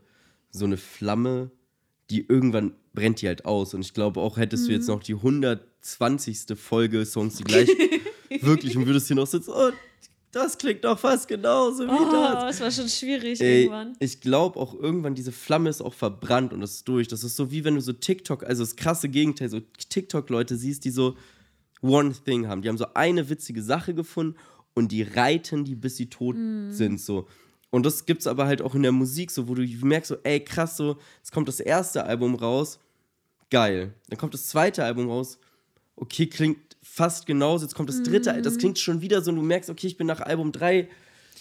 so 0.51 0.65
eine 0.65 0.77
Flamme, 0.77 1.51
die 2.13 2.27
irgendwann 2.29 2.75
brennt 2.95 3.21
die 3.23 3.27
halt 3.27 3.45
aus. 3.45 3.75
Und 3.75 3.81
ich 3.81 3.95
glaube 3.95 4.21
auch, 4.21 4.37
hättest 4.37 4.69
du 4.69 4.73
jetzt 4.73 4.87
Mhm. 4.89 4.95
noch 4.95 5.03
die 5.03 5.15
120. 5.15 6.57
Folge 6.57 7.05
Songs, 7.05 7.37
die 7.37 7.45
gleich 7.45 7.69
wirklich 8.41 8.77
und 8.77 8.87
würdest 8.87 9.07
hier 9.09 9.17
noch 9.17 9.27
sitzen, 9.27 9.51
oh, 9.55 9.71
das 10.31 10.57
klingt 10.57 10.83
doch 10.85 10.99
fast 10.99 11.29
genauso 11.29 11.87
wie 11.87 11.91
oh, 11.91 12.11
das. 12.11 12.55
es 12.57 12.61
war 12.63 12.71
schon 12.71 12.89
schwierig 12.89 13.39
Ey, 13.41 13.63
irgendwann. 13.65 13.95
ich 13.99 14.21
glaube 14.23 14.59
auch 14.59 14.73
irgendwann, 14.75 15.15
diese 15.15 15.31
Flamme 15.33 15.69
ist 15.69 15.83
auch 15.83 15.93
verbrannt 15.93 16.55
und 16.55 16.61
das 16.61 16.73
ist 16.77 16.89
durch. 16.89 17.07
Das 17.09 17.23
ist 17.23 17.37
so 17.37 17.51
wie 17.51 17.65
wenn 17.65 17.75
du 17.75 17.81
so 17.83 17.93
TikTok, 17.93 18.43
also 18.45 18.63
das 18.63 18.77
krasse 18.77 19.09
Gegenteil, 19.11 19.51
so 19.51 19.61
TikTok-Leute 19.61 20.57
siehst, 20.57 20.85
die 20.87 20.91
so 20.91 21.17
One 21.83 22.15
Thing 22.25 22.49
haben. 22.49 22.63
Die 22.63 22.69
haben 22.71 22.79
so 22.79 22.87
eine 22.95 23.29
witzige 23.29 23.63
Sache 23.63 23.93
gefunden 23.93 24.37
und 24.75 24.91
die 24.93 25.03
reiten 25.03 25.65
die, 25.65 25.75
bis 25.75 25.97
sie 25.97 26.07
tot 26.09 26.37
sind, 26.71 26.99
so. 27.01 27.27
Und 27.73 27.87
das 27.87 28.05
gibt's 28.05 28.27
aber 28.27 28.47
halt 28.47 28.61
auch 28.61 28.75
in 28.75 28.83
der 28.83 28.93
Musik, 28.93 29.31
so, 29.31 29.49
wo 29.49 29.55
du 29.55 29.63
merkst, 29.63 30.11
so, 30.11 30.17
ey, 30.25 30.41
krass, 30.45 30.77
so, 30.77 30.99
es 31.23 31.33
kommt 31.33 31.49
das 31.49 31.59
erste 31.59 32.05
Album 32.05 32.35
raus, 32.35 32.79
geil. 33.51 33.95
Dann 34.11 34.19
kommt 34.19 34.35
das 34.35 34.47
zweite 34.47 34.85
Album 34.85 35.09
raus, 35.09 35.39
okay, 35.97 36.27
klingt 36.27 36.59
fast 36.83 37.25
genauso. 37.25 37.65
Jetzt 37.65 37.75
kommt 37.75 37.89
das 37.89 38.03
dritte. 38.03 38.43
Das 38.43 38.59
klingt 38.59 38.79
schon 38.79 39.01
wieder 39.01 39.23
so 39.23 39.31
und 39.31 39.37
du 39.37 39.43
merkst, 39.43 39.71
okay, 39.71 39.87
ich 39.87 39.97
bin 39.97 40.07
nach 40.07 40.21
Album 40.21 40.53
3. 40.53 40.89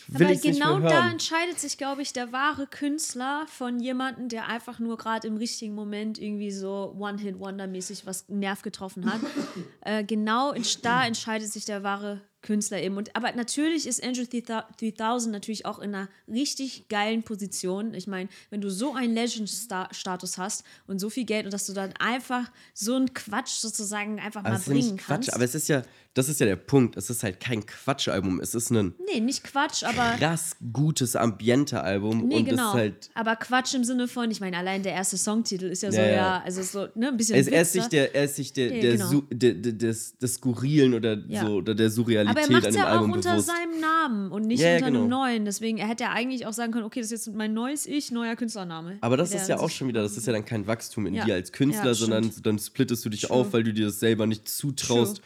Will 0.08 0.28
Aber 0.28 0.36
genau 0.36 0.80
da 0.80 1.12
entscheidet 1.12 1.60
sich, 1.60 1.78
glaube 1.78 2.02
ich, 2.02 2.14
der 2.14 2.32
wahre 2.32 2.66
Künstler 2.66 3.46
von 3.48 3.80
jemandem, 3.80 4.30
der 4.30 4.48
einfach 4.48 4.80
nur 4.80 4.98
gerade 4.98 5.28
im 5.28 5.36
richtigen 5.36 5.76
Moment 5.76 6.18
irgendwie 6.18 6.52
so 6.52 6.96
One-Hit-Wonder-mäßig 6.98 8.06
was 8.06 8.28
Nerv 8.30 8.62
getroffen 8.62 9.12
hat. 9.12 9.20
äh, 9.82 10.04
genau 10.06 10.54
da 10.82 11.06
entscheidet 11.06 11.52
sich 11.52 11.66
der 11.66 11.84
wahre 11.84 12.22
Künstler 12.42 12.82
eben. 12.82 12.98
Und, 12.98 13.16
aber 13.16 13.32
natürlich 13.34 13.88
ist 13.88 14.04
Andrew 14.04 14.26
3000 14.26 15.32
natürlich 15.32 15.66
auch 15.66 15.80
in 15.80 15.94
einer 15.94 16.10
richtig 16.28 16.88
geilen 16.90 17.24
Position. 17.24 17.94
Ich 17.94 18.08
meine, 18.08 18.30
wenn 18.50 18.62
du 18.62 18.70
so 18.70 18.94
einen 18.94 19.14
Legend-Status 19.14 20.38
hast 20.38 20.64
und 20.88 21.00
so 21.00 21.10
viel 21.10 21.26
Geld 21.26 21.46
und 21.46 21.54
dass 21.54 21.66
du 21.68 21.74
dann 21.74 21.94
einfach 22.00 22.52
so 22.74 22.96
einen 22.96 23.14
Quatsch 23.14 23.60
sozusagen 23.60 24.20
einfach 24.20 24.44
Aber 24.44 24.56
mal 24.56 24.60
bringen 24.60 24.98
Quatsch, 24.98 25.08
kannst. 25.08 25.34
aber 25.34 25.44
es 25.44 25.56
ist 25.56 25.68
ja, 25.68 25.84
das 26.14 26.28
ist 26.28 26.42
ja 26.42 26.46
der 26.46 26.58
Punkt. 26.58 26.98
Es 26.98 27.10
ist 27.10 27.24
halt 27.24 27.40
kein 27.40 27.66
Quatschalbum. 27.66 28.42
Es 28.42 28.54
ist 28.54 28.70
ein 28.70 28.94
nee, 29.12 29.22
nicht 29.22 29.46
Quatsch, 29.46 29.84
aber. 29.84 30.18
krass 30.18 30.58
gutes 30.74 31.16
Ambiente-Album. 31.16 32.28
Nee, 32.28 32.38
und 32.38 32.46
genau. 32.46 32.70
ist 32.70 32.74
halt. 32.74 33.10
aber 33.14 33.38
Quatsch 33.38 33.74
im 33.74 33.86
Sinne 33.86 34.10
von, 34.10 34.30
ich 34.30 34.42
meine, 34.42 34.58
allein 34.58 34.84
der 34.84 34.94
erste 34.94 35.18
Songtitel 35.18 35.66
ist 35.66 35.84
ja 35.84 35.92
so, 35.92 35.98
Ja, 35.98 36.06
ja, 36.06 36.14
ja. 36.14 36.42
also 36.44 36.62
so, 36.64 36.88
ne, 36.96 37.08
ein 37.08 37.18
bisschen. 37.18 37.36
Er 37.36 37.42
ist, 37.42 37.48
er 37.48 37.66
sich 37.66 37.86
der, 37.88 38.14
er 38.14 38.26
ist 38.26 38.36
sich 38.36 38.52
der, 38.52 38.70
der, 38.70 38.94
genau. 38.94 39.08
Su, 39.08 39.22
der, 39.32 39.54
der 39.54 39.72
des, 39.74 40.18
des 40.18 40.34
Skurrilen 40.34 40.94
oder 40.94 41.18
Ja. 41.28 41.46
so 41.46 41.56
oder 41.56 41.76
der 41.76 41.90
Surrealität 41.90 42.30
aber 42.30 42.42
er 42.42 42.52
macht 42.52 42.66
an 42.66 42.74
dem 42.74 42.80
ja 42.80 42.88
auch 42.88 42.92
Album 42.92 43.12
unter 43.14 43.32
bewusst. 43.32 43.48
seinem 43.48 43.80
Namen 43.80 44.32
und 44.32 44.48
nicht 44.48 44.62
unter 44.62 44.86
einem 44.86 45.04
genau. 45.04 45.24
neuen. 45.24 45.46
Deswegen, 45.46 45.78
er 45.78 45.88
hätte 45.88 46.04
ja 46.04 46.12
eigentlich 46.12 46.46
auch 46.46 46.54
sagen 46.54 46.74
können, 46.74 46.86
okay, 46.86 47.00
das 47.00 47.12
ist 47.12 47.26
jetzt 47.28 47.36
mein 47.36 47.54
neues 47.54 47.86
Ich, 47.86 48.12
neuer 48.12 48.36
Künstlername. 48.36 48.98
Aber 49.00 49.16
das 49.16 49.34
ist 49.34 49.48
ja 49.48 49.60
auch 49.60 49.70
schon 49.70 49.88
wieder, 49.88 50.02
das 50.02 50.18
ist 50.18 50.28
ja 50.28 50.34
dann 50.34 50.44
kein 50.44 50.68
Wachstum 50.68 51.06
in 51.06 51.14
dir 51.14 51.36
als 51.36 51.54
Künstler, 51.54 51.96
sondern 51.96 52.32
dann 52.44 52.60
splittest 52.60 53.06
du 53.06 53.10
dich 53.10 53.22
True. 53.22 53.38
auf, 53.38 53.54
weil 53.54 53.64
du 53.64 53.72
dir 53.72 53.86
das 53.86 54.00
selber 54.00 54.28
nicht 54.28 54.50
zutraust, 54.50 55.18
True. 55.18 55.26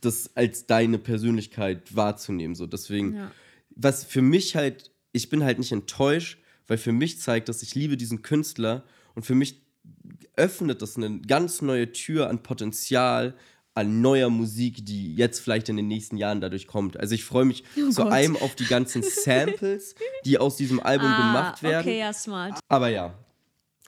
Das 0.00 0.36
als 0.36 0.66
deine 0.66 0.98
Persönlichkeit 0.98 1.94
wahrzunehmen. 1.96 2.54
So, 2.54 2.66
deswegen, 2.66 3.14
Ja. 3.14 3.30
was 3.70 4.04
für 4.04 4.22
mich 4.22 4.56
halt, 4.56 4.90
ich 5.12 5.28
bin 5.28 5.42
halt 5.44 5.58
nicht 5.58 5.72
enttäuscht, 5.72 6.38
weil 6.66 6.78
für 6.78 6.92
mich 6.92 7.20
zeigt, 7.20 7.48
dass 7.48 7.62
ich 7.62 7.74
liebe 7.74 7.96
diesen 7.96 8.22
Künstler 8.22 8.84
und 9.14 9.24
für 9.24 9.34
mich 9.34 9.62
öffnet 10.36 10.82
das 10.82 10.96
eine 10.96 11.20
ganz 11.20 11.62
neue 11.62 11.92
Tür 11.92 12.28
an 12.28 12.42
Potenzial, 12.42 13.34
an 13.74 14.00
neuer 14.00 14.30
Musik, 14.30 14.84
die 14.86 15.14
jetzt 15.14 15.38
vielleicht 15.40 15.68
in 15.68 15.76
den 15.76 15.86
nächsten 15.88 16.16
Jahren 16.16 16.40
dadurch 16.40 16.66
kommt. 16.66 16.98
Also 16.98 17.14
ich 17.14 17.24
freue 17.24 17.44
mich 17.44 17.62
Oh 17.76 17.90
zu 17.90 18.02
Gott. 18.04 18.12
einem 18.12 18.36
auf 18.36 18.54
die 18.54 18.64
ganzen 18.64 19.02
Samples, 19.24 19.94
die 20.24 20.38
aus 20.38 20.56
diesem 20.56 20.80
Album 20.80 21.08
ah, 21.08 21.16
gemacht 21.18 21.62
werden. 21.62 21.86
Okay, 21.86 21.98
ja, 22.00 22.12
smart. 22.12 22.58
Aber 22.68 22.88
ja, 22.88 23.14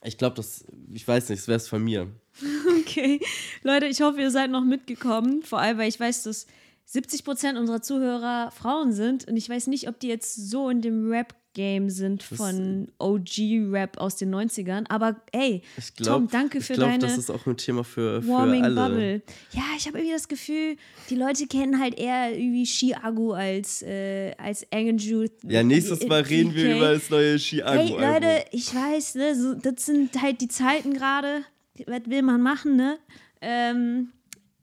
ich 0.04 0.16
glaube, 0.18 0.36
das, 0.36 0.64
ich 0.92 1.06
weiß 1.09 1.30
nicht, 1.30 1.40
es 1.40 1.48
wäre 1.48 1.56
es 1.56 1.68
von 1.68 1.82
mir. 1.82 2.09
Okay. 2.80 3.20
Leute, 3.62 3.86
ich 3.86 4.01
hoffe, 4.01 4.20
ihr 4.20 4.30
seid 4.30 4.51
noch 4.51 4.64
mitgekommen. 4.64 5.43
Vor 5.43 5.59
allem, 5.59 5.78
weil 5.78 5.89
ich 5.89 5.99
weiß, 6.01 6.22
dass 6.24 6.47
70 6.86 7.24
Prozent 7.24 7.59
unserer 7.59 7.82
Zuhörer 7.82 8.51
Frauen 8.51 8.93
sind. 8.93 9.28
Und 9.28 9.36
ich 9.36 9.49
weiß 9.49 9.66
nicht, 9.66 9.89
ob 9.89 10.01
die 10.01 10.09
jetzt 10.09 10.49
so 10.51 10.70
in 10.70 10.80
dem 10.80 11.11
Rap-Game 11.11 11.91
sind 11.91 12.22
von 12.22 12.89
OG-Rap 12.99 13.99
aus 13.99 14.16
den 14.16 14.34
90ern. 14.34 14.86
Aber 14.89 15.16
ey, 15.32 15.62
Ich 15.76 15.95
glaube, 15.95 16.20
Tom, 16.20 16.28
danke 16.30 16.62
für 16.62 16.72
ich 16.72 16.78
glaub, 16.78 16.89
deine 16.89 17.01
das 17.01 17.18
ist 17.18 17.28
auch 17.30 17.45
ein 17.47 17.59
Thema 17.59 17.84
für, 17.84 18.22
für 18.22 18.28
Warming 18.28 18.64
alle. 18.64 18.74
Bubble. 18.74 19.22
Ja, 19.53 19.64
ich 19.76 19.86
habe 19.86 19.99
irgendwie 19.99 20.14
das 20.14 20.28
Gefühl, 20.28 20.76
die 21.11 21.16
Leute 21.16 21.47
kennen 21.47 21.78
halt 21.78 21.99
eher 21.99 22.32
irgendwie 22.34 22.64
Chiago 22.64 23.32
als, 23.32 23.82
äh, 23.82 24.32
als 24.39 24.66
Andrew. 24.72 25.26
Ja, 25.47 25.62
nächstes 25.62 26.07
Mal 26.07 26.22
reden 26.22 26.55
wir 26.55 26.74
über 26.76 26.93
das 26.95 27.11
neue 27.11 27.36
Chiago. 27.39 27.78
Hey 27.78 27.91
Leute, 27.91 28.45
ich 28.53 28.74
weiß, 28.74 29.16
ne, 29.16 29.34
so, 29.34 29.53
das 29.55 29.84
sind 29.84 30.22
halt 30.22 30.41
die 30.41 30.49
Zeiten 30.49 30.95
gerade. 30.95 31.45
Was 31.86 32.02
will 32.06 32.22
man 32.22 32.42
machen, 32.42 32.76
ne? 32.76 32.98
Ähm, 33.40 34.08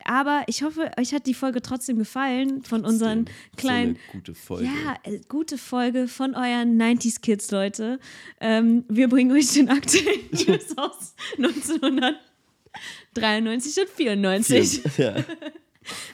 aber 0.03 0.43
ich 0.47 0.61
hoffe, 0.61 0.91
euch 0.99 1.13
hat 1.13 1.25
die 1.25 1.33
Folge 1.33 1.61
trotzdem 1.63 1.97
gefallen 1.97 2.63
von 2.63 2.85
unseren 2.85 3.25
kleinen. 3.57 3.95
So 3.95 4.01
gute 4.13 4.35
Folge. 4.35 4.65
Ja, 4.65 4.95
äh, 5.03 5.19
gute 5.27 5.57
Folge 5.57 6.07
von 6.07 6.35
euren 6.35 6.79
90s 6.79 7.21
Kids, 7.21 7.49
Leute. 7.49 7.99
Ähm, 8.39 8.85
wir 8.87 9.09
bringen 9.09 9.31
euch 9.31 9.51
den 9.53 9.69
aktuellen 9.69 10.19
News 10.31 10.77
aus 10.77 11.15
1993 11.37 13.79
und 13.81 13.89
94. 13.89 14.81
ja. 14.97 15.15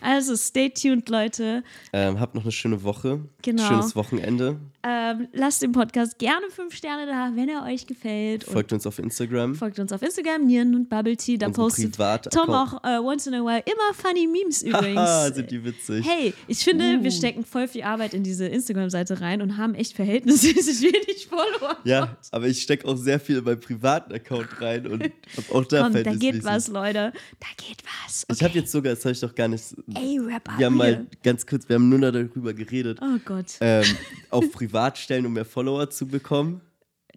Also 0.01 0.35
stay 0.35 0.69
tuned, 0.69 1.07
Leute. 1.07 1.63
ähm, 1.93 2.19
habt 2.19 2.35
noch 2.35 2.43
eine 2.43 2.51
schöne 2.51 2.83
Woche. 2.83 3.21
Genau. 3.41 3.65
Schönes 3.69 3.95
Wochenende. 3.95 4.59
Ähm, 4.83 5.27
lasst 5.33 5.61
dem 5.61 5.71
Podcast 5.73 6.17
gerne 6.17 6.45
fünf 6.49 6.73
Sterne 6.75 7.05
da, 7.05 7.31
wenn 7.35 7.49
er 7.49 7.63
euch 7.65 7.85
gefällt. 7.85 8.45
Und 8.47 8.53
Folgt 8.53 8.73
uns 8.73 8.87
auf 8.87 8.97
Instagram. 8.99 9.53
folgt 9.55 9.77
uns 9.79 9.91
auf 9.93 10.01
Instagram, 10.01 10.45
Nieren 10.47 10.73
und 10.75 10.89
Bubble 10.89 11.15
Tea. 11.15 11.37
Da 11.37 11.47
Unsere 11.47 11.67
postet 11.67 11.91
Privataccount. 11.91 12.45
Tom 12.47 12.55
auch 12.55 12.83
äh, 12.83 12.97
once 12.97 13.27
in 13.27 13.33
a 13.35 13.41
while 13.43 13.59
immer 13.65 13.93
funny 13.93 14.27
Memes 14.27 14.63
übrigens. 14.63 14.97
Haha, 14.99 15.31
sind 15.31 15.51
die 15.51 15.63
witzig. 15.63 16.05
Hey, 16.07 16.33
ich 16.47 16.63
finde, 16.63 16.97
Uh. 16.99 17.03
wir 17.03 17.11
stecken 17.11 17.45
voll 17.45 17.67
viel 17.67 17.83
Arbeit 17.83 18.13
in 18.13 18.23
diese 18.23 18.45
Instagram-Seite 18.47 19.21
rein 19.21 19.41
und 19.41 19.57
haben 19.57 19.75
echt 19.75 19.93
verhältnismäßig 19.95 20.81
wenig 20.93 21.27
Follower. 21.27 21.77
Ja, 21.83 22.17
aber 22.31 22.47
ich 22.47 22.61
stecke 22.61 22.87
auch 22.87 22.95
sehr 22.97 23.19
viel 23.19 23.37
in 23.37 23.43
meinen 23.43 23.59
privaten 23.59 24.11
Account 24.13 24.47
rein 24.61 24.87
und 24.87 25.03
hab 25.03 25.51
auch 25.55 25.65
da 25.65 25.83
Komm, 25.83 26.03
da 26.03 26.13
geht 26.15 26.43
was, 26.43 26.67
Leute. 26.69 27.13
Da 27.39 27.47
geht 27.57 27.83
was. 28.05 28.25
Ich 28.35 28.43
habe 28.43 28.57
jetzt 28.57 28.71
sogar, 28.71 28.93
das 28.95 29.03
habe 29.05 29.13
ich 29.13 29.19
doch 29.19 29.35
gar 29.35 29.47
nicht. 29.47 29.63
Ey, 29.95 30.19
Rap 30.19 30.49
Wir 30.57 30.65
haben 30.65 30.77
mal 30.77 31.05
ganz 31.23 31.45
kurz, 31.45 31.67
wir 31.69 31.75
haben 31.75 31.87
nur 31.89 31.99
darüber 31.99 32.53
geredet, 32.53 32.99
Oh 33.01 33.17
Gott. 33.25 33.45
ähm, 33.61 33.85
auf 34.29 34.45
Privatstellen, 34.71 35.25
um 35.25 35.33
mehr 35.33 35.45
Follower 35.45 35.89
zu 35.89 36.07
bekommen. 36.07 36.61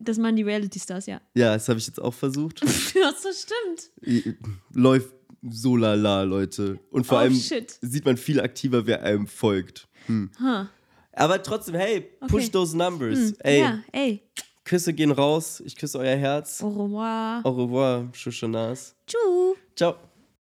Das 0.00 0.18
machen 0.18 0.34
die 0.36 0.42
Reality-Stars, 0.42 1.06
ja. 1.06 1.20
Ja, 1.34 1.54
das 1.54 1.68
habe 1.68 1.78
ich 1.78 1.86
jetzt 1.86 2.00
auch 2.00 2.14
versucht. 2.14 2.60
Ja, 2.94 3.12
so 3.12 3.28
stimmt. 3.32 4.36
Läuft 4.72 5.14
so 5.48 5.76
lala, 5.76 6.22
Leute. 6.22 6.78
Und 6.90 7.06
vor 7.06 7.18
Oh, 7.18 7.20
allem 7.20 7.34
shit. 7.36 7.78
sieht 7.80 8.04
man 8.04 8.16
viel 8.16 8.40
aktiver, 8.40 8.86
wer 8.86 9.02
einem 9.02 9.26
folgt. 9.26 9.86
Hm. 10.06 10.30
Huh. 10.40 10.66
Aber 11.12 11.42
trotzdem, 11.42 11.74
hey, 11.76 12.00
push 12.28 12.44
Okay. 12.44 12.50
those 12.50 12.76
numbers. 12.76 13.18
Hm, 13.18 13.34
Ey, 13.40 13.60
Ja, 13.60 13.78
ey. 13.92 14.22
Küsse 14.64 14.92
gehen 14.94 15.10
raus. 15.12 15.60
Ich 15.64 15.76
küsse 15.76 15.98
euer 15.98 16.16
Herz. 16.16 16.62
Au 16.62 16.68
revoir. 16.70 17.44
Au 17.44 17.50
revoir, 17.50 18.08
Shushanas. 18.14 18.96
Tschüss. 19.06 19.56
Ciao. 19.76 19.94